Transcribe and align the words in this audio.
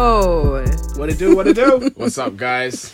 yo. 0.00 0.64
What 0.96 1.08
it 1.10 1.18
do? 1.18 1.34
What 1.36 1.46
it 1.46 1.54
do? 1.56 1.90
What's 1.96 2.18
up, 2.18 2.36
guys? 2.36 2.92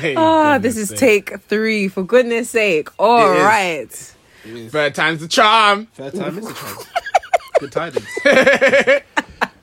Hey, 0.00 0.14
Ah, 0.16 0.58
this 0.58 0.76
is 0.76 0.88
sake. 0.90 0.98
take 0.98 1.40
three, 1.42 1.86
for 1.88 2.02
goodness 2.02 2.50
sake. 2.50 2.88
All 2.98 3.32
It 3.32 3.36
is. 3.38 3.44
right. 3.44 4.70
Third 4.70 4.94
time's 4.94 5.20
the 5.20 5.28
charm. 5.28 5.86
Third 5.94 6.14
time 6.14 6.38
is 6.38 6.48
a 6.48 6.54
chance. 6.54 6.86
Good 7.60 7.72
tidings. 7.72 8.06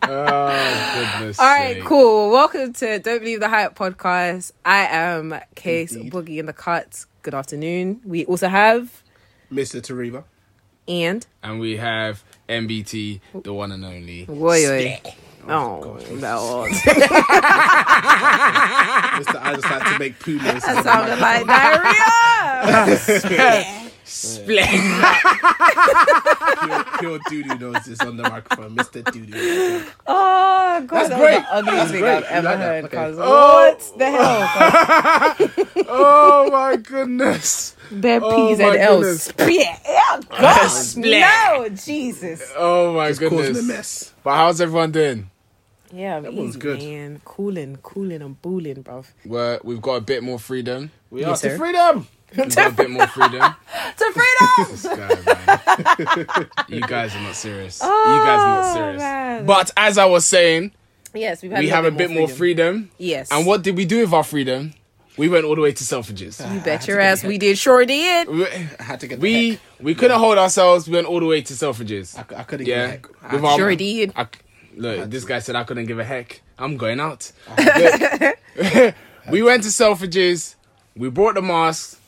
Oh, 0.05 1.17
goodness. 1.17 1.39
All 1.39 1.45
right, 1.45 1.75
sake. 1.75 1.85
cool. 1.85 2.29
Welcome 2.29 2.73
to 2.73 2.99
Don't 2.99 3.19
Believe 3.19 3.39
the 3.39 3.47
Hype 3.47 3.73
podcast. 3.73 4.51
I 4.65 4.79
am 4.87 5.33
Case 5.55 5.93
Indeed. 5.95 6.11
Boogie 6.11 6.37
in 6.39 6.45
the 6.45 6.51
Cut. 6.51 7.05
Good 7.21 7.33
afternoon. 7.33 8.01
We 8.03 8.25
also 8.25 8.49
have 8.49 9.01
Mr. 9.49 9.79
Tariba. 9.81 10.25
and 10.89 11.25
And 11.41 11.57
we 11.61 11.77
have 11.77 12.21
MBT, 12.49 13.21
the 13.43 13.53
one 13.53 13.71
and 13.71 13.85
only. 13.85 14.25
Woy 14.25 14.65
Woy. 14.67 15.13
Oh, 15.47 15.81
gosh. 15.99 16.09
no. 16.09 16.67
Mr. 19.19 19.37
I 19.41 19.53
just 19.55 19.69
like 19.69 19.83
to 19.93 19.99
make 19.99 20.19
poo. 20.19 20.37
That 20.39 20.61
sounded 20.61 21.19
like 21.19 21.45
diarrhea. 21.47 23.79
Split. 24.05 24.69
pure, 26.99 26.99
pure 26.99 27.19
doo-doo 27.29 27.55
noises 27.57 27.99
on 28.01 28.17
the 28.17 28.23
microphone. 28.23 28.75
Mr. 28.75 29.01
Doo-doo. 29.11 29.85
Oh, 30.05 30.83
God. 30.85 30.89
That's 30.89 31.09
that 31.09 31.17
great. 31.19 31.41
the 31.41 31.53
ugliest 31.53 31.77
That's 31.77 31.91
thing 31.91 32.01
great. 32.01 32.17
I've 32.17 32.23
ever 32.25 32.47
like 32.49 32.57
heard. 32.59 32.83
Okay. 32.85 32.97
'cause 32.97 33.15
Oh. 33.19 33.69
What 33.69 33.79
the 33.97 34.11
hell? 34.11 34.49
oh, 35.89 36.49
my 36.51 36.75
goodness. 36.77 37.75
Bare 37.91 38.19
Oh, 38.23 38.47
P's 38.49 38.59
my 38.59 38.65
and 38.67 38.77
L's. 38.77 38.99
goodness. 39.03 39.23
Split. 39.23 39.67
Oh, 39.87 40.19
God. 40.29 40.67
Split. 40.67 41.21
No, 41.21 41.69
Jesus. 41.69 42.51
Oh, 42.57 42.93
my 42.93 43.07
It's 43.07 43.19
causing 43.19 43.57
a 43.57 43.61
mess. 43.63 44.13
But 44.23 44.35
how's 44.35 44.59
everyone 44.61 44.91
doing? 44.91 45.29
Yeah, 45.93 46.17
I'm 46.17 46.23
one's 46.35 46.49
easy, 46.51 46.59
good. 46.59 46.79
man. 46.79 47.21
Cooling, 47.23 47.77
cooling, 47.83 48.21
and 48.21 48.41
booling, 48.41 48.83
bruv. 48.83 49.05
We're, 49.25 49.59
we've 49.63 49.81
got 49.81 49.95
a 49.95 50.01
bit 50.01 50.23
more 50.23 50.39
freedom. 50.39 50.91
We 51.11 51.21
Yes, 51.21 51.29
are 51.45 51.49
sir. 51.49 51.49
to 51.51 51.57
freedom. 51.57 52.07
We've 52.35 52.55
got 52.55 52.71
a 52.71 52.75
bit 52.75 52.89
more 52.89 53.07
freedom. 53.07 53.55
To 53.95 54.11
freedom! 54.11 54.97
guy, 54.97 56.25
man. 56.25 56.49
you 56.67 56.81
guys 56.81 57.15
are 57.15 57.21
not 57.21 57.35
serious. 57.35 57.79
you 57.81 57.87
guys 57.87 58.39
are 58.39 58.55
not 58.55 58.65
Oh, 58.65 58.73
serious. 58.73 58.99
man. 58.99 59.45
But 59.45 59.69
as 59.77 59.99
I 59.99 60.05
was 60.05 60.25
saying, 60.25 60.71
yes, 61.13 61.43
we've 61.43 61.51
had 61.51 61.59
we 61.59 61.65
little 61.67 61.83
have 61.83 61.93
a 61.93 61.95
bit 61.95 62.09
more 62.09 62.27
freedom. 62.27 62.89
Yes. 62.97 63.31
And 63.31 63.45
what 63.45 63.61
did 63.61 63.77
we 63.77 63.85
do 63.85 63.99
with 64.01 64.11
our 64.13 64.23
freedom? 64.23 64.73
We 65.15 65.29
went 65.29 65.45
all 65.45 65.53
the 65.53 65.61
way 65.61 65.73
to 65.73 65.83
Selfridges. 65.83 66.39
You 66.39 66.59
ah, 66.59 66.63
bet 66.65 66.87
your 66.87 66.99
ass 66.99 67.23
we 67.23 67.37
did. 67.37 67.59
Sure 67.59 67.85
did. 67.85 68.27
We 68.27 68.47
I 68.47 68.49
had 68.79 68.99
to 69.01 69.07
get 69.07 69.19
the 69.19 69.21
we, 69.21 69.49
heck. 69.51 69.59
we 69.79 69.93
couldn't 69.93 70.17
hold 70.19 70.39
ourselves. 70.39 70.87
We 70.87 70.95
went 70.95 71.05
all 71.05 71.19
the 71.19 71.27
way 71.27 71.43
to 71.43 71.53
Selfridges. 71.53 72.17
I, 72.17 72.39
I 72.39 72.43
couldn't 72.43 72.65
Yeah, 72.65 72.87
get 72.97 73.03
the 73.03 73.09
heck. 73.19 73.31
With 73.33 73.43
I, 73.43 73.47
our- 73.51 73.57
Sure 73.59 73.75
did. 73.75 74.11
I, 74.15 74.27
look, 74.75 75.09
this 75.09 75.25
guy 75.25 75.39
said 75.39 75.55
I 75.55 75.63
couldn't 75.63 75.85
give 75.85 75.99
a 75.99 76.03
heck. 76.03 76.41
I'm 76.57 76.77
going 76.77 76.99
out. 76.99 77.31
Look, 77.57 78.35
we 79.29 79.41
went 79.43 79.63
to 79.63 79.69
Selfridges. 79.69 80.55
We 80.95 81.09
brought 81.09 81.35
the 81.35 81.41
masks. 81.41 81.99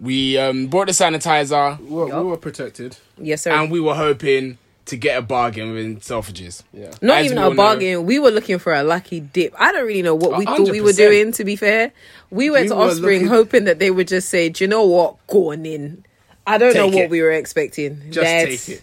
We 0.00 0.36
um, 0.38 0.66
brought 0.66 0.86
the 0.88 0.92
sanitizer, 0.92 1.78
we, 1.78 1.86
were, 1.88 2.06
we 2.06 2.30
were 2.30 2.36
protected. 2.36 2.96
Yes, 3.16 3.42
sir. 3.42 3.52
and 3.52 3.70
we 3.70 3.78
were 3.78 3.94
hoping 3.94 4.58
to 4.86 4.96
get 4.96 5.16
a 5.16 5.22
bargain 5.22 5.72
with 5.72 6.00
Selfridges. 6.02 6.64
Yeah. 6.72 6.90
Not 7.00 7.18
as 7.18 7.26
even 7.26 7.36
we 7.38 7.42
a 7.42 7.44
all 7.44 7.50
know- 7.50 7.56
bargain. 7.56 8.04
We 8.04 8.18
were 8.18 8.32
looking 8.32 8.58
for 8.58 8.74
a 8.74 8.82
lucky 8.82 9.20
dip. 9.20 9.54
I 9.56 9.70
don't 9.70 9.86
really 9.86 10.02
know 10.02 10.16
what 10.16 10.36
we 10.36 10.44
A 10.44 10.46
thought 10.48 10.68
we 10.68 10.80
were 10.80 10.90
100%. 10.90 10.96
doing, 10.96 11.32
to 11.32 11.44
be 11.44 11.54
fair. 11.54 11.92
We 12.30 12.50
went 12.50 12.64
We 12.64 12.68
to 12.70 12.74
were 12.74 12.82
Offspring 12.86 13.20
looking- 13.20 13.28
hoping 13.28 13.64
that 13.64 13.78
they 13.78 13.92
would 13.92 14.08
just 14.08 14.28
say, 14.30 14.48
Do 14.48 14.64
you 14.64 14.68
know 14.68 14.84
what? 14.84 15.24
Going 15.28 15.64
in. 15.64 16.04
I 16.46 16.58
don't 16.58 16.74
know 16.74 16.86
Take 16.86 16.94
what 16.94 17.04
it. 17.04 17.10
we 17.10 17.22
were 17.22 17.30
expecting. 17.30 18.00
Just 18.10 18.14
That's- 18.20 18.66
take 18.66 18.76
it. 18.78 18.82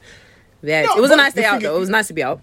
that's- 0.64 0.88
No, 0.88 0.98
it 0.98 1.02
was 1.02 1.12
a 1.12 1.16
but 1.16 1.24
nice 1.24 1.34
the 1.34 1.42
day 1.42 1.46
out, 1.48 1.52
thing 1.56 1.64
though. 1.64 1.76
It 1.76 1.80
was 1.82 1.90
nice 1.90 2.08
to 2.08 2.14
be 2.14 2.24
out. 2.24 2.40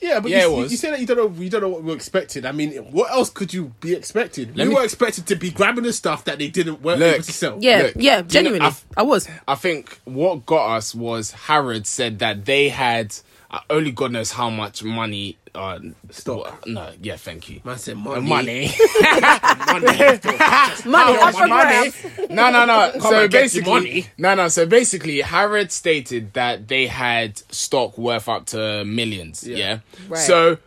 Yeah, 0.00 0.20
but 0.20 0.30
Yeah, 0.30 0.46
you, 0.46 0.52
it 0.52 0.56
was. 0.62 0.70
you 0.72 0.76
say 0.76 0.90
that 0.90 1.00
you 1.00 1.06
don't 1.06 1.16
know 1.16 1.42
you 1.42 1.48
don't 1.50 1.60
know 1.62 1.68
what 1.68 1.82
we 1.82 1.88
were 1.90 1.94
expecting. 1.96 2.44
I 2.44 2.52
mean, 2.52 2.72
what 2.92 3.10
else 3.10 3.30
could 3.30 3.54
you 3.54 3.72
be 3.80 3.94
expected? 3.94 4.56
Let 4.56 4.64
we 4.64 4.70
me- 4.70 4.74
were 4.76 4.84
expected 4.84 5.26
to 5.28 5.36
be 5.36 5.50
grabbing 5.50 5.84
the 5.84 5.92
stuff 5.92 6.24
that 6.24 6.38
they 6.38 6.48
didn't 6.48 6.82
weren't 6.82 7.00
Look. 7.00 7.14
able 7.14 7.24
to 7.24 7.32
sell. 7.32 7.58
Yeah, 7.60 7.82
Look, 7.82 7.92
yeah, 7.96 7.96
do 7.96 8.02
you 8.02 8.10
know- 8.12 8.22
genuinely. 8.28 8.66
I've- 8.66 8.80
I 8.96 9.02
was. 9.02 9.28
I 9.48 9.54
think 9.54 10.00
what 10.04 10.44
got 10.46 10.76
us 10.76 10.94
was 10.94 11.30
Harrod 11.32 11.86
said 11.86 12.18
that 12.18 12.44
they 12.44 12.68
had 12.68 13.14
only 13.70 13.92
God 13.92 14.12
knows 14.12 14.32
how 14.32 14.50
much 14.50 14.82
money. 14.82 15.38
Uh, 15.54 15.78
Stock. 16.10 16.66
No, 16.66 16.90
yeah, 17.00 17.14
thank 17.16 17.48
you. 17.48 17.60
Man 17.64 17.78
said 17.78 17.94
Uh, 17.96 18.20
money. 18.20 18.26
money. 18.28 18.74
money. 19.68 19.86
Money, 20.84 21.18
How 21.18 21.28
up 21.28 21.34
for 21.34 21.46
no, 22.34 22.50
no, 22.50 22.64
no. 22.64 22.92
so 22.98 23.20
and 23.22 23.30
get 23.30 23.54
your 23.54 23.62
basically, 23.62 23.72
money. 23.72 24.06
no, 24.18 24.34
no. 24.34 24.48
So 24.48 24.66
basically, 24.66 25.20
Harrod 25.20 25.70
stated 25.70 26.32
that 26.32 26.66
they 26.68 26.86
had 26.88 27.38
stock 27.52 27.96
worth 27.96 28.28
up 28.28 28.46
to 28.46 28.84
millions. 28.84 29.46
Yeah. 29.46 29.56
Yeah. 29.56 29.78
Right. 30.08 30.18
So 30.18 30.58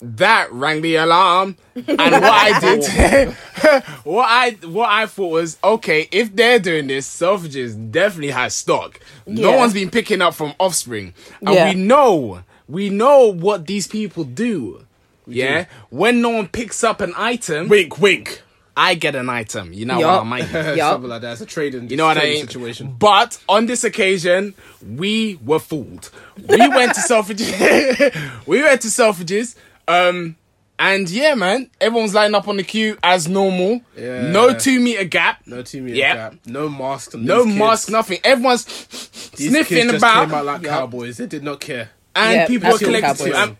that 0.00 0.52
rang 0.52 0.80
the 0.82 0.96
alarm, 0.96 1.56
and 1.74 1.86
what 1.86 2.22
I 2.24 2.60
did, 2.78 3.32
what 4.04 4.26
I 4.28 4.50
what 4.66 4.88
I 4.88 5.06
thought 5.06 5.28
was 5.30 5.58
okay. 5.62 6.08
If 6.12 6.34
they're 6.36 6.58
doing 6.58 6.86
this, 6.86 7.08
Selfridges 7.08 7.90
definitely 7.90 8.30
has 8.30 8.54
stock. 8.54 9.00
No 9.26 9.56
one's 9.56 9.74
been 9.74 9.90
picking 9.90 10.22
up 10.22 10.34
from 10.34 10.54
Offspring, 10.60 11.14
and 11.40 11.54
Yeah. 11.54 11.68
we 11.70 11.74
know 11.74 12.42
we 12.68 12.90
know 12.90 13.32
what 13.32 13.66
these 13.66 13.86
people 13.88 14.24
do. 14.24 14.84
Yeah, 15.26 15.66
when 15.90 16.22
no 16.22 16.30
one 16.30 16.48
picks 16.48 16.82
up 16.84 17.00
an 17.00 17.12
item, 17.16 17.68
wink, 17.68 17.98
wink. 18.00 18.42
I 18.80 18.94
get 18.94 19.16
an 19.16 19.28
item. 19.28 19.72
You 19.72 19.86
know 19.86 19.98
Yup. 19.98 20.24
what 20.24 20.32
I 20.32 20.40
mean? 20.40 20.76
Yup. 20.76 20.92
Something 20.92 21.10
like 21.10 21.20
that. 21.22 21.32
It's 21.32 21.40
a 21.40 21.46
trading. 21.46 21.90
You 21.90 21.96
know 21.96 22.06
what 22.06 22.16
I 22.16 22.22
mean? 22.22 22.46
Situation. 22.46 22.94
But 22.96 23.36
on 23.48 23.66
this 23.66 23.82
occasion, 23.82 24.54
we 24.86 25.36
were 25.44 25.58
fooled. 25.58 26.10
We 26.48 26.56
went 26.68 26.94
to 26.94 27.00
Selfridges. 27.00 28.46
we 28.46 28.62
went 28.62 28.80
to 28.82 28.88
Selfridges. 28.88 29.56
Um, 29.88 30.36
and 30.78 31.08
yeah, 31.10 31.34
man, 31.34 31.70
everyone's 31.80 32.14
lining 32.14 32.34
up 32.36 32.46
on 32.46 32.56
the 32.56 32.62
queue 32.62 32.96
as 33.02 33.26
normal. 33.26 33.80
Yeah. 33.96 34.30
No 34.30 34.54
two 34.54 34.78
meter 34.78 35.04
gap. 35.04 35.40
No 35.46 35.62
team 35.62 35.88
Yeah. 35.88 36.14
gap. 36.14 36.34
No 36.46 36.68
mask. 36.68 37.14
No 37.14 37.44
kids. 37.44 37.56
mask, 37.56 37.90
nothing. 37.90 38.18
Everyone's 38.22 38.64
These 38.64 39.50
sniffing 39.50 39.76
kids 39.78 39.90
just 39.92 40.02
about, 40.04 40.26
came 40.26 40.34
out 40.34 40.44
like 40.44 40.62
Yup. 40.62 40.70
cowboys. 40.70 41.16
They 41.16 41.26
did 41.26 41.42
not 41.42 41.58
care. 41.60 41.90
and 42.14 42.32
Yeah, 42.34 42.46
people 42.46 42.72
are 42.74 42.78
collecting 42.78 43.34
and, 43.34 43.56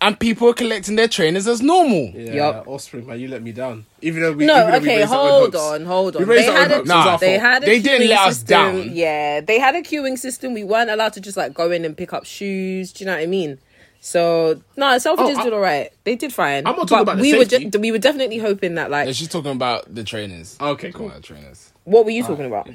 and 0.00 0.18
people 0.20 0.48
are 0.48 0.54
collecting 0.54 0.96
their 0.96 1.06
trainers 1.08 1.46
as 1.46 1.62
normal. 1.62 2.10
Yeah, 2.14 2.34
Yup. 2.34 2.68
Offspring, 2.68 3.06
man, 3.06 3.20
you 3.20 3.28
let 3.28 3.42
me 3.42 3.52
down. 3.52 3.86
Even 4.02 4.22
though 4.22 4.32
we 4.32 4.44
No, 4.46 4.54
even 4.54 4.66
though 4.72 4.78
we 4.80 4.86
okay, 4.86 4.96
raised 4.98 5.08
hold 5.12 5.54
on, 5.56 5.84
hold 5.84 6.16
on. 6.16 6.26
We 6.26 6.34
They 6.34 6.42
had 6.44 6.70
a. 6.72 6.74
It 6.76 6.80
was 6.80 6.88
Nah, 6.88 7.16
they 7.18 7.38
had 7.38 7.62
a 7.62 7.66
They 7.66 7.80
didn't 7.80 8.08
let 8.08 8.18
us 8.20 8.38
system. 8.38 8.48
down. 8.48 8.90
Yeah, 8.92 9.40
they 9.40 9.58
had 9.60 9.76
a 9.76 9.82
queuing 9.82 10.18
system. 10.18 10.52
We 10.52 10.64
weren't 10.64 10.90
allowed 10.90 11.12
to 11.12 11.20
just 11.20 11.36
like 11.36 11.54
go 11.54 11.70
in 11.70 11.84
and 11.84 11.96
pick 11.96 12.12
up 12.12 12.24
shoes. 12.24 12.92
Do 12.92 13.04
you 13.04 13.06
know 13.06 13.14
what 13.14 13.22
I 13.22 13.26
mean? 13.26 13.58
So 14.00 14.60
no, 14.76 14.86
Selfridges 14.96 15.36
Oh, 15.36 15.40
I- 15.40 15.44
did 15.44 15.52
all 15.52 15.60
right. 15.60 15.90
They 16.04 16.16
did 16.16 16.32
fine. 16.32 16.66
I'm 16.66 16.76
not 16.76 16.88
talking 16.88 17.04
But 17.04 17.12
about 17.12 17.16
the 17.16 17.22
we 17.22 17.38
were 17.38 17.44
safety. 17.44 17.70
ju- 17.70 17.78
we 17.80 17.92
were 17.92 17.98
definitely 17.98 18.38
hoping 18.38 18.74
that 18.76 18.90
like. 18.90 19.06
Yeah, 19.06 19.12
she's 19.12 19.28
talking 19.28 19.52
about 19.52 19.92
the 19.92 20.04
trainers. 20.04 20.56
Okay, 20.60 20.92
cool. 20.92 21.08
the 21.08 21.20
trainers. 21.20 21.72
What 21.84 22.04
were 22.04 22.10
you 22.10 22.24
ah. 22.24 22.28
talking 22.28 22.46
about? 22.46 22.68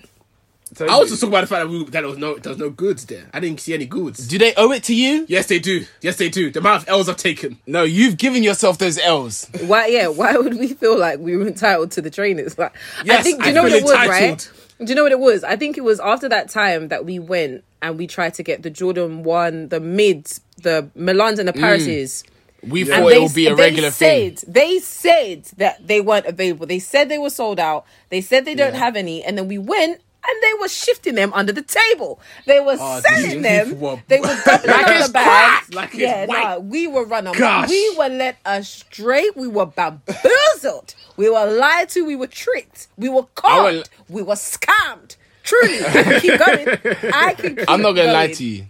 I 0.79 0.97
was 0.97 1.09
just 1.09 1.19
talking 1.19 1.33
about 1.33 1.41
the 1.41 1.47
fact 1.47 1.65
that, 1.65 1.69
we, 1.69 1.83
that 1.83 1.91
there 1.91 2.07
was 2.07 2.17
no 2.17 2.35
there 2.35 2.51
was 2.51 2.57
no 2.57 2.69
goods 2.69 3.05
there. 3.05 3.29
I 3.33 3.41
didn't 3.41 3.59
see 3.59 3.73
any 3.73 3.85
goods. 3.85 4.25
Do 4.27 4.37
they 4.37 4.53
owe 4.55 4.71
it 4.71 4.83
to 4.83 4.95
you? 4.95 5.25
Yes, 5.27 5.47
they 5.47 5.59
do. 5.59 5.85
Yes, 6.01 6.15
they 6.15 6.29
do. 6.29 6.49
The 6.49 6.59
amount 6.59 6.83
of 6.83 6.89
L's 6.89 7.09
I've 7.09 7.17
taken. 7.17 7.59
No, 7.67 7.83
you've 7.83 8.17
given 8.17 8.41
yourself 8.41 8.77
those 8.77 8.97
L's. 8.97 9.49
Why? 9.65 9.87
Yeah. 9.87 10.07
Why 10.07 10.37
would 10.37 10.57
we 10.57 10.73
feel 10.73 10.97
like 10.97 11.19
we 11.19 11.35
were 11.35 11.45
entitled 11.47 11.91
to 11.91 12.01
the 12.01 12.09
trainers? 12.09 12.57
Like, 12.57 12.73
I 13.09 13.21
think. 13.21 13.39
Do 13.39 13.45
I 13.45 13.47
you 13.49 13.53
know 13.53 13.63
what 13.63 13.71
feel 13.73 13.79
it 13.79 13.83
was? 13.83 14.07
Right? 14.07 14.51
Do 14.79 14.85
you 14.85 14.95
know 14.95 15.03
what 15.03 15.11
it 15.11 15.19
was? 15.19 15.43
I 15.43 15.57
think 15.57 15.77
it 15.77 15.83
was 15.83 15.99
after 15.99 16.29
that 16.29 16.49
time 16.49 16.87
that 16.87 17.05
we 17.05 17.19
went 17.19 17.63
and 17.81 17.97
we 17.97 18.07
tried 18.07 18.33
to 18.35 18.43
get 18.43 18.63
the 18.63 18.69
Jordan 18.69 19.23
one, 19.23 19.69
the 19.69 19.79
mids, 19.79 20.41
the 20.61 20.89
Milans 20.97 21.39
and 21.39 21.47
the 21.47 21.53
mm. 21.53 21.61
Parises. 21.61 22.23
We 22.63 22.81
And 22.81 22.89
thought 22.91 23.11
it 23.11 23.21
would 23.21 23.33
be 23.33 23.47
a 23.47 23.55
they 23.55 23.63
regular 23.63 23.89
thing. 23.89 24.37
said, 24.37 24.53
They 24.53 24.77
said 24.79 25.45
that 25.57 25.87
they 25.87 25.99
weren't 25.99 26.27
available. 26.27 26.67
They 26.67 26.77
said 26.79 27.09
they 27.09 27.17
were 27.17 27.31
sold 27.31 27.59
out. 27.59 27.85
They 28.09 28.21
said 28.21 28.45
they 28.45 28.53
don't 28.53 28.73
Yeah. 28.73 28.79
have 28.79 28.95
any. 28.95 29.23
And 29.23 29.35
then 29.35 29.47
we 29.47 29.57
went 29.57 29.99
and 30.23 30.43
they 30.43 30.53
were 30.59 30.67
shifting 30.67 31.15
them 31.15 31.33
under 31.33 31.51
the 31.51 31.63
table. 31.63 32.19
They 32.45 32.59
were 32.59 32.77
Oh, 32.79 32.99
selling 33.01 33.41
them. 33.41 33.79
were- 33.79 33.99
They 34.07 34.19
were 34.19 34.27
doubling 34.45 34.69
Like 34.75 34.87
up 34.87 35.07
the 35.07 35.11
bags. 35.13 35.73
like 35.73 35.93
yeah, 35.95 36.27
nah, 36.27 36.59
we 36.59 36.85
were 36.85 37.03
running. 37.05 37.33
Gosh. 37.33 37.67
We 37.67 37.95
were 37.97 38.09
led 38.09 38.37
astray. 38.45 39.27
We 39.35 39.47
were 39.47 39.65
bamboozled. 39.65 40.93
we 41.17 41.31
were 41.31 41.45
lied 41.51 41.89
to. 41.89 42.05
We 42.05 42.15
were 42.15 42.27
tricked. 42.27 42.89
We 42.97 43.09
were 43.09 43.25
conned. 43.33 43.63
will- 43.77 43.83
we 44.09 44.21
were 44.21 44.35
scammed. 44.35 45.15
Truly, 45.51 46.19
keep 46.21 46.39
going. 46.39 46.67
I 47.13 47.33
can. 47.37 47.55
Keep 47.57 47.69
I'm 47.69 47.81
not 47.81 47.91
gonna 47.93 48.13
lie 48.13 48.31
to 48.33 48.43
you. 48.43 48.65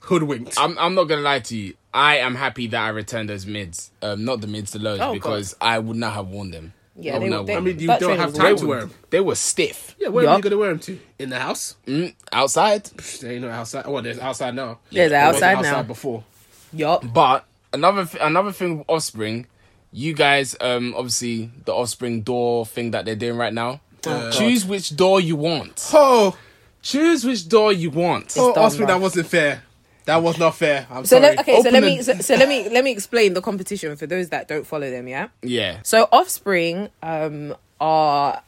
Hoodwinked. 0.00 0.58
I'm 0.58 0.78
I'm 0.78 0.94
not 0.94 1.04
gonna 1.04 1.20
lie 1.22 1.40
to 1.40 1.56
you. 1.56 1.74
I 1.94 2.18
am 2.18 2.34
happy 2.34 2.66
that 2.68 2.80
I 2.82 2.88
returned 2.88 3.28
those 3.28 3.44
mids. 3.46 3.90
Um, 4.00 4.24
not 4.24 4.40
the 4.40 4.46
mids, 4.46 4.72
the 4.72 4.78
lows, 4.78 4.98
Oh, 5.00 5.12
because 5.12 5.54
I 5.60 5.78
would 5.78 5.96
not 5.96 6.14
have 6.14 6.28
worn 6.28 6.50
them. 6.50 6.72
Yeah, 6.96 7.16
I 7.16 7.18
they 7.18 7.24
would 7.24 7.30
were- 7.30 7.36
not 7.38 7.46
they- 7.46 7.56
I 7.56 7.60
mean, 7.60 7.78
you 7.78 7.86
That 7.86 8.00
don't 8.00 8.08
trainer 8.10 8.22
have 8.22 8.30
was 8.30 8.38
time 8.38 8.56
to 8.56 8.66
wear 8.66 8.80
them. 8.80 8.90
They 9.10 9.20
were 9.20 9.34
stiff. 9.34 9.94
Yeah, 9.98 10.08
where 10.08 10.24
Yup. 10.24 10.32
are 10.32 10.36
you 10.38 10.42
gonna 10.42 10.58
wear 10.58 10.68
them 10.70 10.78
to? 10.80 10.98
In 11.18 11.28
the 11.30 11.38
house? 11.38 11.76
Mm, 11.86 12.14
outside. 12.32 12.84
They 13.20 13.34
ain't 13.34 13.42
no 13.42 13.50
outside. 13.50 13.86
Well, 13.86 14.02
there's 14.02 14.18
outside 14.18 14.54
now. 14.54 14.78
There's 14.90 15.10
There 15.10 15.26
wasn't 15.26 15.42
outside 15.44 15.62
now. 15.62 15.68
Outside 15.68 15.86
before. 15.86 16.24
Yup. 16.72 17.04
But 17.12 17.44
another 17.72 18.04
th- 18.06 18.22
another 18.22 18.52
thing 18.52 18.78
with 18.78 18.86
Offspring, 18.88 19.46
you 19.92 20.14
guys, 20.14 20.56
um, 20.60 20.94
obviously 20.96 21.50
the 21.64 21.72
Offspring 21.72 22.22
door 22.22 22.64
thing 22.66 22.90
that 22.92 23.04
they're 23.04 23.14
doing 23.16 23.36
right 23.36 23.52
now. 23.52 23.80
Choose 24.32 24.64
which 24.64 24.94
door 24.96 25.20
you 25.20 25.36
want. 25.36 25.90
Oh, 25.92 26.36
Choose 26.82 27.24
which 27.24 27.48
door 27.48 27.72
you 27.72 27.90
want. 27.90 28.34
oh, 28.36 28.52
done, 28.54 28.64
Offspring, 28.64 28.88
that 28.88 29.00
wasn't 29.00 29.26
fair. 29.28 29.62
That 30.04 30.20
was 30.20 30.36
not 30.36 30.56
fair. 30.56 30.86
I'm 30.90 31.04
So 31.06 31.20
sorry. 31.20 31.36
let, 31.36 31.40
okay, 31.40 31.62
so 31.62 31.70
let 31.70 31.80
the- 31.80 31.86
me 31.86 32.02
so, 32.02 32.14
so 32.14 32.34
let 32.34 32.48
me 32.48 32.68
let 32.68 32.82
me 32.82 32.90
explain 32.90 33.34
the 33.34 33.40
competition 33.40 33.94
for 33.96 34.06
those 34.08 34.30
that 34.30 34.48
don't 34.48 34.66
follow 34.66 34.90
them. 34.90 35.06
Yeah. 35.06 35.28
Yeah. 35.42 35.78
So 35.84 36.08
Offspring 36.10 36.88
um 37.04 37.54
are 37.80 38.42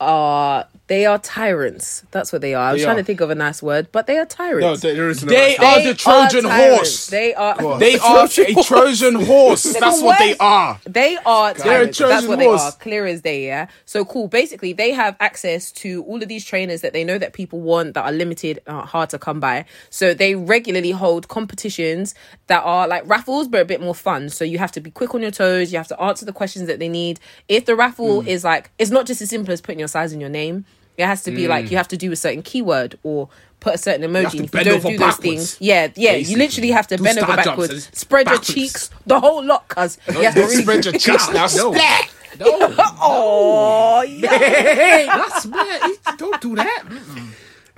are 0.00 0.66
they 0.86 1.06
are 1.06 1.18
tyrants. 1.18 2.04
That's 2.10 2.30
what 2.30 2.42
they 2.42 2.52
are. 2.52 2.62
I 2.68 2.72
was 2.72 2.80
They 2.82 2.84
trying 2.84 2.96
are. 2.96 3.00
to 3.00 3.04
think 3.04 3.20
of 3.22 3.30
a 3.30 3.34
nice 3.34 3.62
word, 3.62 3.88
but 3.90 4.06
they 4.06 4.18
are 4.18 4.24
No, 4.24 4.26
tyrants. 4.26 4.82
there 4.82 5.08
is 5.08 5.24
no. 5.24 5.30
They 5.32 5.56
right 5.58 5.78
are 5.78 5.82
the 5.82 5.94
Trojan 5.94 6.42
tyrants. 6.44 6.76
horse. 6.76 7.06
They 7.06 7.32
are. 7.34 7.78
They 7.78 7.98
are 7.98 8.24
a 8.26 8.28
Trojan 8.62 9.14
horse. 9.14 9.62
That's 9.62 10.02
what 10.02 10.18
they 10.18 10.36
are. 10.38 10.78
They 10.84 11.16
are 11.24 11.54
tyrants. 11.54 11.98
That's 11.98 12.26
what 12.26 12.38
they 12.38 12.44
horse. 12.44 12.60
are. 12.60 12.72
Clear 12.72 13.06
as 13.06 13.22
day, 13.22 13.46
yeah. 13.46 13.68
So 13.86 14.04
cool. 14.04 14.28
Basically, 14.28 14.74
they 14.74 14.90
have 14.92 15.16
access 15.20 15.72
to 15.72 16.02
all 16.04 16.22
of 16.22 16.28
these 16.28 16.44
trainers 16.44 16.82
that 16.82 16.92
they 16.92 17.02
know 17.02 17.16
that 17.16 17.32
people 17.32 17.60
want 17.62 17.94
that 17.94 18.04
are 18.04 18.12
limited, 18.12 18.60
uh, 18.66 18.82
hard 18.82 19.08
to 19.10 19.18
come 19.18 19.40
by. 19.40 19.64
So 19.88 20.12
they 20.12 20.34
regularly 20.34 20.90
hold 20.90 21.28
competitions 21.28 22.14
that 22.48 22.62
are 22.62 22.86
like 22.86 23.04
raffles, 23.08 23.48
but 23.48 23.62
a 23.62 23.64
bit 23.64 23.80
more 23.80 23.94
fun. 23.94 24.28
So 24.28 24.44
you 24.44 24.58
have 24.58 24.72
to 24.72 24.80
be 24.80 24.90
quick 24.90 25.14
on 25.14 25.22
your 25.22 25.30
toes. 25.30 25.72
You 25.72 25.78
have 25.78 25.88
to 25.88 26.00
answer 26.00 26.26
the 26.26 26.32
questions 26.32 26.66
that 26.66 26.78
they 26.78 26.90
need. 26.90 27.20
If 27.48 27.64
the 27.64 27.74
raffle 27.74 28.20
Hmm. 28.20 28.28
is 28.28 28.44
like, 28.44 28.70
it's 28.78 28.90
not 28.90 29.06
just 29.06 29.22
as 29.22 29.30
simple 29.30 29.52
as 29.52 29.62
putting 29.62 29.78
your 29.78 29.83
size 29.88 30.12
in 30.12 30.20
your 30.20 30.30
name. 30.30 30.64
It 30.96 31.06
has 31.06 31.22
to 31.24 31.30
be 31.32 31.48
like 31.48 31.64
Hmm. 31.66 31.70
you 31.72 31.76
have 31.76 31.88
to 31.88 31.96
do 31.96 32.12
a 32.12 32.16
certain 32.16 32.42
keyword 32.42 32.98
or 33.02 33.28
put 33.58 33.74
a 33.74 33.78
certain 33.78 34.08
emoji. 34.08 34.34
And 34.38 34.44
if 34.44 34.54
you 34.54 34.64
don't 34.64 34.82
do 34.82 34.96
those 34.98 35.16
things, 35.16 35.56
yeah, 35.60 35.88
yeah, 35.96 36.12
you 36.14 36.36
literally 36.36 36.70
have 36.70 36.86
to 36.88 36.96
Do 36.96 37.02
bend 37.02 37.18
over 37.18 37.34
backwards, 37.36 37.88
spread 37.92 38.26
backwards. 38.26 38.48
your 38.48 38.54
cheeks, 38.54 38.90
the 39.06 39.18
whole 39.18 39.42
lot, 39.44 39.66
cuz 39.68 39.98
you 40.08 40.20
have 40.22 40.34
to 40.34 40.40
really 40.42 40.62
spread 40.62 40.84
your 40.84 40.92
cheeks 41.04 41.28
now. 41.30 41.46
Splat. 41.48 42.08
No, 42.38 42.46
Oh, 43.00 44.02
yeah. 44.02 44.28
that's 45.16 45.46
bad. 45.46 45.92
Don't 46.16 46.40
do 46.40 46.54
that. 46.56 46.82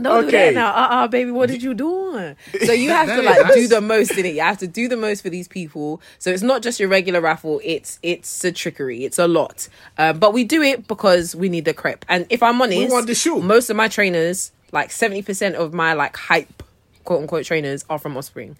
Don't 0.01 0.23
do 0.23 0.29
Okay. 0.29 0.53
that 0.53 0.55
now. 0.55 0.69
Uh 0.75 0.89
uh 0.91 1.09
baby, 1.09 1.31
what 1.31 1.49
did 1.49 1.63
you 1.63 1.73
do? 1.73 2.35
So 2.67 2.73
you 2.73 2.91
have 2.91 3.09
to 3.09 3.23
like 3.31 3.55
do 3.55 3.67
the 3.67 3.81
most 3.81 4.13
in 4.13 4.27
it. 4.27 4.35
You 4.35 4.43
have 4.43 4.59
to 4.59 4.67
do 4.67 4.89
the 4.89 4.97
most 4.97 5.23
for 5.23 5.31
these 5.31 5.49
people. 5.49 6.03
So 6.19 6.31
it's 6.31 6.43
not 6.43 6.63
just 6.63 6.79
your 6.79 6.89
regular 6.91 7.21
raffle, 7.23 7.61
it's 7.65 7.99
it's 8.03 8.45
a 8.45 8.53
trickery. 8.53 9.05
It's 9.05 9.19
a 9.19 9.27
lot. 9.27 9.69
Um, 9.97 10.19
but 10.19 10.35
we 10.35 10.45
do 10.45 10.61
it 10.63 10.87
because 10.87 11.35
we 11.35 11.49
need 11.49 11.65
the 11.65 11.73
crep. 11.75 12.05
And 12.09 12.27
if 12.29 12.43
I'm 12.43 12.61
honest, 12.61 12.93
want 12.93 13.07
the 13.07 13.15
shoe. 13.15 13.41
most 13.41 13.71
of 13.71 13.77
my 13.77 13.89
trainers, 13.89 14.53
like 14.73 14.91
70% 14.91 15.55
of 15.55 15.73
my 15.73 15.95
like 15.95 16.15
hype 16.17 16.63
quote 17.05 17.23
unquote 17.23 17.45
trainers 17.47 17.85
are 17.89 17.99
from 17.99 18.17
Offspring. 18.19 18.57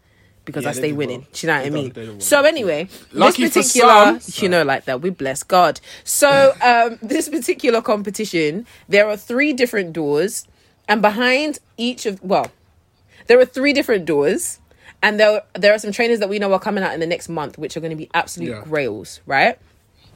Because 0.47 0.63
Yeah, 0.63 0.71
I 0.71 0.75
stay 0.75 0.93
winning. 0.93 1.27
Do 1.33 1.47
you 1.47 1.53
know 1.53 1.59
what 1.59 1.67
I 1.67 1.71
mean? 1.71 1.85
don't- 1.87 1.95
they 1.95 2.07
don't 2.07 2.23
So 2.23 2.45
anyway, 2.45 2.89
Lucky 3.13 3.49
this 3.49 3.55
particular, 3.73 4.21
some. 4.21 4.43
you 4.45 4.49
know, 4.49 4.63
like 4.63 4.85
that. 4.85 5.03
We 5.03 5.11
bless 5.11 5.43
God. 5.43 5.81
So 6.05 6.55
um, 6.63 6.99
this 7.03 7.29
particular 7.29 7.83
competition, 7.83 8.65
there 8.89 9.09
are 9.09 9.17
three 9.17 9.53
different 9.53 9.93
doors, 9.93 10.47
and 10.89 11.03
behind 11.03 11.59
each 11.77 12.07
of 12.07 12.23
well, 12.23 12.51
there 13.27 13.39
are 13.41 13.45
three 13.45 13.73
different 13.73 14.05
doors, 14.05 14.61
and 15.03 15.19
there 15.21 15.43
there 15.55 15.73
are 15.75 15.79
some 15.79 15.93
trainers 15.93 16.21
that 16.21 16.29
we 16.29 16.39
know 16.39 16.53
are 16.53 16.61
coming 16.61 16.85
out 16.85 16.95
in 16.95 17.01
the 17.01 17.07
next 17.07 17.29
month, 17.29 17.59
which 17.59 17.77
are 17.77 17.81
going 17.81 17.91
to 17.91 17.97
be 17.97 18.11
absolute 18.15 18.51
Yeah. 18.51 18.63
grails, 18.63 19.21
right? 19.27 19.59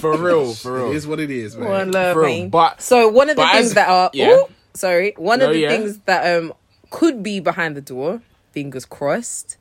for 0.00 0.16
real, 0.16 0.54
for 0.54 0.72
real. 0.74 0.92
is 0.92 1.06
what 1.06 1.20
it 1.20 1.30
is, 1.30 1.56
man. 1.56 1.68
One 1.68 1.90
love, 1.92 2.01
Bro, 2.14 2.26
man. 2.28 2.48
but- 2.48 2.80
so 2.82 3.08
one 3.08 3.28
of 3.30 3.36
the 3.36 3.46
things 3.46 3.66
as- 3.68 3.74
that 3.74 3.88
are 3.88 4.10
yeah. 4.12 4.30
ooh, 4.30 4.46
sorry, 4.74 5.14
one 5.16 5.38
No, 5.40 5.46
of 5.48 5.52
the 5.52 5.58
yeah. 5.60 5.68
things 5.70 5.98
that 6.06 6.36
um 6.38 6.52
could 6.90 7.22
be 7.22 7.38
behind 7.40 7.76
the 7.76 7.80
door, 7.80 8.20
fingers 8.52 8.84
crossed, 8.84 9.56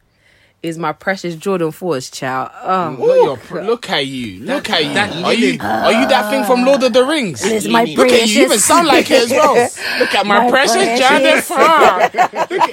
is 0.63 0.77
my 0.77 0.91
precious 0.91 1.35
Jordan 1.35 1.71
Force 1.71 2.09
child. 2.11 2.51
Oh, 2.61 2.95
Look, 2.99 3.25
your 3.25 3.37
pr- 3.37 3.61
look 3.61 3.89
at 3.89 4.05
you. 4.05 4.43
Look 4.43 4.69
at 4.69 4.83
you. 4.85 4.93
that 4.93 5.11
are 5.23 5.33
you 5.33 5.51
linen. 5.53 5.61
are 5.65 5.91
you 5.93 6.07
that 6.07 6.29
thing 6.29 6.43
from 6.43 6.63
Lord 6.65 6.83
of 6.83 6.93
the 6.93 7.03
Rings? 7.03 7.41
It's 7.43 7.65
my 7.67 7.85
Look 7.85 8.09
at 8.09 8.27
you. 8.27 8.39
You 8.41 8.45
even 8.45 8.59
sound 8.59 8.85
like 8.87 9.09
it 9.09 9.23
as 9.23 9.31
well. 9.31 9.55
Look 9.99 10.13
at 10.13 10.25
my, 10.27 10.41
My 10.41 10.49
precious 10.51 10.75
precious. 10.75 11.47
Jennifer. 11.49 12.71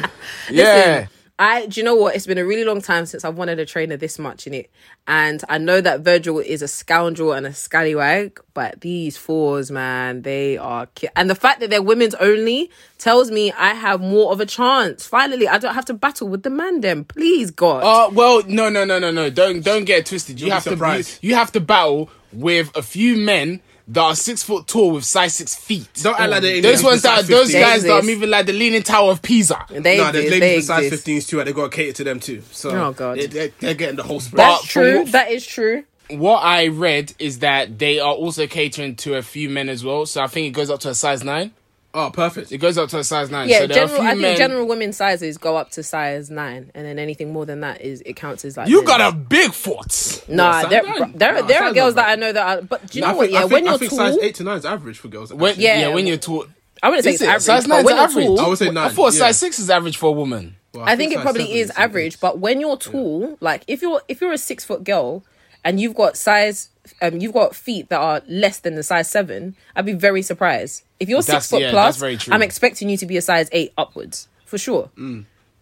yeah. 0.50 1.06
I 1.40 1.66
do 1.66 1.80
you 1.80 1.84
know 1.84 1.94
what? 1.94 2.14
It's 2.14 2.26
been 2.26 2.36
a 2.36 2.44
really 2.44 2.64
long 2.64 2.82
time 2.82 3.06
since 3.06 3.24
I've 3.24 3.38
wanted 3.38 3.58
a 3.58 3.64
trainer 3.64 3.96
this 3.96 4.18
much 4.18 4.46
in 4.46 4.52
it. 4.52 4.70
And 5.06 5.42
I 5.48 5.56
know 5.56 5.80
that 5.80 6.02
Virgil 6.02 6.38
is 6.38 6.60
a 6.60 6.68
scoundrel 6.68 7.32
and 7.32 7.46
a 7.46 7.54
scallywag, 7.54 8.38
but 8.52 8.82
these 8.82 9.16
fours, 9.16 9.70
man, 9.70 10.20
they 10.20 10.58
are 10.58 10.84
ki- 10.94 11.08
and 11.16 11.30
the 11.30 11.34
fact 11.34 11.60
that 11.60 11.70
they're 11.70 11.80
women's 11.80 12.14
only 12.16 12.70
tells 12.98 13.30
me 13.30 13.52
I 13.52 13.72
have 13.72 14.02
more 14.02 14.32
of 14.32 14.40
a 14.40 14.46
chance. 14.46 15.06
Finally, 15.06 15.48
I 15.48 15.56
don't 15.56 15.74
have 15.74 15.86
to 15.86 15.94
battle 15.94 16.28
with 16.28 16.42
the 16.42 16.50
man 16.50 16.82
them. 16.82 17.04
Please 17.06 17.50
God. 17.50 17.84
Uh, 17.84 18.10
well, 18.12 18.42
no, 18.46 18.68
no, 18.68 18.84
no, 18.84 18.98
no, 18.98 19.10
no. 19.10 19.30
Don't 19.30 19.64
don't 19.64 19.84
get 19.84 20.00
it 20.00 20.06
twisted. 20.06 20.38
You 20.38 20.48
You'll 20.48 20.60
be 20.60 20.68
have 20.70 20.78
to 20.78 20.98
you, 20.98 21.30
you 21.30 21.34
have 21.36 21.52
to 21.52 21.60
battle 21.60 22.10
with 22.34 22.70
a 22.76 22.82
few 22.82 23.16
men 23.16 23.62
that 23.92 24.00
are 24.02 24.14
six 24.14 24.42
foot 24.42 24.66
tall 24.66 24.92
with 24.92 25.04
size 25.04 25.34
six 25.34 25.54
feet. 25.54 25.88
Don't 26.02 26.18
act 26.18 26.30
like 26.30 26.42
they 26.42 26.60
mm. 26.60 26.62
Those 26.62 26.82
ones 26.82 27.02
that 27.02 27.18
size 27.20 27.28
those 27.28 27.46
15. 27.52 27.60
guys 27.60 27.82
that 27.82 27.90
are 27.92 27.98
exist. 27.98 28.14
moving 28.14 28.30
like 28.30 28.46
the 28.46 28.52
Leaning 28.52 28.82
Tower 28.82 29.10
of 29.12 29.20
Pisa. 29.22 29.58
they 29.68 29.96
no, 29.98 30.12
there's 30.12 30.24
exist. 30.26 30.30
ladies 30.30 30.40
They 30.40 30.56
for 30.56 30.62
size 30.62 30.84
exist. 30.92 31.06
15s 31.06 31.28
too, 31.28 31.38
and 31.40 31.48
they 31.48 31.52
got 31.52 31.70
to 31.70 31.76
cater 31.76 31.92
to 31.94 32.04
them 32.04 32.20
too. 32.20 32.42
So, 32.52 32.70
Oh, 32.70 32.92
God. 32.92 33.18
they, 33.18 33.26
they, 33.26 33.52
they're 33.60 33.74
getting 33.74 33.96
the 33.96 34.02
whole 34.04 34.20
spread. 34.20 34.38
That's 34.38 34.64
true. 34.66 35.02
from- 35.02 35.10
That 35.12 35.30
is 35.30 35.44
true. 35.46 35.84
What 36.10 36.38
I 36.38 36.66
read 36.68 37.14
is 37.18 37.38
that 37.40 37.78
they 37.78 38.00
are 38.00 38.12
also 38.12 38.46
catering 38.48 38.96
to 38.96 39.14
a 39.14 39.22
few 39.22 39.48
men 39.48 39.68
as 39.68 39.84
well. 39.84 40.06
So 40.06 40.20
I 40.20 40.26
think 40.26 40.46
it 40.48 40.50
goes 40.50 40.68
up 40.70 40.80
to 40.80 40.88
a 40.90 40.94
size 40.94 41.22
nine. 41.22 41.52
Oh, 41.94 42.10
perfect. 42.10 42.52
It 42.52 42.58
goes 42.58 42.78
up 42.78 42.88
to 42.90 42.98
a 42.98 43.04
size 43.04 43.30
nine. 43.30 43.48
Yeah, 43.48 43.60
so 43.60 43.66
there 43.66 43.82
are 43.82 43.84
a 43.84 43.88
general. 43.88 44.00
few 44.00 44.06
I 44.08 44.10
think 44.12 44.22
men- 44.22 44.36
general 44.36 44.66
women's 44.66 44.96
sizes 44.96 45.38
go 45.38 45.56
up 45.56 45.70
to 45.72 45.82
size 45.82 46.30
nine, 46.30 46.70
and 46.74 46.86
then 46.86 46.98
anything 46.98 47.32
more 47.32 47.46
than 47.46 47.60
that 47.60 47.80
is 47.80 48.02
it 48.06 48.16
counts 48.16 48.44
as 48.44 48.56
like. 48.56 48.68
You 48.68 48.76
men. 48.78 48.84
got 48.86 49.12
a 49.12 49.16
big 49.16 49.52
foot. 49.52 50.24
Nah, 50.28 50.62
size 50.62 50.70
there, 50.70 50.82
nine? 50.82 51.12
there, 51.16 51.34
No, 51.34 51.42
there 51.46 51.62
are 51.62 51.72
girls 51.72 51.94
nine, 51.94 52.04
that 52.06 52.08
I 52.10 52.14
know 52.16 52.32
that 52.32 52.58
are. 52.58 52.62
But 52.62 52.86
do 52.88 52.98
you 52.98 53.04
I 53.04 53.10
know 53.12 53.16
what? 53.16 53.22
Think, 53.24 53.32
yeah, 53.34 53.40
think, 53.40 53.52
when 53.52 53.64
you're 53.64 53.74
I 53.74 53.76
think 53.78 53.90
tall, 53.90 53.98
size 53.98 54.18
8 54.20 54.34
to 54.36 54.44
9 54.44 54.56
is 54.58 54.64
average 54.64 54.98
for 54.98 55.08
girls. 55.08 55.32
When, 55.32 55.54
yeah, 55.58 55.80
Yeah, 55.80 55.94
when 55.94 56.06
you're 56.06 56.16
tall. 56.16 56.46
I 56.82 56.88
wouldn't 56.88 57.04
say 57.04 57.12
it's 57.12 57.22
it? 57.22 57.28
average. 57.28 57.42
Size 57.42 57.62
but 57.66 57.68
nine's 57.74 57.84
when 57.84 57.96
you're 57.96 58.04
average. 58.04 58.26
tall, 58.26 58.40
I 58.40 58.48
would 58.48 58.58
say 58.58 58.64
nine. 58.66 58.76
I 58.78 58.86
9. 58.86 58.90
thought 58.94 59.12
yeah. 59.14 59.18
size 59.18 59.38
six 59.38 59.58
is 59.58 59.68
average 59.70 59.96
for 59.96 60.06
a 60.06 60.12
woman. 60.12 60.56
Well, 60.72 60.84
I 60.86 60.96
think 60.96 61.12
it 61.12 61.20
probably 61.20 61.58
is 61.58 61.70
average. 61.72 62.20
But 62.20 62.38
when 62.38 62.60
you're 62.60 62.76
tall, 62.76 63.36
like 63.40 63.64
if 63.66 63.82
you're 63.82 64.00
if 64.08 64.20
you're 64.20 64.32
a 64.32 64.38
six 64.38 64.64
foot 64.64 64.84
girl 64.84 65.24
and 65.64 65.80
you've 65.80 65.94
got 65.96 66.16
size, 66.16 66.68
um, 67.02 67.20
you've 67.20 67.32
got 67.32 67.54
feet 67.54 67.88
that 67.88 68.00
are 68.00 68.22
less 68.28 68.58
than 68.60 68.74
the 68.74 68.82
size 68.82 69.08
seven, 69.08 69.56
I'd 69.74 69.86
be 69.86 69.92
very 69.92 70.22
surprised. 70.22 70.82
If 70.98 71.08
you're 71.08 71.22
That's- 71.22 71.44
six 71.46 71.50
foot 71.50 71.62
yeah, 71.62 71.70
plus, 71.70 71.96
very 71.98 72.16
true. 72.16 72.32
I'm 72.34 72.42
expecting 72.42 72.88
you 72.90 72.96
to 72.98 73.06
be 73.06 73.16
a 73.16 73.22
size 73.22 73.48
eight 73.52 73.72
upwards 73.78 74.28
for 74.44 74.58
sure. 74.58 74.90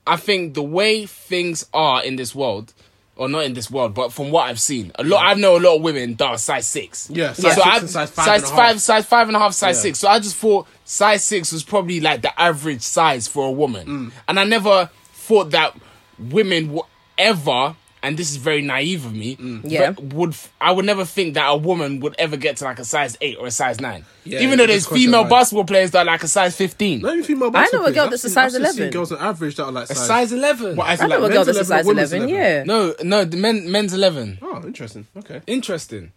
I 0.06 0.16
think 0.16 0.54
the 0.54 0.62
way 0.62 1.04
things 1.06 1.66
are 1.74 2.02
in 2.02 2.16
this 2.16 2.34
world, 2.34 2.72
or 3.16 3.28
not 3.28 3.44
in 3.44 3.52
this 3.54 3.70
world, 3.70 3.94
but 3.94 4.12
from 4.12 4.30
what 4.30 4.48
I've 4.48 4.60
seen, 4.60 4.90
a 4.94 5.04
lot. 5.04 5.24
I 5.26 5.34
know 5.34 5.56
a 5.56 5.60
lot 5.60 5.76
of 5.76 5.82
women 5.82 6.14
that 6.16 6.24
are 6.24 6.38
size 6.38 6.66
six. 6.66 7.10
Yeah, 7.10 7.32
so 7.34 7.42
size 7.50 7.54
six 7.54 7.66
I- 7.66 7.76
and 7.78 7.90
size 7.90 8.10
five 8.10 8.24
size 8.24 8.42
and 8.42 8.52
a 8.52 8.56
five, 8.56 8.80
size 8.80 9.06
five 9.06 9.28
and 9.28 9.36
a 9.36 9.40
half, 9.40 9.52
size 9.54 9.76
Yeah. 9.76 9.82
six. 9.82 9.98
So 9.98 10.08
I 10.08 10.18
just 10.18 10.36
thought 10.36 10.66
size 10.84 11.22
six 11.24 11.52
was 11.52 11.62
probably 11.62 12.00
like 12.00 12.22
the 12.22 12.40
average 12.40 12.80
size 12.82 13.28
for 13.28 13.46
a 13.46 13.50
woman, 13.52 13.86
Mm. 13.86 14.12
and 14.28 14.40
I 14.40 14.44
never 14.44 14.88
thought 15.14 15.50
that 15.50 15.74
women 16.18 16.72
would 16.72 16.84
ever. 17.18 17.74
And 18.02 18.16
this 18.16 18.30
is 18.30 18.36
very 18.36 18.62
naive 18.62 19.04
of 19.06 19.12
me. 19.12 19.36
Mm. 19.36 19.60
Yeah. 19.64 19.90
Would 19.90 20.36
I 20.60 20.70
would 20.70 20.84
never 20.84 21.04
think 21.04 21.34
that 21.34 21.48
a 21.48 21.56
woman 21.56 21.98
would 22.00 22.14
ever 22.18 22.36
get 22.36 22.56
to 22.58 22.64
like 22.64 22.78
a 22.78 22.84
size 22.84 23.16
eight 23.20 23.36
or 23.38 23.46
a 23.48 23.50
size 23.50 23.80
nine. 23.80 24.04
Yeah, 24.24 24.40
Even 24.40 24.58
though 24.58 24.66
there's 24.68 24.86
female 24.86 25.22
mark. 25.22 25.30
basketball 25.30 25.64
players 25.64 25.90
that 25.90 26.00
are 26.00 26.04
like 26.04 26.22
a 26.22 26.28
size 26.28 26.54
fifteen. 26.56 27.00
Not 27.00 27.12
even 27.14 27.24
female 27.24 27.50
I 27.54 27.68
know 27.72 27.84
a 27.84 27.92
girl 27.92 28.06
players. 28.08 28.22
that's 28.22 28.24
a 28.36 28.40
I've 28.40 28.52
size 28.52 28.52
seen- 28.52 28.64
I've 28.66 28.74
11. 28.76 28.90
Girls 28.92 29.12
on 29.12 29.18
average 29.20 29.56
that 29.56 29.64
are 29.64 29.72
like 29.72 29.90
A 29.90 29.94
size. 29.96 30.06
size 30.06 30.32
eleven. 30.32 30.76
What, 30.76 30.88
as 30.90 31.00
I 31.00 31.06
know 31.08 31.18
like 31.18 31.30
a 31.30 31.32
girl 31.34 31.44
that's 31.44 31.58
a 31.58 31.64
size 31.64 31.84
or 31.86 31.88
women's 31.88 32.12
11, 32.12 32.28
yeah. 32.34 32.62
No, 32.64 32.94
no, 33.02 33.24
the 33.24 33.36
men 33.36 33.70
men's 33.70 33.92
eleven. 33.92 34.38
Oh, 34.42 34.62
interesting. 34.64 35.06
Okay. 35.16 35.40
Interesting. 35.48 36.12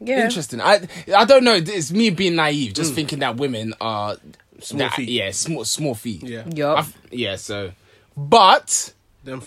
Yeah. 0.00 0.24
Interesting. 0.24 0.60
I 0.62 0.80
I 1.14 1.24
don't 1.26 1.44
know. 1.44 1.54
It's 1.56 1.90
me 1.92 2.08
being 2.10 2.36
naive, 2.36 2.72
just 2.72 2.94
thinking 2.94 3.18
that 3.18 3.36
women 3.36 3.74
are 3.80 4.16
Small 4.60 4.78
that- 4.78 4.94
feet. 4.94 5.08
Yeah, 5.10 5.30
small 5.32 5.64
small 5.66 5.94
feet. 5.94 6.22
Yeah. 6.22 6.44
Yup. 6.54 6.78
I've- 6.78 6.92
yeah. 7.10 7.36
So, 7.36 7.72
but 8.16 8.92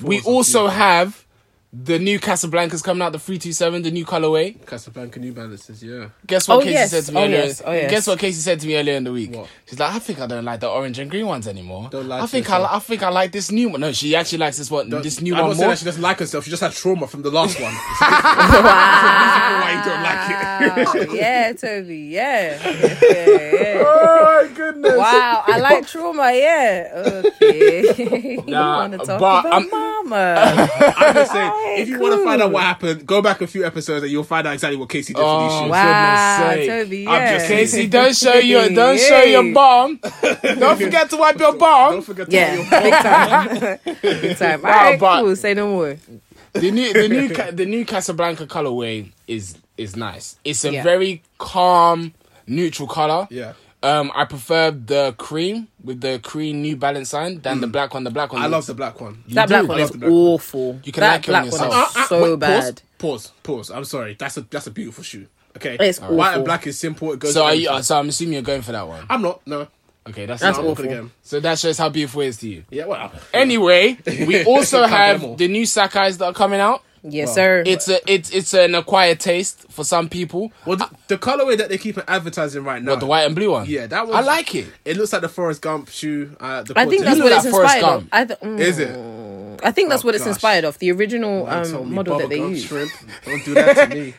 we 0.02 0.22
also 0.22 0.64
cute. 0.68 0.74
have 0.74 1.26
the 1.74 1.98
new 2.00 2.20
Casablancas 2.20 2.84
coming 2.84 3.02
out, 3.02 3.14
the 3.14 3.20
three 3.20 3.40
two 3.40 3.54
seven, 3.54 3.82
the 3.82 3.92
new 3.92 4.06
colorway. 4.06 4.64
Casablanca 4.66 5.20
New 5.20 5.32
Balances. 5.32 5.82
Yeah. 5.82 6.10
Guess 6.28 6.48
what 6.50 6.56
Oh, 6.58 6.60
Casey 6.60 6.72
yes. 6.74 6.92
said 6.92 7.04
to 7.06 7.12
me 7.14 7.20
Oh, 7.22 7.24
earlier? 7.24 7.38
yes. 7.38 7.62
Oh, 7.66 7.72
yes. 7.72 7.90
Guess 7.92 8.08
what 8.08 8.20
Casey 8.20 8.42
said 8.42 8.60
to 8.60 8.68
me 8.68 8.76
earlier 8.76 8.96
in 8.96 9.06
the 9.06 9.12
week? 9.14 9.34
What? 9.34 9.48
She's 9.70 9.80
like, 9.80 9.94
I 9.96 10.00
think 10.00 10.20
I 10.20 10.28
don't 10.28 10.44
like 10.44 10.60
the 10.60 10.68
orange 10.70 11.00
and 11.00 11.10
green 11.10 11.28
ones 11.28 11.48
anymore. 11.48 11.88
Don't 11.90 12.10
lie 12.10 12.20
I 12.20 12.26
think 12.26 12.50
I, 12.50 12.58
yourself. 12.60 12.76
I 12.76 12.80
think 12.80 13.04
I 13.04 13.10
like 13.10 13.32
this 13.32 13.52
new 13.52 13.70
one. 13.70 13.80
No, 13.80 13.94
she 13.94 14.14
actually 14.18 14.40
likes 14.40 14.58
this 14.58 14.70
one. 14.70 14.90
this 14.90 15.22
new 15.22 15.34
I'm 15.34 15.42
one 15.42 15.50
not 15.52 15.56
saying 15.56 15.68
more. 15.68 15.74
that 15.76 15.80
she 15.80 15.86
doesn't 15.86 16.02
like 16.02 16.20
herself. 16.20 16.44
She 16.44 16.50
just 16.50 16.62
had 16.62 16.74
trauma 16.74 17.08
from 17.08 17.22
the 17.22 17.32
last 17.32 17.58
one. 17.60 17.74
Wow. 18.02 19.62
why 19.62 19.72
you 19.78 19.84
don't 19.86 20.04
like 20.04 20.22
Wow. 21.08 21.14
yeah, 21.16 21.54
Toby. 21.54 21.98
Yeah. 21.98 22.60
yeah, 22.64 22.98
yeah. 23.02 23.84
oh 23.86 24.44
my 24.48 24.54
goodness. 24.54 24.98
Wow, 24.98 25.44
I 25.48 25.60
like 25.60 25.88
trauma. 25.88 26.32
Yeah. 26.34 27.22
Okay. 27.26 28.34
you 28.36 28.44
Nah, 28.48 28.80
want 28.80 28.92
to 28.94 28.98
talk 29.00 29.20
but 29.20 29.46
about 29.46 29.54
I'm- 29.54 29.70
mama? 29.72 30.70
I'm 30.98 31.14
just 31.16 31.32
saying, 31.32 31.50
Alright, 31.52 31.61
if 31.64 31.88
you 31.90 32.00
want 32.00 32.14
to 32.16 32.24
find 32.24 32.42
out 32.42 32.52
what 32.52 32.64
happened, 32.64 33.06
go 33.06 33.22
back 33.22 33.42
a 33.42 33.48
few 33.48 33.66
episodes 33.66 34.04
and 34.04 34.12
you'll 34.12 34.24
find 34.24 34.48
out 34.48 34.54
exactly 34.54 34.78
what 34.78 34.90
Casey 34.90 35.14
did 35.14 35.20
for 35.20 35.26
Oh, 35.26 35.44
these 35.50 35.60
shoes. 35.62 35.70
wow, 35.72 36.40
goodness 36.50 36.66
sake. 36.68 36.70
Toby. 36.86 37.08
I'm 37.08 37.34
just 37.34 37.48
Casey, 37.48 37.88
don't 37.88 38.16
show 38.16 38.34
your 38.52 38.70
don't 38.70 39.00
show 39.00 39.22
your 39.24 39.44
Yay. 39.44 39.54
bum. 39.54 40.00
Don't 40.60 40.80
forget 40.80 41.10
to 41.10 41.18
wipe 41.18 41.40
your 41.40 41.54
bum. 41.56 41.92
Don't 41.94 42.02
forget 42.04 42.30
to 42.30 42.36
Yeah, 42.36 42.56
your 42.56 42.70
big 42.82 42.94
time. 42.94 43.96
big 44.02 44.38
time. 44.38 44.66
All 44.66 44.72
right, 44.72 45.00
but- 45.00 45.22
cool. 45.22 45.36
Say 45.36 45.54
no 45.54 45.68
more. 45.70 45.98
the 46.54 46.72
new 46.72 46.94
the 46.94 47.08
new 47.08 47.28
the 47.52 47.66
new 47.66 47.86
Casablanca 47.86 48.46
colorway 48.48 49.12
is 49.28 49.58
is 49.78 49.96
nice. 49.96 50.36
It's 50.44 50.64
a 50.66 50.72
Yeah. 50.74 50.84
very 50.84 51.24
calm, 51.38 52.14
neutral 52.48 52.88
color. 52.88 53.28
Yeah. 53.32 53.54
Um, 53.84 54.12
I 54.14 54.26
prefer 54.26 54.70
the 54.72 55.16
cream 55.18 55.68
with 55.84 56.02
the 56.02 56.20
cream 56.20 56.62
New 56.62 56.76
Balance 56.76 57.10
sign 57.10 57.42
than 57.42 57.62
the 57.62 57.68
black 57.68 57.94
one. 57.96 58.04
The 58.04 58.12
black 58.12 58.32
one. 58.32 58.42
Mm. 58.42 58.46
I 58.46 58.48
love 58.48 58.66
the 58.68 58.76
black 58.76 59.02
one. 59.02 59.24
You 59.26 59.34
That 59.36 59.48
do? 59.48 59.54
black 59.54 59.64
I 59.64 59.68
one 59.68 59.78
love 59.80 59.86
is 59.86 59.92
the 59.92 59.98
black 59.98 60.12
one. 60.12 60.20
awful. 60.20 60.80
You 60.84 60.92
can 60.92 61.02
that 61.02 61.12
like 61.14 61.24
it 61.24 61.28
black 61.28 61.44
on 61.44 61.50
one 61.50 61.62
yourself. 61.70 61.98
is 61.98 62.08
so 62.08 62.24
wait, 62.32 62.40
bad. 62.40 62.82
Pause, 63.00 63.28
pause, 63.28 63.32
pause. 63.42 63.72
I'm 63.72 63.86
sorry. 63.86 64.16
That's 64.20 64.38
a 64.38 64.42
that's 64.42 64.68
a 64.68 64.72
beautiful 64.72 65.04
shoe. 65.04 65.26
Okay. 65.58 65.78
It's 65.80 66.00
White 66.00 66.10
awful. 66.12 66.24
and 66.36 66.46
black 66.46 66.68
is 66.68 66.78
simple. 66.78 67.12
It 67.14 67.20
goes. 67.20 67.34
So 67.34 67.44
with 67.46 67.54
are 67.54 67.56
you, 67.56 67.68
everything. 67.70 67.84
so 67.84 68.00
I'm 68.00 68.10
assuming 68.10 68.34
you're 68.34 68.42
going 68.44 68.62
for 68.62 68.72
that 68.72 68.88
one. 68.88 69.04
I'm 69.10 69.22
not. 69.24 69.46
No. 69.48 69.68
Okay, 70.08 70.26
that's 70.26 70.42
That's 70.42 70.58
not- 70.58 70.64
not 70.66 70.72
awful. 70.72 70.86
get 70.86 70.98
'em. 70.98 71.12
So 71.24 71.40
that 71.40 71.60
shows 71.60 71.78
how 71.78 71.90
beautiful 71.90 72.22
it 72.22 72.28
is 72.28 72.38
to 72.38 72.50
you. 72.50 72.64
Yeah. 72.70 72.86
Well. 72.86 73.12
Anyway, 73.34 73.98
we 74.06 74.44
also 74.46 74.80
Can't 74.88 74.92
get 74.92 75.10
'em 75.26 75.30
have 75.30 75.38
the 75.38 75.48
new 75.48 75.64
Sacai's 75.64 76.18
that 76.20 76.26
are 76.26 76.34
coming 76.34 76.60
out. 76.60 76.84
Yes, 77.04 77.34
sir. 77.34 77.64
It's 77.66 77.88
a 77.88 78.00
it's 78.12 78.30
it's 78.32 78.54
an 78.54 78.76
acquired 78.76 79.20
taste 79.20 79.66
for 79.72 79.84
some 79.84 80.08
people. 80.08 80.52
Well, 80.66 80.78
the, 80.78 80.90
the 81.08 81.18
colorway 81.18 81.58
that 81.58 81.70
they 81.70 81.78
keep 81.80 81.98
advertising 82.08 82.64
right 82.64 82.82
now. 82.82 82.92
But 82.94 83.00
the 83.00 83.06
white 83.08 83.24
and 83.26 83.36
blue 83.36 83.52
one. 83.52 83.66
Yeah, 83.68 83.88
that 83.88 84.06
was. 84.08 84.16
I 84.16 84.22
like 84.22 84.54
it. 84.54 84.68
It 84.86 84.98
looks 84.98 85.12
like 85.12 85.22
the 85.24 85.30
Forrest 85.30 85.62
Gump 85.62 85.90
shoe. 85.90 86.36
Uh, 86.40 86.62
the 86.64 86.74
I 86.78 86.86
think 86.86 87.04
that's 87.04 87.18
You 87.18 87.24
what 87.24 87.32
it's 87.34 87.46
inspired 87.46 87.84
of. 87.84 87.90
Gump. 88.02 88.10
I 88.12 88.26
th- 88.26 88.40
mm, 88.40 88.60
Is 88.60 88.78
it? 88.80 88.90
I 89.64 89.72
think 89.72 89.90
that's 89.90 90.04
Oh, 90.04 90.08
what 90.08 90.16
it's 90.16 90.24
gosh. 90.24 90.34
inspired 90.34 90.64
of. 90.64 90.78
The 90.80 90.92
original 90.92 91.46
Man 91.46 91.76
um, 91.76 91.94
model 91.94 92.20
that 92.20 92.30
they 92.30 92.38
use. 92.38 92.66
Shrimp. 92.66 92.92
Don't 93.26 93.46
do 93.46 93.54
that 93.56 93.90
to 93.90 93.96
me. 93.96 94.14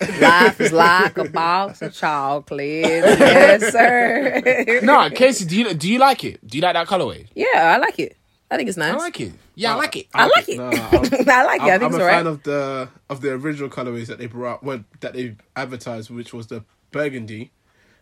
Life 0.20 0.60
is 0.60 0.72
like 0.72 1.16
a 1.18 1.24
box 1.28 1.80
of 1.82 1.92
chocolates. 1.94 2.88
yes, 3.20 3.72
sir. 3.72 4.80
No, 4.82 5.08
Casey, 5.10 5.44
do 5.44 5.56
you 5.56 5.74
do 5.74 5.88
you 5.90 5.98
like 5.98 6.24
it? 6.24 6.44
Do 6.46 6.58
you 6.58 6.62
like 6.62 6.74
that 6.74 6.88
colorway? 6.88 7.28
yeah, 7.34 7.74
I 7.74 7.76
like 7.76 7.98
it. 7.98 8.16
I 8.52 8.56
think 8.58 8.68
it's 8.68 8.76
nice. 8.76 8.92
I 8.92 8.98
like 8.98 9.18
it. 9.18 9.32
Yeah, 9.54 9.70
I 9.70 9.74
oh, 9.74 9.78
like 9.78 9.96
it. 9.96 10.06
I 10.12 10.26
like 10.26 10.48
it. 10.48 10.58
No, 10.58 10.64
I 10.68 10.70
I'm- 10.70 10.82
like 10.82 11.12
it. 11.22 11.28
I 11.28 11.40
I'm, 11.40 11.46
think 11.46 11.62
I'm 11.62 11.84
it's 11.86 11.96
a 11.96 12.00
alright. 12.00 12.14
fan 12.16 12.26
of 12.26 12.42
the 12.42 12.88
of 13.08 13.20
the 13.22 13.32
original 13.32 13.70
colorways 13.70 14.08
that 14.08 14.18
they 14.18 14.26
brought, 14.26 14.62
well, 14.62 14.84
that 15.00 15.14
they 15.14 15.36
advertised, 15.56 16.10
which 16.10 16.34
was 16.34 16.48
the 16.48 16.62
burgundy 16.90 17.50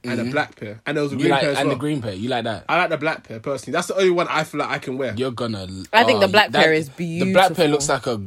and 0.02 0.19
the 0.19 0.25
mm-hmm. 0.25 0.33
black 0.33 0.57
pair, 0.57 0.80
and 0.87 0.97
there 0.97 1.04
was 1.04 1.12
a 1.12 1.14
You 1.14 1.21
green 1.21 1.30
like 1.30 1.40
pair 1.42 1.50
as 1.52 1.59
and 1.59 1.69
well. 1.69 1.76
the 1.76 1.78
green 1.78 2.02
pair. 2.02 2.14
You 2.14 2.28
like 2.30 2.42
that? 2.45 2.64
I 2.69 2.78
like 2.78 2.90
the 2.90 2.99
black 2.99 3.23
pair 3.23 3.38
personally. 3.38 3.73
That's 3.75 3.87
the 3.87 3.95
only 3.95 4.11
one 4.11 4.26
I 4.28 4.42
feel 4.42 4.59
like 4.59 4.71
I 4.71 4.78
can 4.80 4.99
wear. 4.99 5.14
You're 5.14 5.30
gonna. 5.30 5.69
I 5.92 6.02
think 6.02 6.16
oh, 6.16 6.21
the 6.21 6.28
black 6.28 6.50
that- 6.50 6.64
pair 6.64 6.73
is 6.73 6.88
beautiful. 6.88 7.28
The 7.28 7.33
black 7.33 7.54
pair 7.54 7.69
looks 7.69 7.88
like 7.88 8.07
a. 8.09 8.21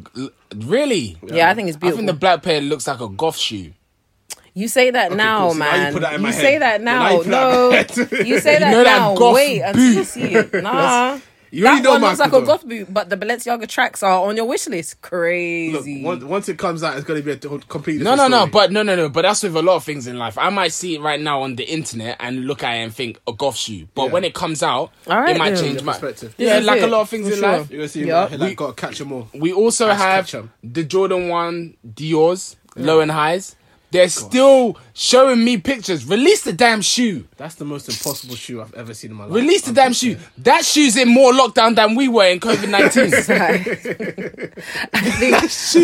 Really? 0.55 1.17
yeah, 1.23 1.49
I 1.49 1.55
think 1.55 1.67
it's 1.67 1.77
beautiful. 1.77 2.03
I 2.03 2.05
think 2.05 2.07
the 2.07 2.19
black 2.19 2.41
pair 2.41 2.61
looks 2.61 2.87
like 2.87 3.01
a 3.01 3.09
goth 3.09 3.35
shoe. 3.35 3.73
You 4.53 4.69
say 4.69 4.91
that 4.91 5.11
now, 5.11 5.47
cool. 5.47 5.53
So 5.53 5.57
now 5.57 5.89
you 5.89 5.99
that 5.99 6.13
in 6.13 6.31
say 6.31 6.57
that 6.59 6.81
now 6.81 6.99
now. 6.99 7.11
you 7.11 7.17
put 7.17 7.27
that 7.31 7.97
in 7.97 8.19
no, 8.19 8.23
you 8.23 8.39
say 8.39 8.59
that 8.59 8.71
know 8.71 8.83
now. 8.83 9.15
goth 9.15 9.35
Wait 9.35 9.59
until 9.61 9.93
you 9.93 10.03
see 10.05 10.35
it. 10.35 10.53
Nah. 10.63 11.19
You 11.55 11.65
already 11.67 11.81
that 11.81 11.83
know 11.83 11.91
one 11.91 12.01
looks 12.01 12.19
like 12.19 12.29
a 12.29 12.31
though. 12.39 12.45
goth 12.45 12.67
boot, 12.67 12.91
but 12.91 13.09
the 13.11 13.15
Balenciaga 13.17 13.67
tracks 13.67 14.01
are 14.01 14.27
on 14.27 14.35
your 14.35 14.45
wish 14.45 14.67
list. 14.67 14.95
Look, 14.95 15.01
Crazy. 15.03 16.03
once, 16.03 16.23
once 16.23 16.49
it 16.49 16.57
comes 16.57 16.81
out, 16.81 16.95
it's 16.97 17.05
going 17.05 17.21
to 17.21 17.23
be 17.23 17.31
a 17.31 17.37
completely 17.59 18.03
No, 18.03 18.11
different 18.13 18.31
no, 18.31 18.45
no. 18.45 18.51
But 18.51 18.71
no, 18.71 18.81
no, 18.81 18.95
no. 18.95 19.07
But 19.09 19.21
that's 19.21 19.43
with 19.43 19.55
a 19.55 19.61
lot 19.61 19.75
of 19.75 19.83
things 19.83 20.07
in 20.07 20.17
life. 20.17 20.35
I 20.39 20.49
might 20.49 20.71
see 20.71 20.95
it 20.95 21.01
right 21.01 21.21
now 21.21 21.43
on 21.43 21.55
the 21.55 21.63
internet 21.63 22.17
and 22.19 22.45
look 22.47 22.63
at 22.63 22.73
it 22.73 22.79
and 22.79 22.91
think 22.93 23.19
a 23.27 23.33
goth 23.33 23.55
shoe. 23.55 23.87
But 23.93 24.05
Yeah. 24.05 24.11
when 24.13 24.23
it 24.23 24.33
comes 24.33 24.63
out, 24.63 24.91
All 25.07 25.19
right, 25.21 25.35
it 25.35 25.39
might 25.39 25.51
then. 25.51 25.63
change 25.63 25.83
my 25.83 25.91
perspective. 25.93 26.33
Yeah, 26.39 26.53
This 26.55 26.61
is 26.61 26.65
like 26.65 26.81
a 26.81 26.87
lot 26.87 27.01
of 27.01 27.09
things 27.09 27.27
for 27.27 27.33
in 27.35 27.39
sure. 27.39 27.51
life. 27.51 27.69
You're 27.69 27.77
going 27.77 27.87
to 27.89 27.93
see 27.93 28.05
Yup. 28.05 28.29
him 28.31 28.39
like, 28.39 28.57
got 28.57 28.75
to 28.75 28.81
catch 28.87 28.97
them 28.97 29.11
all. 29.11 29.27
We 29.35 29.53
also 29.53 29.89
Ash 29.89 29.99
have 29.99 30.25
Ketchum. 30.25 30.51
the 30.63 30.83
Jordan 30.83 31.27
One 31.29 31.77
Dior's 31.93 32.55
low 32.75 32.99
and 32.99 33.11
highs. 33.11 33.55
They're 33.93 34.09
still 34.09 34.75
showing 34.93 35.45
me 35.45 35.57
pictures. 35.57 36.03
Release 36.05 36.43
the 36.43 36.51
damn 36.51 36.81
shoe. 36.81 37.27
That's 37.37 37.53
the 37.55 37.65
most 37.65 37.87
impossible 37.87 38.35
shoe 38.35 38.59
I've 38.59 38.73
ever 38.73 38.91
seen 38.95 39.11
in 39.11 39.17
my 39.17 39.25
life. 39.25 39.33
Release 39.35 39.61
the 39.61 39.69
I'm 39.69 39.75
damn 39.75 39.91
just 39.91 40.01
shoe. 40.01 40.17
That 40.39 40.65
shoe's 40.65 40.97
in 40.97 41.09
more 41.09 41.31
lockdown 41.31 41.75
than 41.75 41.93
we 41.93 42.07
were 42.07 42.25
in 42.25 42.39
COVID 42.39 42.69
nineteen. 42.69 43.13
I 44.93 45.11
think 45.19 45.35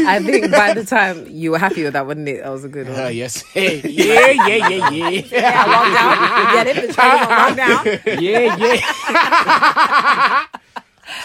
I 0.07 0.19
think 0.23 0.51
by 0.51 0.73
the 0.73 0.85
time 0.85 1.27
you 1.29 1.51
were 1.51 1.59
happy 1.59 1.83
with 1.83 1.93
that, 1.93 2.07
wasn't 2.07 2.29
it? 2.29 2.41
That 2.43 2.49
was 2.49 2.63
a 2.65 2.69
good 2.69 2.87
one. 2.89 2.99
uh, 2.99 3.07
yes. 3.09 3.43
Hey, 3.53 3.81
yeah, 3.87 4.31
yeah, 4.47 4.69
yeah, 4.69 4.89
yeah, 4.89 5.09
Yeah, 5.09 5.65
lockdown. 5.65 6.53
Get 6.53 6.67
it? 6.67 6.87
The 6.87 6.93
Chinese 6.93 7.27
on 7.27 7.55
lockdown 7.57 8.21
yeah, 8.21 8.55
yeah. 8.57 10.45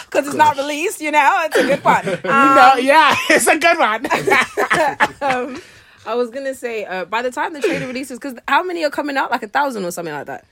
because 0.05 0.27
it's 0.27 0.35
not 0.35 0.55
released. 0.57 1.01
You 1.01 1.11
know, 1.11 1.41
it's 1.45 1.57
a 1.57 1.63
good 1.63 1.83
one. 1.83 2.07
Um, 2.09 2.55
no, 2.55 2.75
yeah, 2.77 3.15
it's 3.29 3.47
a 3.47 3.57
good 3.57 3.77
one. 3.79 4.05
um, 5.21 5.61
I 6.05 6.15
was 6.15 6.29
gonna 6.29 6.53
say 6.55 6.85
uh, 6.85 7.05
by 7.05 7.21
the 7.21 7.31
time 7.31 7.53
the 7.53 7.61
trailer 7.61 7.87
releases, 7.93 8.19
because 8.19 8.37
how 8.47 8.63
many 8.63 8.83
are 8.85 8.89
coming 8.89 9.17
out? 9.17 9.31
Like 9.31 9.43
a 9.43 9.47
thousand 9.47 9.85
or 9.85 9.91
something 9.91 10.13
like 10.13 10.27
that. 10.27 10.45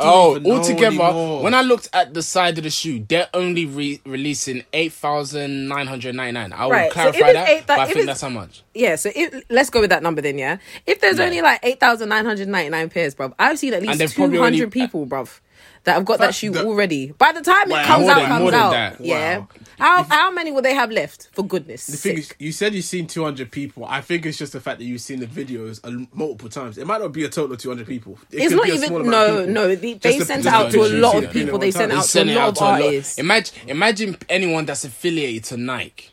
Oh, 0.00 0.40
altogether, 0.44 0.86
anymore. 0.86 1.42
when 1.42 1.52
I 1.54 1.60
looked 1.62 1.88
at 1.92 2.14
the 2.14 2.22
side 2.22 2.56
of 2.58 2.64
the 2.64 2.70
shoe, 2.70 3.04
they're 3.06 3.28
only 3.34 3.66
re- 3.66 4.00
releasing 4.06 4.64
eight 4.72 4.92
thousand 4.92 5.68
nine 5.68 5.86
hundred 5.86 6.14
ninety 6.14 6.32
nine. 6.32 6.52
I 6.52 6.64
will 6.64 6.72
Right, 6.72 6.88
so 6.90 6.94
clarify 6.94 7.18
it's 7.18 7.32
that, 7.34 7.48
eight 7.48 7.66
thou- 7.66 7.76
but 7.76 7.78
I 7.78 7.82
if 7.82 7.88
think 7.88 7.96
it's- 7.98 8.06
that's 8.06 8.20
how 8.22 8.28
much. 8.30 8.62
Yeah, 8.74 8.96
so 8.96 9.10
if, 9.14 9.44
let's 9.50 9.70
go 9.70 9.80
with 9.80 9.90
that 9.90 10.02
number 10.02 10.20
then. 10.22 10.38
Yeah, 10.38 10.58
if 10.86 11.00
there's 11.00 11.20
only 11.20 11.40
like 11.42 11.60
eight 11.62 11.80
thousand 11.80 12.08
nine 12.08 12.24
hundred 12.24 12.48
ninety 12.48 12.70
nine 12.70 12.88
pairs, 12.88 13.14
bruv, 13.14 13.34
I've 13.38 13.58
seen 13.58 13.74
at 13.74 13.82
least 13.82 13.98
they've 13.98 14.10
two 14.10 14.16
probably 14.22 14.38
hundred 14.38 14.60
already- 14.60 14.70
people, 14.80 15.06
bruv, 15.06 15.40
that 15.84 15.94
have 15.94 16.04
got 16.04 16.18
that 16.20 16.34
shoe 16.34 16.54
already. 16.56 17.12
By 17.12 17.32
the 17.32 17.40
time 17.42 17.70
it 17.70 17.84
comes 17.84 18.08
out, 18.08 18.16
than- 18.16 18.26
comes 18.28 18.52
out. 18.52 19.00
Yeah. 19.00 19.44
How 19.78 20.04
how 20.04 20.30
many 20.30 20.52
will 20.52 20.62
they 20.62 20.74
have 20.74 20.90
left? 20.90 21.28
For 21.32 21.44
goodness 21.44 21.86
The 21.86 21.96
thing 21.96 22.18
is, 22.18 22.32
you 22.38 22.52
said 22.52 22.74
you've 22.74 22.84
seen 22.84 23.06
200 23.06 23.50
people. 23.50 23.84
I 23.84 24.00
think 24.02 24.24
it's 24.24 24.38
just 24.38 24.52
the 24.52 24.60
fact 24.60 24.78
that 24.78 24.84
you've 24.84 25.00
seen 25.00 25.18
the 25.20 25.26
videos 25.26 25.82
a- 25.84 26.06
multiple 26.16 26.48
times. 26.48 26.78
It 26.78 26.86
might 26.86 27.00
not 27.00 27.12
be 27.12 27.24
a 27.24 27.28
total 27.28 27.52
of 27.54 27.58
200 27.58 27.86
people. 27.86 28.18
It 28.30 28.44
It's 28.44 28.54
not 28.54 28.68
even 28.68 29.10
no 29.10 29.44
no. 29.44 29.74
They, 29.74 29.94
they 29.94 30.20
sent 30.20 30.46
out 30.46 30.70
to 30.72 30.80
a 30.84 30.88
lot 30.88 31.22
of 31.22 31.30
people. 31.32 31.58
They 31.58 31.70
sent 31.70 31.92
out 31.92 32.04
to 32.04 32.18
a 32.20 32.22
it 32.22 32.34
lot 32.34 32.40
out 32.40 32.48
of 32.50 32.54
to 32.58 32.64
a 32.64 32.66
lot. 32.66 32.82
artists. 32.82 33.18
Imagine, 33.18 33.54
imagine 33.68 34.16
anyone 34.28 34.64
that's 34.64 34.84
affiliated 34.84 35.44
to 35.44 35.56
Nike. 35.56 36.10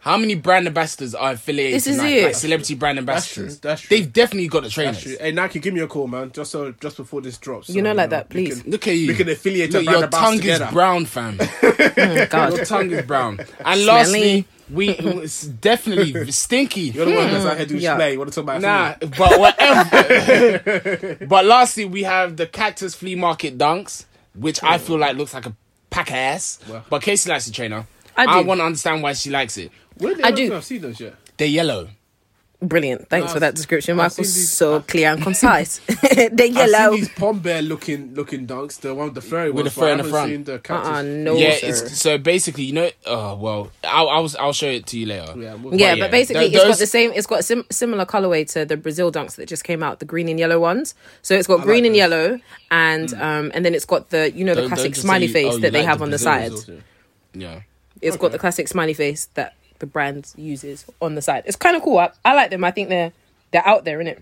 How 0.00 0.16
many 0.16 0.36
brand 0.36 0.66
ambassadors 0.66 1.14
are 1.14 1.32
affiliated 1.32 1.74
This 1.74 1.84
to 1.84 1.90
is 1.90 1.96
Nike? 1.96 2.18
it. 2.18 2.24
Like 2.26 2.34
celebrity 2.36 2.74
brand 2.76 2.98
That's 2.98 3.32
true. 3.32 3.42
ambassadors. 3.44 3.58
That's 3.60 3.80
true. 3.82 3.96
They've 3.96 4.12
definitely 4.12 4.48
got 4.48 4.60
the 4.60 4.62
That's 4.66 4.74
trainers. 4.74 5.02
true. 5.02 5.16
Hey 5.20 5.32
Nike, 5.32 5.58
give 5.58 5.74
me 5.74 5.80
a 5.80 5.86
call, 5.88 6.06
man. 6.06 6.30
Just 6.32 6.52
so 6.52 6.72
just 6.80 6.96
before 6.96 7.20
this 7.20 7.36
drops. 7.38 7.68
You 7.68 7.82
know, 7.82 7.92
like 7.92 8.10
that, 8.10 8.28
we 8.32 8.46
please. 8.46 8.62
can- 8.62 8.70
Look 8.70 8.86
at 8.88 8.94
you. 8.94 9.08
We 9.08 9.14
can 9.14 9.28
affiliate 9.28 9.72
Look, 9.72 9.82
a 9.82 9.84
brand 9.84 9.96
your 9.96 10.04
ambassador 10.04 10.26
tongue 10.26 10.38
together. 10.38 10.64
is 10.66 10.72
brown, 10.72 11.04
fam. 11.04 11.38
Oh, 12.40 12.54
your 12.56 12.64
tongue 12.64 12.90
is 12.92 13.04
brown. 13.06 13.38
And 13.40 13.48
Smelly. 13.80 13.84
lastly, 13.84 14.44
we 14.70 14.88
it's 14.90 15.42
definitely 15.46 16.30
stinky. 16.30 16.80
You're 16.82 17.06
the 17.06 17.14
one 17.14 17.30
that's 17.30 17.42
hmm. 17.42 17.50
out 17.50 17.56
here 17.56 17.66
doing 17.66 17.80
Yeah. 17.80 17.94
display. 17.94 18.12
You 18.12 18.18
want 18.18 18.32
to 18.32 18.34
talk 18.36 18.44
about 18.44 18.60
Nah, 18.60 18.92
food? 18.94 19.14
but 19.18 19.40
whatever. 19.40 21.18
but 21.26 21.44
lastly, 21.44 21.84
we 21.86 22.04
have 22.04 22.36
the 22.36 22.46
Cactus 22.46 22.94
Flea 22.94 23.14
Market 23.16 23.58
Dunks, 23.58 24.04
which 24.34 24.62
I 24.62 24.78
feel 24.78 24.98
like 24.98 25.16
looks 25.16 25.34
like 25.34 25.46
a 25.46 25.54
pack 25.90 26.10
of 26.10 26.14
ass. 26.16 26.60
Well. 26.68 26.84
But 26.88 27.02
Casey 27.02 27.30
likes 27.30 27.46
the 27.46 27.52
trainer. 27.52 27.86
I 28.16 28.24
I, 28.26 28.42
do. 28.42 28.48
want 28.48 28.60
to 28.60 28.64
understand 28.64 29.02
why 29.02 29.12
she 29.12 29.30
likes 29.30 29.56
it. 29.58 29.70
Where 29.98 30.14
did 30.14 30.24
I 30.24 30.28
I 30.28 30.30
do. 30.32 30.48
do. 30.48 30.54
I've 30.56 30.64
seen 30.64 30.82
those 30.82 31.00
yet. 31.00 31.14
They're 31.36 31.46
yellow. 31.48 31.88
Brilliant. 32.60 33.08
Thanks 33.08 33.28
No, 33.28 33.34
for 33.34 33.38
that 33.40 33.54
description, 33.54 33.92
I've 33.92 34.10
Michael. 34.10 34.24
these- 34.24 34.50
So 34.50 34.74
I've- 34.76 34.84
clear 34.88 35.12
and 35.12 35.22
concise. 35.22 35.78
They're 36.16 36.28
I've 36.32 36.50
yellow. 36.56 36.90
seen 36.90 37.00
these 37.02 37.08
pom 37.10 37.38
bear 37.38 37.62
looking 37.62 38.14
looking 38.16 38.48
dunks. 38.48 38.80
The 38.80 38.92
one 38.96 39.06
with 39.06 39.14
the 39.14 39.20
furry 39.20 39.52
With 39.52 39.66
ones, 39.66 39.74
the 39.76 39.80
fur 39.80 39.86
I 39.86 39.90
in 39.92 39.98
the 39.98 40.02
haven't 40.02 40.10
front. 40.10 40.30
Seen 40.32 40.42
the 40.44 40.58
cactus. 40.58 40.88
Uh-uh, 40.88 41.02
no, 41.02 41.36
yeah, 41.36 41.54
sir. 41.54 41.66
it's 41.68 42.00
so 42.00 42.18
basically, 42.18 42.64
you 42.64 42.72
know. 42.72 42.90
Oh 43.06 43.36
well, 43.36 43.70
I'll 43.84 44.08
I'll, 44.08 44.28
I'll 44.40 44.52
show 44.52 44.66
it 44.66 44.86
to 44.86 44.98
you 44.98 45.06
later. 45.06 45.34
Yeah, 45.38 45.54
we'll- 45.54 45.72
Yeah, 45.76 45.94
But 45.94 46.00
but 46.00 46.10
basically, 46.10 46.48
Th- 46.50 46.56
it's 46.56 46.64
got 46.64 46.78
the 46.78 46.86
same. 46.88 47.12
It's 47.14 47.28
got 47.28 47.38
a 47.38 47.42
sim- 47.44 47.66
similar 47.70 48.04
colorway 48.04 48.50
to 48.54 48.64
the 48.64 48.76
Brazil 48.76 49.12
dunks 49.12 49.36
that 49.36 49.46
just 49.48 49.62
came 49.62 49.84
out, 49.84 50.00
the 50.00 50.04
green 50.04 50.28
and 50.28 50.40
yellow 50.40 50.58
ones. 50.58 50.96
So 51.22 51.36
it's 51.36 51.46
got 51.46 51.58
like 51.58 51.64
green 51.66 51.84
and 51.84 51.94
those. 51.94 51.98
yellow, 51.98 52.40
and 52.72 53.14
um, 53.14 53.52
and 53.54 53.64
then 53.64 53.72
it's 53.72 53.84
got 53.84 54.10
the 54.10 54.32
you 54.32 54.44
know 54.44 54.56
the 54.56 54.62
Don't- 54.62 54.70
classic 54.70 54.94
don't 54.94 55.02
smiley 55.02 55.28
say, 55.28 55.44
face 55.44 55.54
oh, 55.54 55.58
that 55.58 55.70
they 55.72 55.78
like 55.78 55.86
have 55.86 55.98
the 55.98 56.04
on 56.06 56.10
the 56.10 56.16
Brazil 56.16 56.32
side. 56.32 56.50
Results, 56.50 56.68
yeah. 57.34 57.40
Yeah. 57.54 57.60
It's 58.02 58.16
got 58.16 58.32
the 58.32 58.38
classic 58.40 58.66
smiley 58.66 58.94
face 58.94 59.26
that 59.34 59.54
the 59.78 59.86
brand 59.86 60.32
uses 60.36 60.84
on 61.00 61.14
the 61.14 61.22
side. 61.22 61.44
It's 61.46 61.56
kind 61.56 61.76
of 61.76 61.82
cool. 61.82 61.98
I, 61.98 62.10
I 62.24 62.34
like 62.34 62.50
them. 62.50 62.64
I 62.64 62.70
think 62.70 62.88
they're 62.88 63.12
they're 63.50 63.66
out 63.66 63.84
there, 63.84 63.98
innit? 63.98 64.20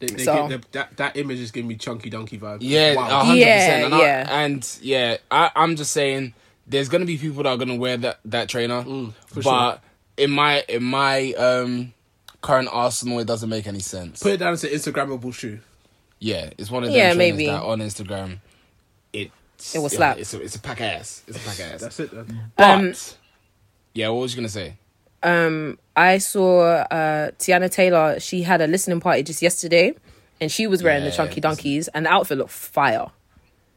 They, 0.00 0.06
they 0.08 0.24
So- 0.24 0.48
give, 0.48 0.62
the, 0.62 0.68
that 0.72 0.96
that 0.96 1.16
image 1.16 1.38
is 1.40 1.50
giving 1.50 1.68
me 1.68 1.76
chunky 1.76 2.10
donkey 2.10 2.38
vibes. 2.38 2.58
Yeah, 2.60 2.94
wow. 2.96 3.20
a 3.20 3.24
hundred 3.24 3.38
Yeah, 3.40 3.56
percent. 3.58 3.84
And 3.86 3.94
I- 3.94 4.00
yeah. 4.00 4.38
and 4.44 4.78
yeah, 4.82 5.16
I, 5.30 5.50
I'm 5.56 5.76
just 5.76 5.92
saying, 5.92 6.34
there's 6.66 6.88
gonna 6.88 7.04
be 7.06 7.16
people 7.18 7.42
that 7.44 7.48
are 7.50 7.56
gonna 7.56 7.76
wear 7.76 7.96
that 7.98 8.18
that 8.26 8.48
trainer, 8.48 8.82
Mm, 8.82 9.12
for 9.26 9.42
but 9.42 9.82
in 10.16 10.30
my 10.30 10.64
in 10.68 10.82
my 10.84 11.32
um 11.34 11.92
current 12.40 12.68
arsenal, 12.72 13.18
it 13.20 13.26
doesn't 13.26 13.48
make 13.48 13.66
any 13.66 13.78
sense. 13.80 14.22
Put 14.22 14.32
it 14.32 14.36
down 14.38 14.52
as 14.52 14.64
an 14.64 14.70
Instagrammable 14.70 15.32
shoe. 15.32 15.60
yeah, 16.18 16.50
it's 16.58 16.70
one 16.70 16.82
of 16.82 16.88
them 16.90 16.96
Yeah, 16.96 17.14
trainers 17.14 17.18
maybe. 17.18 17.46
that 17.46 17.62
on 17.62 17.78
Instagram, 17.80 18.38
it 19.12 19.30
It 19.74 19.78
will 19.78 19.84
yeah, 19.84 19.88
slap. 19.88 20.18
It's 20.18 20.34
a, 20.34 20.42
it's 20.42 20.56
a 20.56 20.60
pack 20.60 20.80
ass. 20.82 21.22
It's 21.26 21.38
a 21.38 21.48
pack 21.48 21.60
ass. 21.60 21.80
That's 21.80 22.00
it. 22.00 22.10
Then. 22.12 22.40
but 22.56 22.70
Um, 22.70 22.92
yeah, 23.94 24.08
what 24.08 24.20
was 24.22 24.34
you 24.34 24.40
gonna 24.40 24.48
say? 24.48 24.76
Um, 25.22 25.78
I 25.96 26.18
saw 26.18 26.60
uh, 26.60 27.30
Teyana 27.38 27.70
Taylor. 27.70 28.20
She 28.20 28.42
had 28.42 28.60
a 28.60 28.66
listening 28.66 29.00
party 29.00 29.22
just 29.22 29.40
yesterday, 29.40 29.94
and 30.40 30.52
she 30.52 30.66
was 30.66 30.82
wearing 30.82 31.04
the 31.04 31.10
chunky 31.10 31.40
donkeys, 31.40 31.88
and 31.88 32.04
the 32.06 32.10
outfit 32.10 32.38
looked 32.38 32.50
fire. 32.50 33.06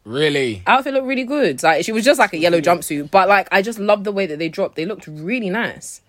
Really? 0.03 0.63
Outfit 0.65 0.93
looked 0.93 1.05
really 1.07 1.25
good. 1.25 1.61
Like 1.63 1.85
she 1.85 1.91
was 1.91 2.03
just 2.03 2.19
like 2.19 2.33
a 2.33 2.37
yellow 2.37 2.59
jumpsuit, 2.61 3.11
but 3.11 3.27
like 3.27 3.47
I 3.51 3.61
just 3.61 3.77
love 3.79 4.03
the 4.03 4.11
way 4.11 4.25
that 4.25 4.39
they 4.39 4.49
dropped. 4.49 4.75
They 4.75 4.85
looked 4.85 5.07
really 5.07 5.49
nice. 5.49 6.01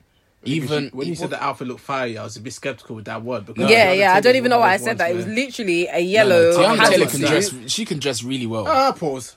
Even 0.45 0.89
when 0.91 1.09
you 1.09 1.17
said 1.17 1.31
the 1.31 1.43
outfit 1.43 1.67
looked 1.67 1.81
fire, 1.81 2.19
I 2.19 2.23
was 2.23 2.37
a 2.37 2.41
bit 2.41 2.53
skeptical 2.53 2.95
with 2.95 3.07
that 3.07 3.23
word. 3.25 3.45
Because 3.45 3.69
yeah, 3.69 3.93
yeah. 3.93 4.15
I 4.15 4.21
don't 4.21 4.37
even 4.37 4.51
know 4.51 4.61
why 4.61 4.73
I 4.73 4.77
said 4.77 4.99
that. 4.99 5.11
It 5.11 5.17
was 5.17 5.27
literally 5.27 5.89
a 5.89 5.99
yellow. 5.99 6.53
no, 6.53 6.59
Teyana 6.59 6.77
hazard 6.77 6.93
Taylor 6.95 7.07
can 7.07 7.19
suit. 7.19 7.29
dress. 7.29 7.73
She 7.73 7.85
can 7.85 7.99
dress 7.99 8.23
really 8.23 8.47
well. 8.47 8.67
Ah, 8.69 8.93
pause. 8.93 9.37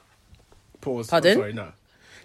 Pause. 0.80 1.08
I'm 1.08 1.10
Pardon? 1.10 1.38
sorry, 1.38 1.54
no. 1.54 1.72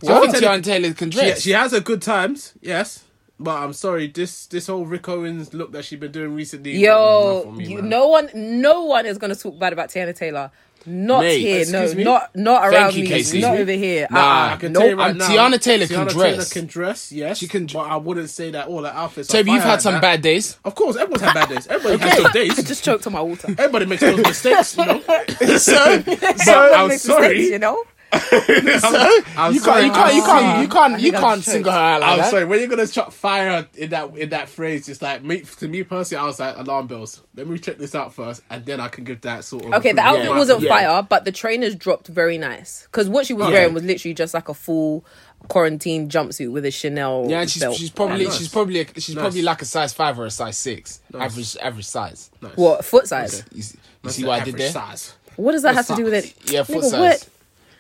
I 0.07 0.21
think 0.21 0.37
Teyana 0.37 0.63
Taylor- 0.63 0.93
can 0.95 1.11
She, 1.11 1.19
dress. 1.19 1.41
she 1.41 1.51
has 1.53 1.73
her 1.73 1.81
good 1.81 2.03
times, 2.03 2.53
yes. 2.61 3.05
But 3.39 3.57
I'm 3.63 3.75
sorry, 3.75 4.07
this 4.09 4.47
this 4.47 4.67
whole 4.69 4.87
Rick 4.87 5.09
Owens 5.09 5.53
look 5.53 5.73
that 5.73 5.85
she's 5.85 5.99
been 6.01 6.13
doing 6.13 6.35
recently. 6.35 6.77
Yo, 6.79 7.53
me, 7.55 7.67
you, 7.67 7.83
no 7.83 8.07
one, 8.09 8.31
no 8.35 8.85
one 8.85 9.05
is 9.05 9.19
gonna 9.19 9.35
talk 9.35 9.59
bad 9.59 9.75
about 9.75 9.91
Teyana 9.91 10.15
Taylor. 10.17 10.51
Not 10.89 11.23
Mate, 11.23 11.41
here, 11.41 11.65
no, 11.69 11.93
me? 11.95 12.05
not 12.05 12.35
not 12.37 12.63
Thank 12.63 12.73
around 12.75 12.95
you, 12.95 13.03
me, 13.03 13.09
Casey. 13.09 13.41
not 13.41 13.49
Excuse 13.55 13.63
over 13.63 13.73
here. 13.73 14.07
Nah. 14.09 14.19
uh-uh. 14.21 14.55
I 14.55 14.57
can 14.57 14.73
Nope. 14.73 14.81
tell 14.83 14.91
you 14.91 14.97
right 14.97 15.17
now, 15.17 15.29
Teyana 15.29 15.61
Taylor 15.61 15.87
can 15.89 16.07
dress. 16.07 16.15
Taylor 16.33 16.45
can 16.45 16.67
dress, 16.67 17.13
yes. 17.13 17.39
She 17.39 17.49
can 17.49 17.67
dr- 17.67 17.85
but 17.85 17.91
I 17.93 17.97
wouldn't 17.97 18.31
say 18.31 18.53
that 18.53 18.69
all 18.69 18.85
her 18.85 18.91
outfits. 18.95 19.29
so 19.29 19.37
if 19.39 19.47
you've 19.49 19.63
had 19.63 19.69
like 19.73 19.81
some 19.81 19.95
that. 19.95 20.01
bad 20.03 20.23
days, 20.23 20.57
Of 20.65 20.75
course, 20.77 20.95
everyone's 20.97 21.23
had 21.23 21.35
bad 21.35 21.49
days. 21.49 21.67
Everybody 21.67 21.99
has 22.09 22.33
those 22.33 22.59
I 22.59 22.63
just 22.63 22.85
choked 22.85 23.07
on 23.07 23.13
my 23.15 23.21
water. 23.21 23.49
Everybody 23.59 23.87
makes 23.87 24.01
those 24.01 24.17
mistakes, 24.19 24.77
you 24.79 24.87
know. 24.87 25.01
so, 25.59 26.03
But 26.07 26.49
I'm 26.49 26.97
sorry. 26.99 27.29
mistakes, 27.35 27.51
you 27.51 27.59
know. 27.59 27.83
I'm 28.13 29.53
you 29.55 29.59
sorry. 29.61 29.91
can't, 29.91 29.91
you 29.91 29.91
can't, 29.91 30.15
you 30.15 30.23
can't, 30.23 30.63
you 30.63 30.69
can't, 30.69 31.01
you 31.01 31.11
think 31.13 31.15
I 31.17 31.21
can't 31.21 31.43
single 31.45 31.73
her 31.73 31.79
out 31.79 32.01
like 32.01 32.11
I'm 32.11 32.19
that. 32.19 32.31
sorry. 32.31 32.45
When 32.45 32.61
you're 32.61 32.69
gonna 32.69 32.87
chuck 32.87 33.11
fire 33.11 33.67
in 33.75 33.91
that 33.91 34.17
in 34.17 34.29
that 34.31 34.49
phrase, 34.49 34.89
it's 34.89 35.03
like 35.03 35.23
me 35.25 35.41
to 35.41 35.69
me 35.69 35.83
personally. 35.83 36.23
I 36.23 36.27
was 36.27 36.39
like 36.41 36.57
alarm 36.57 36.87
bells. 36.87 37.23
Let 37.35 37.47
me 37.49 37.59
check 37.59 37.79
this 37.79 37.95
out 37.95 38.15
first, 38.15 38.43
and 38.49 38.65
then 38.65 38.81
I 38.81 38.89
can 38.89 39.05
give 39.05 39.21
that 39.23 39.45
sort 39.45 39.65
of. 39.67 39.73
Okay, 39.75 39.93
the 39.93 40.01
outfit 40.03 40.27
Yeah. 40.27 40.37
wasn't 40.37 40.61
Yeah. 40.63 40.69
fire, 40.71 41.03
but 41.03 41.25
the 41.25 41.33
trainers 41.33 41.75
dropped 41.75 42.07
very 42.07 42.39
nice 42.39 42.83
because 42.91 43.09
what 43.09 43.27
she 43.27 43.35
was 43.35 43.47
Okay. 43.49 43.55
wearing 43.55 43.75
was 43.75 43.83
literally 43.83 44.15
just 44.15 44.35
like 44.35 44.49
a 44.49 44.55
full 44.55 45.05
quarantine 45.49 46.09
jumpsuit 46.09 46.51
with 46.53 46.65
a 46.65 46.71
Chanel 46.71 47.27
Yeah, 47.29 47.41
and 47.43 47.51
she's 47.51 47.63
belt. 47.63 47.77
she's 47.77 47.91
probably 47.91 48.23
Yeah, 48.23 48.29
nice. 48.29 48.39
she's 48.39 48.49
probably 48.49 48.81
a, 48.81 48.87
she's 49.01 49.15
Nice. 49.15 49.23
probably 49.23 49.43
like 49.43 49.63
a 49.63 49.67
size 49.67 49.93
five 49.93 50.19
or 50.19 50.27
a 50.27 50.31
size 50.31 50.57
six, 50.57 51.01
Nice. 51.13 51.23
average 51.33 51.57
average 51.61 51.87
size. 51.87 52.31
Nice. 52.41 52.57
what 52.57 52.85
foot 52.85 53.07
size? 53.09 53.45
You, 53.53 53.63
see- 53.63 53.75
you 53.79 53.83
That's 54.03 54.17
see 54.17 54.25
what 54.25 54.33
I 54.41 54.45
did 54.45 54.55
average 54.55 54.63
there? 54.63 54.73
Size. 54.73 55.15
What 55.37 55.53
does 55.53 55.63
that 55.63 55.75
have 55.75 55.87
Foot 55.87 55.97
to 55.97 56.03
do 56.03 56.05
with 56.11 56.15
it? 56.15 56.35
Yeah, 56.51 56.63
foot 56.63 56.77
Nigga, 56.77 56.91
size. 56.91 56.93
what? 57.01 57.29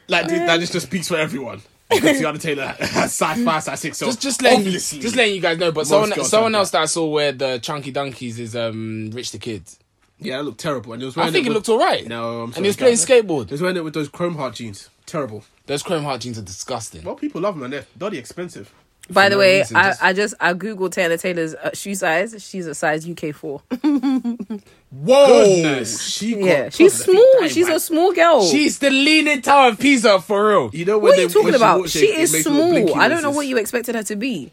Like 0.09 0.29
th- 0.29 0.40
that 0.47 0.61
just 0.61 0.73
just 0.73 0.87
speaks 0.87 1.09
for 1.09 1.16
everyone. 1.16 1.62
Because 1.88 2.21
Teyana 2.21 2.40
Taylor 2.40 2.66
has 2.81 3.12
size 3.14 3.45
five, 3.45 3.62
size 3.62 3.81
six. 3.81 3.99
So 3.99 4.07
Just 4.07 4.21
just 4.21 4.42
letting 4.42 4.61
you, 4.62 4.66
obviously, 4.66 4.99
just 5.01 5.14
letting 5.16 5.35
you 5.37 5.40
guys 5.40 5.57
know. 5.59 5.71
But 5.73 5.87
someone 5.87 6.12
someone 6.25 6.55
else 6.55 6.71
that 6.73 6.83
I 6.83 6.87
saw 6.87 7.07
wear 7.07 7.33
the 7.33 7.59
chunky 7.59 7.92
donkeys 7.92 8.38
is 8.40 8.57
um 8.57 9.11
Rich 9.12 9.31
the 9.33 9.38
Kid. 9.38 9.62
yeah, 10.19 10.38
that 10.38 10.42
looked 10.45 10.59
terrible. 10.61 10.92
And 10.95 11.03
it 11.03 11.07
was 11.07 11.16
I 11.16 11.31
think 11.31 11.47
it 11.47 11.51
with- 11.51 11.57
looked 11.57 11.69
alright. 11.69 12.07
No, 12.07 12.40
I'm 12.40 12.45
and 12.47 12.55
sorry, 12.55 12.64
he 12.64 12.69
was 12.69 12.77
playing 12.77 12.97
skateboard. 12.97 13.47
He 13.49 13.55
was 13.55 13.61
wearing 13.62 13.77
it 13.77 13.85
with 13.85 13.95
those 13.95 14.09
chrome 14.09 14.35
heart 14.37 14.55
jeans. 14.55 14.90
Terrible. 15.07 15.45
Those 15.66 15.83
chrome 15.85 16.03
heart 16.03 16.21
jeans 16.23 16.38
are 16.38 16.42
disgusting. 16.42 17.05
Well, 17.05 17.14
people 17.14 17.40
love 17.40 17.55
them 17.55 17.62
and 17.62 17.73
they're 17.73 17.87
bloody 17.97 18.19
expensive. 18.19 18.73
By 19.09 19.29
the 19.29 19.37
no 19.37 19.40
way, 19.40 19.59
reason, 19.59 19.77
I, 19.77 19.83
just- 19.90 20.03
I 20.03 20.12
just 20.12 20.35
I 20.40 20.53
googled 20.55 20.90
Teyana 20.90 21.21
Taylor's 21.21 21.55
uh, 21.55 21.71
shoe 21.75 21.95
size. 21.95 22.45
She's 22.45 22.66
a 22.66 22.75
size 22.75 23.09
UK 23.09 23.35
four. 23.35 23.62
Whoa, 24.90 25.27
Goodness, 25.27 26.03
she 26.03 26.35
got 26.35 26.45
yeah, 26.45 26.69
she's 26.71 26.99
couple 26.99 27.14
of 27.14 27.19
feet 27.19 27.31
small. 27.33 27.40
down, 27.40 27.49
She's 27.51 27.66
man. 27.66 27.77
a 27.77 27.81
small 27.81 28.12
girl. 28.12 28.47
she's 28.47 28.79
the 28.79 28.90
leaning 28.90 29.42
tower 29.42 29.69
of 29.71 29.79
Pisa 29.79 30.21
for 30.21 30.49
real. 30.49 30.71
You 30.73 30.85
know 30.85 30.99
when 30.99 31.03
what 31.11 31.12
are 31.12 31.16
they, 31.16 31.23
you 31.25 31.29
talking 31.29 31.55
about? 31.55 31.88
She 31.88 32.07
it 32.07 32.19
is 32.21 32.33
makes 32.33 32.47
little 32.47 32.87
small. 32.88 32.99
I 33.01 33.09
don't 33.09 33.23
know 33.23 33.31
what 33.31 33.47
you 33.47 33.57
expected 33.59 33.95
her 33.95 34.03
to 34.05 34.16
be. 34.16 34.53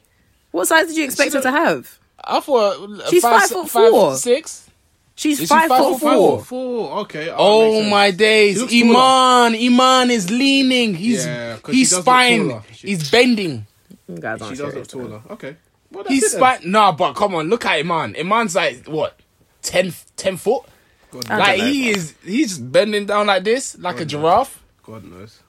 What 0.52 0.68
size 0.68 0.88
did 0.88 0.98
you 0.98 1.06
expect 1.06 1.34
her 1.34 1.42
to 1.42 1.52
have? 1.52 1.98
I 2.24 2.40
thought 2.40 2.90
uh, 3.02 3.10
She's 3.10 3.22
five 3.22 3.48
foot 3.50 3.70
four. 3.70 4.16
six. 4.16 4.70
She's 5.16 5.40
Is 5.40 5.48
she 5.48 5.48
five, 5.48 5.70
five 5.70 5.80
foot 5.84 6.00
foot 6.00 6.00
four. 6.00 6.38
four? 6.40 6.44
Four. 6.44 7.00
Okay. 7.02 7.30
oh, 7.30 7.36
Oh 7.78 7.84
my 7.84 8.10
days, 8.12 8.56
He 8.70 8.84
looks 8.84 8.98
Iman! 8.98 9.56
Iman 9.56 10.10
is 10.12 10.30
leaning. 10.32 10.96
He's 10.96 11.26
Yeah, 11.26 11.58
'cause 11.62 11.76
he's 11.76 11.90
she 11.90 11.96
spine. 11.96 12.62
He's 12.72 13.12
bending. 13.12 13.68
You 14.16 14.22
guys 14.22 14.40
She 14.40 14.46
aren't 14.46 14.58
does 14.58 14.76
look 14.76 14.90
serious. 14.90 15.10
taller. 15.10 15.22
Okay. 15.32 15.56
Well, 15.92 16.04
He's 16.06 16.24
it 16.24 16.32
then. 16.40 16.58
spine. 16.60 16.72
Nah, 16.72 16.92
but 16.92 17.14
come 17.14 17.36
on, 17.36 17.50
look 17.50 17.66
at 17.66 17.74
Iman. 17.80 18.16
Iman's 18.16 18.56
like 18.56 18.88
what 18.88 19.20
10, 19.62 19.94
10 20.18 20.38
foot. 20.38 20.64
God, 21.12 21.30
Like 21.30 21.58
don't 21.58 21.66
know. 21.68 21.72
he 21.72 21.90
is. 21.92 22.14
He's 22.26 22.50
just 22.50 22.72
bending 22.72 23.06
down 23.06 23.28
like 23.28 23.44
this, 23.44 23.78
like 23.78 24.00
a 24.00 24.06
giraffe. 24.06 24.62
God 24.84 25.04
knows. 25.06 25.40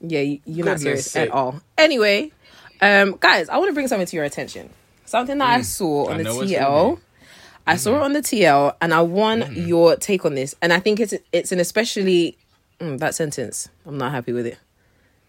Yeah, 0.00 0.20
you- 0.20 0.40
you're 0.44 0.66
not 0.66 0.78
serious 0.80 1.10
sake. 1.10 1.30
at 1.30 1.34
all. 1.34 1.60
Anyway, 1.78 2.30
um, 2.82 3.16
guys, 3.18 3.48
I 3.48 3.56
want 3.56 3.70
to 3.70 3.72
bring 3.74 3.88
something 3.88 4.06
to 4.06 4.16
your 4.16 4.26
attention. 4.26 4.68
Something 5.06 5.38
that 5.38 5.48
I 5.48 5.62
saw 5.62 6.06
Mm. 6.06 6.08
I 6.08 6.12
on 6.12 6.18
the 6.18 6.30
TL. 6.30 6.60
gonna 6.88 6.96
I 7.68 7.76
saw 7.76 7.96
it 7.96 8.02
on 8.02 8.12
the 8.12 8.20
TL, 8.22 8.76
and 8.82 8.92
I 8.92 9.00
want 9.00 9.42
Mm-hmm. 9.44 9.66
your 9.66 9.96
take 9.96 10.24
on 10.26 10.34
this. 10.34 10.54
And 10.60 10.72
I 10.72 10.78
think 10.80 11.00
it's 11.00 11.14
it's 11.32 11.50
an 11.52 11.58
especially 11.60 12.36
mm, 12.78 12.98
that 12.98 13.14
sentence. 13.14 13.68
I'm 13.86 13.96
not 13.96 14.12
happy 14.12 14.32
with 14.32 14.46
it. 14.46 14.58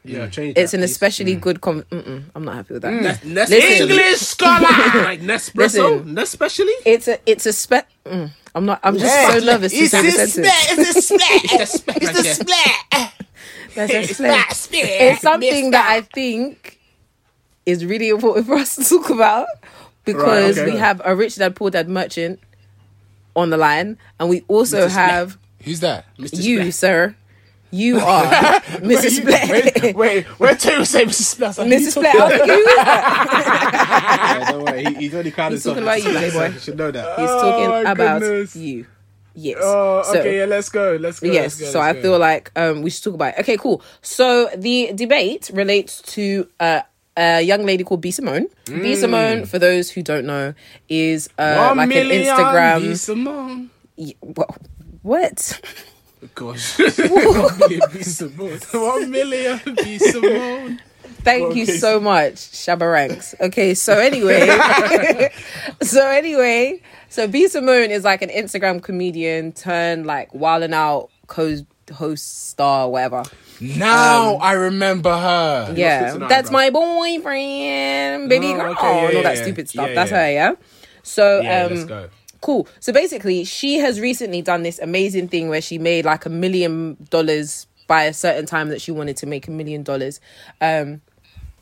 Yeah, 0.08 0.28
mm. 0.28 0.32
change. 0.32 0.58
It's 0.58 0.72
that, 0.72 0.78
an 0.78 0.82
please. 0.84 0.92
especially 0.92 1.36
mm. 1.36 1.42
good. 1.42 1.62
Com- 1.62 1.84
mm-mm, 1.84 2.24
I'm 2.36 2.44
not 2.46 2.56
happy 2.56 2.74
with 2.74 2.82
that. 2.84 2.94
Mm. 2.94 3.02
Nes- 3.04 3.24
Nes- 3.24 3.50
Listen. 3.50 3.90
English 3.90 4.18
scholar. 4.18 4.62
like 5.04 5.22
Nespresso, 5.22 5.56
Listen. 5.56 6.16
Nespecially. 6.16 6.74
It's 6.86 7.08
a 7.08 7.20
it's 7.26 7.46
a 7.46 7.54
spe. 7.54 7.86
Mm, 8.06 8.32
I'm 8.56 8.66
not. 8.66 8.80
I'm 8.84 8.98
just 8.98 9.14
Yeah. 9.16 9.32
so 9.32 9.46
nervous 9.46 9.72
to 9.72 9.78
It's 9.78 9.92
say 9.92 10.02
the 10.02 10.08
the 10.08 10.28
sentence. 10.28 10.34
splat. 10.34 10.80
It's 10.80 10.94
the 10.94 11.02
splat. 11.02 11.44
It's 11.44 11.82
the 11.82 11.94
It's 11.96 12.38
the 12.38 12.44
splat. 12.46 13.14
That's 13.76 13.94
a 13.94 14.00
It's 14.02 14.14
splat. 14.16 14.70
it's 14.74 15.22
something 15.22 15.72
that 15.72 15.86
I 15.90 16.02
think 16.02 16.80
is 17.66 17.86
really 17.86 18.10
important 18.10 18.48
for 18.48 18.56
us 18.56 18.76
to 18.78 18.84
talk 18.84 19.10
about 19.10 19.48
because 20.06 20.58
okay. 20.58 20.72
we 20.72 20.78
have 20.78 21.02
a 21.06 21.16
rich 21.16 21.36
dad 21.36 21.56
poor 21.56 21.70
dad 21.70 21.88
merchant 21.90 22.40
on 23.36 23.50
the 23.52 23.58
line, 23.58 23.98
and 24.20 24.30
we 24.30 24.44
also 24.48 24.88
Mr. 24.88 24.92
have 24.92 25.38
Who's 25.64 25.82
that? 25.82 26.06
Mr. 26.18 26.42
you, 26.42 26.60
Splat. 26.72 26.74
sir. 26.74 27.16
You 27.72 28.00
are 28.00 28.24
Mrs. 28.82 29.22
Splat. 29.22 29.50
Wait, 29.50 29.96
wait, 29.96 30.40
wait 30.40 30.60
till 30.60 30.80
you 30.80 30.86
say 30.86 31.04
Mrs. 31.06 31.14
Splat. 31.36 31.56
Mrs. 31.56 31.92
Splat. 31.92 32.16
I 32.16 32.20
was 32.20 32.32
thinking, 32.32 32.56
who 32.56 32.60
is? 32.62 32.76
Yeah, 32.78 34.52
don't 34.52 34.64
worry. 34.64 34.84
He, 34.86 34.94
he's 34.96 35.16
only 35.16 35.32
kind 35.32 35.54
He's 35.54 35.66
of 35.66 35.72
talking 35.74 35.84
about 35.84 36.04
you, 36.04 36.10
Playboy. 36.12 36.54
You 36.54 36.60
should 36.60 36.78
know 36.78 36.92
that. 36.92 37.20
He's 37.20 37.30
Oh, 37.30 37.42
talking 37.42 37.70
my 37.84 37.92
about 37.92 38.22
goodness. 38.22 38.56
you. 38.56 38.86
Yes. 39.36 39.58
Oh, 39.62 40.02
So- 40.04 40.20
okay, 40.20 40.38
yeah, 40.40 40.46
let's 40.46 40.70
go. 40.70 40.98
Let's 41.00 41.20
go. 41.20 41.28
yes 41.28 41.60
let's 41.60 41.60
go, 41.60 41.66
so 41.68 41.80
i 41.80 41.88
let's 41.92 41.98
go. 41.98 42.02
feel 42.02 42.20
like 42.20 42.52
um 42.56 42.82
we 42.82 42.90
should 42.90 43.04
talk 43.04 43.14
about 43.14 43.34
it 43.36 43.40
okay 43.42 43.56
cool 43.58 43.84
so 44.02 44.50
the 44.58 44.92
debate 44.96 45.52
relates 45.54 46.02
to 46.14 46.48
uh 46.60 46.82
a 47.16 47.42
young 47.42 47.64
lady 47.66 47.84
called 47.84 48.00
B 48.02 48.12
Simone. 48.12 48.46
B 48.68 48.96
Simone, 48.96 49.46
for 49.48 49.58
those 49.60 49.90
who 49.90 50.04
don't 50.04 50.26
know, 50.28 50.54
is 50.88 51.28
uh, 51.40 51.66
One 51.70 51.78
like 51.78 51.84
an 51.86 51.90
million 51.90 52.24
Instagram. 52.26 52.82
be 52.82 52.96
Simone. 52.96 53.70
Y- 53.96 54.14
wha- 54.22 54.46
What? 55.02 55.60
Gosh. 56.36 56.80
One 57.00 57.58
million 57.60 57.82
piece 57.92 58.22
of 58.22 58.38
wood. 58.38 58.64
One 58.74 59.12
million 59.12 59.60
be 59.84 60.00
Simone. 60.00 60.82
Thank 61.22 61.56
you 61.56 61.66
so 61.66 62.00
much, 62.00 62.36
Shabba 62.36 62.92
Ranks. 62.92 63.36
Okay, 63.40 63.74
so 63.74 63.94
anyway, 64.00 64.48
so 65.82 66.08
anyway, 66.08 66.82
so 67.10 67.28
B 67.28 67.48
Simone 67.48 67.92
is 67.92 68.04
like 68.04 68.22
an 68.22 68.30
Instagram 68.30 68.82
comedian 68.82 69.52
turned 69.52 70.06
like 70.06 70.34
wilding 70.34 70.74
out 70.74 71.10
co 71.28 71.58
host 71.94 72.50
star 72.50 72.90
whatever. 72.90 73.24
Now 73.60 74.36
I 74.36 74.54
remember 74.54 75.16
her. 75.16 75.74
Yeah, 75.76 76.16
that's 76.18 76.50
my 76.52 76.70
boyfriend, 76.70 78.30
baby 78.30 78.48
Oh, 78.48 78.56
girl, 78.58 78.72
okay, 78.74 79.02
yeah, 79.02 79.08
and 79.08 79.18
all 79.18 79.24
that 79.24 79.38
yeah, 79.38 79.44
stupid 79.44 79.70
stuff. 79.70 79.90
yeah, 79.90 79.96
that's 79.96 80.12
yeah. 80.12 80.18
her, 80.26 80.32
yeah. 80.32 80.52
So, 81.04 81.42
Yeah, 81.42 81.64
um, 81.64 81.74
let's 81.74 81.86
go. 81.86 82.10
Cool. 82.48 82.68
So 82.80 82.94
basically, 82.94 83.44
she 83.44 83.76
has 83.80 84.00
recently 84.00 84.42
done 84.42 84.64
this 84.64 84.80
amazing 84.80 85.28
thing 85.28 85.50
where 85.50 85.62
she 85.62 85.78
made 85.78 86.06
like 86.06 86.26
a 86.26 86.30
million 86.30 86.96
dollars 87.10 87.68
by 87.88 88.04
a 88.04 88.14
certain 88.14 88.46
time 88.46 88.70
that 88.70 88.82
she 88.82 88.92
wanted 88.92 89.18
to 89.18 89.26
make 89.26 89.48
a 89.48 89.52
million 89.52 89.84
dollars. 89.84 90.20
Um, 90.62 91.02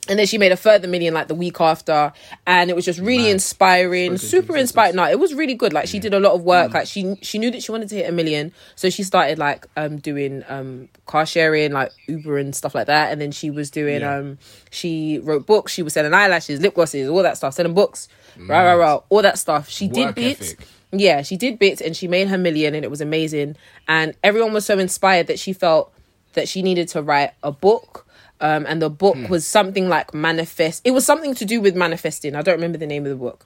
and 0.07 0.19
then 0.19 0.27
she 0.27 0.37
made 0.37 0.51
a 0.51 0.57
further 0.57 0.87
million 0.87 1.15
like 1.15 1.27
the 1.27 1.33
week 1.33 1.59
after, 1.59 2.13
and 2.45 2.69
it 2.69 2.75
was 2.75 2.85
just 2.85 2.99
really 2.99 3.31
inspiring, 3.31 4.17
super 4.19 4.55
inspired. 4.55 4.93
No, 4.93 5.03
it 5.09 5.17
was 5.19 5.33
really 5.33 5.55
good. 5.55 5.73
Like 5.73 5.87
she 5.87 5.97
did 5.97 6.13
a 6.13 6.19
lot 6.19 6.33
of 6.33 6.43
work. 6.43 6.75
Like 6.75 6.85
she 6.85 7.15
she 7.23 7.39
knew 7.39 7.49
that 7.49 7.63
she 7.63 7.71
wanted 7.71 7.89
to 7.89 7.95
hit 7.95 8.07
a 8.07 8.11
million, 8.11 8.51
so 8.75 8.91
she 8.91 9.01
started 9.01 9.39
like 9.39 9.65
um 9.75 9.97
doing 9.97 10.43
um 10.47 10.89
car 11.07 11.25
sharing, 11.25 11.71
like 11.71 11.91
Uber 12.07 12.37
and 12.37 12.55
stuff 12.55 12.75
like 12.75 12.85
that. 12.85 13.11
And 13.11 13.19
then 13.19 13.31
she 13.31 13.49
was 13.49 13.71
doing 13.71 14.01
Yeah. 14.01 14.17
um 14.17 14.37
she 14.69 15.17
wrote 15.23 15.47
books. 15.47 15.73
She 15.73 15.81
was 15.81 15.93
selling 15.93 16.13
eyelashes, 16.13 16.61
lip 16.61 16.75
glosses, 16.75 17.09
all 17.09 17.23
that 17.23 17.37
stuff, 17.37 17.55
selling 17.55 17.73
books, 17.73 18.07
rah 18.37 18.61
rah 18.61 18.73
rah, 18.73 19.01
all 19.09 19.23
that 19.23 19.39
stuff. 19.39 19.69
She 19.69 19.87
did 19.87 20.05
Work 20.05 20.15
bits. 20.17 20.51
ethic. 20.53 20.67
Yeah, 20.99 21.21
she 21.21 21.37
did 21.37 21.59
bits, 21.59 21.81
and 21.81 21.95
she 21.95 22.07
made 22.07 22.27
her 22.29 22.37
million, 22.37 22.75
and 22.75 22.83
it 22.83 22.89
was 22.91 23.01
amazing. 23.01 23.55
And 23.87 24.13
everyone 24.23 24.53
was 24.53 24.65
so 24.65 24.77
inspired 24.79 25.27
that 25.27 25.39
she 25.39 25.53
felt 25.53 25.91
that 26.33 26.47
she 26.49 26.61
needed 26.61 26.87
to 26.89 27.01
write 27.01 27.31
a 27.43 27.51
book. 27.51 28.05
Um, 28.41 28.65
and 28.67 28.81
the 28.81 28.89
book 28.89 29.15
Hmm. 29.15 29.27
was 29.27 29.47
something 29.47 29.87
like 29.87 30.13
manifest. 30.13 30.81
It 30.83 30.91
was 30.91 31.05
something 31.05 31.33
to 31.35 31.45
do 31.45 31.61
with 31.61 31.75
manifesting. 31.75 32.35
I 32.35 32.41
don't 32.41 32.55
remember 32.55 32.77
the 32.77 32.85
name 32.87 33.05
of 33.05 33.09
the 33.09 33.15
book 33.15 33.45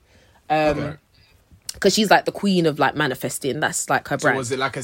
Okay. 0.50 0.94
because 1.74 1.94
she's 1.94 2.10
like 2.10 2.26
the 2.26 2.32
queen 2.32 2.66
of 2.66 2.80
like 2.80 2.96
manifesting. 2.96 3.60
That's 3.60 3.88
like 3.90 4.08
her 4.08 4.18
So 4.18 4.24
brand. 4.24 4.38
was 4.40 4.52
it 4.52 4.58
like 4.58 4.76
a? 4.78 4.84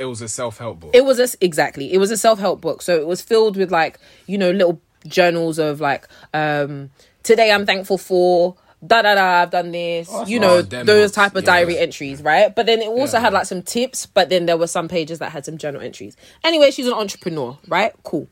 It 0.00 0.06
was 0.06 0.20
a 0.22 0.28
self 0.28 0.58
help 0.58 0.80
book. 0.80 0.90
It 0.92 1.04
was 1.04 1.20
a, 1.20 1.28
exactly. 1.40 1.92
It 1.92 1.98
was 1.98 2.10
a 2.10 2.16
self 2.16 2.40
help 2.40 2.60
book, 2.60 2.82
so 2.82 2.96
it 2.96 3.06
was 3.06 3.22
filled 3.22 3.56
with 3.56 3.70
like 3.70 4.00
you 4.26 4.36
know 4.38 4.50
little 4.50 4.80
journals 5.06 5.58
of 5.60 5.80
like 5.80 6.08
um 6.32 6.90
today 7.22 7.52
I'm 7.52 7.64
thankful 7.66 7.98
for 7.98 8.56
da 8.86 9.02
da 9.02 9.14
da 9.14 9.42
I've 9.42 9.50
done 9.50 9.72
this. 9.72 10.10
you 10.26 10.38
know 10.40 10.56
Oh, 10.58 10.62
those 10.62 11.12
type 11.12 11.34
of 11.36 11.42
yeah. 11.42 11.46
diary 11.46 11.78
entries, 11.78 12.22
right? 12.22 12.54
But 12.54 12.66
then 12.66 12.80
it 12.80 12.88
also 12.88 13.16
Yeah. 13.16 13.22
had 13.24 13.32
like 13.32 13.46
some 13.46 13.62
tips. 13.62 14.06
But 14.06 14.28
then 14.28 14.46
there 14.46 14.56
were 14.56 14.66
some 14.66 14.88
pages 14.88 15.18
that 15.20 15.32
had 15.32 15.44
some 15.44 15.58
journal 15.58 15.80
entries. 15.80 16.16
Anyway, 16.42 16.70
she's 16.70 16.86
an 16.86 16.92
entrepreneur, 16.94 17.56
right? 17.68 17.92
Cool. 18.02 18.28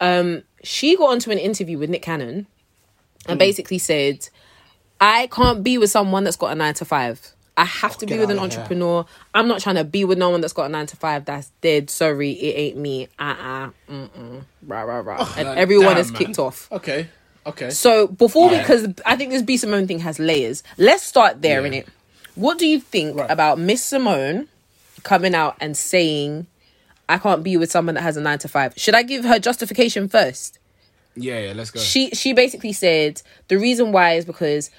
Um, 0.00 0.42
she 0.62 0.96
got 0.96 1.10
onto 1.10 1.30
an 1.30 1.38
interview 1.38 1.78
with 1.78 1.90
Nick 1.90 2.02
Cannon 2.02 2.46
and 3.26 3.38
basically 3.38 3.78
said, 3.78 4.28
"I 5.00 5.26
can't 5.28 5.62
be 5.62 5.78
with 5.78 5.90
someone 5.90 6.24
that's 6.24 6.36
got 6.36 6.52
a 6.52 6.54
nine 6.54 6.74
to 6.74 6.84
five. 6.84 7.20
I 7.56 7.64
have 7.64 7.98
to 7.98 8.06
be 8.06 8.16
with 8.18 8.30
an 8.30 8.38
of 8.38 8.52
here. 8.52 8.58
entrepreneur. 8.60 9.04
I'm 9.34 9.48
not 9.48 9.60
trying 9.60 9.74
to 9.74 9.82
be 9.84 10.04
with 10.04 10.16
no 10.16 10.30
one 10.30 10.40
that's 10.40 10.52
got 10.52 10.66
a 10.66 10.68
nine 10.68 10.86
to 10.86 10.96
five. 10.96 11.24
That's 11.24 11.50
dead. 11.60 11.90
Sorry, 11.90 12.30
it 12.30 12.54
ain't 12.56 12.76
me. 12.76 13.08
Uh 13.18 13.22
uh-uh, 13.22 13.70
mm 13.90 14.08
mm. 14.10 14.44
Rah 14.64 14.82
rah 14.82 14.98
rah. 15.00 15.28
And 15.36 15.48
like, 15.48 15.58
everyone 15.58 15.88
damn, 15.94 15.98
is 15.98 16.12
man. 16.12 16.18
kicked 16.22 16.38
off. 16.38 16.68
Okay. 16.70 17.08
Okay. 17.48 17.70
So 17.70 18.06
before 18.06 18.50
we, 18.50 18.58
because 18.58 18.88
I 19.06 19.16
think 19.16 19.30
this 19.30 19.42
B 19.42 19.56
Simone 19.56 19.86
thing 19.86 20.00
has 20.00 20.18
layers. 20.18 20.62
Let's 20.76 21.02
start 21.02 21.42
there 21.42 21.60
Yeah. 21.60 21.66
in 21.66 21.74
it. 21.74 21.88
What 22.34 22.58
do 22.58 22.66
you 22.66 22.80
think 22.80 23.16
Right. 23.18 23.30
about 23.30 23.58
Miss 23.58 23.82
Simone 23.82 24.48
coming 25.02 25.34
out 25.34 25.56
and 25.60 25.76
saying, 25.76 26.46
"I 27.08 27.18
can't 27.18 27.42
be 27.42 27.56
with 27.56 27.70
someone 27.70 27.94
that 27.96 28.02
has 28.02 28.16
a 28.16 28.20
nine 28.20 28.38
to 28.40 28.48
five? 28.48 28.74
Should 28.76 28.94
I 28.94 29.02
give 29.02 29.24
her 29.24 29.38
justification 29.38 30.08
first? 30.08 30.58
yeah, 31.16 31.38
yeah. 31.46 31.52
Let's 31.52 31.70
go. 31.72 31.80
she 31.80 32.10
she 32.10 32.32
basically 32.32 32.72
said 32.72 33.22
the 33.48 33.58
reason 33.58 33.90
why 33.90 34.12
is 34.14 34.24
because 34.24 34.70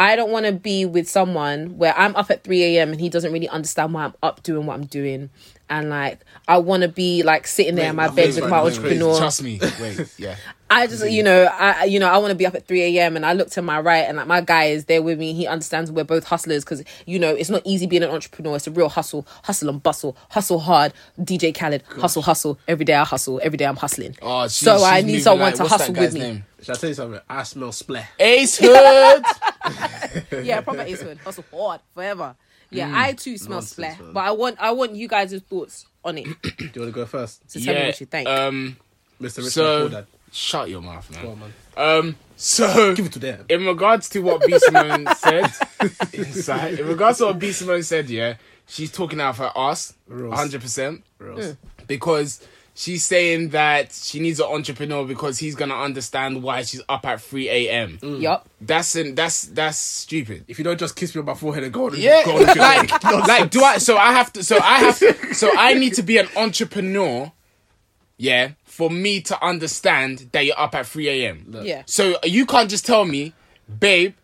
I 0.00 0.16
don't 0.16 0.30
want 0.30 0.46
to 0.46 0.52
be 0.52 0.86
with 0.86 1.10
someone 1.10 1.76
where 1.76 1.94
I'm 1.94 2.16
up 2.16 2.30
at 2.30 2.42
3 2.42 2.62
a.m. 2.78 2.92
and 2.92 2.98
he 2.98 3.10
doesn't 3.10 3.34
really 3.34 3.50
understand 3.50 3.92
why 3.92 4.04
I'm 4.04 4.14
up 4.22 4.42
doing 4.42 4.64
what 4.64 4.72
I'm 4.72 4.86
doing. 4.86 5.28
And 5.68 5.90
like, 5.90 6.20
I 6.48 6.56
want 6.56 6.84
to 6.84 6.88
be 6.88 7.22
like 7.22 7.46
sitting 7.46 7.74
there 7.74 7.90
in 7.90 7.96
my 7.96 8.08
bed 8.08 8.34
with 8.34 8.48
my 8.48 8.62
wait, 8.64 8.76
entrepreneur. 8.78 9.18
Trust 9.18 9.42
me. 9.42 9.60
Wait. 9.78 10.10
Yeah. 10.16 10.36
I 10.70 10.86
just, 10.86 11.08
you 11.10 11.22
know, 11.22 11.44
I, 11.44 11.84
you 11.84 11.98
know, 11.98 12.08
I 12.08 12.16
want 12.16 12.30
to 12.30 12.34
be 12.34 12.46
up 12.46 12.54
at 12.54 12.66
3 12.66 12.96
a.m. 12.96 13.14
and 13.14 13.26
I 13.26 13.34
look 13.34 13.50
to 13.50 13.62
my 13.62 13.78
right 13.78 14.06
and 14.08 14.16
like 14.16 14.26
my 14.26 14.40
guy 14.40 14.64
is 14.64 14.86
there 14.86 15.02
with 15.02 15.18
me. 15.18 15.34
He 15.34 15.46
understands 15.46 15.92
we're 15.92 16.04
both 16.04 16.24
hustlers 16.24 16.64
because, 16.64 16.82
you 17.06 17.18
know, 17.18 17.34
it's 17.34 17.50
not 17.50 17.60
easy 17.66 17.86
being 17.86 18.02
an 18.02 18.10
entrepreneur. 18.10 18.56
It's 18.56 18.68
a 18.68 18.70
real 18.70 18.88
hustle, 18.88 19.26
hustle 19.42 19.68
and 19.68 19.82
bustle, 19.82 20.16
hustle 20.30 20.60
hard. 20.60 20.94
DJ 21.20 21.54
Khaled, 21.54 21.82
hustle, 21.98 22.22
hustle. 22.22 22.58
Every 22.66 22.86
day 22.86 22.94
I 22.94 23.04
hustle. 23.04 23.38
Every 23.42 23.58
day 23.58 23.66
I'm 23.66 23.76
hustling. 23.76 24.16
Oh, 24.22 24.46
so 24.46 24.82
I 24.82 25.02
need 25.02 25.20
someone 25.20 25.50
like- 25.50 25.56
to 25.56 25.64
hustle 25.64 25.94
with 25.94 26.14
me. 26.14 26.20
name? 26.20 26.44
Shall 26.62 26.74
I 26.74 26.78
tell 26.78 26.88
you 26.90 26.94
something? 26.94 27.20
I 27.28 27.42
smell 27.44 27.70
spleh. 27.70 28.04
Ace 28.18 28.58
Hood. 28.62 29.24
yeah, 30.44 30.60
proper 30.60 30.82
Ace 30.82 31.00
Hood. 31.02 31.18
Hustle 31.18 31.44
hard 31.52 31.80
forever. 31.94 32.34
Yeah, 32.70 32.88
Mm. 32.90 32.94
I 32.94 33.12
too 33.14 33.36
smell 33.36 33.58
Nonsense, 33.58 33.96
spleh, 33.96 34.00
man. 34.04 34.12
but 34.12 34.20
I 34.20 34.30
want 34.30 34.56
I 34.60 34.70
want 34.72 34.94
you 34.94 35.08
guys' 35.08 35.34
thoughts 35.48 35.86
on 36.04 36.18
it. 36.18 36.24
Do 36.42 36.48
you 36.58 36.80
want 36.82 36.88
to 36.88 36.90
go 36.92 37.04
first, 37.06 37.50
So 37.50 37.58
tell 37.60 37.74
me 37.74 37.86
what 37.86 38.00
you 38.00 38.06
think. 38.06 38.28
Um. 38.28 38.76
Mr. 39.20 39.38
Richard 39.38 39.50
So 39.50 39.88
Dad? 39.88 40.06
shut 40.32 40.70
your 40.70 40.80
mouth, 40.80 41.10
man. 41.10 41.22
Go 41.22 41.30
on, 41.32 41.40
man. 41.40 41.52
Um. 41.76 42.16
So 42.36 42.94
Give 42.94 43.06
it 43.06 43.12
to 43.14 43.18
them. 43.18 43.44
in 43.48 43.66
regards 43.66 44.08
to 44.10 44.20
what 44.20 44.46
B 44.46 44.56
Simone 44.58 45.06
said, 45.16 45.50
inside, 46.12 46.78
in 46.80 46.86
regards 46.86 47.18
to 47.18 47.26
what 47.26 47.38
B 47.38 47.50
Simone 47.52 47.82
said, 47.82 48.08
yeah, 48.08 48.34
she's 48.66 48.90
talking 48.92 49.20
out 49.20 49.30
of 49.30 49.38
her 49.38 49.52
ass, 49.56 49.92
hundred 50.08 50.60
percent, 50.62 51.02
because 51.86 52.46
she's 52.80 53.04
saying 53.04 53.50
that 53.50 53.92
she 53.92 54.20
needs 54.20 54.40
an 54.40 54.46
entrepreneur 54.46 55.04
because 55.04 55.38
he's 55.38 55.54
gonna 55.54 55.76
understand 55.76 56.42
why 56.42 56.62
she's 56.62 56.80
up 56.88 57.04
at 57.06 57.20
three 57.20 57.48
a.m. 57.48 57.98
Mm. 57.98 58.22
yup. 58.22 58.48
That's 58.60 58.94
an, 58.96 59.14
that's 59.14 59.42
that's 59.42 59.76
stupid. 59.76 60.44
If 60.48 60.58
you 60.58 60.64
don't 60.64 60.80
just 60.80 60.96
kiss 60.96 61.14
me 61.14 61.20
on 61.20 61.26
my 61.26 61.34
forehead 61.34 61.62
and 61.64 61.72
go 61.72 61.86
on, 61.86 61.94
Yeah, 61.96 62.24
go 62.24 62.32
on 62.32 62.38
with 62.38 62.56
like, 62.56 63.04
like, 63.28 63.50
do 63.50 63.62
I? 63.62 63.78
So 63.78 63.98
I 63.98 64.12
have 64.12 64.32
to. 64.32 64.42
So 64.42 64.58
I 64.58 64.78
have. 64.78 64.96
So 65.36 65.50
I 65.56 65.74
need 65.74 65.94
to 65.94 66.02
be 66.02 66.16
an 66.16 66.28
entrepreneur. 66.36 67.30
Yeah, 68.16 68.52
for 68.64 68.90
me 68.90 69.20
to 69.22 69.44
understand 69.44 70.28
that 70.32 70.44
you're 70.44 70.58
up 70.58 70.74
at 70.74 70.86
three 70.86 71.08
a.m. 71.08 71.54
Yeah. 71.62 71.82
So 71.86 72.16
you 72.24 72.46
can't 72.46 72.70
just 72.70 72.86
tell 72.86 73.04
me, 73.04 73.34
babe. 73.78 74.14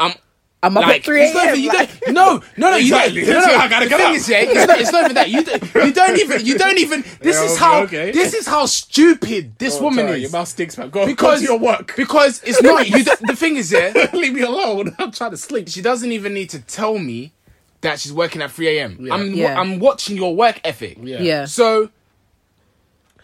I'm 0.00 0.14
I'm 0.60 0.76
up 0.76 0.82
like 0.86 0.96
at 0.96 1.04
3 1.04 1.22
it's 1.22 1.34
not 1.34 1.46
a.m. 1.48 1.58
you 1.60 1.68
like- 1.68 2.00
don't, 2.00 2.14
no, 2.14 2.42
no, 2.56 2.70
no, 2.72 2.76
you 2.76 2.90
don't. 2.90 3.14
No, 3.14 3.22
no, 3.22 3.38
I 3.54 3.68
gotta 3.68 3.84
the 3.84 3.90
get 3.90 3.96
thing 3.98 4.06
up. 4.08 4.14
is, 4.16 4.28
yeah, 4.28 4.38
it's 4.40 4.66
not, 4.66 4.80
it's 4.80 4.90
not 4.92 5.04
even 5.04 5.14
that. 5.14 5.30
You, 5.30 5.44
don't- 5.44 5.62
you 5.86 5.92
don't 5.92 6.18
even. 6.18 6.46
You 6.46 6.58
don't 6.58 6.78
even. 6.78 7.04
This 7.20 7.36
Yeah, 7.36 7.44
is 7.44 7.52
okay, 7.52 7.58
how. 7.64 7.82
okay. 7.82 8.10
This 8.10 8.34
is 8.34 8.46
how 8.46 8.66
stupid 8.66 9.56
this 9.58 9.76
Oh, 9.78 9.84
woman 9.84 10.06
sorry, 10.06 10.18
Your 10.18 10.26
is. 10.26 10.32
mouth 10.32 10.48
stinks, 10.48 10.76
man. 10.76 10.90
Go, 10.90 11.06
Because 11.06 11.40
go 11.42 11.46
to 11.46 11.52
your 11.52 11.60
work. 11.60 11.94
Because 11.96 12.42
it's 12.44 12.60
not. 12.60 12.88
You. 12.88 13.04
don't- 13.04 13.20
The 13.26 13.36
thing 13.36 13.54
is, 13.56 13.70
yeah. 13.70 14.08
Leave 14.12 14.34
me 14.34 14.40
alone. 14.40 14.96
I'm 14.98 15.12
trying 15.12 15.30
to 15.30 15.36
sleep. 15.36 15.68
she 15.68 15.80
doesn't 15.80 16.10
even 16.10 16.34
need 16.34 16.50
to 16.50 16.58
tell 16.60 16.98
me 16.98 17.32
that 17.82 18.00
she's 18.00 18.12
working 18.12 18.42
at 18.42 18.50
3 18.50 18.78
a.m. 18.78 18.98
Yeah. 19.00 19.14
I'm 19.14 19.34
Yeah. 19.34 19.60
I'm 19.60 19.78
watching 19.78 20.16
your 20.16 20.34
work 20.34 20.60
ethic. 20.64 20.98
Yeah. 21.00 21.20
Yeah. 21.22 21.44
So 21.44 21.90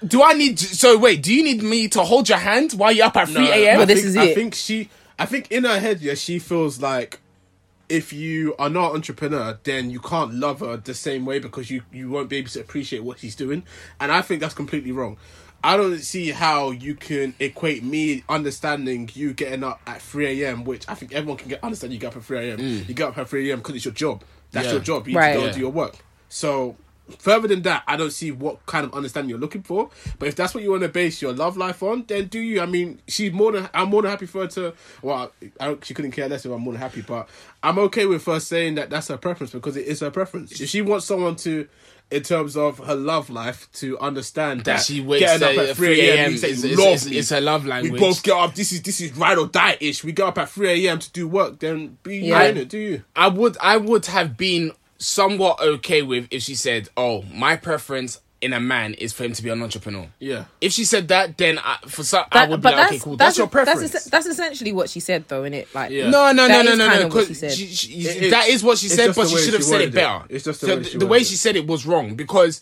do 0.06 0.22
I 0.22 0.34
need 0.34 0.58
so 0.60 0.98
wait, 0.98 1.20
do 1.22 1.34
you 1.34 1.42
need 1.42 1.62
me 1.64 1.88
to 1.88 2.02
hold 2.02 2.28
your 2.28 2.38
hand 2.38 2.72
while 2.74 2.92
you're 2.92 3.06
up 3.06 3.16
at 3.16 3.28
3 3.28 3.48
a.m.? 3.48 3.76
But 3.78 3.82
I 3.82 3.84
this 3.86 3.96
think, 4.02 4.06
is 4.06 4.16
I 4.16 4.34
think 4.34 4.54
she. 4.54 4.88
I 5.18 5.26
think 5.26 5.50
in 5.50 5.64
her 5.64 5.78
head, 5.78 6.00
yeah, 6.00 6.14
she 6.14 6.38
feels 6.38 6.80
like 6.80 7.20
if 7.88 8.12
you 8.12 8.54
are 8.58 8.70
not 8.70 8.90
an 8.90 8.96
entrepreneur, 8.96 9.58
then 9.64 9.90
you 9.90 10.00
can't 10.00 10.34
love 10.34 10.60
her 10.60 10.76
the 10.76 10.94
same 10.94 11.24
way 11.26 11.38
because 11.38 11.70
you 11.70 11.82
you 11.92 12.08
won't 12.10 12.28
be 12.28 12.36
able 12.38 12.48
to 12.50 12.60
appreciate 12.60 13.04
what 13.04 13.18
she's 13.18 13.36
doing. 13.36 13.64
And 14.00 14.10
I 14.12 14.22
think 14.22 14.40
that's 14.40 14.54
completely 14.54 14.92
wrong. 14.92 15.16
I 15.62 15.78
don't 15.78 15.98
see 15.98 16.28
how 16.30 16.72
you 16.72 16.94
can 16.94 17.34
equate 17.40 17.82
me 17.82 18.22
understanding 18.28 19.08
you 19.14 19.32
getting 19.32 19.64
up 19.64 19.80
at 19.86 20.02
3 20.02 20.42
a.m., 20.42 20.64
which 20.64 20.86
I 20.88 20.94
think 20.94 21.14
everyone 21.14 21.38
can 21.38 21.48
get 21.48 21.64
understand 21.64 21.92
you 21.94 21.98
get 21.98 22.08
up 22.08 22.16
at 22.18 22.24
3 22.24 22.50
a.m. 22.50 22.58
Mm. 22.58 22.88
You 22.88 22.94
get 22.94 23.08
up 23.08 23.16
at 23.18 23.28
3 23.30 23.48
a.m. 23.50 23.60
because 23.60 23.74
it's 23.76 23.84
your 23.86 23.94
job. 23.94 24.22
That's 24.52 24.66
Yeah. 24.66 24.72
your 24.72 24.80
job. 24.82 25.08
You 25.08 25.16
Right. 25.16 25.28
to 25.32 25.34
go 25.34 25.40
Yeah. 25.40 25.46
and 25.46 25.54
do 25.54 25.60
your 25.60 25.72
work. 25.72 25.96
So 26.28 26.76
further 27.18 27.48
than 27.48 27.62
that, 27.62 27.82
I 27.86 27.96
don't 27.96 28.10
see 28.12 28.30
what 28.30 28.64
kind 28.66 28.84
of 28.86 28.94
understanding 28.94 29.30
you're 29.30 29.38
looking 29.38 29.62
for. 29.62 29.90
But 30.18 30.28
if 30.28 30.36
that's 30.36 30.54
what 30.54 30.62
you 30.62 30.70
want 30.70 30.82
to 30.82 30.88
base 30.88 31.20
your 31.20 31.32
love 31.32 31.56
life 31.56 31.82
on, 31.82 32.04
then 32.06 32.26
do 32.26 32.38
you? 32.40 32.60
I 32.60 32.66
mean, 32.66 33.00
she's 33.06 33.32
more 33.32 33.52
than 33.52 33.68
I'm 33.74 33.90
more 33.90 34.02
than 34.02 34.10
happy 34.10 34.26
for 34.26 34.42
her 34.42 34.46
to. 34.48 34.74
Well, 35.02 35.32
I 35.60 35.66
don't, 35.66 35.84
she 35.84 35.94
couldn't 35.94 36.12
care 36.12 36.28
less 36.28 36.44
if 36.46 36.52
I'm 36.52 36.60
more 36.62 36.72
than 36.72 36.80
happy, 36.82 37.02
but 37.02 37.28
I'm 37.62 37.78
okay 37.80 38.06
with 38.06 38.24
her 38.26 38.40
saying 38.40 38.76
that 38.76 38.90
that's 38.90 39.08
her 39.08 39.16
preference 39.18 39.52
because 39.52 39.76
it 39.76 39.86
is 39.86 40.00
her 40.00 40.10
preference. 40.10 40.60
If 40.60 40.68
she 40.68 40.82
wants 40.82 41.06
someone 41.06 41.36
to. 41.36 41.68
In 42.10 42.22
terms 42.22 42.54
of 42.54 42.78
her 42.80 42.94
love 42.94 43.30
life, 43.30 43.66
to 43.72 43.98
understand 43.98 44.60
that, 44.60 44.64
That 44.76 44.82
she 44.84 45.00
wakes 45.00 45.22
getting 45.24 45.42
up 45.48 45.64
at 45.64 45.70
at 45.70 45.76
3 45.76 46.00
a.m. 46.10 46.34
is- 46.34 46.62
me. 46.62 47.16
is 47.16 47.30
her 47.30 47.40
love 47.40 47.64
language. 47.64 47.92
We 47.94 47.98
both 47.98 48.22
get 48.22 48.36
up. 48.36 48.54
This 48.54 48.72
is 48.72 48.82
this 48.82 49.00
is 49.00 49.16
ride 49.16 49.38
or 49.38 49.46
die 49.46 49.78
ish. 49.80 50.04
We 50.04 50.12
get 50.12 50.26
up 50.28 50.36
at 50.36 50.50
3 50.50 50.86
a.m. 50.86 50.98
to 50.98 51.10
do 51.12 51.26
work. 51.26 51.60
Then 51.60 51.96
be 52.02 52.18
Yeah. 52.18 52.42
yeah. 52.42 52.48
it. 52.60 52.68
Do 52.68 52.78
you? 52.78 53.04
I 53.16 53.28
would 53.28 53.56
I 53.58 53.78
would 53.78 54.04
have 54.06 54.36
been 54.36 54.72
somewhat 54.98 55.60
okay 55.60 56.02
with 56.02 56.28
if 56.30 56.42
she 56.42 56.54
said, 56.54 56.88
"Oh, 56.96 57.22
my 57.32 57.56
preference 57.56 58.20
in 58.40 58.52
a 58.52 58.60
man 58.60 58.92
is 58.94 59.12
for 59.14 59.24
him 59.24 59.32
to 59.32 59.42
be 59.42 59.48
an 59.50 59.62
entrepreneur." 59.62 60.06
Yeah. 60.18 60.44
If 60.60 60.72
she 60.72 60.84
said 60.84 61.08
that, 61.08 61.36
then 61.38 61.58
I, 61.58 61.78
for 61.86 62.02
some 62.04 62.24
I 62.32 62.46
would 62.48 62.60
be 62.60 62.68
like, 62.70 62.86
"Okay, 62.88 62.98
cool. 62.98 63.16
That's, 63.16 63.38
your 63.38 63.46
preference." 63.46 63.80
That's, 63.92 64.06
es- 64.06 64.10
that's 64.10 64.26
essentially 64.26 64.72
what 64.72 64.90
she 64.90 65.00
said, 65.00 65.24
though, 65.28 65.42
innit? 65.42 65.72
Like, 65.74 65.90
Yeah. 65.90 66.10
No, 66.10 66.32
no, 66.32 66.46
That 66.48 66.64
no, 66.64 66.72
is 66.72 66.78
no, 66.78 66.88
no, 66.88 66.98
no. 67.00 67.06
of 67.06 67.14
what 67.14 67.26
she 67.26 67.34
said. 67.34 67.52
she, 67.52 67.66
she, 67.68 67.92
It- 68.02 68.30
that 68.30 68.48
is 68.48 68.62
what 68.62 68.78
she 68.78 68.88
said, 68.88 69.14
but 69.14 69.28
she 69.28 69.36
should 69.38 69.54
have 69.54 69.64
said 69.64 69.80
it 69.80 69.84
worded 69.84 69.88
it. 69.88 69.94
better. 69.94 70.24
It's 70.28 70.44
just 70.44 70.60
the 70.60 70.66
So 70.66 70.76
way 70.76 70.82
she 70.84 70.98
the 70.98 71.06
way 71.06 71.10
worded 71.10 71.26
she 71.26 71.36
said 71.36 71.56
it 71.56 71.66
was 71.66 71.86
wrong 71.86 72.14
because 72.16 72.60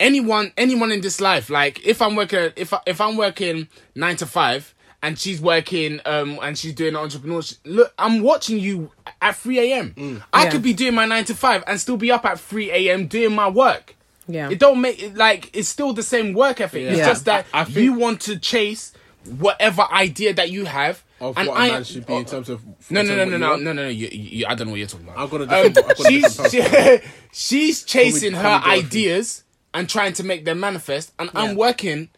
anyone, 0.00 0.52
anyone 0.56 0.92
in 0.92 1.00
this 1.00 1.20
life, 1.20 1.50
like 1.50 1.84
if 1.84 2.00
I'm 2.02 2.16
working, 2.16 2.52
if 2.56 2.72
I, 2.72 2.80
if 2.86 3.00
I'm 3.00 3.16
working 3.16 3.68
nine 3.94 4.16
to 4.16 4.26
five. 4.26 4.72
And 5.06 5.16
she's 5.16 5.40
working, 5.40 6.00
um, 6.04 6.38
and 6.42 6.58
she's 6.58 6.72
doing 6.74 6.94
entrepreneurship. 6.94 7.58
Look, 7.64 7.92
I'm 7.96 8.22
watching 8.22 8.58
you 8.58 8.90
at 9.22 9.36
3 9.36 9.58
a.m. 9.60 10.22
I 10.32 10.44
Yeah. 10.44 10.50
could 10.50 10.62
be 10.62 10.72
doing 10.72 10.94
my 10.94 11.04
nine 11.06 11.24
to 11.26 11.34
five 11.34 11.62
and 11.68 11.80
still 11.80 11.96
be 11.96 12.10
up 12.10 12.24
at 12.24 12.40
3 12.40 12.70
a.m. 12.72 13.06
doing 13.06 13.32
my 13.32 13.48
work. 13.48 13.94
Yeah. 14.26 14.50
It 14.50 14.58
don't 14.58 14.80
make 14.80 15.00
it 15.00 15.14
like 15.16 15.50
it's 15.56 15.68
still 15.68 15.92
the 15.92 16.02
same 16.02 16.32
work 16.32 16.60
ethic. 16.60 16.82
It's 16.82 16.98
Yeah. 16.98 17.06
just 17.06 17.24
that 17.26 17.46
I- 17.54 17.60
I 17.60 17.64
think- 17.64 17.76
you 17.76 17.92
want 17.92 18.20
to 18.22 18.36
chase 18.36 18.92
whatever 19.38 19.82
idea 19.92 20.34
that 20.34 20.50
you 20.50 20.64
have. 20.64 21.04
Of 21.20 21.38
and 21.38 21.48
what 21.48 21.56
I 21.56 21.66
a 21.68 21.72
man 21.72 21.84
should 21.84 22.04
be 22.04 22.14
in 22.14 22.24
terms 22.24 22.48
of. 22.50 22.60
no, 22.90 23.00
in 23.00 23.06
no, 23.06 23.14
no, 23.16 23.24
no, 23.24 23.36
no, 23.38 23.56
no, 23.56 23.72
no, 23.72 23.82
no. 23.84 23.88
You, 23.88 24.08
you, 24.12 24.46
I 24.46 24.54
don't 24.56 24.66
know 24.66 24.72
what 24.72 24.78
you're 24.80 24.88
talking 24.88 25.06
about. 25.08 25.18
I've 25.18 25.30
got 25.30 25.40
a 25.40 25.44
Um, 25.44 25.48
different. 25.72 25.78
I've 25.78 25.96
got 25.96 26.00
a 26.00 26.10
she's 26.10 26.36
different 26.36 27.02
she- 27.04 27.08
she's 27.32 27.82
chasing 27.84 28.32
we- 28.32 28.38
her 28.38 28.42
can 28.42 28.52
we 28.54 28.58
go 28.58 28.64
through? 28.80 28.86
ideas 28.88 29.44
and 29.72 29.88
trying 29.88 30.12
to 30.14 30.24
make 30.24 30.44
them 30.44 30.58
manifest, 30.60 31.12
and 31.18 31.30
Yeah. 31.32 31.40
I'm 31.42 31.54
working. 31.56 32.08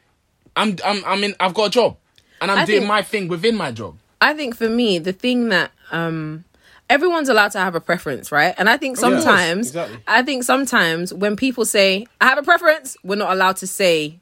I'm 0.57 0.77
I'm 0.85 1.05
I'm 1.07 1.23
in. 1.23 1.37
I've 1.39 1.55
got 1.55 1.67
a 1.67 1.71
job, 1.71 1.97
and 2.41 2.51
I'm 2.51 2.59
I 2.59 2.65
doing 2.67 2.81
think- 2.81 2.89
my 2.89 3.03
thing 3.03 3.29
within 3.29 3.57
my 3.57 3.71
job. 3.73 3.97
I 4.21 4.35
think 4.35 4.57
for 4.57 4.69
me, 4.69 4.99
the 4.99 5.13
thing 5.13 5.49
that 5.51 5.71
um 5.93 6.45
everyone's 6.91 7.29
allowed 7.29 7.53
to 7.53 7.59
have 7.59 7.75
a 7.75 7.81
preference, 7.81 8.33
right? 8.33 8.55
And 8.59 8.69
I 8.69 8.77
think 8.77 8.97
sometimes 8.97 9.69
exactly. 9.69 9.99
I 10.07 10.23
think 10.23 10.43
sometimes 10.45 11.13
when 11.15 11.37
people 11.37 11.65
say 11.65 12.07
I 12.21 12.27
have 12.27 12.39
a 12.39 12.43
preference, 12.43 12.97
we're 13.05 13.17
not 13.17 13.33
allowed 13.33 13.57
to 13.59 13.67
say 13.67 14.19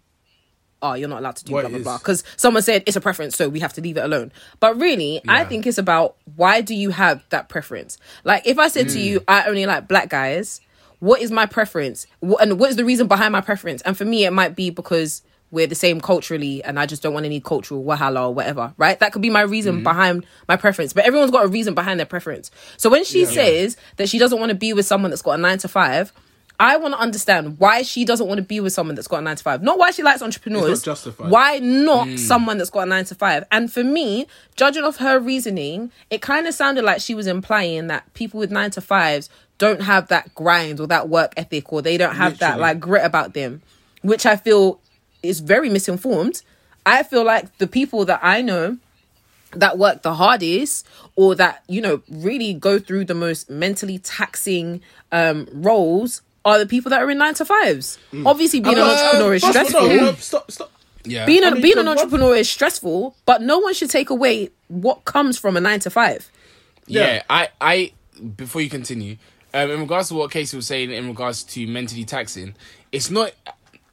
oh, 0.83 0.93
you're 0.93 1.09
not 1.09 1.21
allowed 1.21 1.35
to 1.37 1.45
do 1.45 1.53
What 1.55 1.63
blah 1.63 1.71
blah 1.71 1.79
is- 1.79 1.83
blah 1.85 1.99
because 1.99 2.23
someone 2.37 2.63
said 2.63 2.83
it's 2.87 2.97
a 2.97 3.01
preference, 3.01 3.35
so 3.37 3.49
we 3.49 3.61
have 3.61 3.73
to 3.73 3.81
leave 3.81 3.97
it 3.97 4.05
alone. 4.05 4.31
But 4.61 4.79
really, 4.79 5.21
I 5.27 5.45
think 5.45 5.67
it's 5.67 5.79
about 5.79 6.17
why 6.37 6.61
do 6.61 6.75
you 6.75 6.91
have 6.91 7.25
that 7.31 7.49
preference? 7.49 7.97
Like 8.25 8.47
if 8.47 8.59
I 8.59 8.69
said 8.69 8.91
to 8.91 9.01
you, 9.01 9.23
I 9.27 9.45
only 9.49 9.65
like 9.67 9.89
black 9.89 10.11
guys, 10.11 10.61
what 11.01 11.21
is 11.23 11.31
my 11.31 11.47
preference? 11.47 12.07
And 12.21 12.61
what 12.61 12.69
is 12.71 12.77
the 12.77 12.85
reason 12.85 13.07
behind 13.07 13.33
my 13.33 13.41
preference? 13.41 13.81
And 13.83 13.97
for 13.97 14.05
me, 14.05 14.27
it 14.27 14.33
might 14.33 14.55
be 14.55 14.69
because 14.71 15.23
we're 15.57 15.67
the 15.67 15.75
same 15.75 16.03
culturally 16.03 16.63
and 16.63 16.79
I 16.79 16.85
just 16.85 17.03
don't 17.03 17.15
want 17.15 17.25
any 17.25 17.41
cultural 17.41 17.83
wahala 17.83 18.29
or 18.29 18.35
whatever, 18.35 18.75
right? 18.77 19.01
That 19.01 19.13
could 19.13 19.23
be 19.23 19.31
my 19.31 19.41
reason 19.41 19.77
mm-hmm. 19.77 19.85
behind 19.85 20.27
my 20.47 20.57
preference. 20.57 20.93
But 20.93 21.07
everyone's 21.07 21.31
got 21.31 21.47
a 21.47 21.49
reason 21.49 21.75
behind 21.75 21.99
their 21.99 22.07
preference. 22.07 22.51
So 22.77 22.91
when 22.91 23.05
she 23.05 23.25
says 23.25 23.79
that 23.97 24.11
she 24.11 24.19
doesn't 24.19 24.39
want 24.39 24.51
to 24.51 24.55
be 24.55 24.75
with 24.75 24.85
someone 24.85 25.11
that's 25.11 25.23
got 25.23 25.39
a 25.39 25.43
nine 25.43 25.57
to 25.59 25.69
five, 25.69 26.13
I 26.61 26.77
want 26.77 26.93
to 26.93 27.01
understand 27.01 27.59
why 27.59 27.83
she 27.83 28.05
doesn't 28.05 28.27
want 28.27 28.37
to 28.37 28.43
be 28.43 28.61
with 28.61 28.75
someone 28.75 28.97
that's 28.97 29.09
got 29.09 29.19
a 29.19 29.23
nine 29.23 29.37
to 29.37 29.43
five. 29.43 29.63
Not 29.63 29.79
why 29.79 29.93
she 29.93 30.03
likes 30.03 30.21
entrepreneurs. 30.21 30.87
Not 30.87 30.93
justified. 30.93 31.31
Why 31.31 31.59
not 31.59 32.07
mm. 32.07 32.19
someone 32.19 32.59
that's 32.59 32.71
got 32.71 32.83
a 32.83 32.87
nine 32.87 33.07
to 33.07 33.15
five? 33.15 33.45
And 33.51 33.73
for 33.73 33.83
me, 33.83 34.27
judging 34.57 34.85
off 34.85 34.99
her 34.99 35.19
reasoning, 35.19 35.91
it 36.11 36.21
kind 36.21 36.47
of 36.47 36.53
sounded 36.53 36.85
like 36.85 37.01
she 37.01 37.15
was 37.15 37.27
implying 37.27 37.87
that 37.87 38.13
people 38.13 38.39
with 38.39 38.51
nine 38.51 38.71
to 38.73 38.83
fives 38.83 39.31
don't 39.57 39.81
have 39.81 40.09
that 40.09 40.35
grind 40.35 40.81
or 40.81 40.87
that 40.89 41.09
work 41.09 41.33
ethic 41.39 41.73
or 41.73 41.81
they 41.81 41.97
don't 41.97 42.15
have 42.17 42.39
that 42.41 42.59
like 42.61 42.79
grit 42.79 43.05
about 43.07 43.33
them, 43.33 43.63
which 44.03 44.27
I 44.27 44.37
feel 44.37 44.81
is 45.29 45.41
very 45.41 45.69
misinformed. 45.69 46.43
I 46.85 47.03
feel 47.03 47.25
like 47.25 47.59
the 47.59 47.67
people 47.67 48.05
that 48.07 48.21
I 48.23 48.43
know 48.43 48.79
that 49.53 49.79
work 49.79 50.03
the 50.03 50.15
hardest 50.15 50.87
or 51.15 51.35
that 51.37 51.63
you 51.69 51.81
know 51.81 52.03
really 52.11 52.53
go 52.53 52.79
through 52.79 53.05
the 53.05 53.15
most 53.15 53.49
mentally 53.49 53.99
taxing 53.99 54.83
um 55.13 55.49
roles 55.53 56.23
are 56.45 56.59
the 56.59 56.67
people 56.67 56.91
that 56.91 57.01
are 57.03 57.11
in 57.11 57.19
nine 57.19 57.35
to 57.35 57.45
fives. 57.45 57.99
Obviously, 58.25 58.61
being 58.61 58.77
an 58.77 58.83
Uh, 58.83 58.87
entrepreneur 58.93 59.35
is 59.35 59.43
first 59.45 59.57
of 59.57 59.63
all, 59.63 59.67
stressful 59.83 59.89
no, 59.97 60.05
no, 60.11 60.13
Stop, 60.15 60.51
stop. 60.51 60.71
Yeah, 61.05 61.25
being, 61.25 61.45
I 61.45 61.49
a, 61.49 61.51
mean, 61.53 61.63
being 61.63 61.79
an 61.79 61.87
entrepreneur 61.89 62.35
is 62.35 62.51
stressful, 62.51 63.17
but 63.27 63.41
no 63.41 63.59
one 63.59 63.75
should 63.75 63.91
take 63.91 64.11
away 64.11 64.51
what 64.69 65.05
comes 65.05 65.39
from 65.39 65.57
a 65.57 65.61
nine 65.61 65.79
to 65.81 65.91
five. 65.91 66.29
Yeah, 66.87 67.15
Yeah. 67.15 67.23
I, 67.31 67.49
I, 67.61 67.93
before 68.37 68.61
you 68.61 68.69
continue, 68.71 69.17
um, 69.55 69.71
in 69.71 69.81
regards 69.81 70.09
to 70.09 70.15
what 70.15 70.31
Casey 70.33 70.57
was 70.57 70.67
saying 70.67 70.91
in 70.91 71.07
regards 71.09 71.45
to 71.45 71.67
mentally 71.67 72.05
taxing, 72.05 72.55
it's 72.93 73.11
not. 73.11 73.33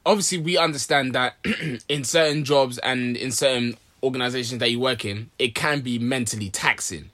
Obviously, 0.06 0.38
we 0.38 0.56
understand 0.58 1.14
that 1.14 1.36
in 1.88 2.04
certain 2.04 2.44
jobs 2.44 2.78
and 2.78 3.16
in 3.16 3.30
certain 3.32 3.76
organizations 4.02 4.58
that 4.60 4.70
you 4.70 4.78
work 4.80 5.04
in, 5.04 5.30
it 5.38 5.54
can 5.54 5.80
be 5.80 5.98
mentally 5.98 6.50
taxing, 6.50 7.10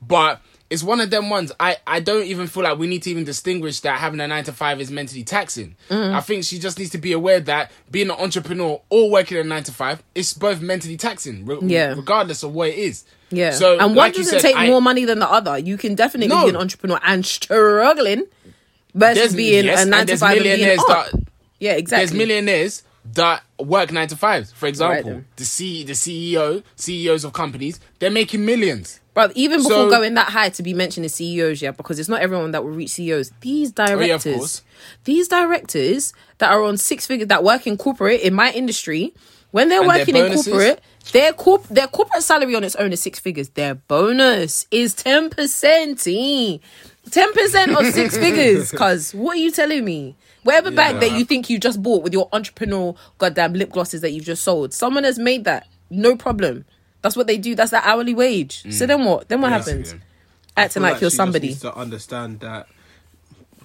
but 0.00 0.40
it's 0.68 0.82
one 0.82 1.00
of 1.00 1.10
them 1.10 1.28
ones. 1.28 1.52
I, 1.60 1.76
I 1.86 2.00
don't 2.00 2.24
even 2.24 2.46
feel 2.46 2.62
like 2.62 2.78
we 2.78 2.86
need 2.86 3.02
to 3.02 3.10
even 3.10 3.24
distinguish 3.24 3.80
that 3.80 3.98
having 4.00 4.18
a 4.20 4.26
nine 4.26 4.42
to 4.44 4.52
five 4.54 4.80
is 4.80 4.90
mentally 4.90 5.22
taxing. 5.22 5.76
Mm-hmm. 5.90 6.14
I 6.16 6.20
think 6.22 6.44
she 6.44 6.58
just 6.58 6.78
needs 6.78 6.90
to 6.92 6.98
be 6.98 7.12
aware 7.12 7.40
that 7.40 7.70
being 7.90 8.08
an 8.08 8.16
entrepreneur 8.16 8.80
or 8.88 9.10
working 9.10 9.36
a 9.36 9.44
nine 9.44 9.64
to 9.64 9.72
five 9.72 10.02
is 10.14 10.32
both 10.32 10.62
mentally 10.62 10.96
taxing, 10.96 11.44
re- 11.44 11.58
Yeah. 11.60 11.88
regardless 11.94 12.42
of 12.42 12.54
what 12.54 12.70
it 12.70 12.76
is. 12.76 13.04
Yeah. 13.30 13.50
So, 13.50 13.74
and 13.74 13.88
one 13.88 13.96
like 13.96 14.14
doesn't 14.14 14.40
said, 14.40 14.40
take 14.40 14.56
I- 14.56 14.66
more 14.68 14.80
money 14.80 15.04
than 15.04 15.18
the 15.18 15.30
other. 15.30 15.58
You 15.58 15.76
can 15.76 15.94
definitely 15.94 16.28
No. 16.34 16.44
be 16.44 16.48
an 16.50 16.56
entrepreneur 16.56 16.98
and 17.04 17.24
struggling 17.24 18.24
versus 18.94 19.34
being 19.36 19.66
yes, 19.66 19.84
a 19.84 19.88
nine 19.88 20.06
to 20.06 20.16
five 20.16 20.36
and 20.38 20.42
being 20.42 20.58
millionaires 20.58 20.84
that 20.88 21.12
Yeah, 21.62 21.72
exactly. 21.72 22.06
there's 22.06 22.14
millionaires 22.18 22.82
that 23.14 23.42
work 23.58 23.92
nine 23.92 24.08
to 24.08 24.16
fives. 24.16 24.52
For 24.52 24.66
example, 24.66 25.10
then. 25.10 25.26
the 25.36 25.44
C 25.44 25.84
the 25.84 25.92
CEO 25.94 26.62
CEOs 26.76 27.24
of 27.24 27.32
companies 27.32 27.80
they're 27.98 28.10
making 28.10 28.44
millions. 28.44 28.98
But 29.14 29.32
even 29.36 29.58
before 29.58 29.72
So- 29.72 29.90
going 29.90 30.14
that 30.14 30.28
high 30.28 30.48
to 30.50 30.62
be 30.62 30.72
mentioned 30.72 31.04
as 31.04 31.14
CEOs, 31.14 31.60
yeah, 31.60 31.72
because 31.72 31.98
it's 32.00 32.08
not 32.08 32.22
everyone 32.22 32.50
that 32.52 32.64
will 32.64 32.70
reach 32.70 32.90
CEOs. 32.90 33.30
These 33.42 33.72
Oh, 33.78 33.82
yeah, 33.82 33.96
directors, 34.16 34.62
these 35.04 35.28
directors 35.28 36.12
that 36.38 36.50
are 36.50 36.62
on 36.64 36.76
six 36.78 37.06
figures 37.06 37.28
that 37.28 37.44
work 37.44 37.66
in 37.66 37.76
corporate 37.76 38.22
in 38.22 38.32
my 38.34 38.50
industry, 38.52 39.12
when 39.50 39.68
they're 39.68 39.80
And 39.80 39.88
working 39.88 40.16
in 40.16 40.32
corporate, 40.32 40.80
their 41.12 41.32
corp 41.34 41.66
their 41.68 41.88
corporate 41.88 42.22
salary 42.22 42.54
on 42.54 42.64
its 42.64 42.74
own 42.76 42.92
is 42.92 43.00
six 43.02 43.18
figures. 43.20 43.50
Their 43.50 43.74
bonus 43.74 44.66
is 44.70 44.94
ten 44.94 45.28
percent. 45.28 45.98
Ten 47.10 47.32
percent 47.34 47.72
of 47.76 47.84
six 47.92 48.16
figures. 48.24 48.70
Cause 48.72 49.12
what 49.12 49.36
are 49.36 49.40
you 49.40 49.50
telling 49.50 49.84
me? 49.84 50.16
Whatever 50.42 50.70
bag 50.72 51.00
that 51.00 51.12
you 51.12 51.24
think 51.24 51.48
you 51.48 51.58
just 51.58 51.82
bought 51.82 52.02
with 52.02 52.12
your 52.12 52.28
entrepreneurial 52.30 52.96
goddamn 53.18 53.52
lip 53.52 53.70
glosses 53.70 54.00
that 54.00 54.10
you've 54.10 54.24
just 54.24 54.42
sold, 54.42 54.74
someone 54.74 55.04
has 55.04 55.18
made 55.18 55.44
that. 55.44 55.68
No 55.90 56.16
problem. 56.16 56.64
That's 57.02 57.16
what 57.16 57.26
they 57.26 57.38
do. 57.38 57.54
That's 57.54 57.70
their 57.70 57.82
hourly 57.84 58.14
wage. 58.14 58.62
So 58.72 58.84
mm. 58.84 58.88
then 58.88 59.04
what? 59.04 59.28
Then 59.28 59.40
what 59.40 59.50
Yeah. 59.50 59.58
happens? 59.58 59.94
Acting 60.56 60.82
feel 60.82 60.92
like 60.92 61.00
you're 61.00 61.10
somebody. 61.10 61.54
to 61.54 61.74
understand 61.74 62.40
that 62.40 62.66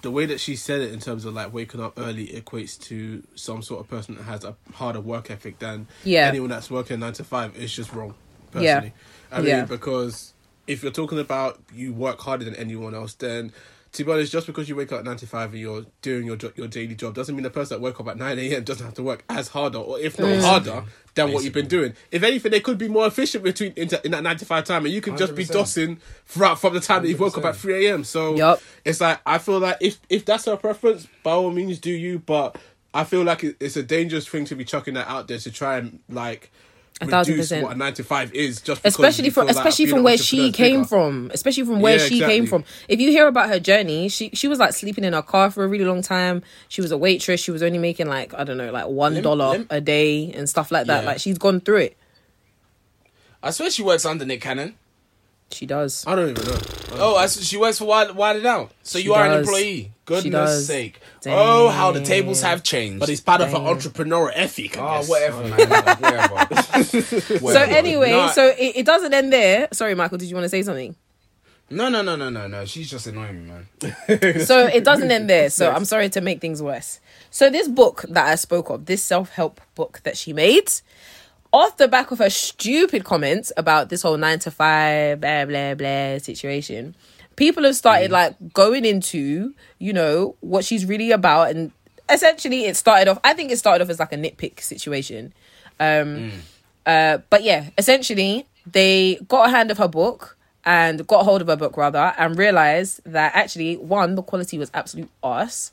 the 0.01 0.11
way 0.11 0.25
that 0.25 0.39
she 0.39 0.55
said 0.55 0.81
it 0.81 0.93
in 0.93 0.99
terms 0.99 1.25
of 1.25 1.33
like 1.33 1.51
waking 1.53 1.81
up 1.81 1.93
early 1.97 2.27
equates 2.27 2.79
to 2.79 3.23
some 3.35 3.61
sort 3.61 3.81
of 3.81 3.89
person 3.89 4.15
that 4.15 4.23
has 4.23 4.43
a 4.43 4.55
harder 4.73 5.01
work 5.01 5.29
ethic 5.31 5.59
than 5.59 5.87
Yeah. 6.03 6.27
anyone 6.27 6.49
that's 6.49 6.69
working 6.69 6.99
nine 6.99 7.13
to 7.13 7.23
five 7.23 7.55
is 7.57 7.73
just 7.75 7.91
wrong. 7.93 8.13
Yeah. 8.53 8.79
Personally, 8.79 8.93
I 9.31 9.37
mean 9.39 9.47
Yeah. 9.47 9.65
because 9.65 10.33
if 10.67 10.83
you're 10.83 10.91
talking 10.91 11.19
about 11.19 11.59
you 11.73 11.93
work 11.93 12.19
harder 12.21 12.45
than 12.45 12.55
anyone 12.55 12.93
else, 12.93 13.13
then 13.15 13.51
to 13.93 14.03
be 14.03 14.11
honest, 14.11 14.31
just 14.31 14.47
because 14.47 14.67
you 14.69 14.75
wake 14.75 14.91
up 14.91 14.99
at 14.99 15.05
nine 15.05 15.17
to 15.17 15.27
five 15.27 15.51
and 15.51 15.61
you're 15.61 15.85
doing 16.01 16.25
your 16.25 16.35
jo- 16.35 16.51
your 16.55 16.67
daily 16.67 16.95
job 16.95 17.15
doesn't 17.15 17.35
mean 17.35 17.43
the 17.43 17.49
person 17.49 17.77
that 17.77 17.81
woke 17.81 17.99
up 17.99 18.07
at 18.07 18.17
nine 18.17 18.37
a.m. 18.37 18.63
doesn't 18.63 18.85
have 18.85 18.95
to 18.95 19.03
work 19.03 19.23
as 19.29 19.49
harder 19.49 19.79
or 19.79 19.99
if 19.99 20.19
not 20.19 20.39
harder 20.41 20.83
than 21.15 21.31
what 21.33 21.43
you've 21.43 21.53
been 21.53 21.67
doing. 21.67 21.93
If 22.11 22.23
anything, 22.23 22.51
they 22.51 22.59
could 22.59 22.77
be 22.77 22.87
more 22.87 23.07
efficient 23.07 23.43
between 23.43 23.73
in, 23.73 23.89
in 24.03 24.11
that 24.11 24.23
nine 24.23 24.37
to 24.37 24.45
five 24.45 24.65
time, 24.65 24.85
and 24.85 24.93
you 24.93 25.01
could 25.01 25.17
just 25.17 25.35
be 25.35 25.45
100%. 25.45 25.51
dossing 25.51 25.99
throughout 26.25 26.59
from 26.59 26.73
the 26.73 26.79
time 26.79 27.03
that 27.03 27.09
you 27.09 27.17
woke 27.17 27.37
up 27.37 27.45
at 27.45 27.55
3 27.55 27.87
a.m. 27.87 28.03
So 28.03 28.35
Yup. 28.35 28.61
it's 28.85 29.01
like 29.01 29.19
I 29.25 29.37
feel 29.37 29.59
like 29.59 29.77
if 29.81 29.99
if 30.09 30.25
that's 30.25 30.45
her 30.45 30.57
preference, 30.57 31.07
by 31.23 31.31
all 31.31 31.51
means 31.51 31.79
do 31.79 31.91
you. 31.91 32.19
But 32.19 32.57
I 32.93 33.03
feel 33.03 33.23
like 33.23 33.43
it, 33.43 33.57
it's 33.59 33.77
a 33.77 33.83
dangerous 33.83 34.27
thing 34.27 34.45
to 34.45 34.55
be 34.55 34.65
chucking 34.65 34.93
that 34.95 35.07
out 35.07 35.27
there 35.27 35.39
to 35.39 35.51
try 35.51 35.77
and 35.77 35.99
like 36.09 36.51
A 36.99 37.05
thousand 37.05 37.33
reduce 37.33 37.45
percent. 37.49 37.63
what 37.63 37.75
a 37.75 37.77
nine 37.77 37.93
to 37.93 38.03
five 38.03 38.33
is. 38.33 38.59
Just 38.61 38.81
especially 38.83 39.29
from 39.29 39.49
especially 39.49 39.85
from 39.85 40.01
where 40.03 40.17
she 40.17 40.51
came 40.51 40.77
bigger. 40.81 40.87
from 40.87 41.29
especially 41.33 41.63
from 41.63 41.79
where 41.79 41.97
Yeah, 41.99 42.05
she 42.07 42.19
came 42.19 42.47
from 42.47 42.63
if 42.87 42.99
you 42.99 43.11
hear 43.11 43.27
about 43.27 43.49
her 43.49 43.59
journey 43.59 44.09
she 44.09 44.31
she 44.33 44.47
was 44.47 44.57
like 44.57 44.73
sleeping 44.73 45.03
in 45.03 45.13
her 45.13 45.21
car 45.21 45.51
for 45.51 45.63
a 45.63 45.67
really 45.67 45.85
long 45.85 46.01
time 46.01 46.41
she 46.69 46.81
was 46.81 46.91
a 46.91 46.97
waitress 46.97 47.39
she 47.39 47.51
was 47.51 47.61
only 47.61 47.77
making 47.77 48.07
like 48.07 48.33
i 48.33 48.43
don't 48.43 48.57
know 48.57 48.71
like 48.71 48.87
one 48.87 49.21
dollar 49.21 49.63
a 49.69 49.79
day 49.79 50.31
and 50.31 50.49
stuff 50.49 50.71
like 50.71 50.87
that 50.87 51.01
Yeah. 51.03 51.07
like 51.11 51.19
she's 51.19 51.37
gone 51.37 51.59
through 51.59 51.77
it 51.77 51.97
I 53.43 53.51
swear 53.51 53.69
she 53.69 53.83
works 53.83 54.03
under 54.05 54.25
Nick 54.25 54.41
Cannon. 54.41 54.75
she 55.51 55.65
does 55.67 56.03
I 56.07 56.15
don't 56.15 56.29
even 56.31 56.45
know. 56.45 56.57
Oh, 56.93 57.15
I 57.15 57.25
s 57.25 57.39
she 57.43 57.57
works 57.57 57.77
for 57.77 57.85
Wild, 57.85 58.15
Wild 58.15 58.37
It 58.37 58.45
Out. 58.45 58.71
So 58.81 58.97
She 58.97 59.05
you 59.05 59.13
are 59.13 59.25
an 59.25 59.39
employee. 59.39 59.91
Goodness 60.05 60.31
does. 60.31 60.67
sake. 60.67 60.99
Oh, 61.27 61.67
how 61.69 61.91
the 61.91 62.01
tables 62.01 62.41
have 62.41 62.63
changed. 62.63 62.99
But 63.01 63.09
it's 63.09 63.19
part 63.21 63.41
of 63.41 63.49
her 63.51 63.57
entrepreneurial 63.57 64.31
ethic. 64.33 64.77
Oh, 64.77 64.99
guess. 64.99 65.09
whatever, 65.09 65.43
oh, 65.43 65.49
man. 65.49 65.69
Like, 65.69 66.49
whatever. 67.41 67.53
so 67.53 67.61
anyway 67.61 68.11
No, 68.11 68.27
so 68.29 68.47
it, 68.47 68.77
it 68.77 68.85
doesn't 68.85 69.13
end 69.13 69.31
there 69.33 69.67
sorry 69.71 69.95
michael 69.95 70.17
did 70.17 70.29
you 70.29 70.35
want 70.35 70.45
to 70.45 70.49
say 70.49 70.61
something 70.63 70.95
no, 71.69 71.89
no, 71.89 72.01
no, 72.01 72.15
no, 72.15 72.29
no, 72.29 72.47
no. 72.47 72.65
She's 72.65 72.89
just 72.89 73.07
annoying 73.07 73.43
me, 73.45 73.51
man. 73.51 74.39
so 74.45 74.67
it 74.67 74.85
doesn't 74.85 75.11
end 75.11 75.29
there. 75.29 75.49
So 75.49 75.69
I'm 75.75 75.83
sorry 75.83 76.07
to 76.09 76.21
make 76.21 76.39
things 76.39 76.63
worse. 76.63 77.01
So 77.29 77.49
this 77.49 77.67
book 77.67 78.05
that 78.07 78.25
I 78.25 78.35
spoke 78.35 78.69
of, 78.69 78.85
this 78.85 79.03
self-help 79.03 79.59
book 79.75 79.99
that 80.03 80.15
she 80.17 80.31
made, 80.31 80.71
off 81.51 81.75
the 81.77 81.87
back 81.87 82.11
of 82.11 82.19
her 82.19 82.29
stupid 82.29 83.03
comments 83.03 83.51
about 83.57 83.89
this 83.89 84.01
whole 84.01 84.17
nine 84.17 84.39
to 84.39 84.51
five 84.51 85.19
blah 85.19 85.45
blah 85.45 85.73
blah 85.75 86.17
situation, 86.19 86.95
people 87.35 87.63
have 87.63 87.75
started 87.75 88.11
like 88.11 88.35
going 88.53 88.85
into 88.85 89.53
you 89.77 89.91
know 89.93 90.35
what 90.39 90.63
she's 90.63 90.85
really 90.85 91.11
about, 91.11 91.49
and 91.49 91.71
essentially 92.09 92.65
it 92.65 92.77
started 92.77 93.09
off. 93.09 93.19
I 93.23 93.33
think 93.33 93.51
it 93.51 93.57
started 93.57 93.83
off 93.83 93.89
as 93.89 93.99
like 93.99 94.13
a 94.13 94.17
nitpick 94.17 94.61
situation. 94.61 95.33
Um, 95.79 96.31
uh, 96.87 97.19
but 97.29 97.43
yeah, 97.43 97.69
essentially 97.77 98.47
they 98.65 99.19
got 99.27 99.49
a 99.49 99.51
hand 99.51 99.69
of 99.69 99.77
her 99.77 99.87
book 99.87 100.37
and 100.65 101.05
got 101.05 101.23
hold 101.23 101.41
of 101.41 101.47
her 101.47 101.55
book 101.55 101.77
rather 101.77 102.13
and 102.17 102.37
realized 102.37 103.01
that 103.05 103.35
actually 103.35 103.75
one 103.77 104.15
the 104.15 104.23
quality 104.23 104.57
was 104.57 104.71
absolute 104.73 105.09
arse 105.21 105.71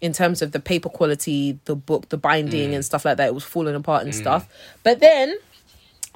in 0.00 0.12
terms 0.12 0.40
of 0.40 0.52
the 0.52 0.60
paper 0.60 0.88
quality 0.88 1.58
the 1.64 1.74
book 1.74 2.08
the 2.10 2.16
binding 2.16 2.74
and 2.74 2.84
stuff 2.84 3.04
like 3.04 3.16
that. 3.16 3.28
It 3.28 3.34
was 3.34 3.44
falling 3.44 3.74
apart 3.74 4.04
and 4.04 4.14
stuff. 4.14 4.48
But 4.82 5.00
then 5.00 5.36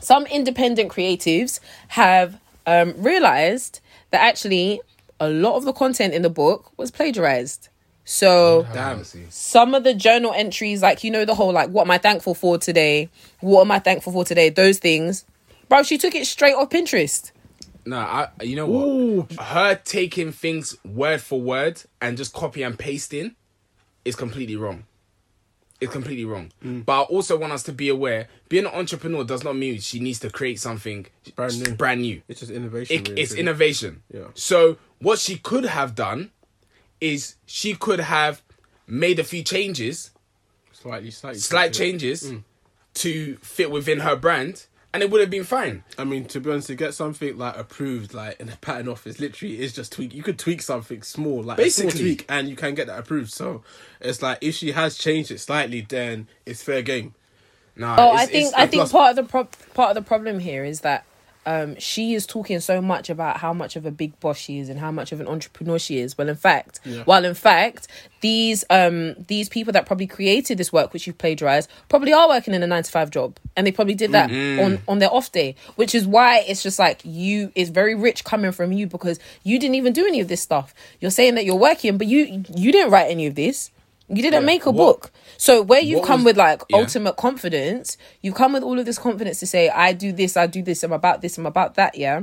some 0.00 0.26
independent 0.26 0.92
creatives 0.92 1.60
have 1.88 2.38
um, 2.66 2.94
realized 2.98 3.80
that 4.10 4.20
actually 4.20 4.80
a 5.20 5.28
lot 5.28 5.56
of 5.56 5.64
the 5.64 5.72
content 5.72 6.12
in 6.12 6.22
the 6.22 6.30
book 6.30 6.70
was 6.76 6.90
plagiarized 6.90 7.68
So 8.04 8.66
Damn. 8.72 9.02
some 9.30 9.74
of 9.74 9.82
the 9.82 9.94
journal 9.94 10.32
entries, 10.34 10.82
like 10.82 11.04
you 11.04 11.10
know, 11.10 11.24
the 11.24 11.34
whole 11.34 11.52
like, 11.52 11.70
what 11.70 11.82
am 11.82 11.90
I 11.90 11.98
thankful 11.98 12.34
for 12.34 12.58
today? 12.58 13.08
What 13.40 13.62
am 13.62 13.70
I 13.70 13.78
thankful 13.78 14.12
for 14.12 14.24
today? 14.24 14.50
Those 14.50 14.78
things, 14.78 15.24
bro. 15.68 15.82
She 15.82 15.96
took 15.96 16.14
it 16.14 16.26
straight 16.26 16.54
off 16.54 16.68
Pinterest. 16.70 17.32
No, 17.86 17.98
I. 17.98 18.28
You 18.42 18.56
know 18.56 18.66
what? 18.66 19.32
Her 19.32 19.74
taking 19.76 20.32
things 20.32 20.76
word 20.84 21.22
for 21.22 21.40
word 21.40 21.82
and 22.00 22.16
just 22.16 22.34
copy 22.34 22.62
and 22.62 22.78
pasting 22.78 23.34
is 24.04 24.16
completely 24.16 24.56
wrong. 24.56 24.84
It's 25.80 25.92
completely 25.92 26.24
wrong. 26.24 26.52
Mm. 26.64 26.84
But 26.84 26.92
I 26.92 27.02
also 27.04 27.36
want 27.36 27.52
us 27.52 27.62
to 27.64 27.72
be 27.72 27.88
aware: 27.88 28.28
being 28.48 28.64
an 28.66 28.72
entrepreneur 28.72 29.24
does 29.24 29.44
not 29.44 29.56
mean 29.56 29.80
she 29.80 29.98
needs 29.98 30.18
to 30.20 30.30
create 30.30 30.60
something 30.60 31.06
Brand 31.36 31.62
new. 31.62 31.74
Brand 31.74 32.00
new. 32.02 32.22
It's 32.28 32.40
just 32.40 32.52
innovation. 32.52 32.96
It, 32.96 33.08
really, 33.08 33.22
it's 33.22 33.32
isn't 33.32 33.38
it? 33.38 33.40
innovation. 33.40 34.02
Yeah. 34.12 34.28
So 34.34 34.78
what 35.00 35.18
she 35.18 35.36
could 35.36 35.64
have 35.64 35.94
done 35.94 36.30
is 37.04 37.36
she 37.46 37.74
could 37.74 38.00
have 38.00 38.40
made 38.86 39.18
a 39.18 39.24
few 39.24 39.42
changes, 39.42 40.10
Slightly, 40.72 41.10
slightly. 41.10 41.38
slight 41.40 41.72
changes, 41.72 42.24
Mm. 42.30 42.42
to 42.94 43.36
fit 43.42 43.70
within 43.70 44.00
her 44.00 44.16
brand, 44.16 44.66
and 44.92 45.02
it 45.02 45.10
would 45.10 45.20
have 45.20 45.30
been 45.30 45.44
fine. 45.44 45.82
I 45.98 46.04
mean, 46.04 46.24
to 46.26 46.40
be 46.40 46.50
honest, 46.50 46.68
to 46.68 46.74
get 46.74 46.94
something 46.94 47.36
like 47.36 47.56
approved, 47.56 48.14
like 48.14 48.40
in 48.40 48.48
a 48.48 48.56
patent 48.56 48.88
office, 48.88 49.18
literally 49.18 49.60
is 49.60 49.72
just 49.72 49.92
tweak. 49.92 50.14
You 50.14 50.22
could 50.22 50.38
tweak 50.38 50.62
something 50.62 51.02
small, 51.02 51.42
like 51.42 51.58
a 51.58 51.68
small 51.70 51.86
Basically. 51.86 52.14
tweak, 52.16 52.26
and 52.28 52.48
you 52.48 52.56
can 52.56 52.74
get 52.74 52.86
that 52.86 52.98
approved. 52.98 53.32
So 53.32 53.62
it's 54.00 54.22
like 54.22 54.38
if 54.40 54.54
she 54.54 54.72
has 54.72 54.96
changed 54.96 55.30
it 55.30 55.40
slightly, 55.40 55.80
then 55.82 56.28
it's 56.46 56.62
fair 56.62 56.82
game. 56.82 57.14
Nah, 57.76 57.96
Oh, 57.98 58.08
it's- 58.14 58.20
I 58.20 58.26
think 58.26 58.46
it's- 58.46 58.52
I 58.62 58.66
think 58.68 58.80
plus- 58.82 58.92
part 58.92 59.10
of 59.10 59.16
the 59.16 59.24
pro- 59.30 59.48
part 59.74 59.90
of 59.90 59.94
the 59.96 60.06
problem 60.08 60.38
here 60.38 60.64
is 60.64 60.80
that 60.82 61.04
um, 61.46 61.78
she 61.78 62.14
is 62.14 62.26
talking 62.26 62.60
so 62.60 62.80
much 62.80 63.10
about 63.10 63.36
how 63.38 63.52
much 63.52 63.76
of 63.76 63.84
a 63.86 63.90
big 63.90 64.18
boss 64.20 64.38
she 64.38 64.58
is 64.58 64.68
and 64.68 64.78
how 64.80 64.90
much 64.90 65.12
of 65.12 65.20
an 65.20 65.28
entrepreneur 65.28 65.78
she 65.78 65.98
is. 65.98 66.16
Well, 66.16 66.28
in 66.28 66.36
fact, 66.36 66.80
Yeah. 66.84 67.02
while 67.04 67.24
in 67.24 67.34
fact 67.34 67.88
these 68.20 68.64
um 68.70 69.14
these 69.28 69.48
people 69.50 69.72
that 69.74 69.84
probably 69.84 70.06
created 70.06 70.56
this 70.58 70.72
work, 70.72 70.92
which 70.92 71.06
you've 71.06 71.18
plagiarized, 71.18 71.68
probably 71.88 72.12
are 72.12 72.28
working 72.28 72.54
in 72.54 72.62
a 72.62 72.66
nine 72.66 72.82
to 72.82 72.90
five 72.90 73.10
job, 73.10 73.38
and 73.56 73.66
they 73.66 73.72
probably 73.72 73.94
did 73.94 74.12
that 74.12 74.30
on 74.30 74.80
on 74.88 74.98
their 75.00 75.12
off 75.12 75.30
day, 75.32 75.54
which 75.76 75.94
is 75.94 76.06
why 76.06 76.38
it's 76.48 76.62
just 76.62 76.78
like 76.78 77.00
you. 77.04 77.52
It's 77.54 77.70
very 77.70 77.94
rich 77.94 78.24
coming 78.24 78.52
from 78.52 78.72
you 78.72 78.86
because 78.86 79.18
you 79.42 79.58
didn't 79.58 79.74
even 79.74 79.92
do 79.92 80.06
any 80.06 80.20
of 80.20 80.28
this 80.28 80.40
stuff. 80.40 80.74
You're 81.00 81.10
saying 81.10 81.34
that 81.34 81.44
you're 81.44 81.54
working, 81.56 81.98
but 81.98 82.06
you 82.06 82.44
you 82.54 82.72
didn't 82.72 82.90
write 82.90 83.10
any 83.10 83.26
of 83.26 83.34
this. 83.34 83.70
You 84.08 84.22
didn't 84.22 84.44
make 84.44 84.66
a 84.66 84.70
What- 84.70 84.76
book. 85.00 85.12
So 85.38 85.62
where 85.62 85.80
you've 85.80 86.04
come 86.04 86.20
was- 86.20 86.32
with 86.32 86.36
like 86.36 86.62
yeah. 86.68 86.76
ultimate 86.78 87.16
confidence, 87.16 87.96
you 88.22 88.32
come 88.32 88.52
with 88.52 88.62
all 88.62 88.78
of 88.78 88.84
this 88.86 88.98
confidence 88.98 89.40
to 89.40 89.46
say, 89.46 89.68
I 89.70 89.92
do 89.92 90.12
this, 90.12 90.36
I 90.36 90.46
do 90.46 90.62
this, 90.62 90.82
I'm 90.82 90.92
about 90.92 91.22
this, 91.22 91.38
I'm 91.38 91.46
about 91.46 91.74
that, 91.76 91.96
yeah. 91.96 92.22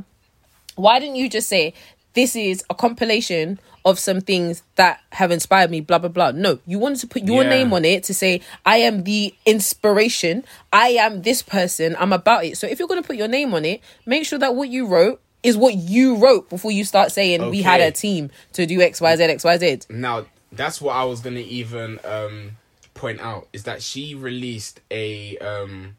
Why 0.76 1.00
didn't 1.00 1.16
you 1.18 1.28
just 1.30 1.50
say 1.50 1.74
this 2.14 2.36
is 2.36 2.64
a 2.70 2.76
compilation 2.76 3.60
of 3.84 3.98
some 3.98 4.22
things 4.22 4.62
that 4.76 5.00
have 5.14 5.32
inspired 5.32 5.72
me, 5.72 5.82
blah 5.82 5.98
blah 5.98 6.10
blah. 6.10 6.32
No, 6.32 6.60
you 6.68 6.78
wanted 6.78 7.00
to 7.00 7.08
put 7.08 7.24
your 7.24 7.44
Yeah. 7.44 7.50
name 7.50 7.74
on 7.74 7.84
it 7.84 8.04
to 8.04 8.14
say, 8.14 8.42
I 8.66 8.78
am 8.78 9.04
the 9.04 9.34
inspiration, 9.46 10.44
I 10.72 10.90
am 10.90 11.24
this 11.24 11.42
person, 11.42 11.96
I'm 12.00 12.14
about 12.14 12.46
it. 12.46 12.58
So 12.58 12.68
if 12.68 12.78
you're 12.78 12.88
gonna 12.88 13.02
put 13.02 13.16
your 13.16 13.28
name 13.28 13.54
on 13.56 13.66
it, 13.66 13.82
make 14.06 14.26
sure 14.26 14.38
that 14.40 14.54
what 14.56 14.70
you 14.70 14.86
wrote 14.86 15.20
is 15.42 15.58
what 15.58 15.74
you 15.76 16.16
wrote 16.18 16.48
before 16.50 16.72
you 16.72 16.86
start 16.86 17.12
saying 17.12 17.50
we 17.50 17.64
had 17.64 17.82
a 17.82 17.90
team 17.92 18.30
to 18.54 18.68
do 18.68 18.80
X, 18.82 19.02
Y, 19.02 19.16
Z, 19.16 19.24
X, 19.24 19.44
Y, 19.44 19.58
Z. 19.58 19.80
Now 19.90 20.26
that's 20.52 20.82
what 20.82 20.96
I 20.96 21.04
was 21.06 21.22
gonna 21.22 21.40
even 21.40 22.00
um 22.04 22.52
point 22.94 23.20
out 23.22 23.48
is 23.54 23.64
that 23.64 23.82
she 23.82 24.16
released 24.16 24.82
a 24.92 25.38
um 25.38 25.96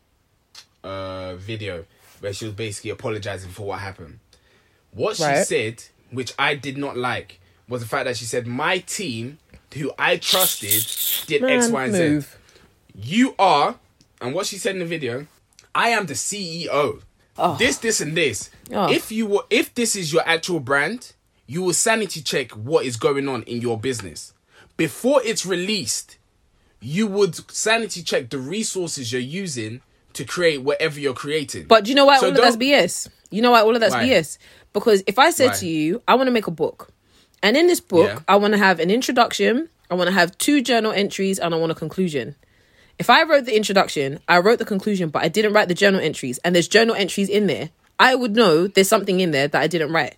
uh 0.84 1.34
video 1.36 1.84
where 2.20 2.32
she 2.32 2.44
was 2.44 2.54
basically 2.54 2.90
apologizing 2.90 3.50
for 3.50 3.66
what 3.66 3.80
happened. 3.80 4.18
What 4.92 5.16
she 5.16 5.24
Right. 5.24 5.46
said, 5.46 5.82
which 6.10 6.32
I 6.38 6.54
did 6.54 6.76
not 6.78 6.96
like, 6.96 7.40
was 7.68 7.80
the 7.82 7.88
fact 7.88 8.04
that 8.04 8.16
she 8.16 8.24
said 8.26 8.46
my 8.46 8.78
team, 8.78 9.38
who 9.74 9.90
I 9.98 10.18
trusted, 10.18 11.26
did 11.26 11.42
X, 11.42 11.64
Man, 11.68 11.72
Y, 11.72 11.84
and 11.86 12.22
Z. 12.22 12.28
You 12.94 13.34
are, 13.38 13.76
and 14.20 14.34
what 14.34 14.46
she 14.46 14.58
said 14.58 14.74
in 14.76 14.80
the 14.80 14.84
video, 14.86 15.26
I 15.74 15.88
am 15.88 16.06
the 16.06 16.14
CEO. 16.14 17.02
This, 17.56 17.78
this, 17.78 18.00
and 18.00 18.14
this. 18.16 18.50
Oh. 18.72 18.92
If 18.92 19.10
you 19.10 19.26
were, 19.26 19.44
if 19.50 19.74
this 19.74 19.96
is 19.96 20.12
your 20.12 20.22
actual 20.26 20.60
brand, 20.60 21.14
you 21.46 21.62
will 21.62 21.72
sanity 21.72 22.20
check 22.20 22.52
what 22.52 22.84
is 22.84 22.96
going 22.96 23.28
on 23.28 23.42
in 23.44 23.60
your 23.62 23.80
business 23.80 24.32
before 24.76 25.20
it's 25.24 25.44
released. 25.46 26.18
You 26.80 27.06
would 27.06 27.50
sanity 27.50 28.02
check 28.02 28.30
the 28.30 28.38
resources 28.38 29.12
you're 29.12 29.20
using 29.20 29.82
to 30.14 30.24
create 30.24 30.62
whatever 30.62 30.98
you're 30.98 31.14
creating. 31.14 31.66
But 31.66 31.85
do 31.85 31.90
you 31.90 31.94
know 31.94 32.06
why 32.06 32.18
So 32.18 32.26
all 32.26 32.32
of 32.32 32.38
that's 32.38 32.56
BS? 32.56 33.08
You 33.30 33.40
know 33.40 33.52
why 33.52 33.62
all 33.62 33.74
of 33.74 33.80
that's 33.80 33.94
Why? 33.94 34.04
BS? 34.06 34.37
Because 34.72 35.02
if 35.06 35.18
I 35.18 35.30
said 35.30 35.48
Why? 35.48 35.56
to 35.56 35.66
you, 35.66 36.02
I 36.06 36.14
want 36.14 36.26
to 36.26 36.32
make 36.32 36.46
a 36.46 36.50
book, 36.50 36.90
and 37.42 37.56
in 37.56 37.66
this 37.66 37.80
book, 37.80 38.08
Yeah. 38.08 38.18
I 38.28 38.37
want 38.37 38.52
to 38.52 38.58
have 38.58 38.78
an 38.80 38.90
introduction, 38.90 39.68
I 39.90 39.94
want 39.94 40.08
to 40.08 40.14
have 40.14 40.37
two 40.38 40.61
journal 40.62 40.92
entries, 40.92 41.38
and 41.38 41.54
I 41.54 41.58
want 41.58 41.72
a 41.72 41.74
conclusion. 41.74 42.35
If 42.98 43.08
I 43.11 43.22
wrote 43.22 43.46
the 43.46 43.56
introduction, 43.56 44.20
I 44.28 44.38
wrote 44.38 44.58
the 44.58 44.64
conclusion, 44.64 45.08
but 45.08 45.22
I 45.22 45.28
didn't 45.28 45.54
write 45.54 45.68
the 45.68 45.74
journal 45.74 46.00
entries, 46.00 46.38
and 46.38 46.54
there's 46.54 46.68
journal 46.68 46.94
entries 46.94 47.28
in 47.28 47.46
there, 47.46 47.70
I 47.98 48.14
would 48.14 48.35
know 48.35 48.66
there's 48.66 48.88
something 48.88 49.20
in 49.20 49.30
there 49.30 49.48
that 49.48 49.61
I 49.61 49.66
didn't 49.66 49.92
write. 49.92 50.16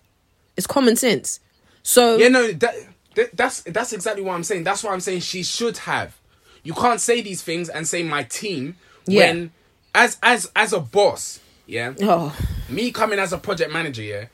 It's 0.57 0.67
common 0.67 0.95
sense. 0.95 1.39
So 1.83 2.17
Yeah, 2.17 2.29
no, 2.29 2.51
that, 2.51 2.75
that 3.15 3.35
that's 3.35 3.61
that's 3.63 3.93
exactly 3.93 4.23
what 4.23 4.33
I'm 4.35 4.43
saying. 4.43 4.63
That's 4.63 4.83
why 4.83 4.91
I'm 4.93 4.99
saying 4.99 5.21
she 5.21 5.43
should 5.43 5.77
have. 5.79 6.15
You 6.63 6.73
can't 6.73 6.99
say 7.01 7.21
these 7.21 7.41
things 7.41 7.69
and 7.69 7.87
say 7.87 8.03
my 8.03 8.23
team 8.23 8.75
Yeah. 9.07 9.25
when 9.27 9.51
as 9.93 10.17
as 10.23 10.51
as 10.55 10.73
a 10.73 10.79
boss, 10.79 11.39
yeah. 11.67 11.93
oh, 12.01 12.35
Me 12.69 12.91
coming 12.91 13.19
as 13.19 13.33
a 13.33 13.37
project 13.37 13.71
manager, 13.71 14.01
yeah. 14.03 14.25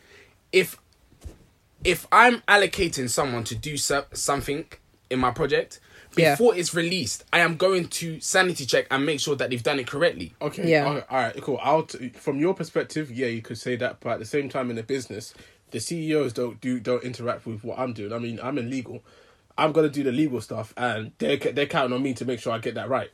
If 0.51 0.77
if 1.83 2.07
I'm 2.11 2.41
allocating 2.47 3.09
someone 3.09 3.43
to 3.45 3.55
do 3.55 3.77
so, 3.77 4.05
something 4.13 4.65
in 5.09 5.19
my 5.19 5.31
project 5.31 5.79
Yeah. 6.15 6.33
before 6.33 6.55
it's 6.55 6.73
released, 6.73 7.23
I 7.33 7.39
am 7.39 7.57
going 7.57 7.87
to 7.89 8.19
sanity 8.21 8.65
check 8.65 8.85
and 8.91 9.05
make 9.05 9.19
sure 9.19 9.35
that 9.35 9.49
they've 9.49 9.63
done 9.63 9.79
it 9.79 9.87
correctly. 9.87 10.33
Okay. 10.41 10.69
Yeah. 10.69 10.87
okay, 10.89 11.05
all 11.09 11.17
right. 11.17 11.41
Cool. 11.41 11.59
I'll 11.61 11.83
t- 11.83 12.09
from 12.09 12.39
your 12.39 12.53
perspective, 12.53 13.11
yeah, 13.11 13.27
you 13.27 13.41
could 13.41 13.57
say 13.57 13.75
that, 13.77 13.99
but 13.99 14.11
at 14.11 14.19
the 14.19 14.25
same 14.25 14.47
time, 14.49 14.69
in 14.71 14.77
a 14.77 14.83
business, 14.83 15.33
the 15.71 15.79
CEOs 15.79 16.34
don't 16.34 16.60
do 16.62 16.79
don't 16.79 17.03
interact 17.03 17.45
with 17.45 17.63
what 17.63 17.79
I'm 17.79 17.93
doing. 17.93 18.13
I 18.13 18.19
mean, 18.19 18.39
I'm 18.41 18.57
in 18.57 18.69
legal. 18.69 19.03
I'm 19.57 19.71
gonna 19.71 19.89
do 19.89 20.03
the 20.03 20.12
legal 20.12 20.41
stuff, 20.41 20.73
and 20.77 21.12
they're 21.17 21.38
they're 21.38 21.65
counting 21.65 21.93
on 21.93 22.03
me 22.03 22.13
to 22.15 22.25
make 22.25 22.39
sure 22.39 22.53
I 22.53 22.60
get 22.60 22.75
that 22.75 22.89
right. 22.89 23.10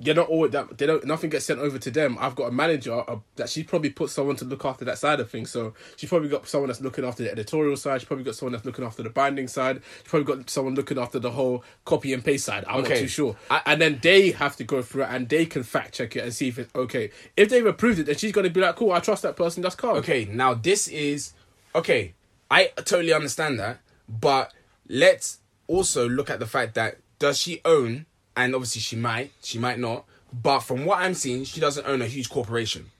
You're 0.00 0.14
not 0.14 0.28
all 0.28 0.46
that 0.48 0.78
they 0.78 0.86
don't. 0.86 1.04
Nothing 1.04 1.28
gets 1.28 1.46
sent 1.46 1.58
over 1.58 1.76
to 1.76 1.90
them. 1.90 2.16
I've 2.20 2.36
got 2.36 2.44
a 2.44 2.52
manager 2.52 3.02
uh, 3.10 3.16
that 3.34 3.48
she 3.48 3.64
probably 3.64 3.90
put 3.90 4.10
someone 4.10 4.36
to 4.36 4.44
look 4.44 4.64
after 4.64 4.84
that 4.84 4.96
side 4.96 5.18
of 5.18 5.28
things. 5.28 5.50
So 5.50 5.74
she's 5.96 6.08
probably 6.08 6.28
got 6.28 6.46
someone 6.46 6.68
that's 6.68 6.80
looking 6.80 7.04
after 7.04 7.24
the 7.24 7.32
editorial 7.32 7.76
side. 7.76 8.00
She's 8.00 8.06
probably 8.06 8.24
got 8.24 8.36
someone 8.36 8.52
that's 8.52 8.64
looking 8.64 8.84
after 8.84 9.02
the 9.02 9.10
binding 9.10 9.48
side. 9.48 9.82
She's 10.04 10.08
probably 10.10 10.36
got 10.36 10.48
someone 10.50 10.76
looking 10.76 10.98
after 11.00 11.18
the 11.18 11.32
whole 11.32 11.64
copy 11.84 12.12
and 12.12 12.24
paste 12.24 12.44
side. 12.44 12.64
I'm 12.68 12.82
not 12.82 12.84
too 13.00 13.08
sure. 13.08 13.34
I- 13.50 13.62
and 13.66 13.80
then 13.82 13.98
they 14.00 14.30
have 14.30 14.54
to 14.58 14.62
go 14.64 14.82
through 14.82 15.02
it 15.02 15.08
and 15.10 15.28
they 15.28 15.46
can 15.46 15.64
fact 15.64 15.94
check 15.94 16.14
it 16.14 16.22
and 16.22 16.32
see 16.32 16.46
if 16.46 16.60
it's 16.60 16.72
okay. 16.76 17.10
If 17.36 17.48
they've 17.48 17.66
approved 17.66 17.98
it, 17.98 18.04
then 18.06 18.14
she's 18.16 18.30
gonna 18.30 18.50
be 18.50 18.60
like, 18.60 18.76
"Cool, 18.76 18.92
I 18.92 19.00
trust 19.00 19.22
that 19.24 19.34
person. 19.34 19.64
That's 19.64 19.74
calm." 19.74 19.96
Okay, 19.96 20.26
now 20.26 20.54
this 20.54 20.86
is 20.86 21.32
okay. 21.78 22.14
I 22.50 22.70
totally 22.76 23.12
understand 23.12 23.58
that, 23.60 23.80
but 24.08 24.52
let's 24.88 25.38
also 25.66 26.08
look 26.08 26.30
at 26.30 26.38
the 26.38 26.46
fact 26.46 26.74
that 26.74 26.98
does 27.18 27.38
she 27.38 27.60
own, 27.64 28.06
and 28.36 28.54
obviously 28.54 28.80
she 28.80 28.96
might, 28.96 29.32
she 29.42 29.58
might 29.58 29.78
not, 29.78 30.04
but 30.32 30.60
from 30.60 30.84
what 30.84 31.00
I'm 31.00 31.14
seeing, 31.14 31.44
she 31.44 31.60
doesn't 31.60 31.86
own 31.86 32.02
a 32.02 32.06
huge 32.06 32.30
corporation. 32.30 32.90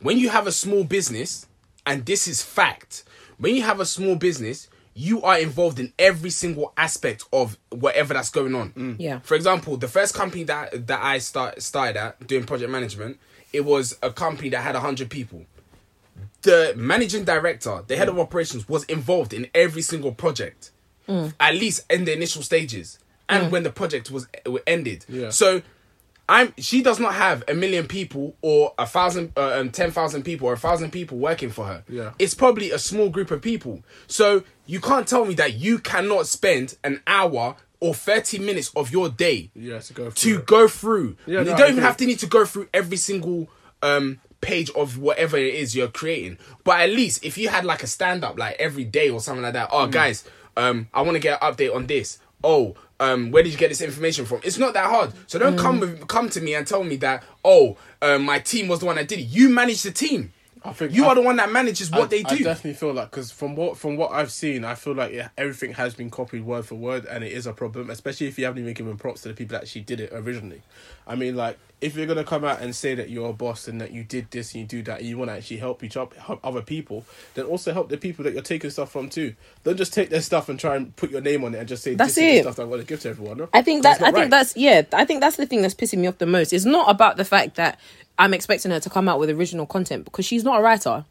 When 0.00 0.18
you 0.18 0.28
have 0.30 0.46
a 0.46 0.52
small 0.52 0.84
business, 0.84 1.46
and 1.86 2.04
this 2.04 2.28
is 2.28 2.42
fact, 2.42 3.04
when 3.38 3.54
you 3.54 3.62
have 3.62 3.80
a 3.80 3.86
small 3.86 4.16
business, 4.16 4.68
you 4.94 5.22
are 5.22 5.38
involved 5.38 5.78
in 5.78 5.92
every 5.98 6.30
single 6.30 6.72
aspect 6.76 7.24
of 7.32 7.56
whatever 7.70 8.12
that's 8.12 8.30
going 8.30 8.54
on. 8.54 8.70
Mm. 8.72 8.96
Yeah. 8.98 9.20
For 9.20 9.34
example, 9.34 9.76
the 9.76 9.88
first 9.88 10.14
company 10.14 10.44
that 10.44 10.86
that 10.88 11.02
I 11.02 11.18
start 11.18 11.62
started 11.62 11.96
at 11.96 12.26
doing 12.26 12.44
project 12.44 12.70
management, 12.70 13.18
it 13.52 13.64
was 13.64 13.96
a 14.02 14.10
company 14.10 14.50
that 14.50 14.62
had 14.62 14.74
hundred 14.74 15.08
people 15.08 15.46
the 16.42 16.72
managing 16.76 17.24
director, 17.24 17.82
the 17.86 17.96
head 17.96 18.08
of 18.08 18.18
operations, 18.18 18.68
was 18.68 18.84
involved 18.84 19.32
in 19.32 19.48
every 19.54 19.82
single 19.82 20.12
project, 20.12 20.70
at 21.08 21.54
least 21.54 21.84
in 21.90 22.04
the 22.04 22.12
initial 22.12 22.42
stages, 22.42 22.98
and 23.28 23.50
when 23.52 23.62
the 23.62 23.70
project 23.70 24.10
was 24.10 24.26
uh, 24.46 24.54
ended. 24.66 25.04
Yeah. 25.08 25.30
So, 25.30 25.62
I'm 26.28 26.54
she 26.58 26.80
does 26.82 27.00
not 27.00 27.14
have 27.14 27.42
a 27.48 27.54
million 27.54 27.88
people 27.88 28.36
or 28.40 28.72
a 28.78 28.86
thousand, 28.86 29.32
uh, 29.36 29.58
um, 29.60 29.70
ten 29.70 29.90
thousand 29.90 30.22
people 30.22 30.46
or 30.48 30.52
a 30.52 30.56
thousand 30.56 30.92
people 30.92 31.18
working 31.18 31.50
for 31.50 31.66
her. 31.66 31.82
Yeah. 31.88 32.12
it's 32.20 32.34
probably 32.34 32.70
a 32.70 32.78
small 32.78 33.08
group 33.08 33.32
of 33.32 33.42
people. 33.42 33.82
So 34.06 34.44
you 34.66 34.80
can't 34.80 35.08
tell 35.08 35.24
me 35.24 35.34
that 35.34 35.54
you 35.54 35.80
cannot 35.80 36.26
spend 36.28 36.76
an 36.84 37.02
hour 37.08 37.56
or 37.80 37.94
thirty 37.94 38.38
minutes 38.38 38.70
of 38.76 38.92
your 38.92 39.08
day 39.08 39.50
Yeah, 39.56 39.80
to 39.80 39.92
go 39.92 40.04
to 40.04 40.10
through 40.12 40.38
it. 40.38 40.46
go 40.46 40.68
through. 40.68 41.16
Yeah, 41.26 41.40
you 41.40 41.46
no, 41.46 41.52
I 41.54 41.58
don't 41.58 41.70
even 41.72 41.82
have 41.82 41.96
to 41.96 42.06
need 42.06 42.20
to 42.20 42.26
go 42.26 42.44
through 42.44 42.68
every 42.72 42.96
single 42.96 43.48
um 43.82 44.20
page 44.40 44.70
of 44.70 44.98
whatever 44.98 45.36
it 45.36 45.54
is 45.54 45.74
you're 45.76 45.88
creating. 45.88 46.38
But 46.64 46.80
at 46.80 46.90
least 46.90 47.24
if 47.24 47.36
you 47.36 47.48
had 47.48 47.64
like 47.64 47.82
a 47.82 47.86
stand 47.86 48.24
up 48.24 48.38
like 48.38 48.56
every 48.58 48.84
day 48.84 49.10
or 49.10 49.20
something 49.20 49.42
like 49.42 49.52
that, 49.54 49.68
oh 49.72 49.86
guys, 49.86 50.24
um 50.56 50.88
I 50.94 51.02
want 51.02 51.14
to 51.14 51.20
get 51.20 51.42
an 51.42 51.52
update 51.52 51.74
on 51.74 51.86
this. 51.86 52.18
Oh, 52.42 52.74
um 52.98 53.30
where 53.30 53.42
did 53.42 53.52
you 53.52 53.58
get 53.58 53.68
this 53.68 53.80
information 53.80 54.24
from? 54.24 54.40
It's 54.42 54.58
not 54.58 54.74
that 54.74 54.88
hard. 54.88 55.12
So 55.26 55.38
don't 55.38 55.58
come 55.58 55.80
with, 55.80 56.08
come 56.08 56.28
to 56.30 56.40
me 56.40 56.54
and 56.54 56.66
tell 56.66 56.84
me 56.84 56.96
that 56.96 57.22
oh, 57.44 57.76
um, 58.02 58.24
my 58.24 58.38
team 58.38 58.68
was 58.68 58.80
the 58.80 58.86
one 58.86 58.96
that 58.96 59.08
did 59.08 59.18
it. 59.18 59.22
You 59.24 59.48
manage 59.50 59.82
the 59.82 59.90
team. 59.90 60.32
I 60.62 60.72
think 60.72 60.92
you 60.92 61.04
I- 61.04 61.08
are 61.08 61.14
the 61.14 61.22
one 61.22 61.36
that 61.36 61.50
manages 61.50 61.90
what 61.90 62.02
I, 62.02 62.06
they 62.06 62.22
do. 62.22 62.34
I 62.34 62.38
definitely 62.38 62.74
feel 62.74 62.92
like 62.92 63.10
because 63.10 63.30
from 63.30 63.56
what 63.56 63.76
from 63.76 63.96
what 63.96 64.12
I've 64.12 64.30
seen, 64.32 64.64
I 64.64 64.74
feel 64.74 64.94
like 64.94 65.12
yeah, 65.12 65.28
everything 65.38 65.72
has 65.72 65.94
been 65.94 66.10
copied 66.10 66.44
word 66.44 66.66
for 66.66 66.74
word, 66.74 67.06
and 67.06 67.24
it 67.24 67.32
is 67.32 67.46
a 67.46 67.52
problem, 67.52 67.90
especially 67.90 68.26
if 68.26 68.38
you 68.38 68.44
haven't 68.44 68.62
even 68.62 68.74
given 68.74 68.96
props 68.96 69.22
to 69.22 69.28
the 69.28 69.34
people 69.34 69.54
that 69.54 69.62
actually 69.62 69.82
did 69.82 70.00
it 70.00 70.10
originally. 70.12 70.62
I 71.06 71.14
mean, 71.16 71.36
like 71.36 71.58
if 71.80 71.96
you're 71.96 72.06
gonna 72.06 72.24
come 72.24 72.44
out 72.44 72.60
and 72.60 72.74
say 72.74 72.94
that 72.94 73.08
you're 73.08 73.30
a 73.30 73.32
boss 73.32 73.66
and 73.66 73.80
that 73.80 73.90
you 73.90 74.04
did 74.04 74.30
this 74.30 74.52
and 74.52 74.62
you 74.62 74.66
do 74.66 74.82
that, 74.82 75.00
and 75.00 75.08
you 75.08 75.16
want 75.16 75.30
to 75.30 75.36
actually 75.36 75.56
help 75.56 75.82
each 75.82 75.96
other, 75.96 76.14
help 76.18 76.40
other 76.44 76.62
people, 76.62 77.04
then 77.34 77.46
also 77.46 77.72
help 77.72 77.88
the 77.88 77.96
people 77.96 78.22
that 78.24 78.34
you're 78.34 78.42
taking 78.42 78.70
stuff 78.70 78.92
from 78.92 79.08
too. 79.08 79.34
Don't 79.64 79.76
just 79.76 79.94
take 79.94 80.10
their 80.10 80.20
stuff 80.20 80.48
and 80.48 80.60
try 80.60 80.76
and 80.76 80.94
put 80.96 81.10
your 81.10 81.22
name 81.22 81.42
on 81.44 81.54
it 81.54 81.58
and 81.58 81.68
just 81.68 81.82
say 81.82 81.94
That's 81.94 82.14
this 82.14 82.18
is 82.18 82.30
the 82.32 82.36
it. 82.38 82.42
stuff 82.42 82.56
that 82.56 82.62
I'm 82.64 82.70
gonna 82.70 82.84
give 82.84 83.00
to 83.00 83.08
everyone. 83.08 83.38
No? 83.38 83.48
I 83.54 83.62
think 83.62 83.82
that 83.84 84.02
I 84.02 84.06
think 84.06 84.16
right. 84.16 84.30
that's 84.30 84.56
yeah. 84.56 84.82
I 84.92 85.04
think 85.04 85.20
that's 85.20 85.36
the 85.36 85.46
thing 85.46 85.62
that's 85.62 85.74
pissing 85.74 85.98
me 85.98 86.08
off 86.08 86.18
the 86.18 86.26
most. 86.26 86.52
It's 86.52 86.64
not 86.66 86.90
about 86.90 87.16
the 87.16 87.24
fact 87.24 87.54
that 87.56 87.78
I'm 88.20 88.34
expecting 88.34 88.70
her 88.70 88.78
to 88.80 88.90
come 88.90 89.08
out 89.08 89.18
with 89.18 89.30
original 89.30 89.66
content 89.66 90.04
because 90.04 90.24
she's 90.26 90.44
not 90.44 90.60
a 90.60 90.62
writer. 90.62 91.04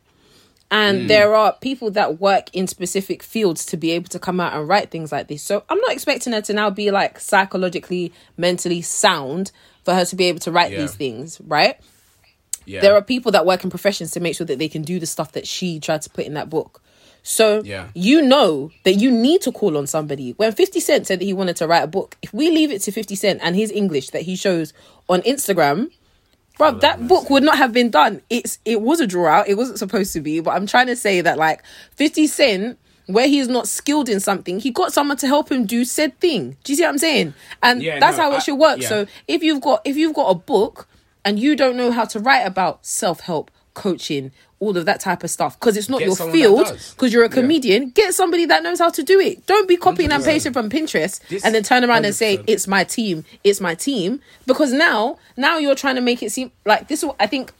And 0.72 1.02
Hmm. 1.02 1.08
there 1.08 1.34
are 1.36 1.54
people 1.60 1.90
that 1.92 2.20
work 2.22 2.50
in 2.54 2.68
specific 2.68 3.24
fields 3.24 3.66
to 3.66 3.76
be 3.78 3.90
able 3.92 4.08
to 4.10 4.20
come 4.20 4.40
out 4.40 4.54
and 4.54 4.68
write 4.68 4.92
things 4.92 5.12
like 5.12 5.28
this. 5.28 5.42
So 5.42 5.64
I'm 5.68 5.80
not 5.80 5.92
expecting 5.92 6.32
her 6.34 6.42
to 6.42 6.54
now 6.54 6.70
be 6.70 6.92
like 6.92 7.20
psychologically, 7.20 8.14
mentally 8.38 8.82
sound 8.84 9.52
for 9.84 9.96
her 9.96 10.06
to 10.06 10.16
be 10.16 10.26
able 10.26 10.40
to 10.42 10.52
write 10.52 10.72
Yeah. 10.72 10.82
these 10.82 10.94
things, 10.94 11.40
right? 11.48 11.76
yeah. 12.66 12.82
there 12.82 12.94
are 12.94 13.02
people 13.02 13.32
that 13.32 13.48
work 13.48 13.64
in 13.64 13.70
professions 13.72 14.12
to 14.12 14.20
make 14.20 14.36
sure 14.36 14.46
that 14.46 14.60
they 14.60 14.68
can 14.70 14.84
do 14.84 15.00
the 15.00 15.08
stuff 15.08 15.32
that 15.32 15.48
she 15.48 15.80
tried 15.80 16.04
to 16.04 16.10
put 16.12 16.26
in 16.28 16.36
that 16.36 16.52
book. 16.52 16.84
So 17.24 17.64
Yeah. 17.64 17.88
you 17.96 18.22
know 18.22 18.70
that 18.84 18.94
you 18.94 19.10
need 19.10 19.42
to 19.42 19.52
call 19.52 19.76
on 19.76 19.88
somebody. 19.88 20.34
When 20.38 20.52
50 20.52 20.80
Cent 20.80 21.08
said 21.08 21.18
that 21.20 21.26
he 21.26 21.34
wanted 21.34 21.56
to 21.56 21.68
write 21.68 21.82
a 21.84 21.88
book, 21.88 22.16
if 22.22 22.32
we 22.32 22.52
leave 22.52 22.70
it 22.72 22.84
to 22.84 22.92
50 22.92 23.16
Cent 23.16 23.40
and 23.42 23.56
his 23.56 23.72
English 23.72 24.12
that 24.12 24.22
he 24.22 24.36
shows 24.36 24.72
on 25.10 25.22
Instagram, 25.24 25.90
bro, 26.60 26.72
that 26.80 27.08
book 27.08 27.32
would 27.32 27.42
not 27.42 27.58
have 27.58 27.74
been 27.74 27.90
done. 27.90 28.22
It's 28.30 28.60
it 28.66 28.82
was 28.82 29.00
a 29.00 29.08
draw 29.08 29.28
out. 29.28 29.48
It 29.48 29.56
wasn't 29.56 29.80
supposed 29.80 30.14
to 30.14 30.22
be, 30.22 30.40
but 30.42 30.52
I'm 30.52 30.68
trying 30.68 30.86
to 30.88 30.96
say 30.96 31.22
that 31.22 31.38
like 31.40 31.64
50 31.96 32.28
Cent 32.28 32.78
where 33.08 33.28
he's 33.28 33.48
not 33.48 33.68
skilled 33.68 34.08
in 34.08 34.20
something, 34.20 34.60
he 34.60 34.70
got 34.70 34.94
someone 34.94 35.18
to 35.18 35.26
help 35.26 35.52
him 35.52 35.66
do 35.66 35.84
said 35.84 36.20
thing. 36.20 36.56
Do 36.64 36.72
you 36.72 36.76
see 36.78 36.84
what 36.84 36.90
I'm 36.90 36.98
saying? 37.00 37.34
And 37.64 37.82
Yeah, 37.82 38.00
that's 38.00 38.18
no, 38.18 38.24
how 38.26 38.32
it 38.34 38.36
I- 38.36 38.40
should 38.40 38.56
work. 38.60 38.80
yeah. 38.82 38.88
So 38.90 39.08
if 39.28 39.42
you've 39.42 39.62
got 39.62 39.82
if 39.84 39.98
you've 39.98 40.14
got 40.14 40.28
a 40.30 40.36
book 40.36 40.88
and 41.26 41.40
you 41.40 41.56
don't 41.56 41.76
know 41.76 41.92
how 41.92 42.06
to 42.06 42.20
write 42.20 42.42
about 42.46 42.86
self-help 42.86 43.50
coaching 43.80 44.32
all 44.60 44.76
of 44.78 44.86
that 44.86 45.00
type 45.00 45.24
of 45.24 45.30
stuff 45.30 45.58
because 45.60 45.78
it's 45.78 45.88
not 45.90 46.00
Get 46.00 46.08
your 46.20 46.32
field 46.32 46.78
because 46.92 47.14
you're 47.14 47.24
a 47.24 47.30
comedian 47.30 47.90
get 47.92 48.14
somebody 48.14 48.46
that 48.46 48.62
knows 48.62 48.80
how 48.80 48.90
to 48.90 49.02
do 49.04 49.18
it. 49.20 49.46
Don't 49.46 49.68
be 49.68 49.78
copying 49.78 50.12
and 50.12 50.24
pasting 50.24 50.52
from 50.54 50.70
pinterest 50.70 51.26
This- 51.30 51.46
and 51.46 51.56
then 51.56 51.64
turn 51.64 51.84
around 51.86 52.04
and 52.06 52.14
say 52.14 52.44
it's 52.46 52.68
my 52.68 52.84
team 52.84 53.24
it's 53.44 53.62
my 53.62 53.74
team 53.74 54.20
because 54.46 54.74
now 54.74 55.18
now 55.38 55.58
you're 55.58 55.76
trying 55.76 55.96
to 55.96 56.02
make 56.02 56.22
it 56.22 56.32
seem 56.32 56.52
like 56.66 56.88
this 56.90 57.04
i 57.20 57.26
think 57.26 57.54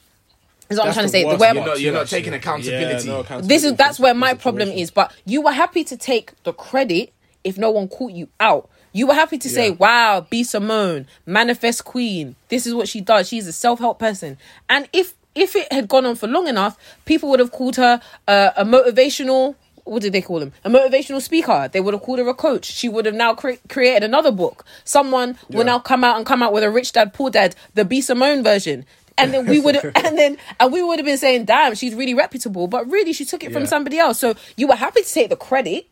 is 0.68 0.76
what 0.78 0.86
i'm 0.88 0.92
trying 0.92 1.06
to 1.06 1.08
say 1.10 1.22
the 1.22 1.28
worst. 1.28 1.40
way 1.40 1.52
You're 1.54 1.64
not- 1.66 1.80
you're 1.80 1.92
not 1.94 2.06
taking 2.08 2.32
Yeah, 2.34 2.38
accountability. 2.38 3.08
no 3.08 3.20
accountability. 3.20 3.48
this 3.48 3.64
is 3.64 3.74
that's 3.76 3.98
where 3.98 4.14
my 4.14 4.34
problem 4.34 4.68
is 4.68 4.90
but 4.90 5.10
you 5.24 5.40
were 5.40 5.52
happy 5.52 5.82
to 5.84 5.96
take 5.96 6.32
the 6.44 6.52
credit 6.52 7.12
if 7.44 7.56
no 7.56 7.70
one 7.70 7.88
caught 7.88 8.12
you 8.12 8.28
out. 8.38 8.68
You 8.92 9.06
were 9.06 9.14
happy 9.14 9.38
to 9.38 9.48
say 9.48 9.70
wow 9.70 10.26
b 10.28 10.44
simone 10.44 11.06
manifest 11.24 11.84
queen 11.86 12.36
this 12.48 12.66
is 12.66 12.74
what 12.74 12.86
she 12.88 13.00
does 13.00 13.26
she's 13.28 13.46
a 13.46 13.52
self-help 13.52 13.98
person. 13.98 14.36
And 14.68 14.86
if 14.92 15.14
if 15.34 15.54
it 15.56 15.72
had 15.72 15.88
gone 15.88 16.04
on 16.06 16.16
for 16.16 16.26
long 16.26 16.48
enough 16.48 16.76
people 17.04 17.28
would 17.30 17.40
have 17.40 17.52
called 17.52 17.76
her 17.76 18.00
uh, 18.28 18.50
a 18.56 18.64
motivational 18.64 19.54
what 19.84 20.02
did 20.02 20.12
they 20.12 20.20
call 20.20 20.40
him? 20.40 20.52
A 20.62 20.70
motivational 20.70 21.20
speaker. 21.20 21.68
They 21.72 21.80
would 21.80 21.94
have 21.94 22.02
called 22.02 22.20
her 22.20 22.28
a 22.28 22.34
coach. 22.34 22.66
She 22.66 22.88
would 22.88 23.06
have 23.06 23.14
now 23.14 23.34
cre- 23.34 23.54
created 23.68 24.04
another 24.04 24.30
book. 24.30 24.64
Someone 24.84 25.36
will 25.48 25.64
now 25.64 25.80
come 25.80 26.04
out 26.04 26.16
and 26.16 26.24
come 26.24 26.44
out 26.44 26.52
with 26.52 26.62
a 26.62 26.70
rich 26.70 26.92
dad, 26.92 27.12
poor 27.12 27.28
dad, 27.28 27.56
the 27.74 27.84
B 27.84 28.00
Simone 28.00 28.44
version. 28.44 28.84
And 29.18 29.34
then 29.34 29.46
we 29.46 29.58
would 29.58 29.74
have, 29.76 29.84
and 29.96 30.16
then, 30.16 30.36
and 30.60 30.72
we 30.72 30.80
would 30.82 30.98
have 31.00 31.06
been 31.06 31.18
saying, 31.18 31.46
damn, 31.46 31.74
she's 31.74 31.94
really 31.94 32.14
reputable. 32.14 32.68
But 32.68 32.88
really, 32.88 33.12
she 33.12 33.24
took 33.24 33.42
it 33.42 33.52
from 33.52 33.66
somebody 33.66 33.98
else. 33.98 34.20
So 34.20 34.34
you 34.56 34.68
were 34.68 34.76
happy 34.76 35.02
to 35.02 35.12
take 35.12 35.30
the 35.30 35.36
credit. 35.36 35.88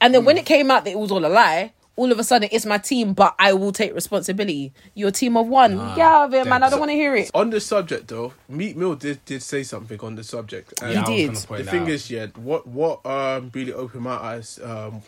And 0.00 0.14
then 0.14 0.22
Hmm. 0.22 0.26
when 0.26 0.38
it 0.38 0.46
came 0.46 0.70
out 0.70 0.84
that 0.84 0.92
it 0.92 0.98
was 0.98 1.10
all 1.10 1.26
a 1.26 1.28
lie, 1.28 1.72
all 1.96 2.10
of 2.10 2.18
a 2.18 2.24
sudden 2.24 2.48
it's 2.52 2.66
my 2.66 2.78
team, 2.78 3.12
but 3.14 3.34
I 3.38 3.52
will 3.52 3.72
take 3.72 3.94
responsibility. 3.94 4.72
You're 4.94 5.10
a 5.10 5.12
team 5.12 5.36
of 5.36 5.46
one. 5.46 5.76
Get 5.94 6.00
out 6.00 6.26
of 6.26 6.34
it, 6.34 6.46
man. 6.46 6.62
I 6.62 6.70
don't 6.70 6.80
want 6.80 6.90
to 6.90 6.96
hear 6.96 7.14
it. 7.14 7.30
On 7.34 7.50
the 7.50 7.60
subject 7.60 8.08
though, 8.08 8.32
Meek 8.48 8.76
Mill 8.76 8.94
did 8.96 9.24
did 9.24 9.42
say 9.42 9.62
something 9.62 10.00
on 10.00 10.16
the 10.16 10.24
subject. 10.24 10.74
And 10.82 10.90
He 10.98 11.04
did. 11.16 11.26
gonna 11.28 11.40
The 11.40 11.46
point 11.46 11.68
thing 11.70 11.82
out. 11.82 11.88
is, 11.90 12.10
yeah, 12.10 12.26
what 12.36 12.66
what 12.66 13.04
um 13.06 13.50
really 13.54 13.72
opened 13.72 14.02
my 14.02 14.16
eyes 14.16 14.58
um 14.62 15.02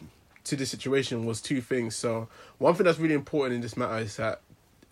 to 0.44 0.54
the 0.56 0.64
situation 0.66 1.26
was 1.26 1.40
two 1.40 1.60
things. 1.60 1.96
So 1.96 2.28
one 2.58 2.74
thing 2.74 2.84
that's 2.84 2.98
really 3.00 3.14
important 3.14 3.56
in 3.56 3.60
this 3.62 3.76
matter 3.76 3.98
is 3.98 4.16
that 4.16 4.40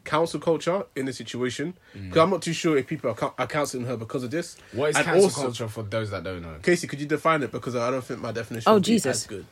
council 0.05 0.38
culture 0.40 0.84
in 0.97 1.07
the 1.07 1.12
situation. 1.12 1.74
Because 1.95 2.18
I'm 2.18 2.28
not 2.30 2.42
too 2.42 2.53
sure 2.53 2.76
if 2.76 2.86
people 2.86 3.11
are, 3.11 3.14
cou- 3.14 3.32
are 3.38 3.47
counseling 3.47 3.86
her 3.86 3.97
because 3.97 4.22
of 4.24 4.30
this. 4.30 4.57
Mm. 4.74 4.78
what 4.78 4.90
is 4.90 4.97
And 4.97 5.05
cancel 5.07 5.24
also- 5.24 5.42
culture 5.42 5.68
for 5.68 5.82
those 5.84 6.11
that 6.11 6.24
don't 6.24 6.42
know? 6.42 6.57
Casey, 6.62 6.86
could 6.86 7.01
you 7.01 7.07
define 7.07 7.42
it? 7.42 7.51
Because 7.53 7.74
I 7.76 7.90
don't 7.90 8.05
think 8.05 8.20
my 8.20 8.32
definition. 8.32 8.68
Oh, 8.68 8.74
would 8.74 8.82
be 8.82 8.86
Jesus. 8.88 9.22
as 9.22 9.26
good. 9.26 9.47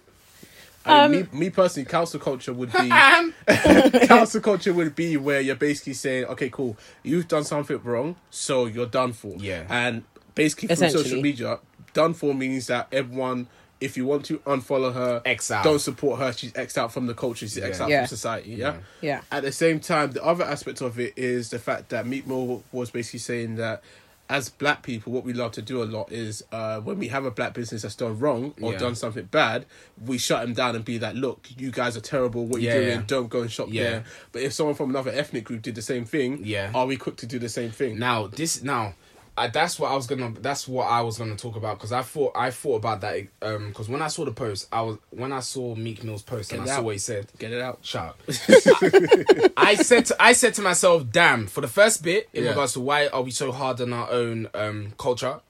I 0.85 1.09
mean, 1.09 1.22
Um, 1.22 1.28
me, 1.39 1.39
me 1.47 1.51
personally, 1.51 1.87
council 1.89 2.18
culture 2.20 2.53
would 2.53 2.72
be 2.72 2.89
council 4.07 4.41
culture 4.41 4.72
would 4.72 4.95
be 4.95 5.16
where 5.16 5.41
you're 5.41 5.55
basically 5.57 5.95
saying, 5.95 6.24
okay, 6.26 6.51
cool, 6.51 6.76
you've 7.03 7.28
done 7.28 7.45
something 7.45 7.80
wrong, 7.83 8.16
so 8.30 8.66
you're 8.66 8.87
done 8.87 9.12
for. 9.12 9.35
Yeah. 9.39 9.64
And 9.68 10.03
basically 10.35 10.74
from 10.74 10.91
social 10.91 11.20
media, 11.20 11.59
done 11.93 12.14
for 12.14 12.35
means 12.35 12.66
that 12.68 12.89
everyone, 12.93 13.49
if 13.80 13.97
you 13.97 14.07
want 14.07 14.24
to 14.26 14.39
unfollow 14.41 14.93
her, 14.95 15.22
X 15.24 15.51
out. 15.51 15.64
don't 15.64 15.78
support 15.80 16.20
her. 16.20 16.33
She's 16.33 16.55
X 16.57 16.78
out 16.78 16.93
from 16.93 17.07
the 17.07 17.14
culture. 17.14 17.47
She's 17.47 17.59
X 17.59 17.78
Yeah. 17.78 17.85
out 17.85 17.91
Yeah. 17.91 18.01
from 18.03 18.09
society. 18.09 18.51
Yeah? 18.53 18.76
Yeah. 19.01 19.20
At 19.30 19.43
the 19.43 19.53
same 19.53 19.80
time, 19.80 20.12
the 20.12 20.24
other 20.24 20.45
aspect 20.45 20.80
of 20.80 20.99
it 20.99 21.12
is 21.16 21.51
the 21.51 21.59
fact 21.59 21.91
that 21.91 22.07
Meek 22.07 22.26
Mill 22.26 22.62
was 22.72 22.91
basically 22.91 23.20
saying 23.20 23.57
that. 23.57 23.83
As 24.31 24.49
black 24.49 24.83
people, 24.83 25.12
what 25.12 25.25
we 25.25 25.35
love 25.35 25.53
to 25.53 25.62
do 25.62 25.83
a 25.83 25.85
lot 25.85 26.11
is 26.11 26.43
uh, 26.53 26.81
when 26.81 26.99
we 26.99 27.09
have 27.09 27.27
a 27.27 27.31
black 27.31 27.53
business 27.53 27.83
that's 27.83 27.97
done 27.97 28.18
wrong 28.18 28.55
or 28.62 28.73
Yeah. 28.73 28.79
done 28.79 28.95
something 28.95 29.27
bad, 29.27 29.66
we 30.03 30.16
shut 30.16 30.41
them 30.43 30.55
down 30.55 30.75
and 30.75 30.85
be 30.85 30.99
like, 30.99 31.14
"Look, 31.14 31.49
you 31.59 31.70
guys 31.70 31.97
are 31.99 32.01
terrible. 32.01 32.47
What 32.47 32.62
Yeah, 32.62 32.75
you're 32.75 32.85
doing, 32.85 32.99
yeah. 33.01 33.05
don't 33.07 33.29
go 33.29 33.43
and 33.43 33.53
shop 33.53 33.68
there." 33.70 34.05
But 34.31 34.43
if 34.43 34.55
someone 34.55 34.75
from 34.75 34.89
another 34.91 35.11
ethnic 35.11 35.45
group 35.45 35.61
did 35.61 35.75
the 35.75 35.83
same 35.83 36.07
thing, 36.07 36.41
Yeah. 36.43 36.70
are 36.75 36.87
we 36.87 36.97
quick 36.97 37.16
to 37.16 37.27
do 37.27 37.39
the 37.39 37.51
same 37.51 37.70
thing? 37.73 37.99
Now 37.99 38.27
this 38.29 38.62
now, 38.62 38.95
uh, 39.37 39.49
that's 39.49 39.78
what 39.78 39.91
I 39.91 39.95
was 39.95 40.07
gonna. 40.07 40.33
That's 40.41 40.68
what 40.68 40.85
I 40.85 41.01
was 41.01 41.16
gonna 41.18 41.37
talk 41.37 41.57
about 41.57 41.78
because 41.78 41.93
I 41.93 42.03
thought 42.03 42.33
I 42.37 42.51
thought 42.51 42.76
about 42.76 43.01
that. 43.01 43.26
Um, 43.41 43.68
because 43.68 43.89
when 43.89 44.03
I 44.03 44.09
saw 44.09 44.24
the 44.26 44.33
post, 44.33 44.68
I 44.70 44.83
was 44.83 44.99
when 45.11 45.33
I 45.33 45.41
saw 45.41 45.74
Meek 45.74 46.05
Mill's 46.05 46.22
post 46.22 46.53
and 46.53 46.61
I 46.62 46.64
it 46.64 46.68
saw 46.68 46.83
what 46.83 46.93
he 46.95 46.99
said. 46.99 47.28
Get 47.39 47.53
it 47.53 47.61
out. 47.62 47.78
Shut 47.83 48.03
up. 48.03 48.20
I, 48.28 49.51
I 49.57 49.74
said 49.76 50.07
to, 50.07 50.22
I 50.22 50.33
said 50.35 50.55
to 50.55 50.62
myself, 50.62 51.05
damn, 51.11 51.47
for 51.47 51.61
the 51.62 51.68
first 51.68 52.03
bit 52.03 52.28
in 52.33 52.45
Yeah. 52.45 52.51
regards 52.51 52.74
to 52.74 52.80
why 52.80 53.09
are 53.09 53.22
we 53.22 53.30
so 53.30 53.53
hard 53.53 53.80
on 53.80 53.93
our 53.93 54.11
own 54.11 54.49
um 54.55 54.93
culture, 54.99 55.41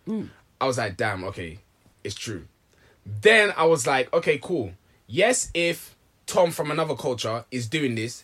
I 0.60 0.66
was 0.66 0.78
like, 0.78 0.96
damn, 0.96 1.24
okay, 1.24 1.58
it's 2.04 2.14
true. 2.14 2.44
Then 3.04 3.52
I 3.56 3.64
was 3.64 3.86
like, 3.86 4.12
okay, 4.14 4.38
cool. 4.40 4.72
Yes, 5.08 5.50
if 5.54 5.96
Tom 6.26 6.52
from 6.52 6.70
another 6.70 6.94
culture 6.94 7.44
is 7.50 7.66
doing 7.66 7.96
this, 7.96 8.22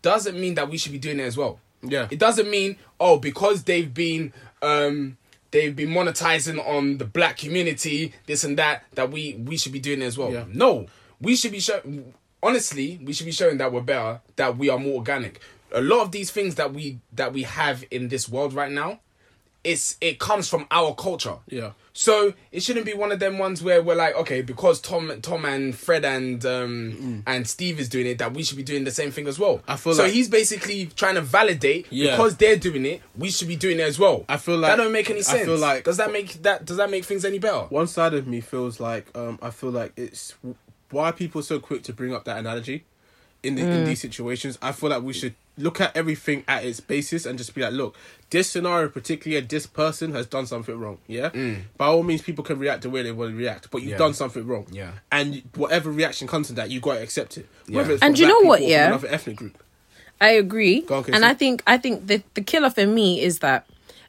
doesn't 0.00 0.38
mean 0.40 0.54
that 0.54 0.70
we 0.70 0.78
should 0.78 0.92
be 0.92 0.98
doing 0.98 1.18
it 1.18 1.24
as 1.24 1.36
well. 1.36 1.58
Yeah. 1.82 2.06
It 2.10 2.20
doesn't 2.20 2.48
mean, 2.48 2.76
oh, 3.00 3.18
because 3.18 3.64
they've 3.64 3.92
been 3.92 4.32
um 4.62 5.16
they've 5.50 5.76
been 5.76 5.90
monetizing 5.90 6.58
on 6.66 6.98
the 6.98 7.04
black 7.04 7.36
community, 7.36 8.12
this 8.26 8.42
and 8.42 8.58
that, 8.58 8.84
that 8.94 9.10
we 9.10 9.34
we 9.34 9.56
should 9.56 9.72
be 9.72 9.80
doing 9.80 10.02
it 10.02 10.06
as 10.06 10.18
well. 10.18 10.32
Yeah. 10.32 10.44
No. 10.48 10.86
We 11.20 11.36
should 11.36 11.52
be 11.52 11.60
showing 11.60 12.14
honestly, 12.42 12.98
we 13.04 13.12
should 13.12 13.26
be 13.26 13.32
showing 13.32 13.58
that 13.58 13.72
we're 13.72 13.82
better, 13.82 14.20
that 14.36 14.56
we 14.56 14.68
are 14.68 14.78
more 14.78 14.94
organic. 14.94 15.40
A 15.72 15.80
lot 15.80 16.02
of 16.02 16.10
these 16.12 16.30
things 16.30 16.56
that 16.56 16.72
we 16.72 16.98
that 17.12 17.32
we 17.32 17.44
have 17.44 17.84
in 17.90 18.08
this 18.08 18.28
world 18.28 18.52
right 18.52 18.70
now, 18.70 19.00
it's 19.62 19.96
it 20.00 20.18
comes 20.18 20.48
from 20.48 20.66
our 20.70 20.94
culture. 20.94 21.36
Yeah. 21.48 21.72
So 21.94 22.32
it 22.50 22.62
shouldn't 22.62 22.86
be 22.86 22.94
one 22.94 23.12
of 23.12 23.18
them 23.20 23.38
ones 23.38 23.62
where 23.62 23.82
we're 23.82 23.94
like, 23.94 24.14
okay, 24.16 24.40
because 24.40 24.80
Tom, 24.80 25.12
Tom 25.20 25.44
and 25.44 25.74
Fred 25.76 26.04
and 26.04 26.44
um 26.46 27.22
and 27.26 27.46
Steve 27.46 27.78
is 27.78 27.88
doing 27.88 28.06
it, 28.06 28.18
that 28.18 28.32
we 28.32 28.42
should 28.42 28.56
be 28.56 28.62
doing 28.62 28.84
the 28.84 28.90
same 28.90 29.10
thing 29.10 29.26
as 29.28 29.38
well. 29.38 29.58
Mm. 29.58 29.62
I 29.68 29.76
feel 29.76 29.94
so 29.94 30.02
like- 30.04 30.12
he's 30.12 30.28
basically 30.28 30.86
trying 30.86 31.16
to 31.16 31.20
validate 31.20 31.86
Yeah. 31.90 32.12
because 32.12 32.36
they're 32.36 32.56
doing 32.56 32.86
it, 32.86 33.02
we 33.16 33.30
should 33.30 33.48
be 33.48 33.56
doing 33.56 33.78
it 33.78 33.82
as 33.82 33.98
well. 33.98 34.24
I 34.28 34.38
feel 34.38 34.56
like- 34.56 34.72
that 34.72 34.82
don't 34.82 34.92
make 34.92 35.10
any 35.10 35.22
sense. 35.22 35.42
I 35.42 35.44
feel 35.44 35.58
like- 35.58 35.84
does 35.84 35.98
that 35.98 36.12
make 36.12 36.42
that 36.42 36.64
does 36.64 36.78
that 36.78 36.90
make 36.90 37.04
things 37.04 37.24
any 37.24 37.38
better? 37.38 37.66
One 37.68 37.86
side 37.86 38.14
of 38.14 38.26
me 38.26 38.40
feels 38.40 38.80
like 38.80 39.06
um, 39.16 39.38
I 39.42 39.50
feel 39.50 39.70
like 39.70 39.92
it's 39.96 40.34
why 40.90 41.08
are 41.10 41.12
people 41.12 41.42
so 41.42 41.58
quick 41.58 41.82
to 41.84 41.92
bring 41.92 42.14
up 42.14 42.24
that 42.24 42.38
analogy 42.38 42.84
in 43.42 43.56
the, 43.56 43.62
in 43.62 43.84
these 43.84 44.00
situations. 44.00 44.58
I 44.62 44.72
feel 44.72 44.90
like 44.90 45.02
we 45.02 45.12
should 45.12 45.34
look 45.58 45.80
at 45.80 45.94
everything 45.96 46.44
at 46.48 46.64
its 46.64 46.80
basis 46.80 47.26
and 47.26 47.36
just 47.36 47.54
be 47.54 47.60
like, 47.60 47.72
look, 47.72 47.94
this 48.30 48.48
scenario, 48.48 48.88
particularly 48.88 49.44
this 49.46 49.66
person 49.66 50.12
has 50.14 50.26
done 50.26 50.46
something 50.46 50.78
wrong. 50.78 50.98
Yeah, 51.06 51.30
by 51.76 51.86
all 51.86 52.02
means, 52.02 52.22
people 52.22 52.44
can 52.44 52.58
react 52.58 52.82
the 52.82 52.90
way 52.90 53.02
they 53.02 53.12
want 53.12 53.32
to 53.32 53.36
react, 53.36 53.70
but 53.70 53.82
you've 53.82 53.92
Yeah. 53.92 53.98
done 53.98 54.14
something 54.14 54.46
wrong. 54.46 54.66
Yeah. 54.70 54.92
and 55.10 55.42
whatever 55.56 55.90
reaction 55.90 56.26
comes 56.28 56.46
to 56.48 56.52
that, 56.54 56.70
you 56.70 56.80
got 56.80 56.94
to 56.94 57.02
accept 57.02 57.36
it. 57.36 57.48
Yeah. 57.66 57.76
Whether 57.78 57.92
it's 57.94 58.02
And 58.02 58.18
you 58.18 58.26
know 58.26 58.40
what, 58.40 58.60
people 58.60 58.64
or 58.64 58.68
from 58.68 58.70
yeah? 58.70 58.86
another 58.86 59.08
ethnic 59.08 59.36
group. 59.36 59.62
I 60.20 60.28
agree. 60.30 60.82
Go 60.82 60.98
on, 60.98 61.04
and 61.12 61.24
I 61.24 61.34
think 61.34 61.62
I 61.66 61.78
think 61.78 62.06
the 62.06 62.22
the 62.34 62.42
killer 62.42 62.70
for 62.70 62.86
me 62.86 63.20
is 63.20 63.40
that 63.40 63.66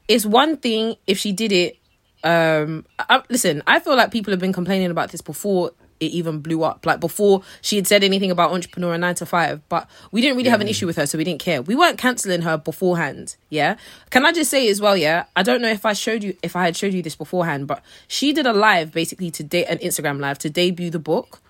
it's 0.07 0.25
one 0.27 0.57
thing 0.57 0.95
if 1.07 1.17
she 1.17 1.31
did 1.31 1.51
it. 1.51 1.77
Um, 2.23 2.85
I, 2.99 3.21
listen, 3.29 3.63
I 3.67 3.79
feel 3.79 3.95
like 3.97 4.11
people 4.11 4.31
have 4.31 4.39
been 4.39 4.53
complaining 4.53 4.91
about 4.91 5.11
this 5.11 5.21
before 5.21 5.71
it 6.05 6.11
even 6.11 6.39
blew 6.39 6.63
up. 6.63 6.85
Like 6.85 6.99
before 6.99 7.43
she 7.61 7.75
had 7.75 7.87
said 7.87 8.03
anything 8.03 8.31
about 8.31 8.51
entrepreneur 8.51 8.97
nine 8.97 9.15
to 9.15 9.25
five, 9.25 9.61
but 9.69 9.89
we 10.11 10.21
didn't 10.21 10.37
really 10.37 10.49
have 10.49 10.61
an 10.61 10.67
issue 10.67 10.85
with 10.85 10.97
her, 10.97 11.05
so 11.05 11.17
we 11.17 11.23
didn't 11.23 11.41
care. 11.41 11.61
We 11.61 11.75
weren't 11.75 11.97
canceling 11.97 12.41
her 12.41 12.57
beforehand. 12.57 13.35
Yeah. 13.49 13.77
Can 14.09 14.25
I 14.25 14.31
just 14.31 14.51
say 14.51 14.67
as 14.69 14.81
well? 14.81 14.97
Yeah. 14.97 15.25
I 15.35 15.43
don't 15.43 15.61
know 15.61 15.69
if 15.69 15.85
I 15.85 15.93
showed 15.93 16.23
you 16.23 16.35
if 16.43 16.55
I 16.55 16.63
had 16.63 16.75
showed 16.75 16.93
you 16.93 17.01
this 17.01 17.15
beforehand, 17.15 17.67
but 17.67 17.83
she 18.07 18.33
did 18.33 18.45
a 18.45 18.53
live 18.53 18.91
basically 18.91 19.31
to 19.31 19.43
date 19.43 19.65
an 19.65 19.79
Instagram 19.79 20.19
live 20.19 20.39
to 20.39 20.49
debut 20.49 20.89
the 20.89 20.99
book, 20.99 21.41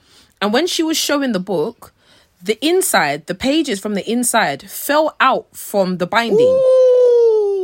and 0.41 0.53
when 0.53 0.67
she 0.67 0.83
was 0.83 0.97
showing 0.97 1.31
the 1.31 1.39
book. 1.39 1.93
The 2.45 2.59
inside, 2.59 3.27
the 3.27 3.35
pages 3.35 3.79
from 3.79 3.93
the 3.93 4.03
inside 4.05 4.69
fell 4.69 5.15
out 5.21 5.55
from 5.55 5.99
the 5.99 6.05
binding. 6.05 6.59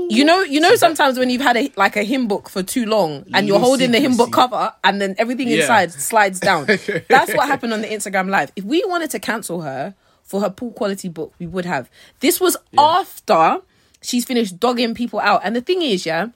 You 0.09 0.25
know, 0.25 0.41
you 0.41 0.59
know. 0.59 0.75
Sometimes 0.75 1.19
when 1.19 1.29
you've 1.29 1.41
had 1.41 1.55
a 1.55 1.71
like 1.77 1.95
a 1.95 2.03
hymn 2.03 2.27
book 2.27 2.49
for 2.49 2.63
too 2.63 2.85
long, 2.85 3.25
and 3.33 3.47
you're 3.47 3.59
holding 3.59 3.91
the 3.91 3.99
hymn 3.99 4.17
book 4.17 4.31
cover, 4.31 4.73
and 4.83 4.99
then 4.99 5.15
everything 5.17 5.47
Yeah. 5.47 5.57
inside 5.61 5.91
slides 5.93 6.39
down. 6.39 6.65
That's 7.09 7.33
what 7.35 7.47
happened 7.47 7.73
on 7.73 7.81
the 7.81 7.87
Instagram 7.87 8.29
live. 8.29 8.51
If 8.55 8.63
we 8.63 8.83
wanted 8.85 9.11
to 9.11 9.19
cancel 9.19 9.61
her 9.61 9.93
for 10.23 10.41
her 10.41 10.49
poor 10.49 10.71
quality 10.71 11.09
book, 11.09 11.33
we 11.39 11.45
would 11.47 11.65
have. 11.65 11.89
This 12.21 12.41
was 12.41 12.57
after 12.77 13.61
she's 14.01 14.25
finished 14.25 14.59
dogging 14.59 14.93
people 14.95 15.19
out. 15.19 15.41
And 15.43 15.55
the 15.55 15.61
thing 15.61 15.81
is, 15.83 16.05
yeah, 16.05 16.27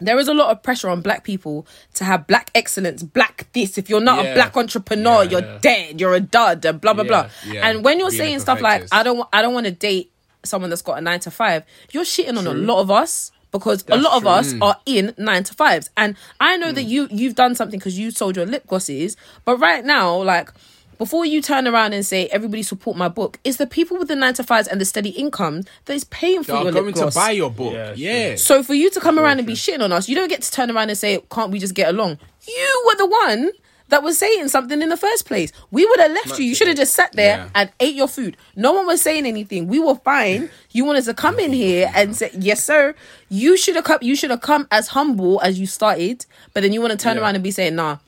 there 0.00 0.18
is 0.18 0.26
a 0.28 0.34
lot 0.34 0.50
of 0.50 0.62
pressure 0.62 0.88
on 0.88 1.00
black 1.00 1.22
people 1.24 1.66
to 1.94 2.04
have 2.04 2.26
black 2.26 2.50
excellence, 2.54 3.02
black 3.02 3.46
this. 3.52 3.78
If 3.78 3.88
you're 3.88 4.00
not 4.00 4.18
a 4.18 4.24
Yeah. 4.28 4.34
black 4.34 4.56
entrepreneur, 4.56 5.22
Yeah, 5.24 5.30
you're 5.30 5.58
dead. 5.60 6.00
You're 6.00 6.14
a 6.14 6.20
dud, 6.20 6.64
and 6.64 6.80
blah 6.80 6.92
blah 6.92 7.04
Yeah, 7.04 7.08
blah. 7.08 7.28
yeah. 7.52 7.68
And 7.68 7.84
when 7.84 7.98
you're 8.00 8.10
Being 8.10 8.20
a 8.20 8.24
saying 8.24 8.40
stuff 8.40 8.60
like, 8.60 8.82
perfectionist. 8.82 8.94
"I 8.94 9.02
don't, 9.04 9.18
wa- 9.18 9.28
I 9.32 9.42
don't 9.42 9.54
want 9.54 9.66
to 9.66 9.72
date 9.72 10.10
someone 10.46 10.70
that's 10.70 10.82
got 10.82 10.98
a 10.98 11.00
nine 11.00 11.20
to 11.20 11.30
five, 11.30 11.64
you're 11.92 12.04
shitting 12.04 12.38
on 12.38 12.46
a 12.46 12.54
lot 12.54 12.80
of 12.80 12.90
us 12.90 13.32
because 13.52 13.84
a 13.88 13.96
lot 13.96 14.14
of 14.16 14.22
true. 14.22 14.30
Mm. 14.30 14.38
us 14.38 14.54
are 14.60 14.76
in 14.86 15.14
nine 15.18 15.44
to 15.44 15.54
fives. 15.54 15.90
And 15.96 16.16
I 16.40 16.56
know 16.56 16.72
that 16.72 16.82
you 16.84 17.08
you've 17.10 17.34
done 17.34 17.54
something 17.54 17.78
because 17.78 17.98
you 17.98 18.10
sold 18.10 18.36
your 18.36 18.46
lip 18.46 18.66
glosses, 18.66 19.16
but 19.44 19.56
right 19.58 19.84
now, 19.84 20.16
like. 20.22 20.50
Before 20.98 21.26
you 21.26 21.42
turn 21.42 21.66
around 21.68 21.92
and 21.92 22.06
say 22.06 22.26
everybody 22.28 22.62
support 22.62 22.96
my 22.96 23.08
book, 23.08 23.38
it's 23.44 23.58
the 23.58 23.66
people 23.66 23.98
with 23.98 24.08
the 24.08 24.16
nine 24.16 24.32
to 24.32 24.42
fives 24.42 24.66
and 24.66 24.80
the 24.80 24.86
steady 24.86 25.10
income 25.10 25.64
that 25.84 25.92
is 25.92 26.04
paying 26.04 26.42
for 26.42 26.52
They 26.52 26.58
your 26.60 26.68
are 26.68 26.72
lip 26.72 26.82
going 26.84 26.94
gloss. 26.94 27.12
to 27.12 27.20
buy 27.20 27.32
your 27.32 27.50
book. 27.50 27.74
Yeah, 27.74 27.92
Yeah. 27.94 28.36
So 28.36 28.62
for 28.62 28.72
you 28.72 28.88
to 28.88 28.98
come 28.98 29.18
around 29.18 29.36
and 29.36 29.46
be 29.46 29.52
shitting 29.52 29.82
on 29.82 29.92
us, 29.92 30.08
you 30.08 30.16
don't 30.16 30.28
get 30.28 30.40
to 30.40 30.50
turn 30.50 30.70
around 30.70 30.88
and 30.88 30.96
say, 30.96 31.20
"Can't 31.30 31.50
we 31.52 31.58
just 31.58 31.74
get 31.74 31.90
along?" 31.90 32.16
You 32.48 32.82
were 32.86 32.96
the 32.96 33.06
one 33.08 33.50
that 33.88 34.02
was 34.02 34.18
saying 34.18 34.48
something 34.48 34.82
in 34.82 34.88
the 34.88 34.96
first 34.96 35.26
place. 35.26 35.52
We 35.70 35.84
would 35.86 36.00
have 36.00 36.10
left 36.12 36.38
you. 36.38 36.44
You 36.44 36.54
should 36.54 36.68
have 36.68 36.76
just 36.76 36.94
sat 36.94 37.12
there 37.12 37.36
Yeah. 37.38 37.48
and 37.54 37.70
ate 37.80 37.94
your 37.94 38.08
food. 38.08 38.36
No 38.56 38.72
one 38.72 38.86
was 38.86 39.00
saying 39.00 39.26
anything. 39.26 39.68
We 39.68 39.78
were 39.78 39.94
fine. 39.96 40.50
You 40.72 40.84
wanted 40.84 41.04
to 41.04 41.14
come 41.14 41.38
in 41.38 41.52
here 41.52 41.90
and 41.94 42.16
say, 42.16 42.30
"Yes, 42.38 42.64
sir." 42.64 42.94
You 43.28 43.56
should 43.56 43.76
have 43.76 43.84
come. 43.84 43.98
You 44.02 44.16
should 44.16 44.30
have 44.30 44.40
come 44.40 44.66
as 44.70 44.88
humble 44.88 45.40
as 45.42 45.58
you 45.60 45.66
started, 45.66 46.26
but 46.52 46.62
then 46.62 46.72
you 46.72 46.80
want 46.80 46.92
to 46.92 46.96
turn 46.98 47.16
Yeah. 47.16 47.22
around 47.22 47.34
and 47.36 47.44
be 47.44 47.50
saying, 47.50 47.74
"Nah." 47.76 47.98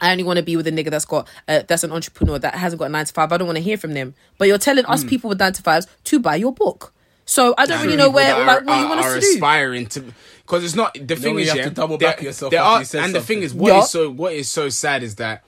I 0.00 0.12
only 0.12 0.22
want 0.22 0.36
to 0.36 0.44
be 0.44 0.54
with 0.54 0.68
a 0.68 0.70
nigga 0.70 0.90
that's 0.92 1.04
got 1.04 1.26
uh, 1.48 1.62
that's 1.66 1.82
an 1.82 1.90
entrepreneur 1.90 2.38
that 2.38 2.54
hasn't 2.54 2.78
got 2.78 2.84
a 2.84 2.88
nine 2.88 3.04
to 3.04 3.12
five. 3.12 3.32
I 3.32 3.36
don't 3.36 3.48
want 3.48 3.56
to 3.56 3.62
hear 3.62 3.76
from 3.76 3.94
them. 3.94 4.14
But 4.38 4.46
you're 4.46 4.56
telling 4.56 4.84
us 4.86 5.02
Hmm. 5.02 5.08
people 5.08 5.28
with 5.28 5.40
nine 5.40 5.52
to 5.54 5.62
fives 5.62 5.88
to 6.04 6.20
buy 6.20 6.36
your 6.36 6.52
book. 6.52 6.92
So 7.26 7.52
I 7.58 7.66
don't 7.66 7.82
really 7.82 7.96
know 7.96 8.08
where 8.08 8.24
that 8.26 8.46
like 8.46 8.68
are- 8.68 8.80
you 8.80 8.88
want 8.88 9.00
us 9.00 9.14
to 9.14 9.20
do. 9.20 9.26
aspiring 9.34 9.86
to 9.88 10.04
because 10.48 10.64
it's 10.64 10.74
not 10.74 10.94
the 10.94 11.14
thing 11.14 11.34
when 11.34 11.42
is 11.42 11.46
you 11.46 11.50
have 11.50 11.58
yeah, 11.58 11.64
to 11.68 11.70
double 11.70 11.98
there- 11.98 12.10
back 12.12 12.22
yourself 12.22 12.50
there 12.50 12.62
are 12.62 12.78
you 12.78 12.84
said 12.86 13.04
and 13.04 13.14
the 13.14 13.20
thing 13.20 13.42
is 13.42 13.52
what 13.52 13.68
Yeah. 13.72 13.80
is 13.80 13.90
so 13.90 14.08
what 14.10 14.32
is 14.32 14.50
so 14.50 14.70
sad 14.70 15.02
is 15.02 15.16
that 15.16 15.44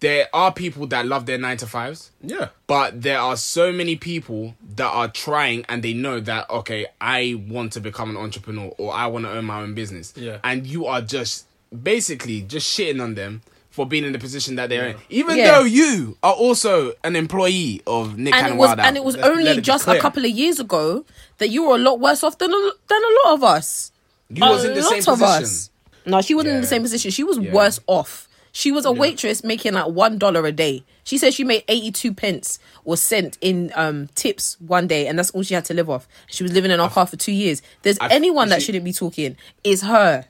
there 0.00 0.26
are 0.32 0.52
people 0.52 0.86
that 0.88 1.06
love 1.06 1.26
their 1.26 1.38
nine 1.38 1.58
to 1.58 1.66
fives 1.66 2.10
Yeah. 2.22 2.48
but 2.66 3.02
there 3.02 3.18
are 3.20 3.36
so 3.36 3.70
many 3.72 3.94
people 3.94 4.54
that 4.76 4.88
are 4.88 5.08
trying 5.08 5.64
and 5.68 5.82
they 5.82 5.92
know 5.92 6.18
that 6.20 6.48
okay 6.50 6.86
i 7.00 7.40
want 7.46 7.72
to 7.74 7.80
become 7.80 8.08
an 8.10 8.16
entrepreneur 8.16 8.72
or 8.78 8.92
i 8.94 9.06
want 9.06 9.26
to 9.26 9.30
own 9.30 9.44
my 9.44 9.60
own 9.60 9.74
business 9.74 10.14
Yeah. 10.16 10.38
and 10.42 10.66
you 10.66 10.86
are 10.86 11.02
just 11.02 11.44
basically 11.82 12.40
just 12.42 12.66
shitting 12.76 13.02
on 13.02 13.14
them 13.16 13.42
for 13.70 13.84
being 13.84 14.04
in 14.04 14.12
the 14.12 14.18
position 14.18 14.54
that 14.56 14.70
they're 14.70 14.88
in 14.88 14.96
even 15.10 15.36
Yeah. 15.36 15.52
though 15.58 15.64
you 15.64 16.16
are 16.22 16.32
also 16.32 16.94
an 17.04 17.14
employee 17.14 17.82
of 17.86 18.16
nick 18.16 18.34
and 18.34 18.46
and 18.46 18.54
it 18.54 18.58
was 18.58 18.68
Wild 18.68 18.80
and 18.80 18.96
it 18.96 19.04
was 19.04 19.14
Let's 19.16 19.28
let 19.28 19.36
only 19.38 19.50
it 19.50 19.56
be 19.56 19.62
just 19.62 19.86
a 19.86 19.98
couple 20.00 20.24
of 20.24 20.30
years 20.30 20.58
ago 20.58 21.04
that 21.38 21.48
you 21.50 21.68
were 21.68 21.74
a 21.76 21.78
lot 21.78 22.00
worse 22.00 22.24
off 22.24 22.38
than 22.38 22.50
a, 22.50 22.70
than 22.88 23.02
a 23.02 23.28
lot 23.28 23.34
of 23.34 23.44
us. 23.44 23.92
You 24.30 24.40
was 24.44 24.64
a 24.64 24.68
in 24.70 24.74
the 24.74 24.80
lot 24.82 24.90
same 24.90 24.98
of 25.14 25.18
position 25.20 25.42
us. 25.44 25.70
No, 26.04 26.20
she 26.22 26.34
wasn't 26.34 26.54
in 26.54 26.60
the 26.60 26.66
same 26.66 26.82
position. 26.82 27.10
She 27.10 27.24
was 27.24 27.38
Yeah. 27.38 27.52
worse 27.52 27.80
off. 27.86 28.28
She 28.52 28.72
was 28.72 28.84
a 28.86 28.92
waitress 28.92 29.44
making 29.44 29.74
like 29.74 29.88
one 29.88 30.18
dollar 30.18 30.46
a 30.46 30.52
day. 30.52 30.82
She 31.04 31.18
said 31.18 31.34
she 31.34 31.44
made 31.44 31.62
eighty 31.68 31.90
two 31.90 32.14
pence 32.14 32.58
or 32.84 32.96
cent 32.96 33.36
in 33.40 33.70
um 33.74 34.08
tips 34.14 34.56
one 34.60 34.86
day, 34.86 35.06
and 35.08 35.18
that's 35.18 35.30
all 35.30 35.42
she 35.42 35.54
had 35.54 35.64
to 35.66 35.74
live 35.74 35.90
off. 35.90 36.08
She 36.28 36.42
was 36.42 36.52
living 36.52 36.70
in 36.70 36.80
our 36.80 36.88
car 36.90 37.06
for 37.06 37.16
two 37.16 37.32
years. 37.32 37.60
There's 37.82 37.98
I- 38.00 38.08
anyone 38.08 38.48
that 38.48 38.60
she- 38.62 38.66
shouldn't 38.66 38.84
be 38.84 38.92
talking. 38.94 39.36
Is 39.62 39.82
her. 39.82 40.24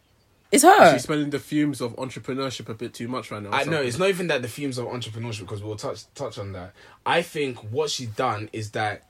It's 0.52 0.62
her. 0.64 0.92
She's 0.94 1.02
smelling 1.04 1.30
the 1.30 1.38
fumes 1.40 1.80
of 1.80 1.94
entrepreneurship 1.96 2.68
a 2.68 2.74
bit 2.74 2.94
too 2.94 3.08
much 3.08 3.30
right 3.30 3.42
now. 3.42 3.50
I 3.52 3.64
know 3.64 3.80
it's 3.82 3.98
not 3.98 4.08
even 4.08 4.28
that 4.28 4.42
the 4.42 4.48
fumes 4.48 4.78
of 4.78 4.86
entrepreneurship 4.86 5.40
because 5.40 5.62
we'll 5.62 5.76
touch 5.76 6.04
touch 6.14 6.38
on 6.38 6.52
that. 6.52 6.72
I 7.04 7.22
think 7.22 7.58
what 7.72 7.90
she's 7.90 8.08
done 8.08 8.48
is 8.52 8.70
that, 8.72 9.02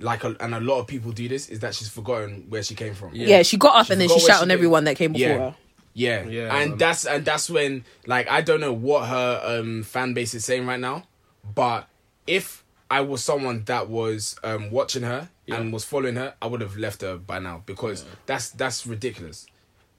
like, 0.00 0.24
a, 0.24 0.36
and 0.40 0.54
a 0.54 0.60
lot 0.60 0.78
of 0.80 0.86
people 0.86 1.12
do 1.12 1.28
this 1.28 1.48
is 1.48 1.60
that 1.60 1.74
she's 1.74 1.88
forgotten 1.88 2.46
where 2.48 2.62
she 2.62 2.74
came 2.74 2.94
from. 2.94 3.14
yeah. 3.14 3.42
she 3.42 3.56
got 3.56 3.74
up 3.76 3.90
and 3.90 4.00
then 4.00 4.08
she 4.08 4.20
forgot 4.20 4.34
shot 4.34 4.42
on 4.42 4.48
did. 4.48 4.54
everyone 4.54 4.84
that 4.84 4.96
came 4.96 5.12
before 5.12 5.28
Yeah. 5.28 5.38
her. 5.38 5.56
Yeah, 5.94 6.24
Yeah, 6.26 6.54
and 6.56 6.72
um, 6.74 6.78
that's 6.78 7.06
and 7.06 7.24
that's 7.24 7.50
when 7.50 7.84
like 8.06 8.28
I 8.30 8.40
don't 8.40 8.60
know 8.60 8.72
what 8.72 9.08
her 9.08 9.42
um 9.44 9.82
fan 9.82 10.14
base 10.14 10.32
is 10.34 10.44
saying 10.44 10.64
right 10.64 10.78
now, 10.78 11.04
but 11.54 11.88
if 12.26 12.62
I 12.88 13.00
was 13.00 13.24
someone 13.24 13.64
that 13.64 13.88
was 13.88 14.36
um 14.44 14.70
watching 14.70 15.02
her 15.02 15.28
and 15.48 15.72
was 15.72 15.82
following 15.84 16.14
her, 16.14 16.34
I 16.40 16.46
would 16.46 16.60
have 16.60 16.76
left 16.76 17.00
her 17.02 17.16
by 17.16 17.40
now 17.40 17.62
because 17.66 18.04
that's 18.26 18.50
that's 18.50 18.86
ridiculous. 18.86 19.46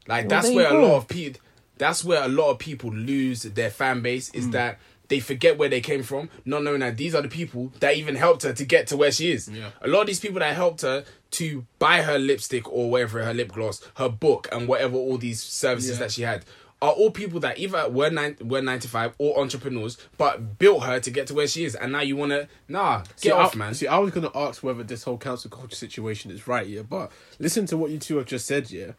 Like 0.08 0.30
Well, 0.30 0.42
that's 0.42 0.56
where 0.56 0.68
a 0.68 0.72
go. 0.72 0.82
lot 0.88 0.96
of 0.98 1.08
people 1.10 1.42
that's 1.78 2.06
where 2.06 2.24
a 2.24 2.30
lot 2.30 2.52
of 2.52 2.60
people 2.60 2.92
lose 2.94 3.44
their 3.44 3.70
fan 3.70 4.02
base 4.02 4.30
is 4.34 4.52
that 4.52 4.80
they 5.10 5.20
forget 5.20 5.58
where 5.58 5.70
they 5.70 5.82
came 5.82 6.04
from, 6.04 6.30
not 6.46 6.64
knowing 6.64 6.80
that 6.80 6.98
these 6.98 7.14
are 7.14 7.22
the 7.22 7.28
people 7.28 7.72
that 7.82 7.96
even 7.98 8.16
helped 8.16 8.44
her 8.44 8.54
to 8.54 8.64
get 8.66 8.88
to 8.88 8.98
where 8.98 9.12
she 9.12 9.32
is. 9.32 9.50
Yeah. 9.50 9.72
A 9.82 9.88
lot 9.88 10.02
of 10.02 10.08
these 10.08 10.20
people 10.20 10.40
that 10.40 10.56
helped 10.56 10.82
her 10.84 11.04
to 11.32 11.66
buy 11.80 12.02
her 12.02 12.18
lipstick 12.18 12.72
or 12.72 12.90
whatever, 12.90 13.24
her 13.24 13.34
lip 13.34 13.52
gloss, 13.52 13.82
her 13.98 14.10
book, 14.10 14.48
and 14.52 14.68
whatever 14.68 14.96
all 14.96 15.18
these 15.18 15.42
services 15.44 15.98
Yeah. 15.98 16.06
that 16.06 16.12
she 16.12 16.22
had 16.22 16.46
are 16.82 16.92
all 16.92 17.12
people 17.12 17.42
that 17.42 17.60
either 17.60 17.90
were 17.90 18.10
nine, 18.10 18.38
were 18.40 18.62
ninety 18.62 18.88
five 18.88 19.14
or 19.18 19.38
entrepreneurs, 19.42 19.98
but 20.18 20.58
built 20.58 20.84
her 20.84 20.98
to 21.00 21.12
get 21.12 21.28
to 21.28 21.34
where 21.34 21.46
she 21.48 21.66
is. 21.66 21.76
And 21.76 21.92
now 21.92 22.00
you 22.02 22.16
wanna 22.16 22.48
nah 22.70 23.00
get 23.00 23.20
See, 23.20 23.32
off, 23.32 23.54
I, 23.56 23.60
man. 23.60 23.74
See, 23.74 23.88
I 23.88 23.98
was 23.98 24.12
gonna 24.12 24.32
ask 24.34 24.64
whether 24.64 24.84
this 24.84 25.04
whole 25.04 25.18
council 25.18 25.52
culture 25.52 25.76
situation 25.76 26.32
is 26.32 26.48
right, 26.48 26.66
yeah. 26.66 26.84
But 26.84 27.12
listen 27.38 27.66
to 27.66 27.78
what 27.78 27.92
you 27.92 28.00
two 28.00 28.16
have 28.18 28.28
just 28.28 28.46
said, 28.48 28.72
yeah. 28.72 28.92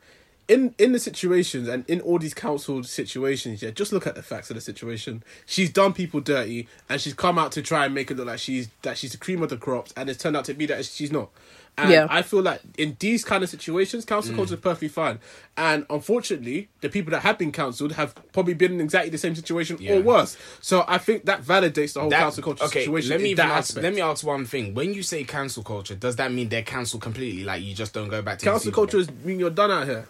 In 0.51 0.75
in 0.79 0.91
the 0.91 0.99
situations 0.99 1.69
and 1.69 1.85
in 1.89 2.01
all 2.01 2.19
these 2.19 2.35
council 2.35 2.83
situations, 2.83 3.63
yeah, 3.63 3.71
just 3.71 3.93
look 3.93 4.07
at 4.07 4.17
the 4.17 4.23
facts 4.23 4.51
of 4.51 4.57
the 4.57 4.61
situation. 4.61 5.23
She's 5.47 5.71
done 5.71 5.93
people 5.93 6.19
dirty, 6.21 6.67
and 6.89 7.01
she's 7.01 7.15
come 7.15 7.39
out 7.39 7.53
to 7.53 7.63
try 7.63 7.85
and 7.87 7.95
make 7.95 8.11
it 8.11 8.17
look 8.17 8.27
like 8.27 8.41
she's 8.41 8.69
that 8.83 8.99
she's 8.99 9.13
the 9.13 9.19
cream 9.19 9.43
of 9.45 9.49
the 9.49 9.57
crops, 9.57 9.93
and 9.97 10.11
it's 10.11 10.21
turned 10.21 10.37
out 10.37 10.45
to 10.47 10.55
be 10.55 10.67
that 10.67 10.85
she's 10.85 11.13
not. 11.13 11.31
And 11.79 11.91
Yeah. 11.91 12.07
I 12.11 12.23
feel 12.23 12.43
like 12.43 12.61
in 12.77 12.97
these 12.99 13.25
kind 13.25 13.45
of 13.45 13.49
situations, 13.49 14.05
council 14.05 14.35
culture 14.35 14.55
is 14.55 14.61
mm. 14.61 14.65
perfectly 14.65 14.89
fine. 14.89 15.21
And 15.57 15.87
unfortunately, 15.89 16.69
the 16.81 16.89
people 16.89 17.13
that 17.13 17.21
have 17.21 17.39
been 17.39 17.53
cancelled 17.53 17.93
have 17.93 18.15
probably 18.33 18.55
been 18.55 18.73
in 18.73 18.81
exactly 18.81 19.11
the 19.11 19.19
same 19.19 19.37
situation 19.37 19.79
Yeah. 19.81 19.95
or 19.95 20.01
worse. 20.03 20.37
So 20.61 20.85
I 20.89 20.99
think 20.99 21.27
that 21.27 21.43
validates 21.43 21.93
the 21.95 22.01
whole 22.01 22.11
That- 22.11 22.21
council 22.21 22.43
culture 22.43 22.65
okay, 22.65 22.81
situation. 22.81 23.11
let 23.11 23.21
me 23.21 23.31
in 23.31 23.37
that 23.37 23.51
ask, 23.51 23.77
let 23.77 23.95
me 23.95 24.01
ask 24.01 24.25
one 24.25 24.45
thing. 24.47 24.75
When 24.75 24.93
you 24.93 25.03
say 25.05 25.23
cancel 25.25 25.63
culture, 25.63 25.95
does 25.95 26.17
that 26.17 26.33
mean 26.33 26.49
they're 26.49 26.63
cancelled 26.63 27.03
completely? 27.03 27.45
Like 27.45 27.63
you 27.63 27.73
just 27.73 27.93
don't 27.95 28.09
go 28.09 28.21
back 28.21 28.39
to 28.41 28.45
these 28.45 28.51
Council 28.51 28.73
culture 28.73 28.99
is 28.99 29.09
mean 29.25 29.39
you're 29.39 29.51
done 29.51 29.71
out 29.71 29.87
here. 29.87 30.07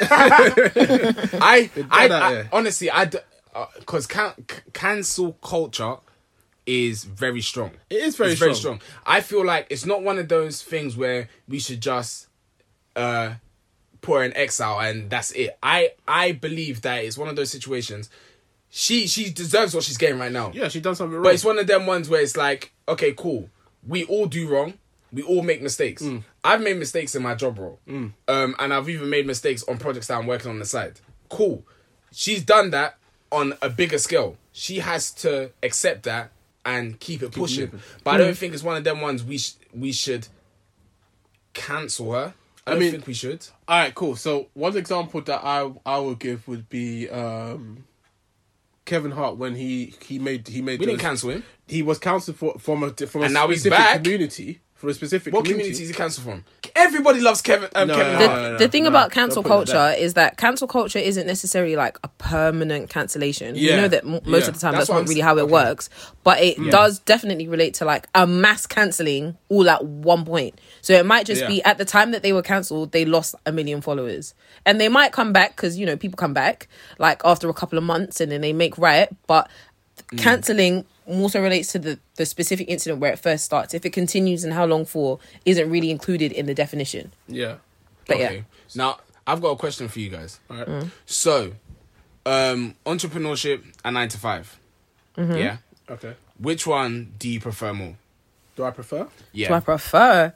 I, 1.40 1.70
I, 1.90 2.08
I- 2.08 2.48
honestly, 2.52 2.90
I, 2.90 3.10
because 3.78 4.06
can, 4.06 4.32
cancel 4.72 5.32
culture 5.34 5.96
is 6.66 7.04
very 7.04 7.40
strong. 7.40 7.72
It 7.90 7.96
is 8.02 8.16
very 8.16 8.32
it's 8.32 8.40
very 8.40 8.54
strong. 8.54 8.78
strong. 8.80 8.90
I 9.06 9.20
feel 9.20 9.44
like 9.44 9.66
it's 9.70 9.84
not 9.86 10.02
one 10.02 10.18
of 10.18 10.28
those 10.28 10.62
things 10.62 10.96
where 10.96 11.28
we 11.48 11.58
should 11.58 11.80
just 11.80 12.28
uh 12.96 13.34
pour 14.00 14.22
an 14.22 14.32
X 14.36 14.60
out 14.60 14.78
and 14.80 15.10
that's 15.10 15.30
it. 15.32 15.56
I 15.62 15.90
I 16.08 16.32
believe 16.32 16.82
that 16.82 17.04
it's 17.04 17.18
one 17.18 17.28
of 17.28 17.36
those 17.36 17.50
situations. 17.50 18.08
She 18.70 19.06
she 19.06 19.30
deserves 19.30 19.74
what 19.74 19.84
she's 19.84 19.98
getting 19.98 20.18
right 20.18 20.32
now. 20.32 20.52
Yeah, 20.54 20.68
she 20.68 20.80
done 20.80 20.94
something 20.94 21.14
wrong. 21.14 21.22
But 21.24 21.34
it's 21.34 21.44
one 21.44 21.58
of 21.58 21.66
them 21.66 21.86
ones 21.86 22.08
where 22.08 22.22
it's 22.22 22.36
like, 22.36 22.72
okay, 22.88 23.12
cool. 23.16 23.50
We 23.86 24.04
all 24.06 24.26
do 24.26 24.48
wrong. 24.48 24.74
We 25.14 25.22
all 25.22 25.42
make 25.42 25.62
mistakes. 25.62 26.02
Mm. 26.02 26.24
I've 26.42 26.60
made 26.62 26.76
mistakes 26.78 27.14
in 27.14 27.22
my 27.22 27.34
job 27.34 27.58
role. 27.58 27.78
Um, 27.86 28.14
and 28.58 28.74
I've 28.74 28.88
even 28.88 29.08
made 29.08 29.26
mistakes 29.26 29.62
on 29.68 29.78
projects 29.78 30.08
that 30.08 30.18
I'm 30.18 30.26
working 30.26 30.50
on 30.50 30.58
the 30.58 30.64
side. 30.66 31.00
Cool. 31.28 31.64
She's 32.12 32.42
done 32.44 32.70
that 32.70 32.96
on 33.32 33.54
a 33.62 33.68
bigger 33.70 33.98
scale. 33.98 34.36
She 34.52 34.78
has 34.80 35.10
to 35.12 35.50
accept 35.62 36.02
that 36.04 36.30
and 36.64 36.98
keep 37.00 37.22
it 37.22 37.32
pushing. 37.32 37.64
moving. 37.66 37.80
But 38.04 38.14
I 38.14 38.18
don't 38.18 38.36
think 38.36 38.54
it's 38.54 38.62
one 38.62 38.76
of 38.76 38.84
them 38.84 39.00
ones 39.00 39.22
we 39.24 39.38
sh- 39.38 39.54
we 39.74 39.92
should 39.92 40.28
cancel 41.52 42.12
her. 42.12 42.34
I, 42.66 42.70
don't 42.72 42.80
mean- 42.80 42.92
think 42.92 43.06
we 43.06 43.14
should. 43.14 43.46
All 43.68 43.78
right, 43.78 43.94
cool. 43.94 44.16
So 44.16 44.48
one 44.54 44.76
example 44.76 45.20
that 45.22 45.40
I 45.44 45.70
I 45.84 45.98
would 45.98 46.18
give 46.18 46.46
would 46.48 46.68
be 46.68 47.08
um, 47.10 47.84
Kevin 48.84 49.10
Hart 49.10 49.36
when 49.36 49.54
he 49.54 49.94
he 50.04 50.18
made 50.18 50.48
he 50.48 50.62
made 50.62 50.80
We 50.80 50.86
didn't 50.86 51.00
cancel 51.00 51.30
him. 51.30 51.44
He 51.66 51.82
was 51.82 51.98
cancelled 51.98 52.36
for 52.36 52.58
from 52.58 52.82
a 52.82 52.90
from 53.06 53.22
a 53.22 53.24
And 53.26 53.34
now 53.34 53.48
he's 53.48 53.64
back. 53.66 54.02
community 54.02 54.60
for 54.84 54.90
a 54.90 54.94
specific 54.94 55.32
What 55.32 55.44
community. 55.44 55.70
community 55.70 55.82
is 55.84 55.88
he 55.90 55.94
cancelled 55.94 56.24
from? 56.26 56.44
Everybody 56.76 57.20
loves 57.20 57.40
Kevin. 57.42 57.68
Um, 57.74 57.88
No, 57.88 57.94
Kevin 57.96 58.12
no, 58.12 58.18
the, 58.18 58.28
Hart. 58.28 58.42
no, 58.42 58.52
no, 58.52 58.58
the 58.58 58.68
thing 58.68 58.82
no, 58.84 58.88
about 58.90 59.10
cancel 59.10 59.42
put 59.42 59.48
it 59.50 59.54
like 59.56 59.66
culture 59.68 59.96
is 59.98 60.14
that 60.14 60.36
cancel 60.36 60.68
culture 60.68 60.98
isn't 60.98 61.26
necessarily 61.26 61.76
like 61.76 61.98
a 62.04 62.08
permanent 62.18 62.90
cancellation. 62.90 63.54
Yeah. 63.56 63.76
You 63.76 63.80
know 63.82 63.88
that 63.88 64.04
m- 64.04 64.10
most 64.24 64.24
Yeah. 64.42 64.48
of 64.48 64.54
the 64.54 64.60
time 64.60 64.72
That's 64.72 64.80
that's, 64.86 64.90
not 64.90 64.98
I'm 64.98 65.04
really 65.06 65.20
s- 65.20 65.24
how 65.24 65.38
it 65.38 65.42
okay. 65.42 65.52
works, 65.52 65.88
but 66.22 66.40
it 66.42 66.56
does 66.70 66.98
definitely 67.00 67.48
relate 67.48 67.74
to 67.74 67.84
like 67.84 68.06
a 68.14 68.26
mass 68.26 68.66
cancelling 68.66 69.36
all 69.48 69.68
at 69.70 69.84
one 69.84 70.24
point. 70.24 70.60
So 70.82 70.92
it 70.94 71.06
might 71.06 71.26
just 71.26 71.42
Yeah. 71.42 71.48
be 71.48 71.62
at 71.64 71.78
the 71.78 71.84
time 71.84 72.10
that 72.12 72.22
they 72.22 72.32
were 72.32 72.42
cancelled, 72.42 72.92
they 72.92 73.04
lost 73.04 73.34
a 73.46 73.52
million 73.52 73.80
followers, 73.80 74.34
and 74.66 74.80
they 74.80 74.88
might 74.88 75.12
come 75.12 75.32
back 75.32 75.56
because 75.56 75.78
you 75.78 75.86
know 75.86 75.96
people 75.96 76.16
come 76.16 76.34
back 76.34 76.68
like 76.98 77.22
after 77.24 77.48
a 77.48 77.54
couple 77.54 77.78
of 77.78 77.84
months 77.84 78.20
and 78.20 78.30
then 78.30 78.40
they 78.40 78.52
make 78.52 78.76
right, 78.78 79.08
but 79.26 79.48
Mm. 80.12 80.18
Cancelling 81.06 81.20
more 81.20 81.30
so 81.30 81.42
relates 81.42 81.72
to 81.72 81.78
the, 81.78 81.98
the 82.16 82.26
specific 82.26 82.68
incident 82.68 83.00
where 83.00 83.12
it 83.12 83.18
first 83.18 83.44
starts. 83.44 83.74
If 83.74 83.84
it 83.84 83.90
continues 83.90 84.44
and 84.44 84.52
how 84.52 84.66
long 84.66 84.84
for 84.84 85.18
isn't 85.44 85.70
really 85.70 85.90
included 85.90 86.32
in 86.32 86.46
the 86.46 86.54
definition. 86.54 87.12
Yeah. 87.28 87.56
But 88.06 88.16
okay. 88.16 88.36
yeah. 88.36 88.42
Now 88.74 88.98
I've 89.26 89.40
got 89.40 89.50
a 89.50 89.56
question 89.56 89.88
for 89.88 90.00
you 90.00 90.10
guys. 90.10 90.40
All 90.50 90.56
right. 90.56 90.66
Mm. 90.66 90.90
So, 91.06 91.52
um, 92.26 92.74
entrepreneurship 92.86 93.62
and 93.84 93.94
nine 93.94 94.08
to 94.08 94.18
5 94.18 94.60
Mm-hmm. 95.16 95.36
Yeah. 95.36 95.56
Okay. 95.88 96.14
Which 96.40 96.66
one 96.66 97.12
do 97.20 97.28
you 97.28 97.38
prefer 97.38 97.72
more? 97.72 97.94
Do 98.56 98.64
I 98.64 98.72
prefer? 98.72 99.06
Yeah. 99.32 99.48
Do 99.48 99.54
I 99.54 99.60
prefer? 99.60 100.34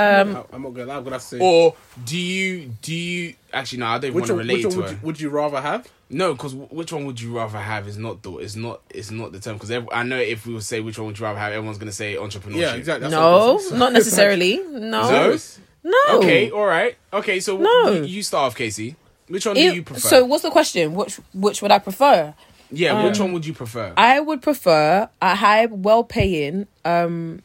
Um, 0.00 0.36
I- 0.36 0.44
I'm 0.56 0.62
not 0.62 0.70
gonna 0.74 0.86
lie. 0.86 0.96
I'm 0.96 1.04
gonna 1.04 1.16
have 1.16 1.22
to 1.22 1.28
say. 1.28 1.38
or 1.40 1.74
do 2.04 2.16
you 2.18 2.70
do 2.82 2.94
you 2.94 3.34
actually 3.52 3.78
no? 3.78 3.86
I 3.86 3.98
don't 3.98 4.14
which 4.14 4.22
want 4.22 4.26
to 4.28 4.34
relate 4.34 4.62
to 4.62 4.68
would 4.76 4.84
her. 4.86 4.90
you, 4.92 4.98
would 5.02 5.20
you 5.20 5.28
rather 5.30 5.60
have? 5.60 5.88
No, 6.12 6.32
because 6.34 6.54
which 6.54 6.92
one 6.92 7.04
would 7.06 7.20
you 7.20 7.36
rather 7.36 7.58
have 7.58 7.86
is 7.86 7.96
not 7.96 8.22
the 8.22 8.32
is 8.38 8.56
not 8.56 8.80
is 8.90 9.10
not 9.12 9.32
the 9.32 9.38
term. 9.40 9.56
Because 9.58 9.70
I 9.92 10.02
know 10.02 10.18
if 10.18 10.46
we 10.46 10.54
would 10.54 10.64
say 10.64 10.80
which 10.80 10.98
one 10.98 11.06
would 11.08 11.18
you 11.18 11.24
rather 11.24 11.38
have, 11.38 11.52
everyone's 11.52 11.78
gonna 11.78 11.92
say 11.92 12.16
entrepreneurship. 12.16 12.56
Yeah, 12.56 12.74
exactly. 12.74 13.02
That's 13.08 13.12
no, 13.12 13.54
what 13.54 13.72
I'm 13.72 13.78
not 13.78 13.92
necessarily. 14.00 14.56
No, 14.68 15.08
No? 15.10 15.38
no. 15.84 16.18
Okay, 16.18 16.50
all 16.50 16.66
right. 16.66 16.96
Okay, 17.12 17.38
so 17.40 17.56
No. 17.58 17.90
you, 17.92 18.02
you 18.04 18.22
start 18.22 18.46
off, 18.48 18.56
Casey. 18.56 18.96
Which 19.28 19.46
one 19.46 19.56
If- 19.56 19.70
do 19.70 19.76
you 19.76 19.82
prefer? 19.84 20.08
So, 20.08 20.24
what's 20.24 20.42
the 20.42 20.50
question? 20.50 20.94
Which 20.94 21.20
which 21.32 21.62
would 21.62 21.70
I 21.70 21.78
prefer? 21.78 22.34
yeah, 22.72 23.04
which 23.04 23.18
one 23.20 23.32
would 23.32 23.46
you 23.46 23.52
prefer? 23.54 23.92
I 23.96 24.18
would 24.20 24.42
prefer 24.42 25.08
a 25.22 25.34
high, 25.36 25.66
well-paying 25.66 26.66
um 26.84 27.40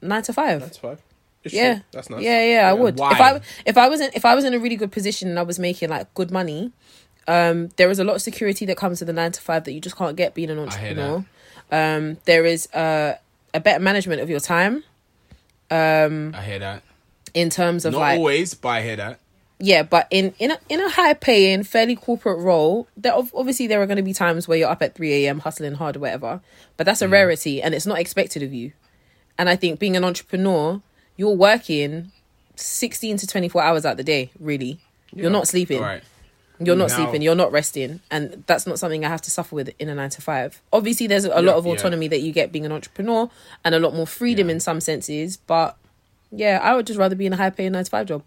nine 0.00 0.22
to 0.24 0.32
five. 0.32 0.58
That's 0.60 0.78
fine. 0.78 0.98
It's 1.44 1.54
yeah, 1.54 1.74
true. 1.74 1.82
That's 1.92 2.10
nice. 2.10 2.22
Yeah, 2.22 2.44
yeah, 2.44 2.70
I 2.70 2.72
would. 2.72 2.98
Why? 2.98 3.12
If 3.12 3.20
I 3.20 3.40
if 3.66 3.76
I 3.78 3.88
was 3.88 4.00
in 4.00 4.10
if 4.14 4.24
I 4.24 4.34
was 4.34 4.44
in 4.44 4.54
a 4.54 4.58
really 4.58 4.76
good 4.76 4.92
position 4.92 5.28
and 5.28 5.38
I 5.38 5.42
was 5.42 5.58
making 5.58 5.88
like 5.90 6.12
good 6.14 6.30
money, 6.30 6.72
um, 7.28 7.68
there 7.76 7.90
is 7.90 7.98
a 7.98 8.04
lot 8.04 8.14
of 8.16 8.22
security 8.22 8.64
that 8.66 8.76
comes 8.76 9.00
with 9.00 9.08
the 9.08 9.12
nine 9.12 9.32
to 9.32 9.40
five 9.40 9.64
that 9.64 9.72
you 9.72 9.80
just 9.80 9.96
can't 9.96 10.16
get 10.16 10.34
being 10.34 10.50
an 10.50 10.58
entrepreneur. 10.58 11.24
Um, 11.70 12.18
there 12.26 12.44
is 12.44 12.66
uh, 12.72 13.16
a 13.54 13.60
better 13.60 13.80
management 13.82 14.20
of 14.20 14.28
your 14.30 14.40
time 14.40 14.84
Um, 15.70 16.34
I 16.36 16.42
hear 16.42 16.58
that. 16.58 16.82
in 17.34 17.48
terms 17.50 17.84
of 17.84 17.92
Not 17.92 18.00
like 18.00 18.18
always, 18.18 18.54
but 18.54 18.68
I 18.68 18.82
hear 18.82 18.96
that. 18.96 19.18
yeah, 19.58 19.82
but 19.82 20.06
in 20.10 20.34
in 20.38 20.50
a, 20.50 20.58
in 20.68 20.80
a 20.80 20.90
high 20.90 21.14
paying, 21.14 21.62
fairly 21.62 21.96
corporate 21.96 22.38
role, 22.40 22.88
there 22.96 23.14
obviously 23.14 23.66
there 23.66 23.80
are 23.80 23.86
going 23.86 23.96
to 23.96 24.02
be 24.02 24.12
times 24.12 24.46
where 24.46 24.58
you're 24.58 24.68
up 24.70 24.82
at 24.82 24.94
three 24.94 25.24
a.m. 25.24 25.38
hustling 25.40 25.74
hard 25.74 25.96
or 25.96 26.00
whatever, 26.00 26.40
but 26.76 26.84
that's 26.84 27.00
a 27.02 27.06
Mm. 27.06 27.12
rarity 27.12 27.62
and 27.62 27.74
it's 27.74 27.86
not 27.86 27.98
expected 27.98 28.42
of 28.42 28.52
you. 28.52 28.72
And 29.38 29.48
I 29.48 29.56
think 29.56 29.78
being 29.80 29.96
an 29.96 30.04
entrepreneur, 30.04 30.82
you're 31.16 31.34
working 31.34 32.12
sixteen 32.56 33.16
to 33.18 33.26
twenty 33.26 33.48
four 33.48 33.62
hours 33.62 33.84
out 33.84 33.96
the 33.96 34.04
day. 34.04 34.30
Really, 34.40 34.78
you're 35.12 35.30
not 35.30 35.48
sleeping. 35.48 35.78
All 35.78 35.84
right. 35.84 36.02
You're 36.58 36.76
not 36.76 36.90
Now- 36.90 36.96
sleeping. 36.96 37.22
You're 37.22 37.34
not 37.34 37.50
resting, 37.50 38.00
and 38.10 38.44
that's 38.46 38.66
not 38.68 38.78
something 38.78 39.04
I 39.04 39.08
have 39.08 39.22
to 39.22 39.30
suffer 39.32 39.54
with 39.56 39.70
in 39.80 39.88
a 39.88 39.94
nine 39.96 40.10
to 40.10 40.22
five. 40.22 40.60
Obviously, 40.72 41.08
there's 41.08 41.24
a 41.24 41.42
lot 41.42 41.56
of 41.56 41.66
yeah. 41.66 41.72
autonomy 41.72 42.06
that 42.08 42.20
you 42.20 42.32
get 42.32 42.52
being 42.52 42.64
an 42.64 42.70
entrepreneur, 42.72 43.28
and 43.64 43.74
a 43.74 43.80
lot 43.80 43.94
more 43.94 44.06
freedom 44.06 44.48
Yeah. 44.48 44.54
in 44.54 44.60
some 44.60 44.80
senses. 44.80 45.38
But 45.38 45.76
yeah, 46.30 46.60
I 46.62 46.76
would 46.76 46.86
just 46.86 46.98
rather 47.00 47.16
be 47.16 47.26
in 47.26 47.32
a 47.32 47.36
high 47.36 47.50
paying 47.50 47.72
nine 47.72 47.84
to 47.84 47.90
five 47.90 48.06
job. 48.06 48.22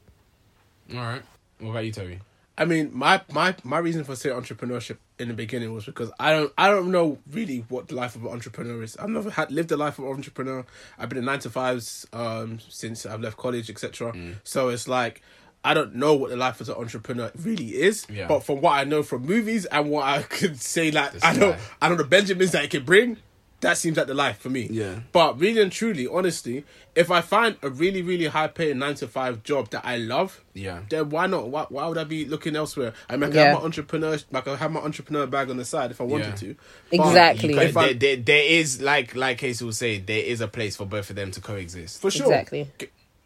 All 0.94 0.98
right. 1.00 1.22
What 1.60 1.72
about 1.72 1.86
you, 1.86 1.92
Toby? 1.94 2.20
I 2.58 2.66
mean, 2.66 2.92
my 2.94 3.22
my 3.32 3.56
my 3.64 3.78
reason 3.78 4.04
for 4.04 4.16
saying 4.16 4.36
entrepreneurship 4.36 4.98
in 5.20 5.30
the 5.30 5.34
beginning 5.34 5.74
was 5.74 5.86
because 5.86 6.12
I 6.20 6.32
don't 6.32 6.52
I 6.58 6.70
don't 6.70 6.92
know 6.92 7.18
really 7.32 7.66
what 7.70 7.88
the 7.88 7.96
life 7.96 8.16
of 8.16 8.26
an 8.26 8.32
entrepreneur 8.32 8.84
is. 8.84 8.98
I've 8.98 9.10
never 9.10 9.30
had 9.30 9.52
lived 9.52 9.70
the 9.70 9.78
life 9.78 9.98
of 10.00 10.06
an 10.06 10.12
entrepreneur. 10.12 10.66
I've 10.98 11.10
been 11.10 11.18
in 11.18 11.26
nine 11.26 11.40
to 11.40 11.50
fives 11.50 12.06
um 12.14 12.60
since 12.60 13.06
I've 13.06 13.22
left 13.22 13.38
college, 13.38 13.70
etc. 13.70 14.14
Mm. 14.14 14.36
So 14.44 14.70
it's 14.70 14.88
like 14.88 15.22
I 15.64 15.74
don't 15.74 15.96
know 15.96 16.14
what 16.14 16.30
the 16.30 16.36
life 16.36 16.62
as 16.62 16.70
an 16.70 16.76
entrepreneur 16.76 17.32
really 17.42 17.70
is. 17.76 18.06
Yeah. 18.08 18.28
But 18.28 18.44
from 18.44 18.62
what 18.62 18.74
I 18.74 18.84
know 18.84 19.02
from 19.02 19.26
movies 19.26 19.66
and 19.66 19.90
what 19.90 20.06
I 20.06 20.22
could 20.38 20.62
say, 20.62 20.92
like 20.92 21.14
This 21.14 21.24
I 21.24 21.34
know 21.34 21.52
guy. 21.54 21.60
I 21.82 21.90
know 21.90 21.96
the 21.96 22.04
Benjamins 22.04 22.52
that 22.52 22.64
it 22.64 22.70
can 22.70 22.84
bring. 22.84 23.18
That 23.66 23.78
seems 23.78 23.98
like 23.98 24.08
the 24.08 24.14
life 24.14 24.38
for 24.38 24.50
me. 24.50 24.68
Yeah. 24.72 25.00
But 25.12 25.40
really 25.40 25.60
and 25.62 25.72
truly, 25.72 26.06
honestly, 26.08 26.64
if 26.96 27.10
I 27.10 27.22
find 27.22 27.58
a 27.64 27.70
really, 27.70 28.02
really 28.04 28.28
high 28.28 28.48
paying 28.48 28.78
nine 28.80 28.94
to 28.96 29.08
five 29.08 29.42
job 29.44 29.70
that 29.72 29.84
I 29.86 29.98
love, 29.98 30.44
Yeah. 30.54 30.82
then 30.90 31.10
why 31.10 31.26
not? 31.28 31.50
Why, 31.50 31.66
why 31.70 31.88
would 31.88 31.98
I 31.98 32.04
be 32.04 32.26
looking 32.26 32.56
elsewhere? 32.56 32.94
I 33.10 33.14
mean, 33.18 33.24
I 33.24 33.28
can 33.28 33.36
Yeah. 33.36 33.44
have 33.50 33.60
my 33.60 33.66
entrepreneur, 33.66 34.18
like 34.32 34.48
I 34.48 34.56
have 34.56 34.72
my 34.72 34.82
entrepreneur 34.82 35.26
bag 35.26 35.50
on 35.50 35.58
the 35.58 35.66
side 35.66 35.90
if 35.92 36.00
I 36.00 36.04
wanted 36.04 36.28
Yeah. 36.28 36.36
to. 36.36 36.56
But 36.92 37.00
Exactly. 37.08 37.50
You 37.50 37.56
can- 37.56 37.68
If 37.70 37.78
I- 37.78 37.86
there, 37.88 37.94
there, 37.96 38.16
there 38.18 38.46
is 38.46 38.82
like 38.82 39.16
like 39.16 39.40
Casey 39.40 39.66
will 39.66 39.72
say, 39.74 39.98
there 39.98 40.24
is 40.24 40.42
a 40.42 40.48
place 40.48 40.76
for 40.76 40.86
both 40.86 41.10
of 41.10 41.16
them 41.16 41.32
to 41.32 41.42
coexist. 41.42 42.00
for 42.02 42.12
sure, 42.12 42.28
Exactly. 42.28 42.70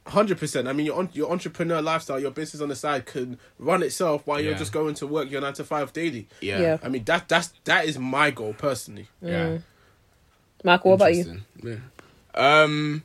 hundred 0.07 0.39
percent. 0.39 0.67
I 0.67 0.73
mean, 0.73 0.85
your 0.87 1.07
your 1.13 1.31
entrepreneur 1.31 1.81
lifestyle, 1.81 2.19
your 2.19 2.31
business 2.31 2.61
on 2.61 2.69
the 2.69 2.75
side 2.75 3.05
can 3.05 3.37
run 3.59 3.83
itself 3.83 4.21
while 4.25 4.39
you're 4.41 4.55
just 4.55 4.71
going 4.71 4.95
to 4.95 5.05
work 5.05 5.29
your 5.29 5.41
nine 5.41 5.53
to 5.53 5.63
five 5.63 5.93
daily. 5.93 6.27
Yeah. 6.41 6.59
Yeah. 6.59 6.77
I 6.81 6.89
mean, 6.89 7.03
that 7.03 7.27
that's 7.29 7.51
that 7.65 7.85
is 7.85 7.99
my 7.99 8.31
goal 8.31 8.53
personally. 8.57 9.07
Yeah. 9.21 9.31
Mm. 9.45 9.61
Michael, 10.63 10.91
what 10.91 10.95
about 10.95 11.15
you? 11.15 11.41
Yeah. 11.63 11.75
Um, 12.35 13.03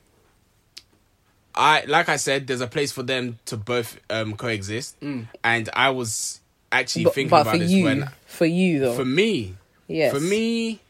I 1.54 1.84
like 1.86 2.08
I 2.08 2.16
said, 2.16 2.46
there's 2.46 2.60
a 2.60 2.66
place 2.66 2.90
for 2.92 3.02
them 3.02 3.38
to 3.46 3.56
both 3.56 3.98
um 4.10 4.34
coexist, 4.36 4.96
and 5.02 5.68
I 5.72 5.90
was 5.90 6.40
actually 6.72 7.04
But, 7.04 7.14
thinking 7.14 7.30
but 7.30 7.42
about 7.42 7.52
for 7.52 7.58
this 7.58 7.70
you, 7.70 7.84
when 7.84 8.10
for 8.26 8.46
you 8.46 8.80
though, 8.80 8.94
for 8.94 9.04
me, 9.04 9.54
yes, 9.86 10.12
for 10.12 10.20
me, 10.20 10.80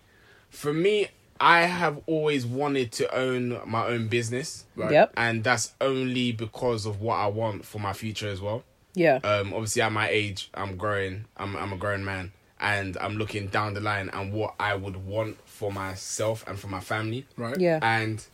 for 0.51 0.73
me, 0.73 1.09
I 1.39 1.63
have 1.63 2.01
always 2.07 2.47
wanted 2.47 2.93
to 2.93 3.15
own 3.15 3.61
my 3.67 3.85
own 3.87 4.09
business, 4.09 4.65
Right. 4.75 4.93
Yep. 4.93 5.13
and 5.17 5.45
that's 5.45 5.75
only 5.83 6.33
because 6.33 6.87
of 6.87 7.01
what 7.03 7.17
I 7.17 7.27
want 7.27 7.67
for 7.67 7.79
my 7.79 7.93
future 7.93 8.29
as 8.31 8.41
well. 8.41 8.65
Yeah. 8.95 9.17
um, 9.25 9.53
obviously 9.53 9.83
at 9.83 9.93
my 9.93 10.09
age, 10.09 10.49
I'm 10.55 10.77
growing. 10.77 11.27
I'm 11.37 11.57
I'm 11.57 11.73
a 11.75 11.77
grown 11.77 12.05
man, 12.05 12.33
and 12.59 12.97
I'm 12.99 13.17
looking 13.19 13.49
down 13.49 13.75
the 13.75 13.81
line 13.81 14.09
and 14.15 14.33
what 14.33 14.55
I 14.59 14.75
would 14.77 14.97
want 15.05 15.37
for 15.55 15.71
myself 15.71 16.45
and 16.49 16.59
for 16.59 16.67
my 16.67 16.81
family. 16.81 17.25
Right. 17.37 17.59
yeah. 17.61 17.79
And 17.81 18.25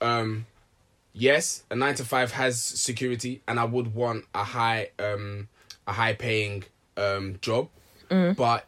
um, 0.00 0.46
yes, 1.12 1.62
a 1.70 1.76
nine 1.76 1.94
to 1.94 2.04
five 2.04 2.32
has 2.32 2.60
security, 2.60 3.40
and 3.46 3.60
I 3.60 3.64
would 3.64 3.94
want 3.94 4.24
a 4.34 4.42
high 4.44 4.90
um 4.98 5.48
a 5.86 5.92
high 5.92 6.14
paying 6.14 6.64
um 6.96 7.36
job. 7.40 7.68
But 8.36 8.66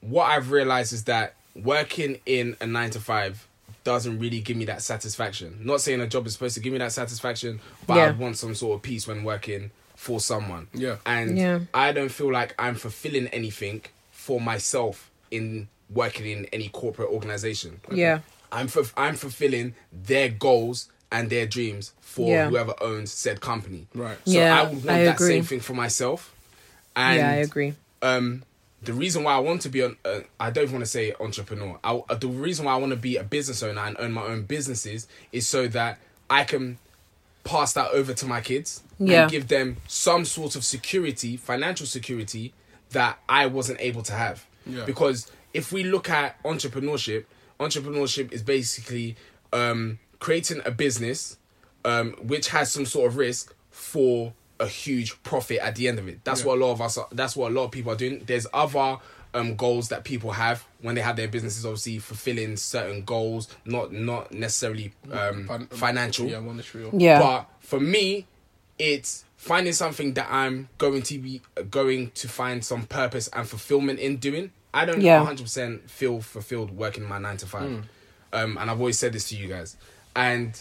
what 0.00 0.24
I've 0.26 0.50
realized 0.52 0.92
is 0.92 1.04
that 1.04 1.34
working 1.56 2.20
in 2.26 2.56
a 2.60 2.66
nine 2.66 2.90
to 2.90 3.00
five 3.00 3.46
doesn't 3.82 4.18
really 4.18 4.40
give 4.40 4.56
me 4.56 4.64
that 4.66 4.82
satisfaction. 4.82 5.58
Not 5.62 5.80
saying 5.80 6.00
a 6.00 6.06
job 6.06 6.26
is 6.26 6.34
supposed 6.34 6.54
to 6.54 6.60
give 6.60 6.72
me 6.72 6.78
that 6.78 6.92
satisfaction, 6.92 7.60
but 7.86 7.98
I 7.98 8.10
want 8.12 8.36
some 8.36 8.54
sort 8.54 8.76
of 8.76 8.82
peace 8.82 9.06
when 9.08 9.24
working 9.24 9.70
for 9.96 10.20
someone. 10.20 10.68
Yeah. 10.72 10.96
And 11.06 11.36
Yeah. 11.36 11.60
I 11.74 11.92
don't 11.92 12.10
feel 12.10 12.30
like 12.32 12.54
I'm 12.58 12.74
fulfilling 12.74 13.26
anything 13.28 13.82
for 14.12 14.40
myself 14.40 15.10
in 15.30 15.68
working 15.92 16.26
in 16.26 16.44
any 16.46 16.68
corporate 16.68 17.08
organization. 17.10 17.80
Yeah. 17.92 18.20
I'm 18.52 18.68
fulf- 18.68 18.92
I'm 18.96 19.14
fulfilling 19.16 19.74
their 19.92 20.28
goals 20.28 20.88
and 21.12 21.30
their 21.30 21.46
dreams 21.46 21.92
for 22.00 22.30
Yeah. 22.30 22.48
whoever 22.48 22.74
owns 22.80 23.12
said 23.12 23.40
company. 23.40 23.86
Right. 23.94 24.18
So 24.24 24.32
Yeah, 24.32 24.60
I 24.60 24.62
would 24.64 24.84
want 24.84 24.90
I 24.90 25.04
that 25.04 25.14
agree. 25.16 25.28
same 25.28 25.44
thing 25.44 25.60
for 25.60 25.74
myself. 25.74 26.34
And 26.96 27.18
yeah, 27.18 27.30
I 27.30 27.34
agree. 27.36 27.74
um 28.02 28.42
the 28.82 28.92
reason 28.94 29.24
why 29.24 29.34
I 29.34 29.38
want 29.40 29.60
to 29.62 29.68
be 29.68 29.80
an 29.82 29.96
uh, 30.04 30.20
I 30.38 30.50
don't 30.50 30.70
want 30.72 30.82
to 30.84 30.90
say 30.90 31.12
entrepreneur. 31.20 31.78
I, 31.84 32.00
uh, 32.08 32.14
the 32.14 32.28
reason 32.28 32.64
why 32.64 32.72
I 32.72 32.76
want 32.76 32.90
to 32.90 32.96
be 32.96 33.16
a 33.16 33.22
business 33.24 33.62
owner 33.62 33.80
and 33.82 33.96
own 33.98 34.12
my 34.12 34.22
own 34.22 34.42
businesses 34.42 35.06
is 35.32 35.46
so 35.46 35.68
that 35.68 35.98
I 36.30 36.44
can 36.44 36.78
pass 37.44 37.72
that 37.74 37.90
over 37.90 38.14
to 38.14 38.26
my 38.26 38.40
kids 38.40 38.82
Yeah. 38.98 39.22
and 39.22 39.30
give 39.30 39.48
them 39.48 39.76
some 39.86 40.24
sort 40.24 40.56
of 40.56 40.64
security, 40.64 41.36
financial 41.36 41.86
security 41.86 42.52
that 42.90 43.18
I 43.28 43.46
wasn't 43.46 43.80
able 43.80 44.02
to 44.04 44.12
have. 44.14 44.44
Yeah. 44.66 44.84
Because 44.84 45.30
if 45.54 45.72
we 45.72 45.84
look 45.84 46.08
at 46.10 46.42
entrepreneurship, 46.44 47.24
entrepreneurship 47.58 48.32
is 48.32 48.42
basically 48.42 49.16
um, 49.52 49.98
creating 50.18 50.60
a 50.64 50.70
business 50.70 51.36
um, 51.84 52.12
which 52.22 52.48
has 52.48 52.70
some 52.72 52.86
sort 52.86 53.08
of 53.08 53.16
risk 53.16 53.54
for 53.70 54.32
a 54.58 54.66
huge 54.66 55.22
profit 55.22 55.58
at 55.60 55.76
the 55.76 55.88
end 55.88 55.98
of 55.98 56.06
it. 56.08 56.20
That's 56.24 56.40
Yeah. 56.40 56.46
what 56.48 56.58
a 56.58 56.60
lot 56.66 56.72
of 56.72 56.80
us. 56.82 56.98
Are, 56.98 57.08
that's 57.12 57.34
what 57.36 57.50
a 57.50 57.54
lot 57.54 57.64
of 57.64 57.70
people 57.70 57.92
are 57.92 57.96
doing. 57.96 58.22
There's 58.26 58.46
other 58.52 58.98
um, 59.32 59.54
goals 59.56 59.88
that 59.88 60.04
people 60.04 60.32
have 60.32 60.66
when 60.82 60.94
they 60.96 61.00
have 61.00 61.16
their 61.16 61.28
businesses. 61.28 61.64
Obviously, 61.64 61.98
fulfilling 61.98 62.56
certain 62.56 63.02
goals, 63.04 63.48
not 63.64 63.92
not 63.92 64.32
necessarily 64.32 64.92
um, 65.10 65.46
Fin- 65.48 65.66
financial. 65.68 66.26
Yeah, 66.26 66.40
monetary. 66.40 66.84
or- 66.84 66.90
Yeah. 66.92 67.20
But 67.20 67.46
for 67.60 67.80
me, 67.80 68.26
it's 68.78 69.24
finding 69.36 69.72
something 69.72 70.12
that 70.14 70.28
I'm 70.30 70.68
going 70.78 71.02
to 71.02 71.18
be 71.18 71.40
going 71.70 72.10
to 72.16 72.28
find 72.28 72.62
some 72.64 72.82
purpose 72.86 73.28
and 73.32 73.48
fulfillment 73.48 73.98
in 74.00 74.16
doing. 74.18 74.52
I 74.72 74.84
don't 74.84 75.00
Yeah. 75.00 75.24
100% 75.24 75.88
feel 75.90 76.20
fulfilled 76.20 76.70
working 76.70 77.04
my 77.04 77.18
nine 77.18 77.36
to 77.38 77.46
five. 77.46 77.68
Hmm. 77.70 77.80
Um, 78.32 78.56
and 78.58 78.70
I've 78.70 78.78
always 78.78 78.98
said 78.98 79.12
this 79.12 79.28
to 79.30 79.36
you 79.36 79.48
guys. 79.48 79.76
And 80.14 80.60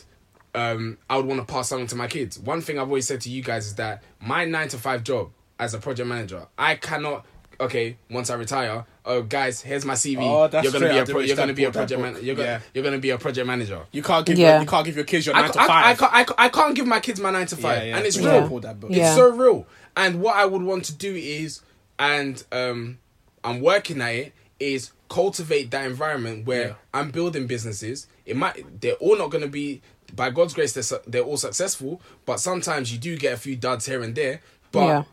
um, 0.56 0.98
I 1.10 1.18
would 1.18 1.26
want 1.28 1.46
to 1.46 1.52
pass 1.52 1.70
something 1.70 1.88
to 1.88 1.96
my 1.96 2.08
kids. 2.08 2.40
One 2.40 2.62
thing 2.62 2.80
I've 2.80 2.88
always 2.88 3.08
said 3.08 3.22
to 3.22 3.30
you 3.30 3.44
guys 3.44 3.68
is 3.68 3.76
that 3.76 4.02
my 4.20 4.46
nine 4.46 4.68
to 4.70 4.78
five 4.78 5.04
job 5.04 5.30
as 5.60 5.74
a 5.74 5.80
project 5.80 6.08
manager, 6.08 6.48
I 6.58 6.76
cannot. 6.76 7.26
Okay, 7.62 7.98
once 8.10 8.30
I 8.30 8.36
retire, 8.36 8.86
oh 9.06 9.22
guys, 9.22 9.60
here's 9.62 9.84
my 9.84 9.94
CV. 9.94 10.20
Oh, 10.22 10.48
that's 10.48 10.64
you're 10.64 10.72
gonna 10.72 10.86
straight 10.86 11.06
be 11.06 11.12
a 11.12 11.14
pro- 11.14 11.22
you're 11.22 11.36
gonna 11.36 11.54
be 11.54 11.66
a 11.66 11.72
project 11.72 12.02
book. 12.02 12.14
man. 12.14 12.24
You're 12.24 12.38
Yeah. 12.38 12.62
you're 12.74 12.86
gonna 12.86 13.00
be 13.00 13.10
a 13.10 13.18
project 13.18 13.46
manager. 13.46 13.82
You 13.92 14.02
can't 14.02 14.26
give 14.26 14.40
Yeah. 14.40 14.54
your, 14.54 14.62
you 14.62 14.68
can't 14.68 14.86
give 14.86 14.96
your 14.96 15.04
kids 15.04 15.26
your 15.26 15.36
I, 15.36 15.42
nine 15.42 15.52
to 15.52 15.60
I, 15.60 15.64
I, 15.64 15.68
five. 15.68 15.98
can't, 15.98 16.14
I, 16.14 16.24
can't, 16.24 16.40
I 16.40 16.50
can't 16.50 16.76
give 16.76 16.88
my 16.88 17.02
kids 17.02 17.20
my 17.20 17.32
nine 17.32 17.48
to 17.48 17.58
five, 17.58 17.80
Yeah, 17.80 17.90
yeah. 17.90 17.98
and 17.98 18.06
it's 18.06 18.18
Yeah. 18.18 18.32
real. 18.40 18.48
Pull. 18.48 18.92
It's 18.92 19.16
so 19.16 19.30
real. 19.32 19.68
And 19.98 20.22
what 20.22 20.38
I 20.38 20.46
would 20.46 20.62
want 20.64 20.86
to 20.86 20.94
do 20.96 21.14
is, 21.14 21.62
and 22.00 22.42
um, 22.54 23.00
I'm 23.44 23.62
working 23.62 24.02
at 24.02 24.14
it, 24.16 24.34
is 24.60 24.92
cultivate 25.10 25.72
that 25.72 25.86
environment 25.86 26.46
where 26.46 26.68
Yeah. 26.70 26.74
I'm 26.94 27.12
building 27.12 27.48
businesses. 27.48 28.08
It 28.26 28.36
might 28.36 28.82
they're 28.82 28.94
all 28.96 29.18
not 29.18 29.30
going 29.32 29.44
to 29.44 29.50
be 29.50 29.82
by 30.16 30.30
God's 30.32 30.54
grace 30.54 30.74
they're 30.74 30.84
su- 30.84 31.00
they're 31.08 31.22
all 31.24 31.38
successful, 31.38 32.02
but 32.26 32.40
sometimes 32.40 32.92
you 32.92 32.98
do 33.00 33.16
get 33.18 33.34
a 33.34 33.38
few 33.38 33.56
duds 33.56 33.86
here 33.86 34.02
and 34.02 34.14
there. 34.16 34.42
But 34.72 34.86
Yeah. 34.86 35.04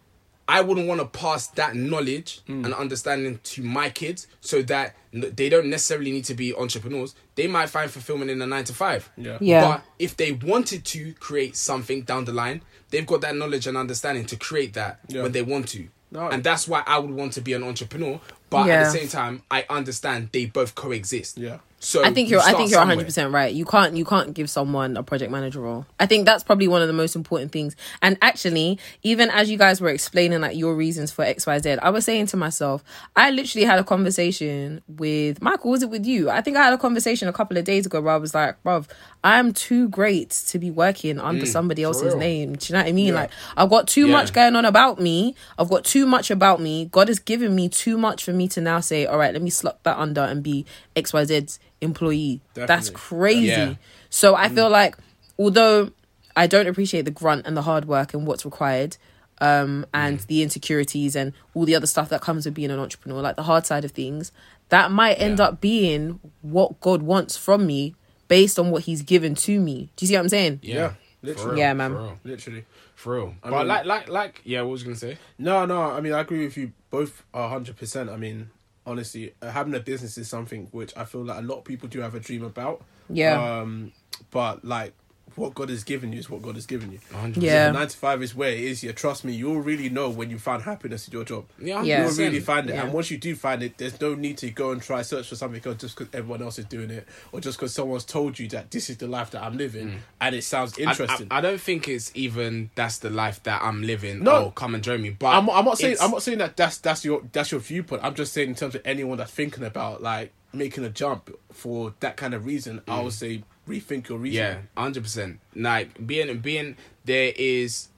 I 0.49 0.61
wouldn't 0.61 0.87
want 0.87 1.01
to 1.01 1.07
pass 1.07 1.49
that 1.49 1.75
knowledge 1.75 2.41
Mm. 2.49 2.67
and 2.67 2.75
understanding 2.75 3.41
to 3.43 3.63
my 3.63 3.91
kids 3.91 4.27
so 4.41 4.63
that 4.63 4.95
they 5.13 5.49
don't 5.49 5.67
necessarily 5.67 6.13
need 6.13 6.25
to 6.27 6.35
be 6.35 6.55
entrepreneurs. 6.55 7.15
They 7.35 7.47
might 7.49 7.69
find 7.69 7.91
fulfillment 7.91 8.31
in 8.31 8.41
a 8.43 8.47
nine 8.47 8.65
to 8.65 8.73
five. 8.75 9.11
Yeah. 9.17 9.39
Yeah. 9.41 9.61
But 9.69 9.85
if 9.99 10.17
they 10.17 10.33
wanted 10.33 10.85
to 10.87 11.15
create 11.15 11.57
something 11.57 12.03
down 12.03 12.27
the 12.27 12.33
line, 12.33 12.63
they've 12.91 13.07
got 13.07 13.23
that 13.23 13.35
knowledge 13.35 13.67
and 13.67 13.77
understanding 13.77 14.25
to 14.27 14.37
create 14.37 14.75
that 14.75 15.01
Yeah. 15.09 15.23
when 15.23 15.33
they 15.33 15.43
want 15.43 15.69
to. 15.71 15.89
No. 16.11 16.29
And 16.29 16.45
that's 16.45 16.69
why 16.69 16.83
I 16.87 16.99
would 16.99 17.11
want 17.11 17.33
to 17.35 17.41
be 17.41 17.53
an 17.53 17.63
entrepreneur. 17.63 18.21
But 18.49 18.69
at 18.69 18.85
the 18.85 18.91
same 18.91 19.09
time, 19.09 19.43
I 19.51 19.65
understand 19.69 20.31
they 20.33 20.47
both 20.47 20.75
coexist. 20.75 21.39
Yeah. 21.39 21.59
So 21.79 22.03
I 22.03 22.11
think 22.11 22.29
you 22.31 22.37
you're. 22.37 22.41
I 22.43 22.53
think 22.55 22.71
you're 22.71 22.81
100 22.81 23.05
percent 23.05 23.33
right. 23.33 23.53
You 23.55 23.65
can't. 23.67 23.97
You 23.97 24.05
can't 24.05 24.33
give 24.33 24.49
someone 24.49 24.97
a 24.97 25.03
project 25.03 25.31
manager 25.31 25.61
role. 25.61 25.85
I 26.01 26.07
think 26.07 26.25
that's 26.25 26.43
probably 26.43 26.69
one 26.69 26.81
of 26.81 26.89
the 26.89 26.95
most 26.95 27.15
important 27.15 27.53
things. 27.53 27.77
And 28.01 28.17
actually, 28.23 28.79
even 29.03 29.31
as 29.31 29.51
you 29.51 29.59
guys 29.59 29.81
were 29.81 29.91
explaining 29.91 30.41
like 30.41 30.57
your 30.57 30.75
reasons 30.75 31.13
for 31.13 31.23
X, 31.23 31.47
Y, 31.47 31.59
Z, 31.59 31.77
I 31.83 31.91
was 31.91 32.05
saying 32.07 32.27
to 32.29 32.37
myself, 32.39 32.83
I 33.15 33.31
literally 33.31 33.67
had 33.67 33.79
a 33.79 33.85
conversation 33.85 34.83
with 34.89 35.43
Michael. 35.43 35.71
Was 35.71 35.83
it 35.83 35.91
with 35.91 36.07
you? 36.07 36.31
I 36.31 36.41
think 36.41 36.57
I 36.57 36.65
had 36.65 36.73
a 36.73 36.79
conversation 36.79 37.29
a 37.29 37.33
couple 37.33 37.59
of 37.59 37.65
days 37.65 37.85
ago 37.87 38.01
where 38.01 38.15
I 38.15 38.17
was 38.17 38.35
like, 38.35 38.63
"Bruv, 38.65 38.89
I'm 39.23 39.53
too 39.53 39.89
great 39.91 40.31
to 40.49 40.59
be 40.59 40.71
working 40.71 41.21
under 41.21 41.45
somebody 41.45 41.83
else's 41.83 42.15
Mm, 42.15 42.19
real. 42.19 42.19
name." 42.19 42.53
Do 42.57 42.67
you 42.73 42.79
know 42.79 42.83
what 42.85 42.89
I 42.89 42.93
mean? 42.93 43.09
Yeah. 43.09 43.15
Like, 43.21 43.31
I've 43.57 43.71
got 43.71 43.87
too 43.87 44.07
Yeah. 44.07 44.13
much 44.13 44.33
going 44.33 44.57
on 44.57 44.65
about 44.65 44.99
me. 44.99 45.35
I've 45.59 45.69
got 45.69 45.85
too 45.85 46.07
much 46.07 46.31
about 46.31 46.59
me. 46.61 46.87
God 46.91 47.09
has 47.09 47.19
given 47.19 47.55
me 47.55 47.69
too 47.69 47.99
much 47.99 48.25
for 48.25 48.33
me 48.33 48.49
to 48.49 48.61
now 48.63 48.81
say, 48.81 49.05
"All 49.05 49.19
right, 49.19 49.33
let 49.33 49.43
me 49.43 49.51
slot 49.51 49.83
that 49.85 49.99
under 49.99 50.23
and 50.23 50.43
be 50.43 50.65
X, 50.97 51.13
Y, 51.13 51.25
Z's 51.27 51.61
employee." 51.81 52.41
That's 52.55 52.91
crazy. 52.91 53.47
Yeah. 53.47 53.75
So 54.11 54.35
I 54.35 54.49
feel 54.49 54.71
like 54.71 54.97
although 55.39 55.91
I 56.35 56.47
don't 56.47 56.67
appreciate 56.67 57.05
the 57.05 57.11
grunt 57.11 57.47
and 57.47 57.57
the 57.57 57.63
hard 57.63 57.85
work 57.87 58.13
and 58.15 58.27
what's 58.27 58.45
required, 58.45 58.97
um, 59.41 59.85
and 59.93 60.21
the 60.21 60.43
insecurities 60.43 61.15
and 61.15 61.33
all 61.55 61.65
the 61.67 61.75
other 61.75 61.87
stuff 61.87 62.09
that 62.09 62.23
comes 62.23 62.47
with 62.47 62.55
being 62.55 62.71
an 62.71 62.79
entrepreneur, 62.79 63.21
like 63.21 63.37
the 63.37 63.43
hard 63.43 63.67
side 63.67 63.85
of 63.85 63.91
things, 63.91 64.33
that 64.71 64.91
might 64.91 65.15
end 65.21 65.39
Yeah. 65.39 65.47
up 65.47 65.61
being 65.61 66.19
what 66.43 66.81
God 66.81 67.03
wants 67.03 67.37
from 67.37 67.67
me 67.67 67.95
based 68.29 68.59
on 68.59 68.71
what 68.71 68.83
He's 68.85 69.03
given 69.03 69.35
to 69.37 69.61
me. 69.61 69.91
Do 69.97 70.05
you 70.05 70.09
see 70.09 70.15
what 70.15 70.21
I'm 70.23 70.29
saying? 70.31 70.61
Yeah. 70.63 70.75
Yeah, 70.75 70.93
literally. 71.23 71.51
real, 71.51 71.59
Yeah, 71.59 71.73
man. 71.75 71.91
For 71.93 71.99
real. 72.03 72.19
Literally. 72.25 72.65
For 72.95 73.15
real. 73.15 73.35
but 73.43 73.51
mean- 73.53 73.67
like, 73.69 73.85
like, 73.85 74.09
like, 74.09 74.41
yeah, 74.45 74.63
what 74.63 74.71
was 74.73 74.81
you 74.81 74.87
going 74.87 74.95
to 74.97 75.01
say? 75.01 75.19
No, 75.39 75.67
no. 75.67 75.83
I 75.83 76.01
mean, 76.01 76.13
I 76.15 76.21
agree 76.21 76.45
with 76.45 76.57
you 76.57 76.73
both 76.91 77.23
a 77.35 77.49
hundred 77.49 77.77
percent. 77.77 78.09
I 78.09 78.17
mean, 78.17 78.49
honestly, 78.87 79.35
uh, 79.43 79.51
having 79.51 79.75
a 79.75 79.81
business 79.81 80.17
is 80.17 80.29
something 80.29 80.69
which 80.71 80.97
I 80.97 81.05
feel 81.05 81.25
like 81.25 81.39
a 81.39 81.43
lot 81.43 81.59
of 81.59 81.65
people 81.65 81.89
do 81.89 82.01
have 82.01 82.15
a 82.15 82.21
dream 82.21 82.45
about. 82.45 82.83
Yeah. 83.11 83.61
Um, 83.61 83.93
but 84.31 84.65
like, 84.65 84.95
what 85.37 85.55
God 85.55 85.69
has 85.71 85.85
given 85.85 86.13
you 86.13 86.19
is 86.19 86.29
what 86.31 86.43
God 86.43 86.55
has 86.55 86.67
given 86.67 86.93
you. 86.93 86.99
100%. 87.13 87.43
Yeah. 87.43 87.69
So 87.69 87.79
nine 87.79 87.89
to 87.89 87.97
five 87.97 88.23
is 88.23 88.35
where 88.35 88.51
it 88.51 88.61
is. 88.61 88.83
Yeah, 88.83 88.93
trust 88.93 89.25
me, 89.25 89.33
you'll 89.33 89.61
really 89.61 89.89
know 89.89 90.09
when 90.11 90.31
you 90.31 90.39
find 90.39 90.63
happiness 90.63 91.07
in 91.09 91.13
your 91.13 91.25
job. 91.25 91.47
Yeah, 91.59 91.83
Yeah. 91.83 92.05
You'll 92.07 92.15
really 92.17 92.41
find 92.41 92.69
it, 92.71 92.75
Yeah. 92.75 92.85
and 92.85 92.93
once 92.93 93.11
you 93.11 93.19
do 93.19 93.35
find 93.37 93.63
it, 93.63 93.79
there's 93.79 94.01
no 94.01 94.15
need 94.15 94.39
to 94.39 94.51
go 94.51 94.71
and 94.73 94.83
try 94.83 95.03
search 95.03 95.29
for 95.29 95.37
something 95.37 95.61
else 95.65 95.77
just 95.79 95.97
because 95.97 96.13
everyone 96.15 96.43
else 96.43 96.59
is 96.59 96.65
doing 96.65 96.91
it, 96.91 97.07
or 97.33 97.41
just 97.41 97.59
because 97.59 97.73
someone's 97.75 98.05
told 98.05 98.39
you 98.39 98.49
that 98.49 98.71
this 98.71 98.89
is 98.91 98.97
the 98.97 99.07
life 99.07 99.31
that 99.33 99.43
I'm 99.43 99.57
living, 99.57 100.01
and 100.21 100.35
it 100.35 100.43
sounds 100.45 100.73
Mm. 100.73 100.87
I- 100.87 100.91
interesting. 100.91 101.27
I, 101.31 101.39
I 101.39 101.41
don't 101.41 101.61
think 101.61 101.89
it's 101.89 102.11
even 102.15 102.71
that's 102.75 102.99
the 102.99 103.11
life 103.11 103.43
that 103.45 103.63
I'm 103.63 103.83
living. 103.83 104.23
No. 104.25 104.33
oh, 104.47 104.51
come 104.51 104.75
and 104.75 104.83
join 104.83 105.03
me. 105.03 105.11
But 105.11 105.29
I'm, 105.35 105.49
I'm 105.51 105.65
not 105.65 105.79
saying 105.79 105.97
I'm 106.01 106.11
not 106.11 106.23
saying 106.23 106.39
that 106.39 106.57
that's 106.57 106.79
that's 106.79 107.05
your 107.05 107.23
that's 107.33 107.51
your 107.53 107.61
viewpoint. 107.61 108.03
I'm 108.05 108.15
just 108.15 108.33
saying 108.33 108.49
in 108.49 108.55
terms 108.55 108.75
of 108.75 108.83
anyone 108.85 109.19
that's 109.19 109.31
thinking 109.33 109.65
about 109.65 110.03
like 110.03 110.33
making 110.53 110.85
a 110.85 110.91
jump 110.91 111.31
for 111.53 111.95
that 112.01 112.17
kind 112.17 112.35
of 112.35 112.47
reason. 112.47 112.81
I 112.89 113.01
would 113.03 113.13
say 113.13 113.43
rethink 113.69 114.09
your 114.09 114.19
reason. 114.19 114.37
Yeah, 114.43 114.59
hundred 114.83 115.03
percent. 115.05 115.41
Like 115.55 116.07
being 116.07 116.39
being 116.39 116.77
there 117.05 117.33
is 117.37 117.89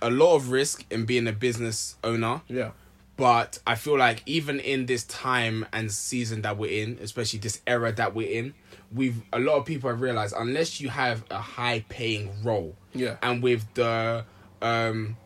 a 0.00 0.10
lot 0.10 0.34
of 0.36 0.50
risk 0.50 0.84
in 0.90 1.04
being 1.04 1.26
a 1.28 1.32
business 1.32 1.96
owner. 2.02 2.42
yeah, 2.48 2.72
But 3.16 3.60
I 3.66 3.76
feel 3.76 3.96
like 3.96 4.22
even 4.26 4.58
in 4.58 4.86
this 4.86 5.04
time 5.04 5.64
and 5.72 5.92
season 5.92 6.42
that 6.42 6.58
we're 6.58 6.82
in, 6.82 6.98
especially 7.00 7.38
this 7.38 7.60
era 7.68 7.92
that 7.92 8.12
we're 8.14 8.28
in, 8.28 8.54
we've 8.92 9.22
a 9.32 9.38
lot 9.38 9.58
of 9.58 9.64
people 9.64 9.88
have 9.90 10.00
realized 10.00 10.34
unless 10.36 10.80
you 10.80 10.88
have 10.88 11.24
a 11.30 11.38
high 11.38 11.84
paying 11.88 12.42
role, 12.42 12.74
Yeah. 12.94 13.16
and 13.22 13.42
with 13.42 13.62
the 13.74 14.24
um 14.60 15.16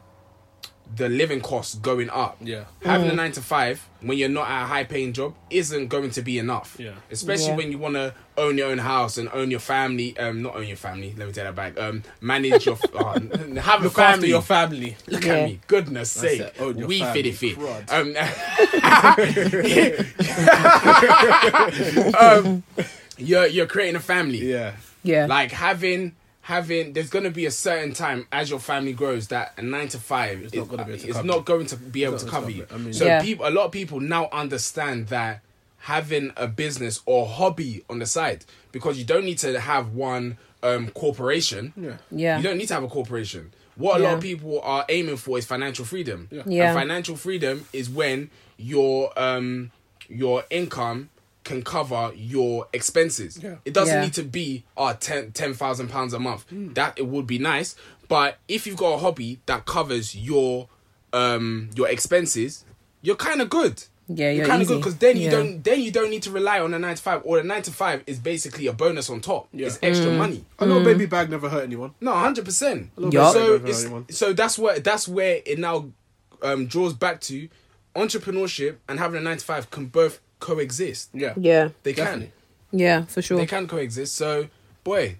the 0.95 1.09
living 1.09 1.41
costs 1.41 1.75
going 1.75 2.09
up, 2.11 2.37
Yeah. 2.41 2.65
having 2.85 3.09
a 3.09 3.13
Mm. 3.13 3.17
nine 3.17 3.33
to 3.33 3.43
five 3.43 3.83
when 4.01 4.17
you're 4.17 4.29
not 4.29 4.49
at 4.49 4.63
a 4.63 4.67
high 4.67 4.85
paying 4.85 5.13
job 5.13 5.35
isn't 5.51 5.89
going 5.89 6.11
to 6.13 6.23
be 6.23 6.39
enough. 6.39 6.77
Yeah. 6.79 6.93
especially 7.11 7.47
Yeah. 7.49 7.57
when 7.57 7.73
you 7.73 7.79
want 7.79 7.97
to 7.97 8.15
own 8.39 8.57
your 8.59 8.69
own 8.71 8.79
house 8.79 9.17
and 9.19 9.29
own 9.33 9.51
your 9.51 9.59
family. 9.61 10.17
Um, 10.19 10.43
not 10.43 10.55
own 10.57 10.67
your 10.69 10.77
family. 10.77 11.13
Let 11.17 11.27
me 11.27 11.33
take 11.33 11.45
that 11.45 11.55
back. 11.57 11.77
Um, 11.79 12.03
manage 12.21 12.67
your 12.67 12.79
uh, 12.95 13.19
have 13.61 13.81
a 13.81 13.85
Look 13.85 13.99
after 13.99 14.03
family. 14.13 14.29
your 14.29 14.43
family. 14.43 14.97
Look 15.09 15.25
Yeah. 15.25 15.33
at 15.35 15.45
me, 15.49 15.61
goodness 15.67 16.15
That's 16.15 16.33
sake. 16.35 16.41
it, 16.43 16.55
own 16.61 16.79
your 16.79 16.87
We 16.89 17.01
family. 17.01 17.23
fit 17.23 17.27
it 17.27 17.37
fit. 17.37 17.59
Um, 17.91 18.15
um, 22.21 22.63
you're 23.19 23.47
you're 23.47 23.67
creating 23.67 23.97
a 23.97 24.01
family. 24.01 24.51
Yeah, 24.51 24.73
Yeah. 25.03 25.27
Like 25.27 25.51
having 25.53 26.15
having 26.47 26.93
there's 26.93 27.11
gonna 27.11 27.31
be 27.31 27.45
a 27.47 27.51
certain 27.51 27.93
time 27.93 28.25
as 28.31 28.49
your 28.49 28.61
family 28.61 28.93
grows 28.93 29.27
that 29.29 29.53
a 29.57 29.63
nine 29.63 29.89
to 29.89 29.99
five 29.99 30.41
It's 30.43 30.53
is 30.53 30.59
not 30.61 30.69
gonna 30.69 30.85
be 30.85 30.93
able 30.93 31.01
to 31.03 31.09
it's 31.09 31.17
cover 31.17 31.27
not 31.27 31.37
you. 31.39 31.43
going 31.43 31.67
to 31.67 31.77
be 31.77 32.05
able 32.05 32.19
to 32.19 32.27
cover 32.27 32.51
you. 32.51 32.67
I 32.73 32.77
mean- 32.77 32.93
so 32.93 33.05
Yeah. 33.05 33.21
people 33.21 33.49
a 33.49 33.51
lot 33.51 33.65
of 33.65 33.73
people 33.73 33.99
now 33.99 34.29
understand 34.31 35.09
that 35.09 35.43
having 35.79 36.33
a 36.37 36.47
business 36.47 37.01
or 37.05 37.27
hobby 37.27 37.85
on 37.91 37.99
the 37.99 38.07
side 38.07 38.45
because 38.71 38.97
you 38.97 39.05
don't 39.05 39.25
need 39.25 39.39
to 39.39 39.59
have 39.59 39.93
one 39.93 40.39
um 40.63 40.89
corporation. 40.91 41.73
yeah, 41.77 41.97
yeah. 42.13 42.37
You 42.37 42.45
don't 42.45 42.59
need 42.59 42.69
to 42.69 42.75
have 42.75 42.85
a 42.85 42.89
corporation. 42.89 43.53
What 43.75 44.01
a 44.01 44.05
lot 44.05 44.15
of 44.15 44.21
people 44.21 44.61
are 44.63 44.85
aiming 44.89 45.17
for 45.17 45.39
is 45.39 45.45
financial 45.47 45.85
freedom. 45.85 46.29
Yeah. 46.31 46.43
Yeah. 46.47 46.71
And 46.71 46.79
financial 46.79 47.17
freedom 47.17 47.67
is 47.73 47.91
when 47.91 48.31
your 48.57 49.13
um 49.19 49.73
your 50.09 50.45
income 50.51 51.09
can 51.47 51.63
cover 51.63 52.13
your 52.15 52.67
expenses. 52.75 53.39
Yeah. 53.43 53.55
It 53.65 53.73
doesn't 53.73 53.95
Yeah. 53.95 54.03
need 54.05 54.15
to 54.15 54.23
be 54.23 54.65
uh 54.77 54.93
ten 54.95 55.33
ten 55.33 55.55
thousand 55.55 55.89
pounds 55.89 56.13
a 56.13 56.19
month. 56.19 56.45
That 56.51 56.99
it 56.99 57.07
would 57.07 57.27
be 57.27 57.39
nice. 57.39 57.75
But 58.09 58.39
if 58.49 58.67
you've 58.67 58.77
got 58.77 58.93
a 58.95 58.99
hobby 58.99 59.41
that 59.47 59.65
covers 59.65 60.15
your 60.15 60.69
um 61.13 61.71
your 61.75 61.89
expenses, 61.89 62.65
you're 63.03 63.17
kind 63.17 63.41
of 63.41 63.49
good. 63.49 63.85
Yeah, 64.09 64.31
you're 64.31 64.47
kind 64.47 64.63
of 64.63 64.69
good 64.69 64.77
because 64.79 64.97
then 64.99 65.17
you 65.17 65.25
Yeah. 65.25 65.31
don't 65.33 65.65
then 65.65 65.81
you 65.81 65.91
don't 65.91 66.11
need 66.11 66.23
to 66.25 66.31
rely 66.31 66.61
on 66.61 66.73
a 66.75 66.79
nine 66.79 66.95
to 66.97 67.03
five 67.03 67.23
or 67.25 67.39
a 67.39 67.43
nine 67.43 67.63
to 67.63 67.73
five 67.73 68.03
is 68.07 68.19
basically 68.21 68.67
a 68.69 68.73
bonus 68.73 69.11
on 69.11 69.21
top. 69.21 69.49
Yeah. 69.53 69.67
It's 69.67 69.79
extra 69.83 70.11
Mm. 70.13 70.19
money. 70.19 70.45
a 70.61 70.67
little 70.67 70.85
baby 70.85 71.07
bag 71.07 71.31
never 71.31 71.49
hurt 71.49 71.65
anyone. 71.65 71.93
No, 72.01 72.13
hundred 72.15 72.45
percent. 72.45 72.91
little 72.97 73.33
So 73.33 73.61
it's, 73.65 74.17
so 74.19 74.33
that's 74.33 74.59
where 74.59 74.79
that's 74.81 75.09
where 75.09 75.41
it 75.45 75.59
now 75.59 75.91
um, 76.43 76.67
draws 76.67 76.93
back 76.93 77.21
to 77.23 77.49
entrepreneurship 77.97 78.77
and 78.89 78.99
having 78.99 79.19
a 79.21 79.23
nine 79.25 79.39
to 79.39 79.45
five 79.45 79.71
can 79.71 79.87
both 79.87 80.21
coexist. 80.41 81.11
Yeah, 81.15 81.35
Yeah. 81.37 81.71
They 81.83 81.93
Definitely. 81.93 82.33
Yeah, 82.73 83.05
for 83.07 83.23
sure. 83.23 83.39
They 83.39 83.47
can 83.47 83.67
coexist. 83.67 84.15
So, 84.17 84.49
boy, 84.85 85.17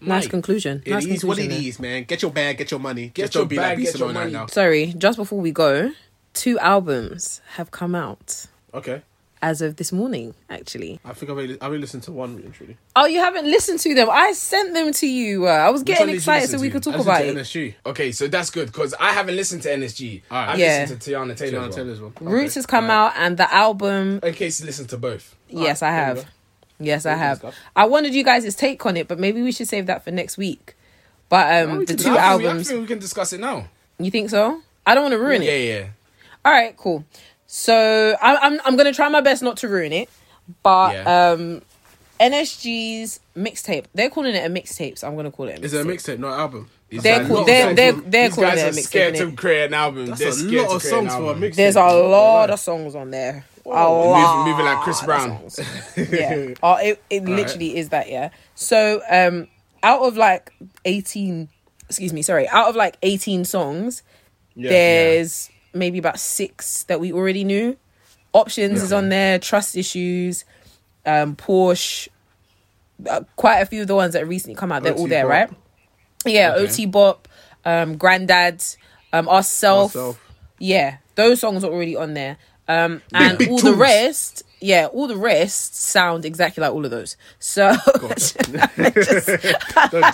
nice 0.00 0.24
mate, 0.24 0.30
conclusion. 0.30 0.82
It 0.84 0.90
nice 0.92 1.04
is 1.04 1.24
what 1.24 1.38
it 1.38 1.42
conclusion 1.42 1.62
there. 1.62 1.68
is, 1.68 1.78
man. 1.80 2.04
Get 2.04 2.22
your 2.22 2.30
bag, 2.30 2.58
get 2.58 2.70
your 2.70 2.80
money. 2.80 3.08
Get 3.08 3.24
Just 3.24 3.34
your 3.34 3.42
don't 3.42 3.48
be 3.48 3.56
bag, 3.56 3.78
like 3.78 3.84
get 3.86 3.94
your 3.98 4.04
Alone 4.08 4.14
right 4.16 4.20
money. 4.22 4.32
now. 4.32 4.46
Sorry, 4.46 4.94
just 4.96 5.18
before 5.18 5.40
we 5.40 5.52
go, 5.52 5.92
two 6.34 6.58
albums 6.58 7.40
have 7.54 7.70
come 7.70 7.94
out 7.94 8.46
Okay, 8.74 9.02
as 9.42 9.62
of 9.62 9.76
this 9.76 9.92
morning, 9.92 10.34
actually. 10.50 11.00
I 11.04 11.12
think 11.12 11.30
I've 11.30 11.38
only, 11.38 11.54
I've 11.54 11.62
only 11.68 11.78
listened 11.78 12.02
to 12.04 12.12
one 12.12 12.36
literally. 12.42 12.76
Oh, 12.96 13.06
you 13.06 13.20
haven't 13.20 13.44
listened 13.46 13.78
to 13.80 13.94
them? 13.94 14.08
I 14.10 14.32
sent 14.32 14.74
them 14.74 14.92
to 14.94 15.06
you. 15.06 15.46
Uh, 15.46 15.50
I 15.50 15.70
was 15.70 15.82
getting 15.82 16.08
excited 16.08 16.50
so 16.50 16.58
we 16.58 16.68
to? 16.68 16.72
could 16.74 16.82
talk 16.82 16.94
I 16.96 17.00
about 17.00 17.20
listened 17.24 17.38
it. 17.38 17.44
to 17.44 17.58
NSG. 17.58 17.74
Okay, 17.90 18.12
so 18.12 18.26
that's 18.28 18.50
good 18.50 18.66
because 18.66 18.94
I 18.98 19.12
haven't 19.12 19.36
listened 19.36 19.62
to 19.62 19.68
NSG. 19.68 20.22
Alright. 20.30 20.48
I've 20.50 20.58
Yeah. 20.58 20.80
listened 20.82 21.00
to 21.02 21.10
Teyana 21.10 21.36
Taylor. 21.36 21.58
Teyana 21.60 21.68
as 21.68 21.76
well. 21.76 21.84
Taylor's 21.84 22.00
one. 22.00 22.12
Roots 22.32 22.54
has 22.56 22.66
come 22.66 22.90
out, 22.90 23.12
and 23.16 23.36
the 23.36 23.52
album. 23.54 24.20
In 24.22 24.34
case 24.34 24.60
you 24.60 24.66
listen 24.66 24.86
to 24.88 24.96
both. 24.98 25.36
yes, 25.48 25.82
I 25.82 25.90
have. 25.90 26.26
Yes, 26.80 27.06
I 27.06 27.14
have. 27.14 27.44
I 27.74 27.86
wanted 27.86 28.14
you 28.14 28.22
guys' 28.24 28.54
take 28.54 28.84
on 28.86 28.96
it, 28.96 29.08
but 29.08 29.18
maybe 29.18 29.42
we 29.42 29.50
should 29.52 29.66
save 29.68 29.86
that 29.86 30.04
for 30.04 30.10
next 30.12 30.36
week. 30.38 30.76
But 31.28 31.64
um, 31.64 31.78
No, 31.80 31.84
the 31.84 31.94
two 31.94 31.94
I 31.94 31.96
think 31.96 32.14
we- 32.14 32.18
albums. 32.46 32.68
I 32.68 32.70
think 32.72 32.80
we 32.82 32.86
can 32.86 32.98
discuss 33.00 33.32
it 33.32 33.40
now. 33.40 33.68
You 33.98 34.10
think 34.10 34.30
so? 34.30 34.62
I 34.86 34.94
don't 34.94 35.02
want 35.04 35.12
to 35.12 35.18
ruin 35.18 35.42
Yeah, 35.42 35.50
it. 35.50 35.66
Yeah, 35.68 35.78
yeah. 35.80 35.86
All 36.44 36.52
right, 36.52 36.76
cool. 36.76 37.04
So 37.50 38.14
I, 38.20 38.36
I'm 38.36 38.60
I'm 38.64 38.76
gonna 38.76 38.92
try 38.92 39.08
my 39.08 39.22
best 39.22 39.42
not 39.42 39.56
to 39.58 39.68
ruin 39.68 39.92
it, 39.92 40.08
but 40.62 40.92
Yeah. 40.94 41.30
um, 41.32 41.62
NSG's 42.20 43.20
mixtape. 43.36 43.86
They're 43.94 44.10
calling 44.10 44.34
it 44.34 44.44
a 44.44 44.50
mixtape, 44.50 44.98
so 44.98 45.08
I'm 45.08 45.16
gonna 45.16 45.30
call 45.30 45.48
it. 45.48 45.58
A 45.58 45.60
mixtape. 45.60 45.64
Is 45.64 45.74
it 45.74 45.80
a 45.80 45.88
mixtape. 45.88 45.94
mixtape, 46.16 46.18
not 46.18 46.34
an 46.34 46.40
album? 46.40 46.70
These 46.90 47.02
They're 47.02 47.18
guys- 47.20 47.28
cool- 47.28 47.36
these 47.38 47.46
they're- 47.46 47.74
they're- 47.74 47.92
they're 47.92 48.28
these 48.28 48.34
calling 48.34 48.50
guys 48.50 48.58
it 48.58 48.62
a 48.62 48.66
are 48.68 48.70
mixtape, 48.72 48.82
scared 48.84 49.14
to 49.16 49.26
innit? 49.26 49.36
create 49.36 49.64
an 49.66 49.74
album. 49.74 50.06
That's 50.06 50.18
They're 50.20 50.28
a 50.28 50.32
scared 50.32 50.52
lot 50.52 50.68
to 50.68 50.74
of 50.76 50.80
create 50.82 50.92
an 50.92 50.98
songs 51.08 51.14
for 51.14 51.22
a 51.22 51.26
album. 51.28 51.42
mixtape. 51.42 51.54
There's 51.56 51.76
a 51.76 51.84
lot 51.84 52.50
of 52.50 52.60
songs 52.60 52.94
on 52.94 53.10
there. 53.10 53.44
A 53.66 53.68
lot. 53.68 54.36
Moving, 54.46 54.52
moving 54.52 54.66
like 54.66 54.78
Chris 54.84 55.00
of 55.00 55.06
Brown. 55.06 55.50
songs. 55.50 55.60
yeah. 56.12 56.54
Oh, 56.62 56.74
it, 56.76 57.02
it 57.10 57.24
literally 57.24 57.76
is 57.76 57.90
that, 57.90 58.08
yeah. 58.10 58.30
So, 58.54 59.02
um, 59.10 59.48
out 59.82 60.00
of 60.00 60.16
like 60.16 60.50
18, 60.86 61.48
excuse 61.88 62.12
me, 62.14 62.22
sorry, 62.22 62.48
out 62.48 62.68
of 62.68 62.76
like 62.76 62.96
18 63.02 63.44
songs, 63.44 64.02
Yeah. 64.54 64.70
there's 64.70 65.50
maybe 65.74 65.98
about 65.98 66.18
six 66.18 66.84
that 66.84 67.00
we 67.00 67.12
already 67.12 67.44
knew. 67.44 67.76
Options 68.32 68.82
is 68.82 68.92
on 68.92 69.08
there, 69.08 69.38
Trust 69.38 69.76
Issues, 69.76 70.44
um, 71.06 71.34
Porsche, 71.34 72.08
uh, 73.08 73.22
quite 73.36 73.60
a 73.60 73.66
few 73.66 73.82
of 73.82 73.88
the 73.88 73.94
ones 73.94 74.12
that 74.12 74.26
recently 74.28 74.54
come 74.54 74.70
out, 74.70 74.82
they're 74.82 74.94
all 74.94 75.06
there, 75.08 75.24
Bop. 75.24 75.30
right? 75.30 75.50
Yeah, 76.26 76.54
Okay. 76.54 76.64
OT 76.64 76.86
Bop, 76.86 77.26
um, 77.64 77.96
Grandad, 77.96 78.62
um, 79.12 79.28
Ourself. 79.28 79.96
Ourself. 79.96 80.34
Yeah, 80.58 80.98
those 81.14 81.40
songs 81.40 81.64
are 81.64 81.70
already 81.72 81.96
on 81.96 82.14
there. 82.14 82.36
Um, 82.66 83.00
and 83.14 83.38
big 83.38 83.48
all 83.48 83.58
the 83.58 83.74
rest, 83.74 84.42
yeah, 84.60 84.86
all 84.86 85.06
the 85.06 85.16
rest 85.16 85.76
sound 85.76 86.24
exactly 86.24 86.60
like 86.60 86.72
all 86.72 86.84
of 86.84 86.90
those. 86.90 87.16
So 87.38 87.72
Don't 87.98 88.10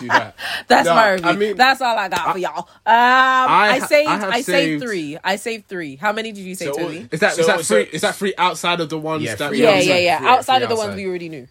do 0.00 0.08
that. 0.08 0.34
that's 0.68 0.86
No, 0.86 0.94
my 0.94 1.02
I 1.08 1.12
review. 1.14 1.34
mean- 1.38 1.56
that's 1.56 1.80
all 1.80 1.96
I 1.98 2.08
got 2.08 2.32
for 2.32 2.38
y'all. 2.38 2.58
Um, 2.58 2.66
I, 2.86 3.78
ha- 3.80 3.86
saved, 3.86 4.08
I 4.08 4.28
I, 4.28 4.40
saved, 4.40 4.44
saved- 4.46 4.82
three. 4.82 5.18
I 5.24 5.36
saved 5.36 5.68
three. 5.68 5.96
How 5.96 6.12
many 6.12 6.32
did 6.32 6.42
you 6.44 6.54
say, 6.54 6.66
So, 6.66 6.74
Tony? 6.74 7.08
Is 7.10 7.20
that 7.20 7.38
is 7.38 7.46
So- 7.46 7.46
that 7.56 7.64
so- 7.64 7.74
free? 7.74 7.84
Is 7.92 8.02
that 8.02 8.14
three 8.14 8.34
outside 8.38 8.80
of 8.80 8.88
the 8.90 8.98
ones 8.98 9.22
Yeah, 9.22 9.34
that? 9.36 9.48
free 9.48 9.62
yeah, 9.62 9.70
outside, 9.70 9.84
yeah, 9.88 9.96
yeah. 9.96 10.18
free- 10.18 10.28
outside 10.28 10.62
of 10.62 10.68
the 10.68 10.76
ones 10.76 10.94
we 10.96 11.06
already 11.06 11.28
knew. 11.28 11.48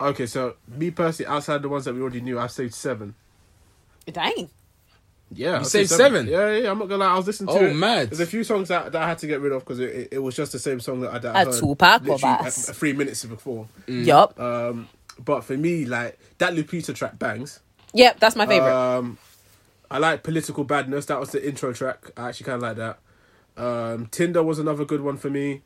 Okay, 0.00 0.26
so 0.26 0.56
me 0.68 0.90
personally, 0.90 1.30
outside 1.32 1.56
of 1.56 1.62
the 1.62 1.68
ones 1.68 1.84
that 1.84 1.94
we 1.94 2.00
already 2.00 2.20
knew, 2.20 2.38
I 2.38 2.48
saved 2.48 2.74
seven. 2.74 3.14
Dang. 4.10 4.50
Yeah, 5.34 5.60
I 5.60 5.62
saved 5.62 5.90
seven? 5.90 6.26
Yeah, 6.26 6.50
yeah, 6.50 6.56
yeah. 6.64 6.70
I'm 6.70 6.78
not 6.78 6.88
gonna 6.88 7.04
lie. 7.04 7.12
I 7.12 7.16
was 7.16 7.26
listening 7.26 7.54
to 7.54 7.60
Oh, 7.60 7.66
it. 7.66 7.74
mad. 7.74 8.10
There's 8.10 8.20
a 8.20 8.26
few 8.26 8.44
songs 8.44 8.68
that, 8.68 8.92
that 8.92 9.02
I 9.02 9.08
had 9.08 9.18
to 9.18 9.26
get 9.26 9.40
rid 9.40 9.52
of 9.52 9.60
because 9.64 9.80
it, 9.80 9.90
it, 9.90 10.08
it 10.12 10.18
was 10.18 10.36
just 10.36 10.52
the 10.52 10.58
same 10.58 10.80
song 10.80 11.00
that 11.00 11.14
I, 11.14 11.18
that 11.18 11.36
I 11.36 11.42
A 11.42 11.44
heard 11.46 11.54
Tupac 11.54 12.02
or 12.02 12.04
literally 12.14 12.20
Bass? 12.42 12.68
a- 12.68 12.70
a 12.70 12.74
three 12.74 12.92
minutes 12.92 13.24
before. 13.24 13.66
Yup. 13.86 14.38
Um, 14.38 14.88
but 15.24 15.42
for 15.44 15.56
me, 15.56 15.84
like 15.84 16.18
that 16.38 16.52
Lupita 16.54 16.94
track 16.94 17.18
bangs. 17.18 17.60
yep, 17.94 18.18
that's 18.20 18.36
my 18.36 18.46
favorite. 18.46 18.72
Um, 18.72 19.18
I 19.90 19.98
like 19.98 20.22
Political 20.22 20.64
Badness. 20.64 21.06
That 21.06 21.20
was 21.20 21.30
the 21.32 21.46
intro 21.46 21.72
track. 21.72 22.10
I 22.16 22.28
actually 22.30 22.46
kind 22.46 22.56
of 22.56 22.62
like 22.62 22.76
that. 22.76 22.98
Um, 23.62 24.06
Tinder 24.06 24.42
was 24.42 24.58
another 24.58 24.84
good 24.86 25.02
one 25.02 25.18
for 25.18 25.28
me. 25.30 25.60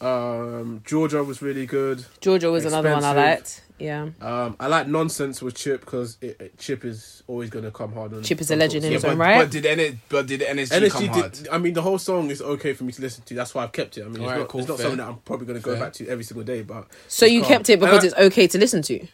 Um, 0.00 0.82
Georgia 0.86 1.22
was 1.22 1.42
really 1.42 1.66
good. 1.66 2.06
Georgia 2.20 2.50
was 2.50 2.64
another 2.64 2.90
one 2.92 3.04
I 3.04 3.10
expensive. 3.34 3.62
liked. 3.62 3.62
Yeah. 3.80 4.10
Um, 4.20 4.56
I 4.60 4.66
like 4.66 4.86
Nonsense 4.86 5.40
with 5.42 5.54
Chip 5.54 5.80
because 5.80 6.18
it, 6.20 6.40
it- 6.40 6.58
Chip 6.58 6.84
is 6.84 7.22
always 7.26 7.48
going 7.50 7.64
to 7.64 7.70
come 7.70 7.92
hard. 7.92 8.12
On 8.12 8.22
Chip 8.22 8.40
is 8.40 8.50
a 8.50 8.56
legend 8.56 8.84
in 8.84 8.90
Yeah, 8.92 8.96
his 8.96 9.02
but, 9.02 9.12
own 9.12 9.18
right. 9.18 9.38
but 9.42 9.50
did 9.50 9.64
N- 9.66 10.00
but 10.08 10.26
did 10.26 10.40
NSG, 10.40 10.90
come 10.90 11.02
NSG 11.04 11.08
hard? 11.08 11.32
did. 11.32 11.48
I 11.48 11.58
mean, 11.58 11.72
the 11.74 11.82
whole 11.82 11.98
song 11.98 12.30
is 12.30 12.42
okay 12.42 12.74
for 12.74 12.84
me 12.84 12.92
to 12.92 13.00
listen 13.00 13.24
to. 13.24 13.34
That's 13.34 13.54
why 13.54 13.64
I've 13.64 13.72
kept 13.72 13.96
it. 13.98 14.02
I 14.02 14.04
mean, 14.04 14.16
it's 14.16 14.22
Alright, 14.22 14.38
not, 14.40 14.48
cool, 14.48 14.60
it's 14.60 14.68
not 14.68 14.78
something 14.78 14.98
that 14.98 15.08
I'm 15.08 15.16
probably 15.18 15.46
going 15.46 15.58
to 15.58 15.64
go 15.64 15.72
Fair. 15.72 15.80
back 15.84 15.92
to 15.94 16.08
every 16.08 16.24
single 16.24 16.44
day. 16.44 16.62
But 16.62 16.86
so 17.08 17.24
you 17.26 17.40
calm. 17.40 17.48
kept 17.48 17.70
it 17.70 17.80
because 17.80 18.04
I- 18.04 18.06
it's 18.08 18.16
okay 18.16 18.46
to 18.48 18.58
listen 18.58 18.82
to. 18.82 19.06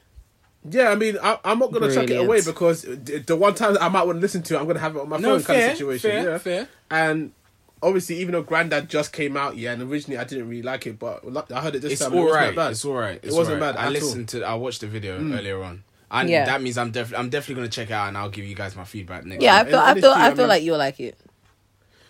Yeah, 0.68 0.88
I 0.90 0.96
mean, 0.96 1.16
I, 1.22 1.38
I'm 1.44 1.60
not 1.60 1.70
going 1.70 1.88
to 1.88 1.94
chuck 1.94 2.10
it 2.10 2.16
away 2.16 2.40
because 2.42 2.82
the 2.82 3.22
the 3.24 3.36
one 3.36 3.54
time 3.54 3.74
that 3.74 3.82
I 3.82 3.88
might 3.88 4.02
want 4.04 4.16
to 4.16 4.20
listen 4.20 4.42
to 4.42 4.54
it, 4.56 4.58
I'm 4.58 4.64
going 4.64 4.74
to 4.74 4.80
have 4.80 4.96
it 4.96 4.98
on 5.00 5.08
my 5.08 5.18
No, 5.18 5.36
phone 5.38 5.44
kind 5.44 5.62
of 5.62 5.70
situation. 5.76 6.10
fair, 6.10 6.30
yeah. 6.30 6.38
fair. 6.38 6.68
And 6.90 7.30
obviously, 7.86 8.16
even 8.16 8.32
though 8.32 8.42
Grandad 8.42 8.88
just 8.88 9.12
came 9.12 9.36
out, 9.36 9.56
yeah, 9.56 9.72
and 9.72 9.82
originally 9.82 10.18
I 10.18 10.24
didn't 10.24 10.48
really 10.48 10.62
like 10.62 10.86
it, 10.86 10.98
but 10.98 11.22
I 11.52 11.60
heard 11.60 11.76
it 11.76 11.82
this 11.82 11.92
It's 11.92 12.00
time. 12.02 12.12
and 12.12 12.18
it 12.18 12.22
all 12.22 12.24
wasn't 12.26 12.46
right. 12.46 12.56
bad. 12.56 12.70
It's 12.72 12.84
all 12.84 12.94
right. 12.94 13.20
It 13.22 13.32
wasn't 13.32 13.60
bad 13.60 13.76
I 13.76 13.86
at 13.86 13.92
listened 13.92 14.28
to. 14.30 14.42
I 14.44 14.54
watched 14.54 14.80
the 14.82 14.86
video 14.86 15.18
Mm. 15.18 15.38
earlier 15.38 15.62
on, 15.62 15.84
and 16.10 16.28
Yeah. 16.28 16.44
that 16.46 16.60
means 16.62 16.76
I'm 16.78 16.90
definitely. 16.90 17.18
I'm 17.24 17.30
definitely 17.30 17.54
gonna 17.62 17.68
check 17.68 17.88
it 17.90 17.92
out, 17.94 18.08
and 18.08 18.18
I'll 18.18 18.28
give 18.30 18.44
you 18.44 18.54
guys 18.54 18.74
my 18.76 18.84
feedback 18.84 19.24
next. 19.24 19.42
Yeah, 19.42 19.56
I 19.56 19.62
week. 19.62 19.70
feel, 19.70 19.78
I 19.80 19.90
and 19.92 20.00
feel, 20.00 20.10
NSG, 20.12 20.16
I 20.20 20.26
I 20.26 20.28
feel 20.30 20.36
mean- 20.38 20.48
like 20.48 20.62
you'll 20.62 20.78
like 20.78 21.00
it. 21.00 21.18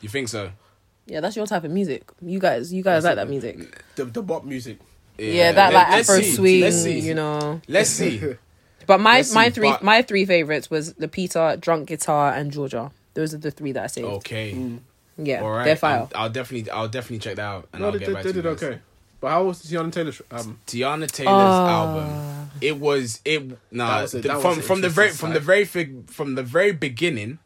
you 0.01 0.09
think 0.09 0.29
so? 0.29 0.51
Yeah, 1.07 1.21
that's 1.21 1.37
your 1.37 1.47
type 1.47 1.63
of 1.65 1.71
music. 1.71 2.03
You 2.21 2.39
guys, 2.41 2.73
you 2.73 2.83
guys 2.83 3.05
like 3.05 3.15
that 3.17 3.29
music. 3.29 3.85
The, 3.95 4.07
the 4.07 4.23
bop 4.23 4.45
music. 4.45 4.79
Yeah, 5.19 5.53
that 5.53 5.73
like 5.73 5.89
let's 5.91 6.11
Afro 6.11 6.21
see. 6.23 6.71
swing, 6.71 7.05
you 7.05 7.15
know. 7.15 7.61
Let's 7.69 7.91
see. 7.91 8.21
But 8.87 9.01
my 9.01 9.17
Let's 9.17 9.35
my 9.35 9.47
see, 9.47 9.51
three 9.51 9.71
but- 9.71 9.83
my 9.83 10.03
three 10.03 10.25
favorites 10.25 10.71
was 10.71 10.93
the 10.95 11.09
Peter, 11.09 11.57
Drunk 11.61 11.89
Guitar, 11.89 12.33
and 12.35 12.53
Georgia. 12.53 12.93
Those 13.15 13.35
are 13.35 13.39
the 13.39 13.51
three 13.51 13.73
that 13.73 13.83
I 13.83 13.87
saved. 13.89 14.07
Okay. 14.07 14.55
Yeah, 15.19 15.43
All 15.43 15.51
right. 15.51 15.65
they're 15.65 15.77
fire. 15.77 16.01
I'll, 16.01 16.11
I'll 16.25 16.31
definitely. 16.31 16.71
I'll 16.71 16.89
definitely 16.89 17.19
check 17.21 17.37
that 17.37 17.43
out, 17.43 17.69
and 17.73 17.81
No, 17.81 17.87
I'll 17.87 17.93
they, 17.93 17.99
get 18.01 18.09
they, 18.09 18.15
back 18.15 18.23
they 18.25 18.31
to 18.33 18.37
you 18.37 18.43
did 18.43 18.59
guys. 18.59 18.63
okay. 18.63 18.79
But 19.19 19.31
how 19.31 19.45
was 19.45 19.63
the 19.63 19.75
Teyana 19.77 19.91
Taylor 19.93 20.13
album? 20.31 20.61
Teyana 20.67 21.11
Taylor's 21.11 21.33
Ah. 21.33 21.69
album. 21.87 22.51
It 22.61 22.79
was 22.79 23.21
it 23.25 23.49
That 23.49 23.59
nah 23.71 24.03
was 24.03 24.15
a- 24.15 24.21
the- 24.21 24.35
from 24.41 24.61
from 24.61 24.81
the 24.83 24.89
very 24.91 25.11
from 25.11 25.33
the 25.33 25.41
very 25.41 25.65
fig, 25.65 26.11
from 26.11 26.35
the 26.35 26.43
very 26.43 26.73
beginning, 26.73 27.39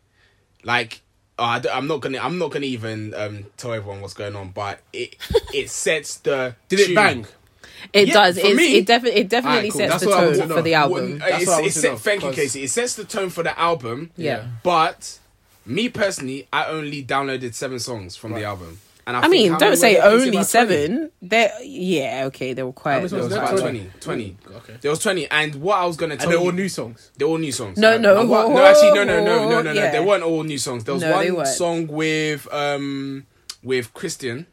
like 0.64 1.02
oh, 1.38 1.44
I 1.44 1.62
am 1.70 1.86
not 1.86 2.00
gonna 2.00 2.18
I'm 2.18 2.38
not 2.38 2.50
gonna 2.50 2.66
even 2.66 3.14
um 3.14 3.46
tell 3.56 3.72
everyone 3.72 4.00
what's 4.00 4.14
going 4.14 4.34
on, 4.34 4.50
but 4.50 4.80
it 4.92 5.16
it 5.54 5.70
sets 5.70 6.16
the 6.18 6.56
Did 6.68 6.80
it 6.80 6.94
bang? 6.94 7.24
It 7.92 8.08
Yeah, 8.08 8.14
does. 8.14 8.40
for 8.40 8.52
me- 8.54 8.76
it 8.78 8.86
definitely 8.86 9.20
it 9.20 9.28
definitely 9.28 9.70
Alright, 9.70 9.72
cool. 9.72 9.78
sets 9.78 9.92
That's 9.92 10.02
the 10.02 10.08
what 10.10 10.18
I 10.18 10.26
want 10.26 10.38
tone 10.38 10.48
for 10.48 10.62
the 10.62 10.74
album. 10.74 10.92
Well, 11.10 11.18
That's 11.18 11.42
it's, 11.42 11.46
what 11.46 11.52
I 11.52 11.56
want 11.56 11.66
it's 11.66 11.74
to 11.76 11.80
set, 11.80 11.90
know, 11.92 11.98
thank 11.98 12.22
you, 12.24 12.32
Casey. 12.32 12.62
It 12.64 12.70
sets 12.70 12.94
the 12.96 13.04
tone 13.04 13.30
for 13.30 13.42
the 13.44 13.58
album. 13.58 14.10
Yeah. 14.16 14.46
But 14.64 15.19
me 15.70 15.88
personally, 15.88 16.48
I 16.52 16.66
only 16.66 17.04
downloaded 17.04 17.54
seven 17.54 17.78
songs 17.78 18.16
from 18.16 18.32
the 18.32 18.44
album, 18.44 18.78
and 19.06 19.16
I, 19.16 19.22
I 19.22 19.28
mean, 19.28 19.56
don't 19.58 19.76
say 19.76 19.98
only 19.98 20.42
seven. 20.42 21.10
There, 21.22 21.50
yeah, 21.62 22.24
okay, 22.26 22.52
they 22.52 22.62
were 22.62 22.72
quite. 22.72 23.06
There 23.08 23.18
was 23.22 23.32
about 23.32 23.58
20. 23.58 23.90
20. 24.00 24.36
20. 24.44 24.56
Okay. 24.56 24.76
There 24.80 24.90
was 24.90 25.00
20. 25.00 25.30
And 25.30 25.54
what 25.56 25.78
I 25.78 25.86
was 25.86 25.96
going 25.96 26.10
to 26.10 26.16
tell 26.16 26.26
And 26.26 26.32
they're 26.32 26.40
you... 26.40 26.46
all 26.46 26.52
new 26.52 26.68
songs. 26.68 27.10
They're 27.16 27.28
all 27.28 27.38
new 27.38 27.52
songs. 27.52 27.78
No, 27.78 27.98
no. 27.98 28.20
And 28.20 28.28
what- 28.28 28.48
no, 28.48 28.64
actually, 28.64 28.92
no, 28.92 29.04
no, 29.04 29.24
no, 29.24 29.48
no, 29.48 29.48
no, 29.48 29.62
no. 29.62 29.72
Yeah. 29.72 29.90
They 29.90 30.00
weren't 30.04 30.22
all 30.22 30.42
new 30.42 30.58
songs. 30.58 30.84
There 30.84 30.94
was 30.94 31.02
No, 31.02 31.34
one 31.34 31.46
song 31.46 31.86
with 31.86 32.46
um 32.52 33.26
with 33.62 33.92
Christian, 33.94 34.46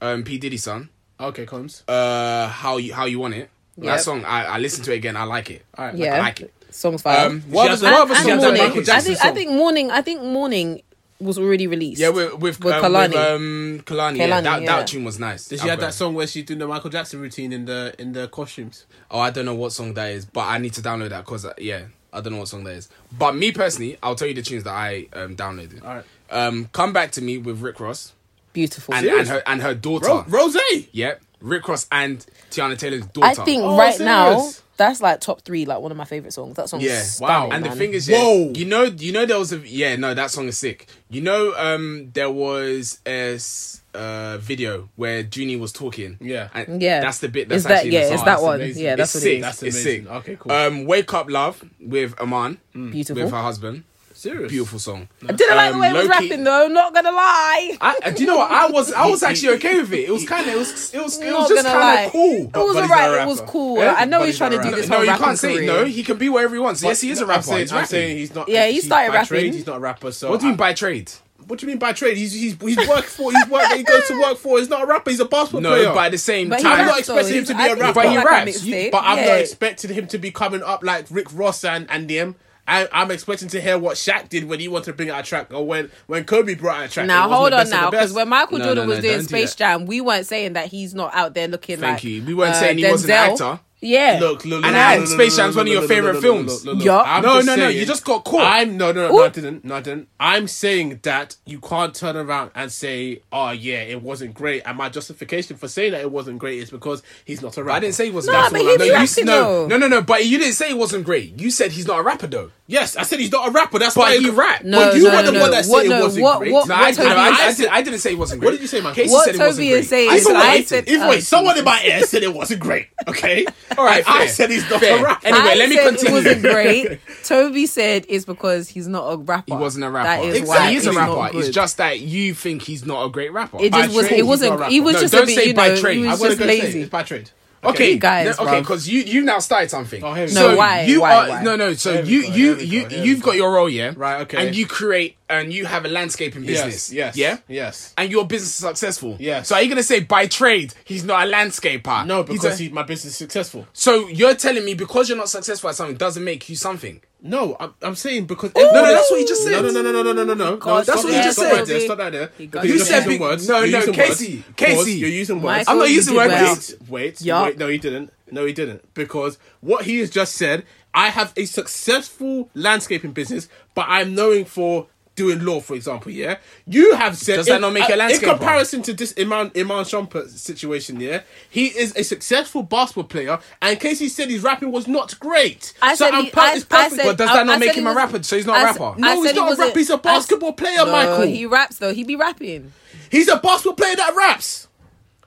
um 0.00 0.22
P 0.24 0.38
Diddy 0.38 0.56
son. 0.56 0.88
Okay, 1.18 1.44
comes. 1.44 1.82
Uh, 1.86 2.48
how 2.48 2.78
you 2.78 2.94
how 2.94 3.04
you 3.04 3.18
want 3.18 3.34
it? 3.34 3.50
Yep. 3.76 3.86
That 3.86 4.00
song, 4.00 4.24
I, 4.24 4.44
I 4.44 4.58
listened 4.58 4.84
to 4.86 4.92
it 4.92 4.96
again. 4.96 5.16
I 5.16 5.24
like 5.24 5.50
it. 5.50 5.64
All 5.76 5.86
right. 5.86 5.94
Yeah, 5.94 6.16
I 6.16 6.18
like 6.18 6.40
it. 6.40 6.52
Songs 6.80 7.02
fire. 7.02 7.26
Um, 7.28 7.40
what 7.42 7.70
has 7.70 7.82
other, 7.82 7.90
a- 7.92 7.92
what 7.94 8.02
other 8.02 8.14
and, 8.14 8.24
she 8.24 8.30
and 8.32 8.40
songs? 8.40 8.58
has 8.58 8.60
a 8.60 8.62
morning. 8.62 8.68
Michael 8.68 8.80
I 8.80 8.84
Jackson 8.84 9.14
think 9.14 9.24
I 9.24 9.32
think 9.34 9.50
morning. 9.50 9.90
I 9.90 10.02
think 10.02 10.22
morning 10.22 10.82
was 11.20 11.38
already 11.38 11.66
released. 11.66 12.00
Yeah, 12.00 12.08
with 12.08 12.34
with, 12.38 12.64
With 12.64 12.74
um, 12.74 12.82
Kehlani. 12.82 13.08
with 13.08 13.16
um 13.16 13.82
Kehlani. 13.84 14.16
yeah, 14.18 14.40
that 14.40 14.62
yeah. 14.62 14.66
that 14.78 14.86
tune 14.86 15.04
was 15.04 15.18
nice. 15.18 15.48
Did 15.48 15.60
she 15.60 15.68
have 15.68 15.80
that 15.80 15.92
song 15.94 16.14
where 16.14 16.26
she's 16.26 16.44
doing 16.46 16.58
the 16.58 16.66
Michael 16.66 16.90
Jackson 16.90 17.20
routine 17.20 17.52
in 17.52 17.66
the 17.66 17.94
in 17.98 18.12
the 18.12 18.28
costumes? 18.28 18.86
Oh, 19.10 19.18
I 19.20 19.30
don't 19.30 19.44
know 19.44 19.54
what 19.54 19.72
song 19.72 19.94
that 19.94 20.10
is, 20.12 20.24
but 20.24 20.46
I 20.46 20.58
need 20.58 20.72
to 20.74 20.80
download 20.80 21.10
that 21.10 21.24
because 21.26 21.46
yeah, 21.58 21.82
I 22.12 22.20
don't 22.22 22.32
know 22.32 22.38
what 22.38 22.48
song 22.48 22.64
that 22.64 22.72
is. 22.74 22.88
But 23.16 23.34
me 23.36 23.52
personally, 23.52 23.98
I'll 24.02 24.14
tell 24.14 24.28
you 24.28 24.34
the 24.34 24.42
tunes 24.42 24.64
that 24.64 24.72
I 24.74 25.08
um 25.12 25.36
downloaded. 25.36 25.84
All 25.84 25.96
right. 25.96 26.04
Um, 26.30 26.68
come 26.72 26.92
back 26.92 27.10
to 27.12 27.22
me 27.22 27.36
with 27.38 27.60
Rick 27.60 27.80
Ross 27.80 28.12
beautiful. 28.52 28.94
and, 28.94 29.06
and 29.06 29.28
her 29.28 29.42
and 29.46 29.60
her 29.62 29.74
daughter. 29.74 30.06
Ro- 30.06 30.24
Rose. 30.26 30.56
Yep, 30.92 31.20
Rick 31.42 31.68
Ross 31.68 31.86
and 31.92 32.24
Teyana 32.50 32.78
Taylor's 32.78 33.06
daughter. 33.08 33.26
I 33.40 33.44
think 33.44 33.62
Oh, 33.62 33.76
right 33.76 33.94
serious? 33.94 34.00
now 34.00 34.50
that's 34.80 35.00
like 35.02 35.20
top 35.20 35.42
three, 35.42 35.64
like 35.66 35.80
one 35.80 35.90
of 35.90 35.96
my 35.98 36.04
favorite 36.06 36.32
songs. 36.32 36.56
That 36.56 36.68
song, 36.70 36.80
Yeah, 36.80 37.02
stunning, 37.02 37.52
And 37.52 37.64
the 37.64 37.68
man. 37.68 37.78
thing 37.78 37.92
is, 37.92 38.08
yeah, 38.08 38.18
Whoa. 38.18 38.50
you 38.54 38.64
know, 38.64 38.84
you 38.84 39.12
know, 39.12 39.26
there 39.26 39.38
was 39.38 39.52
a 39.52 39.58
yeah, 39.58 39.94
no, 39.96 40.14
that 40.14 40.30
song 40.30 40.48
is 40.48 40.56
sick. 40.58 40.86
You 41.10 41.20
know, 41.20 41.52
um, 41.56 42.10
there 42.14 42.30
was 42.30 42.98
a 43.06 43.34
s- 43.34 43.82
uh 43.92 44.38
video 44.38 44.88
where 44.96 45.22
Junie 45.22 45.56
was 45.56 45.72
talking. 45.72 46.16
Yeah. 46.20 46.48
and 46.54 46.80
Yeah. 46.80 47.00
that's 47.00 47.18
the 47.18 47.28
bit. 47.28 47.48
That's 47.48 47.58
Is 47.58 47.64
that- 47.64 47.72
actually 47.72 47.90
the 47.90 47.96
yeah, 47.96 48.04
song. 48.04 48.12
it's 48.14 48.22
that 48.22 48.30
That's 48.32 48.42
one. 48.42 48.54
amazing. 48.56 48.84
Yeah, 48.84 48.96
that's 48.96 49.14
it's 49.16 49.24
what 49.24 49.28
it 49.28 49.32
sick. 49.32 49.36
is. 49.38 49.42
That's 49.42 49.62
it's 49.62 49.82
sick. 49.82 50.06
Okay, 50.10 50.36
cool. 50.40 50.52
Um, 50.52 50.84
Wake 50.86 51.12
Up 51.14 51.28
Love 51.30 51.62
with 51.80 52.14
Iman, 52.20 52.58
beautiful. 52.72 53.22
with 53.22 53.32
her 53.32 53.42
husband. 53.42 53.84
Serious. 54.20 54.50
Beautiful 54.50 54.78
song. 54.78 55.08
I 55.26 55.32
didn't 55.32 55.56
like 55.56 55.70
the 55.70 55.74
Um, 55.76 55.80
way 55.80 55.88
it 55.88 55.92
was 55.94 56.04
low-key- 56.08 56.28
rapping 56.28 56.44
though. 56.44 56.68
Not 56.68 56.92
gonna 56.92 57.10
lie. 57.10 57.78
I, 57.80 57.96
uh, 58.04 58.10
do 58.10 58.20
you 58.22 58.26
know 58.26 58.36
what? 58.36 58.50
I 58.50 58.66
was 58.68 58.92
I 58.92 59.06
was 59.06 59.22
actually 59.22 59.54
okay 59.56 59.80
with 59.80 59.94
it. 59.94 60.00
It 60.08 60.10
was 60.12 60.26
kind 60.26 60.46
of 60.46 60.52
it 60.54 60.58
was 60.58 60.92
it 60.94 61.02
was 61.02 61.18
it 61.18 61.24
was 61.24 61.32
Not 61.32 61.48
just 61.48 61.64
gonna 61.64 61.68
kind 61.78 61.80
lie. 61.96 62.00
of 62.02 62.12
cool. 62.12 62.34
It 62.36 62.40
was 62.42 62.50
but 62.52 62.66
he's 62.66 62.74
not 62.90 62.90
alright. 63.00 63.22
It 63.22 63.26
was 63.28 63.40
rapper. 63.40 63.50
cool. 63.52 63.78
Yeah? 63.78 63.94
I 63.96 64.04
know 64.04 64.18
But 64.18 64.24
he's 64.26 64.34
he's 64.34 64.38
trying 64.38 64.50
to 64.50 64.56
not 64.58 64.64
do 64.64 64.70
this 64.72 64.78
rapper. 64.80 64.90
No, 64.90 64.96
whole 64.96 65.04
you 65.06 65.10
rapping 65.10 65.24
can't 65.24 65.38
say 65.38 65.54
career. 65.54 65.66
no. 65.66 65.84
He 65.86 66.02
can 66.02 66.18
be 66.18 66.28
wherever 66.28 66.54
he 66.54 66.60
wants. 66.60 66.82
yes, 66.82 67.00
he 67.00 67.10
is 67.10 67.18
a 67.20 67.22
I'm 67.22 67.28
rapper. 67.30 67.42
saying, 67.44 67.60
He's 67.60 67.72
I'm 67.72 67.76
rapping. 67.76 67.88
saying 67.88 68.16
he's 68.18 68.34
not. 68.34 68.48
Yeah, 68.50 68.66
he 68.66 68.72
he's 68.74 68.84
started 68.84 69.08
by 69.08 69.14
rapping. 69.14 69.28
Trade, 69.28 69.54
he's 69.54 69.66
not 69.66 69.76
a 69.76 69.80
rapper. 69.80 70.12
So 70.12 70.28
What 70.30 70.40
do 70.40 70.46
you 70.46 70.52
mean 70.52 70.56
by 70.58 70.74
trade? 70.74 71.10
What 71.46 71.58
do 71.58 71.64
you 71.64 71.68
mean 71.68 71.78
by 71.78 71.92
trade? 71.94 72.18
He's 72.18 72.34
he's 72.34 72.56
he's 72.60 72.88
work 72.88 73.06
for. 73.06 73.32
He's 73.32 73.48
work 73.48 73.62
that 73.62 73.78
he 73.78 73.84
goes 73.84 74.06
to 74.08 74.20
work 74.20 74.36
for. 74.36 74.58
He's 74.58 74.68
not 74.68 74.82
a 74.82 74.86
rapper. 74.86 75.10
He's 75.12 75.20
a 75.20 75.24
basketball 75.24 75.62
No, 75.62 75.70
player. 75.70 75.94
but 75.94 76.04
at 76.04 76.12
the 76.12 76.18
same 76.18 76.50
But 76.50 76.58
he 76.58 76.64
time, 76.64 76.72
I'm 76.80 76.86
not 76.88 76.96
raps, 76.96 77.06
though. 77.06 77.16
expecting 77.16 77.38
him 77.38 77.44
to 77.46 77.54
be 77.54 77.60
I 77.62 77.66
a 77.66 77.68
think 77.70 77.80
rapper. 77.80 77.86
he's 77.88 77.94
But 77.94 78.08
he 78.10 78.14
got, 78.16 78.24
like, 78.26 78.42
a 78.42 78.46
raps. 78.46 78.58
mixtape. 78.60 78.90
But 78.92 79.02
I'm 79.02 79.18
Yeah. 79.18 79.26
not 79.28 79.38
expecting 79.40 79.94
him 79.94 80.06
to 80.08 80.18
be 80.18 80.30
coming 80.30 80.62
up 80.62 80.84
like 80.84 81.06
Rick 81.10 81.28
Ross 81.32 81.64
and 81.64 81.86
and 81.88 82.06
them. 82.06 82.36
I, 82.70 82.88
I'm 82.92 83.10
expecting 83.10 83.48
to 83.48 83.60
hear 83.60 83.76
what 83.78 83.96
Shaq 83.96 84.28
did 84.28 84.44
when 84.44 84.60
he 84.60 84.68
wanted 84.68 84.86
to 84.86 84.92
bring 84.92 85.10
out 85.10 85.20
a 85.20 85.22
track, 85.24 85.52
or 85.52 85.66
when 85.66 85.90
when 86.06 86.24
Kobe 86.24 86.54
brought 86.54 86.78
out 86.78 86.86
a 86.86 86.88
track. 86.88 87.06
Now 87.06 87.28
hold 87.28 87.52
on 87.52 87.68
now, 87.68 87.90
because 87.90 88.12
when 88.12 88.28
Michael 88.28 88.58
No, 88.58 88.64
Jordan 88.66 88.84
no, 88.84 88.88
was 88.88 88.98
no, 88.98 89.02
doing 89.02 89.14
don't 89.16 89.22
do 89.22 89.28
Space. 89.28 89.54
Jam, 89.56 89.86
we 89.86 90.00
weren't 90.00 90.26
saying 90.26 90.52
that 90.52 90.68
he's 90.68 90.94
not 90.94 91.12
out 91.14 91.34
there 91.34 91.48
looking 91.48 91.80
like 91.80 91.80
Thank 91.80 91.94
like. 91.96 92.04
you. 92.04 92.24
We 92.24 92.34
weren't 92.34 92.52
uh, 92.54 92.60
saying 92.60 92.78
he 92.78 92.88
wasn't 92.88 93.12
an 93.12 93.32
actor. 93.32 93.60
Yeah. 93.82 94.18
Look, 94.20 94.44
look, 94.44 94.60
look, 94.60 94.64
And 94.66 94.76
I- 94.76 94.96
look, 94.98 95.08
look, 95.08 95.14
Space 95.18 95.32
look, 95.38 95.44
Jam's 95.46 95.56
one 95.56 95.66
of 95.66 95.72
your 95.72 95.82
favorite 95.88 96.14
look, 96.16 96.22
look, 96.22 96.22
films. 96.22 96.66
I'm 96.66 97.22
No, 97.22 97.40
no, 97.40 97.56
no, 97.56 97.68
you 97.68 97.86
just 97.86 98.04
got 98.04 98.24
caught. 98.24 98.42
I'm 98.42 98.76
no, 98.76 98.92
no, 98.92 99.08
no, 99.08 99.16
no, 99.16 99.24
I 99.24 99.28
didn't. 99.30 99.64
No, 99.64 99.76
I 99.76 99.80
didn't. 99.80 100.08
I'm 100.20 100.48
saying 100.48 101.00
that 101.02 101.36
you 101.46 101.60
can't 101.60 101.94
turn 101.94 102.14
around 102.16 102.50
and 102.54 102.70
say, 102.70 103.22
"Oh, 103.32 103.50
yeah, 103.52 103.78
it 103.80 104.02
wasn't 104.02 104.34
great," 104.34 104.62
and 104.66 104.76
my 104.76 104.90
justification 104.90 105.56
for 105.56 105.66
saying 105.66 105.92
that 105.92 106.02
it 106.02 106.10
wasn't 106.10 106.38
great 106.38 106.58
is 106.58 106.70
because 106.70 107.02
he's 107.24 107.40
not 107.40 107.56
a 107.56 107.64
rapper. 107.64 107.76
I 107.76 107.80
didn't 107.80 107.94
say 107.94 108.04
he 108.06 108.10
wasn't. 108.10 108.34
Nah, 108.34 108.40
That's 108.42 108.52
but 108.52 108.60
all 108.60 108.66
he 108.66 108.72
I- 108.74 108.76
no, 108.76 108.84
you- 108.84 109.24
no, 109.24 109.66
no, 109.66 109.76
no, 109.78 109.88
no. 109.88 110.02
But 110.02 110.26
you 110.26 110.38
didn't 110.38 110.54
say 110.54 110.68
it 110.70 110.76
wasn't 110.76 111.04
great. 111.04 111.40
You 111.40 111.50
said 111.50 111.72
he's 111.72 111.86
not 111.86 111.98
a 112.00 112.02
rapper 112.02 112.26
though. 112.26 112.50
Yes, 112.66 112.96
I 112.96 113.02
said 113.02 113.18
he's 113.18 113.32
not 113.32 113.48
a 113.48 113.50
rapper. 113.50 113.78
That's 113.80 113.96
why 113.96 114.16
he 114.16 114.30
rap. 114.30 114.62
No, 114.62 114.78
But 114.78 114.96
you 114.96 115.04
no, 115.04 115.10
were 115.16 115.22
the 115.24 115.32
no, 115.32 115.40
one 115.40 115.50
no. 115.50 115.56
that 115.56 115.64
said 115.64 115.72
What- 115.72 115.86
it 115.86 115.88
wasn't 116.02 116.22
what- 116.22 116.38
great. 116.38 116.52
what- 116.52 116.70
I, 116.70 116.92
Toby 116.92 117.08
no, 117.08 117.16
I, 117.16 117.28
I, 117.30 117.52
did, 117.54 117.66
I 117.68 117.82
didn't 117.82 117.98
say 117.98 118.12
it 118.12 118.18
wasn't 118.18 118.40
great. 118.40 118.46
What 118.48 118.52
did 118.52 118.60
you 118.60 118.66
say, 118.68 118.80
man? 118.80 118.94
Casey 118.94 119.10
What 119.12 119.24
said 119.24 119.34
it 119.34 119.38
wasn't 119.38 119.56
Toby 119.56 119.68
great. 119.70 119.78
is 119.80 119.88
saying 119.88 120.10
I 120.10 120.14
is 120.14 120.24
said 120.24 120.36
I 120.36 120.40
I 120.52 120.62
said- 120.62 120.88
Either 120.88 121.04
uh, 121.04 121.20
someone 121.20 121.58
in 121.58 121.64
my 121.64 121.82
ear 121.84 122.02
said 122.02 122.22
it 122.22 122.32
wasn't 122.34 122.60
great. 122.60 122.86
Okay, 123.08 123.44
All 123.78 123.84
right, 123.84 124.04
And 124.06 124.14
I 124.22 124.26
said 124.26 124.50
he's 124.50 124.68
not 124.68 124.80
Fair. 124.80 124.98
a 124.98 125.02
rapper. 125.02 125.26
Anyway, 125.26 125.44
I 125.50 125.54
let 125.54 125.68
me 125.68 125.76
said 125.76 125.88
continue. 125.88 126.10
It 126.10 126.24
wasn't 126.24 126.42
great. 126.54 127.00
Toby 127.24 127.66
said 127.66 128.04
it's 128.08 128.24
because 128.24 128.68
he's 128.68 128.88
not 128.88 129.08
a 129.12 129.16
rapper. 129.16 129.54
He 129.54 129.60
wasn't 129.60 129.84
a 129.84 129.90
rapper. 129.90 130.08
That 130.08 130.24
is 130.24 130.38
Exactly. 130.38 130.48
why 130.66 130.70
He 130.70 130.76
is 130.76 130.86
a 130.86 130.92
rapper. 130.92 131.38
It's 131.38 131.48
just 131.50 131.76
that 131.78 132.00
you 132.00 132.34
think 132.34 132.62
he's 132.62 132.84
not 132.84 133.04
a 133.06 133.08
great 133.10 133.32
rapper. 133.32 133.58
It 133.60 133.72
By 133.72 133.86
was. 133.86 134.08
Trade, 134.08 134.18
it 134.18 134.22
wasn't. 134.24 134.58
not 134.58 134.70
He 134.70 134.80
was 134.80 134.94
rapper. 134.94 135.02
just 135.04 135.12
No, 135.14 135.18
a 135.18 135.20
don't 135.22 135.26
bit. 135.28 135.34
say 135.36 135.46
You 135.48 135.54
by 135.54 135.76
trade. 135.76 135.98
he 135.98 136.06
I 136.08 136.10
was 136.12 136.20
I'm 136.20 136.28
gonna 136.28 136.30
just 136.30 136.38
go 136.40 136.46
say 136.46 136.60
lazy. 136.62 136.80
it's 136.82 136.90
by 136.90 137.02
trade. 137.02 137.30
Okay, 137.62 137.98
guys, 137.98 138.38
no, 138.38 138.46
okay, 138.46 138.60
because 138.60 138.88
you 138.88 139.02
you 139.02 139.20
now 139.22 139.38
started 139.38 139.70
something. 139.70 140.02
Oh, 140.02 140.14
here 140.14 140.26
we 140.26 140.32
No, 140.32 140.56
why? 140.56 140.82
You 140.84 141.02
why, 141.02 141.12
are 141.12 141.28
why? 141.28 141.42
no 141.42 141.56
no. 141.56 141.74
So 141.74 142.00
you 142.00 142.22
go, 142.22 142.28
you 142.32 142.56
you 142.56 142.88
go, 142.88 142.96
you've 142.96 143.18
we 143.18 143.22
got 143.24 143.36
your 143.36 143.52
role, 143.52 143.68
yeah. 143.68 143.92
Right, 143.94 144.22
okay. 144.22 144.46
And 144.46 144.56
you 144.56 144.66
create 144.66 145.16
and 145.28 145.52
you 145.52 145.66
have 145.66 145.84
a 145.84 145.88
landscaping 145.88 146.46
business. 146.46 146.90
Yes, 146.90 147.14
yes, 147.14 147.16
Yeah. 147.16 147.38
yes. 147.54 147.92
And 147.98 148.10
your 148.10 148.26
business 148.26 148.50
is 148.50 148.54
successful. 148.66 149.16
Yes. 149.20 149.48
So 149.48 149.56
are 149.56 149.62
you 149.62 149.68
gonna 149.68 149.82
say 149.82 150.00
by 150.00 150.26
trade 150.26 150.72
he's 150.84 151.04
not 151.04 151.26
a 151.26 151.30
landscaper? 151.30 152.06
No, 152.06 152.22
because 152.22 152.58
a- 152.58 152.64
he, 152.64 152.68
my 152.70 152.82
business 152.82 153.12
is 153.12 153.18
successful. 153.18 153.66
So 153.74 154.08
you're 154.08 154.34
telling 154.34 154.64
me 154.64 154.72
because 154.74 155.08
you're 155.10 155.18
not 155.18 155.28
successful 155.28 155.68
at 155.68 155.76
something 155.76 155.96
doesn't 155.96 156.24
make 156.24 156.48
you 156.48 156.56
something. 156.56 157.02
No, 157.22 157.56
I'm, 157.60 157.74
I'm 157.82 157.94
saying 157.94 158.26
because 158.26 158.54
No, 158.54 158.62
no, 158.62 158.82
that's 158.82 159.10
what 159.10 159.20
you 159.20 159.28
just 159.28 159.44
said. 159.44 159.52
No, 159.52 159.70
no, 159.70 159.82
no, 159.82 159.92
no, 159.92 160.02
no, 160.02 160.12
no, 160.12 160.24
no, 160.24 160.34
no. 160.34 160.44
Oh 160.54 160.56
God, 160.56 160.78
no 160.78 160.82
that's 160.84 161.04
what 161.04 161.06
you 161.06 161.12
there, 161.12 161.22
just 161.22 161.36
stop 161.38 161.48
said. 161.50 161.58
Right 161.58 161.66
there, 161.66 161.80
stop 161.80 161.98
right 161.98 162.10
there. 162.10 162.32
He 162.38 162.44
you 162.44 162.78
said 162.78 163.04
using 163.04 163.20
words. 163.20 163.48
no, 163.48 163.58
You're 163.60 163.70
no, 163.70 163.78
using 163.78 163.94
Casey, 163.94 164.34
words. 164.36 164.46
Casey. 164.56 164.74
Pause, 164.74 164.88
You're 164.88 165.10
using 165.10 165.36
words. 165.42 165.44
Michael, 165.58 165.72
I'm 165.72 165.78
not 165.78 165.90
using 165.90 166.16
words. 166.16 166.30
well. 166.32 166.54
Wait, 166.80 166.88
wait, 166.88 167.20
Yup. 167.22 167.44
wait. 167.44 167.58
No, 167.58 167.68
he 167.68 167.78
didn't. 167.78 168.12
No, 168.30 168.46
he 168.46 168.52
didn't. 168.52 168.94
Because 168.94 169.38
what 169.60 169.84
he 169.84 169.98
has 169.98 170.08
just 170.08 170.34
said, 170.34 170.64
I 170.94 171.10
have 171.10 171.32
a 171.36 171.44
successful 171.44 172.48
landscaping 172.54 173.12
business, 173.12 173.48
but 173.74 173.86
I'm 173.88 174.14
knowing 174.14 174.44
for 174.44 174.86
doing 175.20 175.44
law, 175.44 175.60
for 175.60 175.74
example. 175.74 176.10
Yeah, 176.10 176.38
you 176.66 176.94
have 176.96 177.16
said. 177.16 177.36
Does 177.36 177.46
that 177.46 177.60
not 177.60 177.72
make 177.74 177.88
a 177.88 177.94
uh, 177.94 177.98
landscaper? 177.98 178.22
In 178.22 178.28
comparison 178.30 178.82
to 178.82 178.92
this 178.94 179.12
Iman 179.18 179.50
Iman 179.54 179.84
Shumpert 179.84 180.28
situation, 180.30 180.98
yeah, 181.00 181.20
he 181.50 181.66
is 181.66 181.94
a 181.96 182.02
successful 182.02 182.62
basketball 182.62 183.04
player, 183.04 183.38
and 183.60 183.78
Casey 183.78 184.08
said 184.08 184.30
his 184.30 184.42
rapping 184.42 184.72
was 184.72 184.88
not 184.88 185.18
great. 185.20 185.72
I 185.82 185.94
so 185.94 186.06
said 186.06 186.14
I'm 186.14 186.24
he- 186.24 186.30
per- 186.30 186.40
I- 186.40 186.54
it's 186.54 186.66
I 186.70 186.88
said- 186.88 187.04
But 187.04 187.18
does 187.18 187.28
I- 187.30 187.34
that 187.36 187.46
not 187.46 187.56
I 187.56 187.58
make 187.58 187.74
him 187.74 187.86
a 187.86 187.94
rapper? 187.94 188.22
So 188.22 188.36
he's 188.36 188.46
not 188.46 188.56
a 188.56 188.60
I 188.60 188.64
rapper. 188.64 188.92
said- 188.94 188.98
No, 189.00 189.08
I 189.08 189.14
he's 189.16 189.24
said 189.26 189.34
he 189.34 189.38
not 189.40 189.46
a 189.46 189.50
wasn't- 189.50 189.66
rapper. 189.68 189.78
He's 189.78 189.90
a 189.90 189.92
I 189.92 189.96
s- 189.96 190.02
basketball 190.02 190.52
player, 190.54 190.76
No, 190.78 190.92
Michael. 190.92 191.22
He 191.26 191.46
raps 191.46 191.76
though. 191.76 191.92
He 191.94 192.04
be 192.04 192.16
rapping. 192.16 192.72
He's 193.10 193.28
a 193.28 193.36
basketball 193.36 193.74
player 193.74 193.96
that 193.96 194.14
raps. 194.16 194.68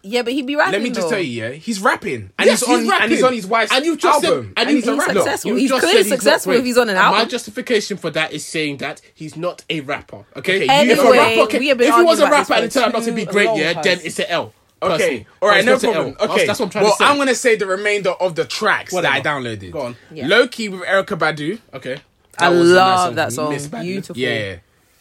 Yeah, 0.05 0.21
but 0.23 0.33
he'd 0.33 0.45
be 0.45 0.57
rapping. 0.57 0.73
Let 0.73 0.81
me 0.81 0.89
just 0.89 1.07
though. 1.07 1.11
tell 1.11 1.19
you, 1.19 1.43
yeah, 1.43 1.51
he's 1.51 1.79
rapping, 1.79 2.31
and 2.37 2.45
Yes, 2.45 2.59
he's 2.59 2.67
on, 2.69 2.87
rapping. 2.89 3.03
and 3.03 3.11
he's 3.13 3.23
on 3.23 3.33
his 3.33 3.47
wife's 3.47 3.71
and 3.71 3.85
you've 3.85 3.99
just 3.99 4.23
album, 4.25 4.47
said, 4.47 4.53
and, 4.57 4.69
you- 4.69 4.75
he's 4.75 4.87
a 4.87 4.91
he's 4.91 4.99
rapper. 4.99 5.13
successful. 5.13 5.55
He's 5.55 5.69
just 5.69 5.81
clearly 5.81 6.03
said 6.03 6.09
not 6.09 6.15
successful 6.19 6.51
great. 6.51 6.59
if 6.59 6.65
he's 6.65 6.77
on 6.77 6.89
an 6.89 6.97
And 6.97 7.05
My 7.05 7.17
album. 7.19 7.29
justification 7.29 7.95
for 7.97 8.09
that 8.09 8.33
is 8.33 8.45
saying 8.45 8.77
that 8.77 8.99
he's 9.15 9.37
not 9.37 9.63
a 9.69 9.79
rapper. 9.79 10.25
Okay. 10.35 10.65
If 10.69 10.99
a 10.99 11.03
rapper, 11.09 11.57
we 11.57 11.67
have 11.69 11.77
been 11.77 11.87
if 11.87 11.95
he 11.95 12.01
was 12.03 12.19
a 12.19 12.23
arguing 12.23 12.27
about 12.27 12.31
rapper 12.49 12.53
and 12.55 12.63
this 12.65 12.75
it 12.75 12.79
turned 12.81 12.93
out 12.95 12.99
not 12.99 13.05
to 13.05 13.11
be 13.13 13.25
too 13.25 13.31
great, 13.31 13.47
long, 13.47 13.57
yeah, 13.57 13.81
then 13.81 13.95
cuz. 13.97 14.05
it's 14.05 14.19
an 14.19 14.25
L. 14.27 14.53
Okay, 14.81 14.91
personally. 14.97 15.27
all 15.41 15.47
right, 15.47 15.63
no 15.63 15.71
not 15.71 15.83
an 15.85 15.91
problem. 15.93 16.15
Okay, 16.19 16.45
that's 16.45 16.59
what 16.59 16.65
I'm 16.65 16.69
trying 16.71 16.83
well, 16.83 16.91
to 16.91 16.97
say. 16.97 17.05
I'm 17.05 17.17
gonna 17.17 17.35
say 17.35 17.55
the 17.55 17.65
remainder 17.65 18.09
of 18.09 18.35
the 18.35 18.43
tracks 18.43 18.91
that 18.91 19.05
I 19.05 19.21
downloaded. 19.21 19.71
Go 19.71 19.79
on. 19.79 19.95
Yeah. 20.11 20.27
Low 20.27 20.49
key 20.49 20.67
with 20.67 20.81
Erykah 20.81 21.17
Badu. 21.17 21.59
Okay. 21.73 21.99
I 22.37 22.49
was 22.49 22.69
a 22.71 22.75
nice 22.75 22.97
love 22.97 23.15
that 23.15 23.31
song. 23.31 23.53
Miss 23.53 23.67
Badly. 23.67 23.87
Beautiful. 23.93 24.17
Yeah. 24.17 24.55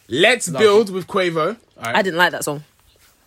Let's 0.07 0.47
build 0.47 0.89
with 0.89 1.07
Quavo. 1.07 1.57
I 1.77 2.01
didn't 2.01 2.17
like 2.17 2.31
that 2.31 2.45
song. 2.45 2.63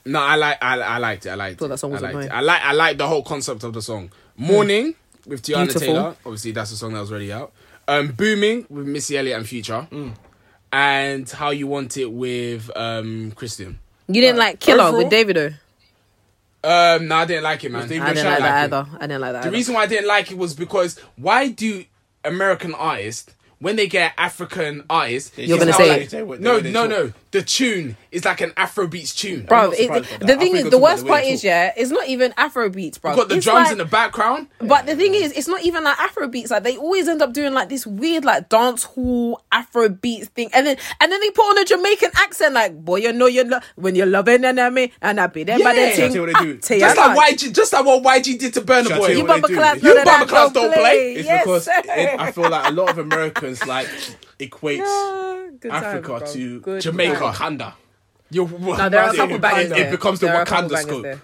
No, 0.06 0.20
I 0.20 0.36
like 0.36 0.58
I, 0.62 0.78
I 0.80 0.98
liked 0.98 1.26
it. 1.26 1.30
I 1.30 1.34
liked 1.34 1.58
Thought 1.58 1.66
it. 1.66 1.68
that 1.68 1.78
song 1.78 1.90
was 1.92 2.02
I 2.02 2.06
liked 2.06 2.14
annoying. 2.14 2.28
it. 2.28 2.32
I 2.34 2.40
like 2.40 2.62
I 2.62 2.72
like 2.72 2.98
the 2.98 3.06
whole 3.08 3.22
concept 3.22 3.64
of 3.64 3.72
the 3.74 3.82
song. 3.82 4.10
Morning 4.36 4.94
with 5.26 5.42
Teyana 5.42 5.64
Beautiful. 5.66 5.80
Taylor. 5.80 6.16
Obviously, 6.24 6.52
that's 6.52 6.70
the 6.70 6.76
song 6.76 6.94
that 6.94 7.00
was 7.00 7.10
already 7.10 7.32
out. 7.32 7.52
Um, 7.88 8.08
Booming 8.12 8.66
with 8.68 8.86
Missy 8.86 9.18
Elliott 9.18 9.38
and 9.38 9.48
Future. 9.48 9.86
Mm. 9.90 10.12
And 10.72 11.28
How 11.30 11.50
You 11.50 11.66
Want 11.66 11.96
It 11.96 12.10
with 12.10 12.70
um 12.76 13.32
Christian. 13.32 13.78
You 14.08 14.20
didn't 14.20 14.38
like 14.38 14.60
Killer 14.60 14.84
Overall- 14.84 15.04
with 15.04 15.12
Davido. 15.12 15.54
Um, 16.64 17.06
no, 17.06 17.16
I 17.16 17.24
didn't 17.26 17.44
like 17.44 17.62
it, 17.62 17.70
man. 17.70 17.82
I 17.82 17.86
didn't 17.86 18.04
like 18.04 18.14
that 18.16 18.64
either. 18.64 18.86
I 18.96 19.00
didn't 19.06 19.20
like 19.20 19.32
that. 19.34 19.42
The 19.42 19.48
either. 19.48 19.56
reason 19.56 19.74
why 19.74 19.82
I 19.82 19.86
didn't 19.86 20.08
like 20.08 20.32
it 20.32 20.38
was 20.38 20.52
because 20.54 20.98
why 21.16 21.48
do 21.48 21.84
American 22.24 22.74
artists 22.74 23.32
when 23.58 23.76
they 23.76 23.86
get 23.86 24.12
African 24.18 24.84
artists, 24.90 25.36
You're 25.38 25.58
gonna 25.58 25.72
say 25.72 25.88
like- 25.88 26.12
it. 26.12 26.40
No, 26.40 26.58
no, 26.60 26.86
no. 26.86 27.12
The 27.32 27.42
tune 27.42 27.96
is 28.12 28.24
like 28.24 28.40
an 28.40 28.50
Afrobeats 28.52 29.14
tune. 29.14 29.42
Bro, 29.44 29.72
it, 29.76 30.06
the 30.20 30.36
thing 30.36 30.56
is, 30.56 30.70
the 30.70 30.78
worst 30.78 31.06
part 31.06 31.24
is, 31.24 31.44
yeah, 31.44 31.70
it's 31.76 31.90
not 31.90 32.06
even 32.08 32.32
Afro 32.38 32.70
beats, 32.70 32.96
bro. 32.96 33.10
You've 33.10 33.18
got 33.18 33.28
the 33.28 33.36
It's 33.36 33.44
drums 33.44 33.64
like- 33.64 33.72
in 33.72 33.78
the 33.78 33.84
background. 33.84 34.46
But 34.58 34.86
the 34.86 34.96
thing 34.96 35.12
is, 35.14 35.32
it's 35.32 35.46
not 35.48 35.62
even 35.62 35.84
like 35.84 35.98
Afro 35.98 36.28
beats. 36.28 36.50
Like 36.50 36.62
they 36.62 36.78
always 36.78 37.08
end 37.08 37.20
up 37.20 37.34
doing 37.34 37.52
like 37.52 37.68
this 37.68 37.86
weird 37.86 38.24
like 38.24 38.48
dance 38.48 38.84
hall 38.84 39.42
Afro 39.52 39.90
beats 39.90 40.28
thing, 40.28 40.48
and 40.54 40.66
then 40.66 40.76
and 41.00 41.12
then 41.12 41.20
they 41.20 41.30
put 41.30 41.42
on 41.42 41.58
a 41.58 41.64
Jamaican 41.66 42.10
accent, 42.16 42.54
like 42.54 42.82
boy, 42.82 42.96
you 43.00 43.12
know 43.12 43.26
you 43.26 43.44
lo- 43.44 43.58
when 43.74 43.94
you're 43.96 44.06
loving 44.06 44.44
an 44.46 44.58
enemy, 44.58 44.92
and 45.02 45.20
I 45.20 45.26
be 45.26 45.44
there 45.44 45.58
by 45.58 45.72
Yeah. 45.74 45.90
the 45.90 45.96
thing. 45.96 46.12
Tell 46.12 46.14
you 46.14 46.20
what 46.32 46.38
they 46.38 46.44
do. 46.44 46.78
Just 46.80 46.96
like 46.96 47.18
YG, 47.38 47.52
just 47.54 47.72
like 47.74 47.84
what 47.84 48.02
YG 48.02 48.38
did 48.38 48.54
to 48.54 48.62
Burna 48.62 48.92
I 48.92 48.98
Boy. 48.98 49.06
you 49.08 49.18
You 49.18 49.24
bumper 49.26 49.48
do? 49.48 49.54
class, 49.56 49.82
You 49.82 49.94
none 49.94 50.04
bumper 50.04 50.20
that 50.20 50.28
class 50.28 50.52
don't 50.52 50.70
don't 50.70 50.72
play. 50.74 51.14
It's 51.16 51.28
because 51.28 51.68
I 51.68 52.32
feel 52.32 52.48
like 52.48 52.70
a 52.70 52.72
lot 52.72 52.90
of 52.90 52.98
Like 53.66 53.88
equates 54.40 54.82
Ah, 54.84 55.36
times, 55.62 55.72
Africa 55.84 56.18
bro. 56.18 56.32
to 56.32 56.60
Good 56.60 56.80
Jamaica. 56.82 57.16
Wakanda. 57.32 57.72
You're, 58.30 58.48
No, 58.48 58.88
there 58.88 59.00
are 59.02 59.10
a 59.10 59.12
It- 59.12 59.16
couple 59.16 59.38
bangers 59.38 59.70
it 59.70 59.74
there. 59.74 59.90
becomes 59.92 60.20
the 60.20 60.26
There 60.26 60.44
couple 60.44 60.68
Wakanda 60.68 60.78
scope. 60.82 61.02
there. 61.02 61.20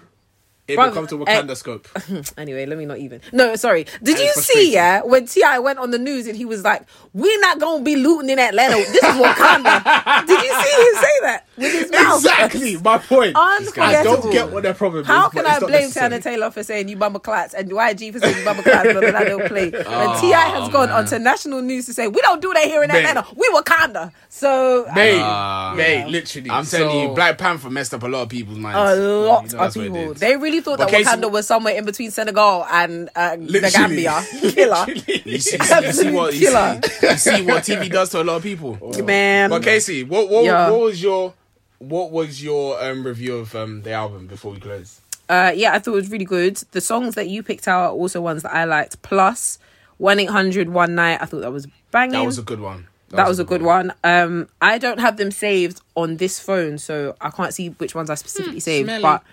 It 0.65 0.77
Bruv, 0.79 0.89
becomes 0.91 1.11
a 1.11 1.15
eh, 1.15 1.41
Wakanda 1.41 1.57
scope. 1.57 1.87
Anyway, 2.37 2.65
let 2.65 2.77
me 2.77 2.85
not 2.85 2.97
even. 2.97 3.19
No, 3.33 3.55
sorry. 3.57 3.83
Did 4.01 4.15
And 4.17 4.25
you 4.25 4.31
see, 4.33 4.71
yeah, 4.73 5.01
when 5.03 5.25
T.I. 5.27 5.59
went 5.59 5.77
on 5.77 5.91
the 5.91 5.99
news 5.99 6.25
and 6.25 6.37
he 6.37 6.45
was 6.45 6.63
like, 6.63 6.83
we're 7.11 7.39
not 7.41 7.59
going 7.59 7.79
to 7.79 7.83
be 7.83 7.97
looting 7.97 8.29
in 8.29 8.39
Atlanta. 8.39 8.75
This 8.77 8.95
is 9.03 9.15
Wakanda. 9.15 10.25
Did 10.27 10.41
you 10.41 10.53
see 10.53 10.87
him 10.87 10.95
say 10.95 11.19
that 11.21 11.45
with 11.57 11.71
his 11.73 11.91
mouth? 11.91 12.15
Exactly 12.23 12.77
my 12.77 12.97
point. 12.97 13.35
I 13.37 14.03
don't 14.03 14.31
get 14.31 14.51
what 14.51 14.63
their 14.63 14.73
problem 14.73 15.03
How 15.03 15.17
is. 15.17 15.21
How 15.23 15.29
can 15.29 15.45
I 15.45 15.59
blame 15.59 15.71
necessary. 15.71 16.11
Teyana 16.19 16.23
Taylor 16.23 16.51
for 16.51 16.63
saying 16.63 16.87
you 16.87 16.95
bummer 16.95 17.19
clats 17.19 17.53
and 17.53 17.69
YG 17.69 18.13
for 18.13 18.19
saying 18.19 18.37
you 18.37 18.45
bummer 18.45 18.63
clats, 18.63 18.93
but 18.93 19.01
then 19.01 19.15
I 19.17 19.25
don't 19.25 19.45
play? 19.47 19.65
And 19.65 20.21
T.I. 20.21 20.49
has 20.59 20.69
gone 20.69 20.89
onto 20.89 21.19
national 21.19 21.61
news 21.61 21.85
to 21.87 21.93
say 21.93 22.07
we 22.07 22.21
don't 22.21 22.41
do 22.41 22.53
that 22.53 22.63
here 22.63 22.83
in 22.83 22.87
Man. 22.87 23.05
Atlanta. 23.05 23.27
We 23.35 23.49
Wakanda. 23.53 24.11
So 24.29 24.87
Mate, 24.95 25.19
Ah. 25.21 25.73
mate, 25.75 26.07
literally. 26.07 26.49
I'm 26.49 26.65
telling 26.65 26.99
you, 27.09 27.13
Black 27.15 27.37
Panther 27.37 27.69
messed 27.69 27.93
up 27.93 28.03
a 28.03 28.07
lot 28.07 28.23
of 28.23 28.29
people's 28.29 28.57
minds. 28.57 28.77
a 28.77 28.95
lot 29.03 29.41
know, 29.41 29.45
of 29.45 29.51
that's 29.51 29.75
what 29.75 29.85
it 29.85 29.93
people 29.93 30.13
they 30.13 30.37
really 30.37 30.52
thought 30.61 30.77
But 30.77 30.89
that 30.89 30.97
Casey- 30.97 31.09
Wakanda 31.09 31.31
was 31.31 31.47
somewhere 31.47 31.75
in 31.75 31.85
between 31.85 32.11
Senegal 32.11 32.65
and 32.71 33.09
uh, 33.15 33.35
the 33.37 33.71
Gambia. 33.73 34.21
Killer. 34.51 34.85
You 35.25 35.39
see, 35.39 35.57
you 35.57 35.91
see, 35.93 36.11
what 36.11 36.33
you 36.33 36.47
Killer. 36.47 36.81
see, 36.83 37.07
you 37.07 37.17
see 37.17 37.41
what 37.43 37.63
TV 37.63 37.91
does 37.91 38.09
to 38.11 38.21
a 38.21 38.23
lot 38.23 38.37
of 38.37 38.43
people. 38.43 38.77
Man. 39.03 39.49
But 39.49 39.63
Casey, 39.63 40.03
what 40.03 40.29
what, 40.29 40.43
Yeah. 40.45 40.69
what 40.69 40.79
was 40.81 41.01
your 41.01 41.33
what 41.79 42.11
was 42.11 42.41
your 42.43 42.81
um, 42.83 43.05
review 43.05 43.37
of 43.37 43.53
um, 43.55 43.81
the 43.81 43.91
album 43.91 44.27
before 44.27 44.51
we 44.53 44.59
close? 44.59 45.01
Uh, 45.29 45.51
yeah, 45.55 45.73
I 45.73 45.79
thought 45.79 45.91
it 45.93 45.95
was 45.95 46.11
really 46.11 46.25
good. 46.25 46.57
The 46.71 46.81
songs 46.81 47.15
that 47.15 47.27
you 47.29 47.43
picked 47.43 47.67
out 47.67 47.81
are 47.85 47.91
also 47.91 48.21
ones 48.21 48.43
that 48.43 48.53
I 48.53 48.65
liked. 48.65 49.01
Plus, 49.01 49.57
one 49.97 50.19
eight 50.19 50.29
hundred 50.29 50.69
one 50.69 50.95
night. 50.95 51.21
I 51.21 51.25
thought 51.25 51.41
that 51.41 51.51
was 51.51 51.67
banging. 51.91 52.11
That 52.13 52.25
was 52.25 52.37
a 52.37 52.43
good 52.43 52.59
one. 52.59 52.87
that 53.11 53.27
was 53.27 53.39
a 53.39 53.43
good 53.43 53.61
one. 53.61 53.93
Um, 54.03 54.49
I 54.61 54.77
don't 54.77 54.99
have 54.99 55.17
them 55.17 55.31
saved 55.31 55.81
on 55.95 56.17
this 56.17 56.39
phone, 56.39 56.77
so 56.77 57.15
I 57.21 57.29
can't 57.29 57.53
see 57.53 57.69
which 57.69 57.93
ones 57.95 58.09
I 58.09 58.15
specifically 58.15 58.59
saved. 58.59 58.87
smelly. 58.87 59.01
But 59.01 59.23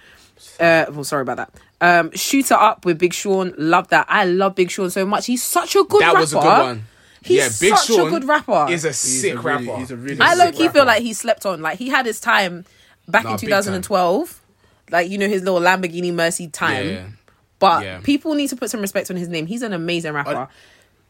uh, 0.58 0.86
well, 0.90 1.04
sorry 1.04 1.22
about 1.22 1.36
that. 1.38 1.50
Um, 1.80 2.10
Shooter 2.14 2.54
Up 2.54 2.84
with 2.84 2.98
Big 2.98 3.12
Sean. 3.14 3.54
Love 3.56 3.88
that. 3.88 4.06
I 4.08 4.24
love 4.24 4.54
Big 4.54 4.70
Sean 4.70 4.90
so 4.90 5.06
much. 5.06 5.26
He's 5.26 5.42
such 5.42 5.74
a 5.76 5.84
good 5.84 6.02
That 6.02 6.08
rapper. 6.08 6.20
was 6.20 6.32
a 6.34 6.36
good 6.36 6.44
one. 6.44 6.84
He's 7.22 7.36
yeah, 7.36 7.48
Big 7.70 7.76
such 7.78 7.86
Sean 7.88 8.06
a 8.08 8.10
good 8.10 8.24
rapper. 8.24 8.66
Is 8.70 8.84
a 8.84 8.88
He's 8.88 8.96
sick 9.22 9.34
a 9.34 9.36
really- 9.40 9.66
rapper. 9.66 9.78
he's 9.80 9.90
a 9.90 9.96
really 9.96 10.20
I 10.20 10.34
sick 10.34 10.38
low 10.44 10.52
key 10.52 10.62
rapper. 10.64 10.72
feel 10.78 10.84
like 10.86 11.02
he 11.02 11.12
slept 11.12 11.46
on. 11.46 11.60
Like 11.62 11.78
he 11.78 11.88
had 11.88 12.06
his 12.06 12.20
time 12.20 12.64
back 13.08 13.24
Nah, 13.24 13.32
in 13.32 13.38
2012. 13.38 14.40
Like 14.90 15.08
you 15.10 15.18
know 15.18 15.28
his 15.28 15.42
little 15.42 15.60
Lamborghini 15.60 16.12
Mercy 16.12 16.48
time. 16.48 16.86
Yeah. 16.86 17.06
But 17.58 17.84
Yeah. 17.84 18.00
people 18.00 18.34
need 18.34 18.48
to 18.48 18.56
put 18.56 18.70
some 18.70 18.80
respect 18.80 19.10
on 19.10 19.16
his 19.16 19.28
name. 19.28 19.46
He's 19.46 19.62
an 19.62 19.72
amazing 19.72 20.12
rapper. 20.14 20.48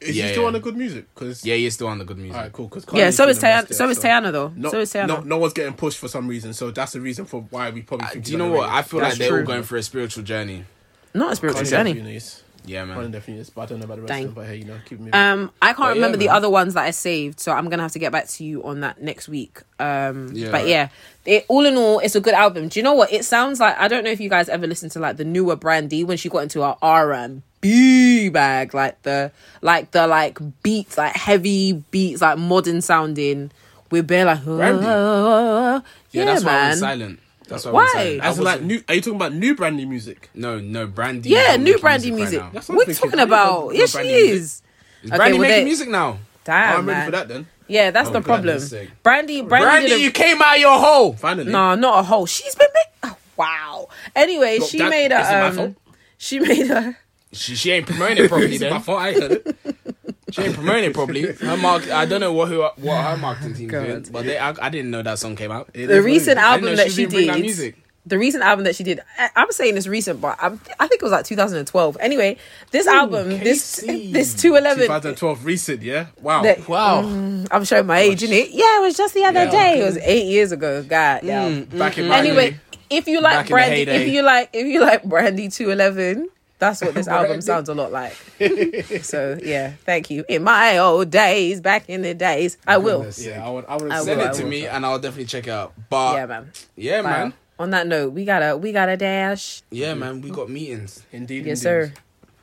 Is 0.01 0.17
Yeah, 0.17 0.25
he 0.25 0.31
still 0.31 0.43
yeah. 0.43 0.47
on 0.49 0.53
the 0.55 0.61
G.O.O.D. 0.61 0.79
Music? 0.79 1.15
Because 1.15 1.45
Yeah, 1.45 1.55
you're 1.57 1.71
still 1.71 1.89
on 1.89 1.99
the 1.99 2.05
G.O.O.D. 2.05 2.23
Music. 2.23 2.37
All 2.37 2.43
right, 2.45 2.53
cool. 2.53 2.69
Cause 2.69 2.87
yeah, 2.95 3.11
so 3.11 3.29
is 3.29 3.39
feeling 3.39 3.53
Teyana. 3.55 3.59
rested, 3.61 3.75
So 3.75 3.89
is 3.91 3.99
Teyana 3.99 4.33
though. 4.33 4.53
No, 4.57 4.71
so 4.71 4.79
is 4.81 4.93
Teyana. 4.93 5.07
no, 5.07 5.21
no 5.21 5.37
one's 5.39 5.53
getting 5.53 5.75
pushed 5.75 5.99
for 5.99 6.09
some 6.09 6.27
reason, 6.27 6.53
so 6.55 6.71
that's 6.71 6.93
the 6.93 7.01
reason 7.01 7.27
for 7.27 7.43
why 7.51 7.71
we 7.71 7.83
probably. 7.83 8.07
Uh, 8.07 8.15
Do 8.21 8.33
you 8.33 8.39
know 8.39 8.47
what? 8.51 8.65
underrated. 8.71 8.75
I 8.79 8.83
feel 8.83 9.01
That's 9.01 9.13
like 9.13 9.29
they're 9.29 9.39
all 9.41 9.45
going 9.47 9.63
for 9.63 9.77
a 9.77 9.83
spiritual 9.83 10.23
journey. 10.25 10.65
Not 11.13 11.33
a 11.33 11.37
spiritual 11.37 11.63
Kanye's 11.63 11.71
journey. 11.71 11.95
feeling 11.95 12.21
Yeah, 12.67 12.81
One 12.87 12.89
man. 12.97 13.11
definitely 13.11 13.41
is, 13.43 13.51
but 13.51 13.63
I 13.63 13.67
don't 13.67 13.79
know 13.81 13.85
about 13.87 13.97
the 13.97 14.03
rest 14.03 14.09
Dang. 14.13 14.23
of 14.27 14.35
them. 14.35 14.35
But 14.37 14.47
hey, 14.47 14.57
you 14.57 14.65
know, 14.65 14.77
keep 14.87 14.99
moving. 15.01 15.15
Um, 15.15 15.51
I 15.61 15.67
can't 15.69 15.79
But 15.79 15.85
yeah, 15.89 15.93
remember 15.95 16.17
the 16.19 16.27
man. 16.27 16.37
other 16.37 16.49
ones 16.51 16.75
that 16.75 16.85
I 16.85 16.91
saved, 16.93 17.41
so 17.41 17.53
I'm 17.53 17.69
gonna 17.69 17.83
have 17.83 17.93
to 17.93 17.99
get 17.99 18.13
back 18.13 18.29
to 18.29 18.45
you 18.45 18.63
on 18.65 18.81
that 18.81 19.03
next 19.03 19.29
week. 19.29 19.61
Um, 19.79 20.31
Yeah. 20.33 20.51
but 20.51 20.67
yeah, 20.69 20.89
it, 21.27 21.45
all 21.49 21.67
in 21.67 21.77
all, 21.77 21.99
it's 21.99 22.15
a 22.15 22.21
good 22.21 22.35
album. 22.35 22.69
Do 22.69 22.79
you 22.79 22.85
know 22.85 22.95
what? 22.95 23.13
It 23.13 23.25
sounds 23.27 23.61
like 23.61 23.77
I 23.79 23.89
don't 23.89 24.05
know 24.05 24.11
if 24.11 24.21
you 24.21 24.31
guys 24.31 24.49
ever 24.49 24.67
listened 24.67 24.93
to 24.93 24.99
like 25.01 25.17
the 25.19 25.25
newer 25.25 25.57
Brandy 25.57 26.05
when 26.05 26.17
she 26.17 26.29
got 26.31 26.39
into 26.45 26.63
her 26.63 26.77
R 26.81 27.13
and 27.13 27.43
B 27.61 28.29
bag, 28.31 28.75
like 28.75 29.01
the 29.03 29.33
like 29.61 29.91
the 29.91 30.07
like 30.07 30.39
beats, 30.63 30.97
like 30.99 31.15
heavy 31.15 31.73
beats, 31.91 32.21
like 32.23 32.39
modern 32.39 32.81
sounding. 32.81 33.51
We're 33.91 34.03
bare 34.05 34.25
like, 34.25 34.45
Brandy? 34.45 34.85
yeah, 34.87 35.81
Yeah, 36.13 36.25
that's 36.27 36.45
why 36.45 36.51
I 36.51 36.55
man. 36.69 36.77
silent. 36.77 37.21
That's 37.49 37.65
why. 37.65 37.71
I 37.71 37.75
Why? 37.75 37.87
silent. 37.93 38.23
I 38.23 38.27
As 38.29 38.39
in, 38.39 38.45
like 38.45 38.63
new, 38.63 38.83
are 38.89 38.95
you 38.95 39.01
talking 39.01 39.17
about 39.17 39.35
new 39.35 39.55
brandy 39.57 39.85
music? 39.85 40.31
no, 40.35 40.61
no, 40.61 40.87
Brandy. 40.87 41.31
Yeah, 41.31 41.57
new 41.57 41.65
making 41.65 41.81
Brandy 41.81 42.11
right 42.13 42.17
music. 42.19 42.41
now. 42.41 42.51
That's 42.53 42.69
what 42.69 42.79
We're 42.87 42.95
talking 42.95 43.09
I 43.09 43.11
didn't 43.11 43.17
know 43.31 43.35
about. 43.35 43.65
no 43.67 43.73
Yeah, 43.73 43.87
she 43.87 43.93
Brandy 43.95 44.13
music. 44.13 44.31
is. 44.35 44.43
Is 44.43 44.63
Okay, 45.11 45.17
Brandy 45.17 45.39
well, 45.39 45.49
making 45.49 45.57
they- 45.59 45.65
music 45.65 45.89
now? 45.89 46.19
Damn, 46.45 46.79
I'm 46.79 46.87
ready 46.87 46.99
man. 46.99 47.05
for 47.07 47.11
that 47.13 47.29
then. 47.29 47.47
Yeah, 47.67 47.91
that's 47.91 48.11
the 48.11 48.21
problem. 48.21 48.59
Brandy, 48.59 48.89
Brandy, 49.03 49.43
Brandy, 49.43 49.93
a- 49.93 49.97
you 49.99 50.11
came 50.13 50.41
out 50.41 50.55
of 50.55 50.61
your 50.61 50.79
hole. 50.79 51.13
Finally. 51.15 51.53
No, 51.53 51.75
not 51.75 51.99
a 52.01 52.03
hole. 52.05 52.27
She's 52.27 52.55
been 52.55 52.67
made. 52.75 53.11
Oh, 53.11 53.17
wow. 53.37 53.89
Anyway, 54.17 54.59
Look, 54.59 54.71
she 54.71 54.79
that- 54.79 54.89
made 54.91 55.07
is 55.13 55.19
it 55.29 55.33
my 55.33 55.63
a. 55.63 55.65
Um, 55.67 55.77
she 56.19 56.39
made 56.49 56.71
a. 56.71 56.97
She, 57.33 57.55
she 57.55 57.71
ain't 57.73 57.87
promoting 57.87 58.25
it 58.25 58.29
properly. 58.29 58.55
It's 58.55 58.63
my 58.63 58.71
then 58.71 58.81
fault. 58.83 58.99
I 59.01 59.13
heard 59.13 59.33
it. 59.33 59.57
she 60.31 60.43
ain't 60.43 60.55
promoting 60.55 60.85
it 60.85 60.95
properly. 60.95 61.33
Her 61.33 61.57
mark. 61.57 61.89
I 61.91 62.05
don't 62.07 62.21
know 62.21 62.33
what 62.33 62.49
who 62.49 62.63
what 62.63 63.05
her 63.05 63.17
marketing 63.17 63.55
team's 63.55 63.71
God. 63.71 63.87
doing, 63.87 64.07
but 64.11 64.25
they, 64.25 64.37
I, 64.39 64.55
I 64.61 64.69
didn't 64.69 64.91
know 64.91 65.03
that 65.03 65.19
song 65.19 65.37
came 65.37 65.51
out. 65.53 65.71
It 65.75 65.83
is 65.83 65.89
The 65.89 65.97
it 65.99 66.01
recent 66.01 66.39
is. 66.39 66.45
I 66.45 66.47
album 66.49 66.61
didn't 66.65 66.77
know 66.77 66.83
that 66.85 66.91
she 66.91 66.97
she 66.97 67.03
didn't 67.03 67.13
bring 67.15 67.27
that 67.29 67.41
music. 67.41 67.77
The 68.07 68.19
recent 68.19 68.43
album 68.43 68.65
that 68.65 68.75
she 68.75 68.83
did. 68.83 69.01
I, 69.19 69.29
I'm 69.37 69.53
saying 69.53 69.77
it's 69.77 69.87
recent, 69.87 70.21
but 70.23 70.39
I'm, 70.41 70.55
I 70.81 70.89
think 70.89 71.03
it 71.03 71.03
was 71.03 71.13
like 71.13 71.27
2012. 71.27 71.99
Anyway, 72.01 72.39
this 72.71 72.87
album, 72.87 73.29
this 73.29 73.77
this 73.77 74.35
211. 74.35 74.85
2012 74.87 75.45
recent, 75.45 75.83
yeah. 75.83 76.07
Wow. 76.21 76.43
that- 76.43 76.67
Wow. 76.67 77.03
Mm, 77.03 77.47
I'm 77.51 77.63
showing 77.65 77.87
my 77.87 77.99
age, 77.99 78.23
innit? 78.23 78.49
Yeah, 78.53 78.79
it 78.79 78.83
was 78.83 78.97
just 78.97 79.13
the 79.15 79.23
other 79.25 79.45
Yeah. 79.45 79.51
day. 79.51 79.81
It 79.81 79.85
was 79.85 79.99
eight 79.99 80.25
years 80.27 80.51
ago. 80.51 80.83
God, 80.83 81.23
yeah. 81.25 81.47
Mm, 81.51 81.79
Back 81.79 81.99
in 81.99 82.09
my 82.09 82.19
Anyway, 82.19 82.53
day. 82.53 82.57
if 82.89 83.07
you 83.07 83.21
like 83.21 83.35
Back 83.41 83.49
Brandy, 83.51 83.83
if 83.83 84.09
you 84.09 84.23
like, 84.23 84.49
if 84.55 84.67
you 84.67 84.81
like 84.81 85.05
Brandy 85.05 85.49
211, 85.51 86.29
that's 86.61 86.81
what 86.83 86.95
this 86.95 87.09
album 87.19 87.41
sounds 87.41 87.69
a 87.69 87.75
lot 87.75 87.91
like. 87.91 88.13
so 89.03 89.39
yeah, 89.43 89.73
thank 89.85 90.11
you. 90.11 90.25
In 90.29 90.45
my 90.45 90.79
old 90.79 91.11
days, 91.11 91.61
back 91.61 91.89
in 91.89 92.03
the 92.03 92.15
days, 92.15 92.57
I 92.67 92.79
will. 92.79 92.99
Goodness. 92.99 93.25
Yeah, 93.27 93.45
I 93.45 93.51
would. 93.51 93.65
I 93.67 93.77
would 93.77 93.91
I 93.91 94.03
Send 94.05 94.21
will, 94.21 94.27
it 94.29 94.35
to 94.35 94.43
will. 94.45 94.51
me, 94.51 94.67
and 94.67 94.87
I'll 94.87 94.99
definitely 95.01 95.25
check 95.27 95.47
it 95.49 95.51
out. 95.51 95.73
But 95.89 96.15
Yeah, 96.15 96.27
man. 96.27 96.53
yeah, 96.77 97.03
Fire. 97.03 97.13
man. 97.25 97.35
On 97.59 97.71
that 97.71 97.87
note, 97.87 98.13
we 98.13 98.25
gotta 98.25 98.57
we 98.57 98.73
gotta 98.73 98.97
dash. 98.97 99.63
Yeah, 99.71 99.95
man. 99.95 100.21
We 100.23 100.31
got 100.31 100.49
meetings. 100.49 101.03
Indeed. 101.13 101.45
Yes, 101.47 101.59
indeed. 101.59 101.63
sir. 101.63 101.93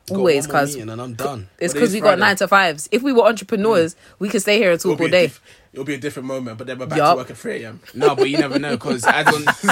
Got 0.08 0.16
Always, 0.18 0.46
one 0.48 0.54
more 0.54 0.60
cause 0.62 0.74
and 0.76 0.90
I'm 0.90 1.14
done. 1.14 1.48
it's 1.58 1.74
But 1.74 1.78
it 1.78 1.80
because 1.80 1.88
is 1.90 1.94
we 1.96 2.00
got 2.00 2.18
nine 2.18 2.36
to 2.36 2.48
fives. 2.48 2.88
If 2.92 3.02
we 3.02 3.12
were 3.12 3.24
entrepreneurs, 3.24 3.94
we 4.18 4.30
could 4.30 4.40
stay 4.40 4.56
here 4.56 4.70
and 4.70 4.78
It'll 4.80 4.92
talk 4.92 5.02
all 5.02 5.08
day. 5.08 5.26
diff- 5.26 5.42
it'll 5.72 5.84
be 5.84 5.94
a 5.94 5.98
different 5.98 6.26
moment, 6.28 6.58
but 6.58 6.66
then 6.66 6.78
we're 6.78 6.86
back 6.86 6.98
Yup. 6.98 7.14
to 7.14 7.16
work 7.18 7.30
at 7.30 7.36
3 7.36 7.64
a.m. 7.64 7.80
No, 7.94 8.14
but 8.14 8.28
you 8.30 8.38
never 8.38 8.58
know 8.58 8.72
because 8.76 9.04
as 9.06 9.26
on, 9.26 9.44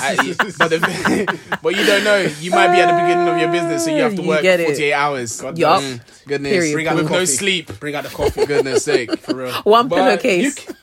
but 0.59 0.69
the, 0.71 1.39
but 1.63 1.75
you 1.77 1.85
don't 1.85 2.05
know. 2.05 2.19
You 2.41 2.51
might 2.51 2.73
be 2.73 2.81
at 2.81 2.87
the 2.95 3.01
beginning 3.03 3.29
of 3.29 3.39
your 3.39 3.51
business, 3.51 3.85
so 3.85 3.91
you 3.91 4.03
have 4.03 4.15
to 4.17 4.23
You 4.23 4.29
work 4.29 4.43
get 4.43 4.61
it. 4.61 4.65
48 4.67 4.93
hours. 4.93 5.41
God 5.41 5.59
Yup. 5.59 5.81
Mm, 5.83 6.01
goodness. 6.27 6.53
Period. 6.53 6.73
Bring 6.75 6.89
out 6.89 6.97
the 6.97 7.03
With 7.03 7.13
no 7.13 7.25
sleep. 7.25 7.81
Bring 7.81 7.95
out 7.95 8.05
the 8.05 8.11
coffee. 8.11 8.47
Goodness 8.47 8.85
sake. 8.85 9.17
For 9.19 9.35
real. 9.35 9.53
One 9.63 9.89
But 9.89 9.97
pillowcase. 9.97 10.67
You, 10.69 10.75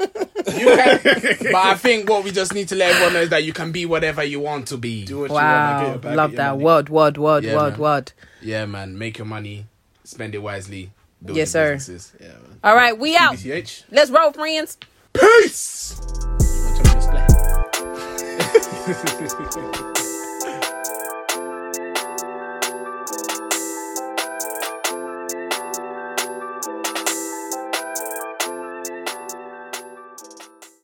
you 0.60 0.66
can, 0.76 1.00
but 1.04 1.56
I 1.56 1.76
think 1.76 2.10
what 2.10 2.24
we 2.24 2.32
just 2.32 2.54
need 2.54 2.68
to 2.68 2.76
let 2.76 2.92
everyone 2.92 3.14
know 3.14 3.22
is 3.22 3.30
that 3.30 3.44
you 3.46 3.54
can 3.54 3.72
be 3.72 3.86
whatever 3.86 4.24
you 4.24 4.40
want 4.42 4.68
to 4.68 4.78
be. 4.78 5.06
Do 5.06 5.20
what 5.22 5.30
you 5.30 5.36
want. 5.36 6.04
Get 6.04 6.04
Wow, 6.06 6.16
love 6.16 6.36
that 6.36 6.52
money. 6.52 6.64
word, 6.64 6.90
word, 6.90 7.18
word, 7.18 7.44
Yeah, 7.46 7.56
word, 7.56 7.72
man. 7.72 7.80
word. 7.80 8.12
Yeah, 8.42 8.66
man. 8.66 8.98
Make 8.98 9.18
your 9.20 9.26
money, 9.26 9.68
spend 10.04 10.36
it 10.36 10.40
wisely. 10.40 10.92
Build 11.24 11.38
Yes, 11.38 11.54
your 11.54 11.66
sir. 11.66 11.74
businesses. 11.76 12.12
Yeah, 12.20 12.28
man. 12.28 12.60
All 12.64 12.76
right, 12.76 12.98
we 12.98 13.16
out. 13.16 13.36
BCH. 13.36 13.84
Let's 13.90 14.12
roll, 14.12 14.34
friends. 14.34 14.78
Peace. 15.14 15.96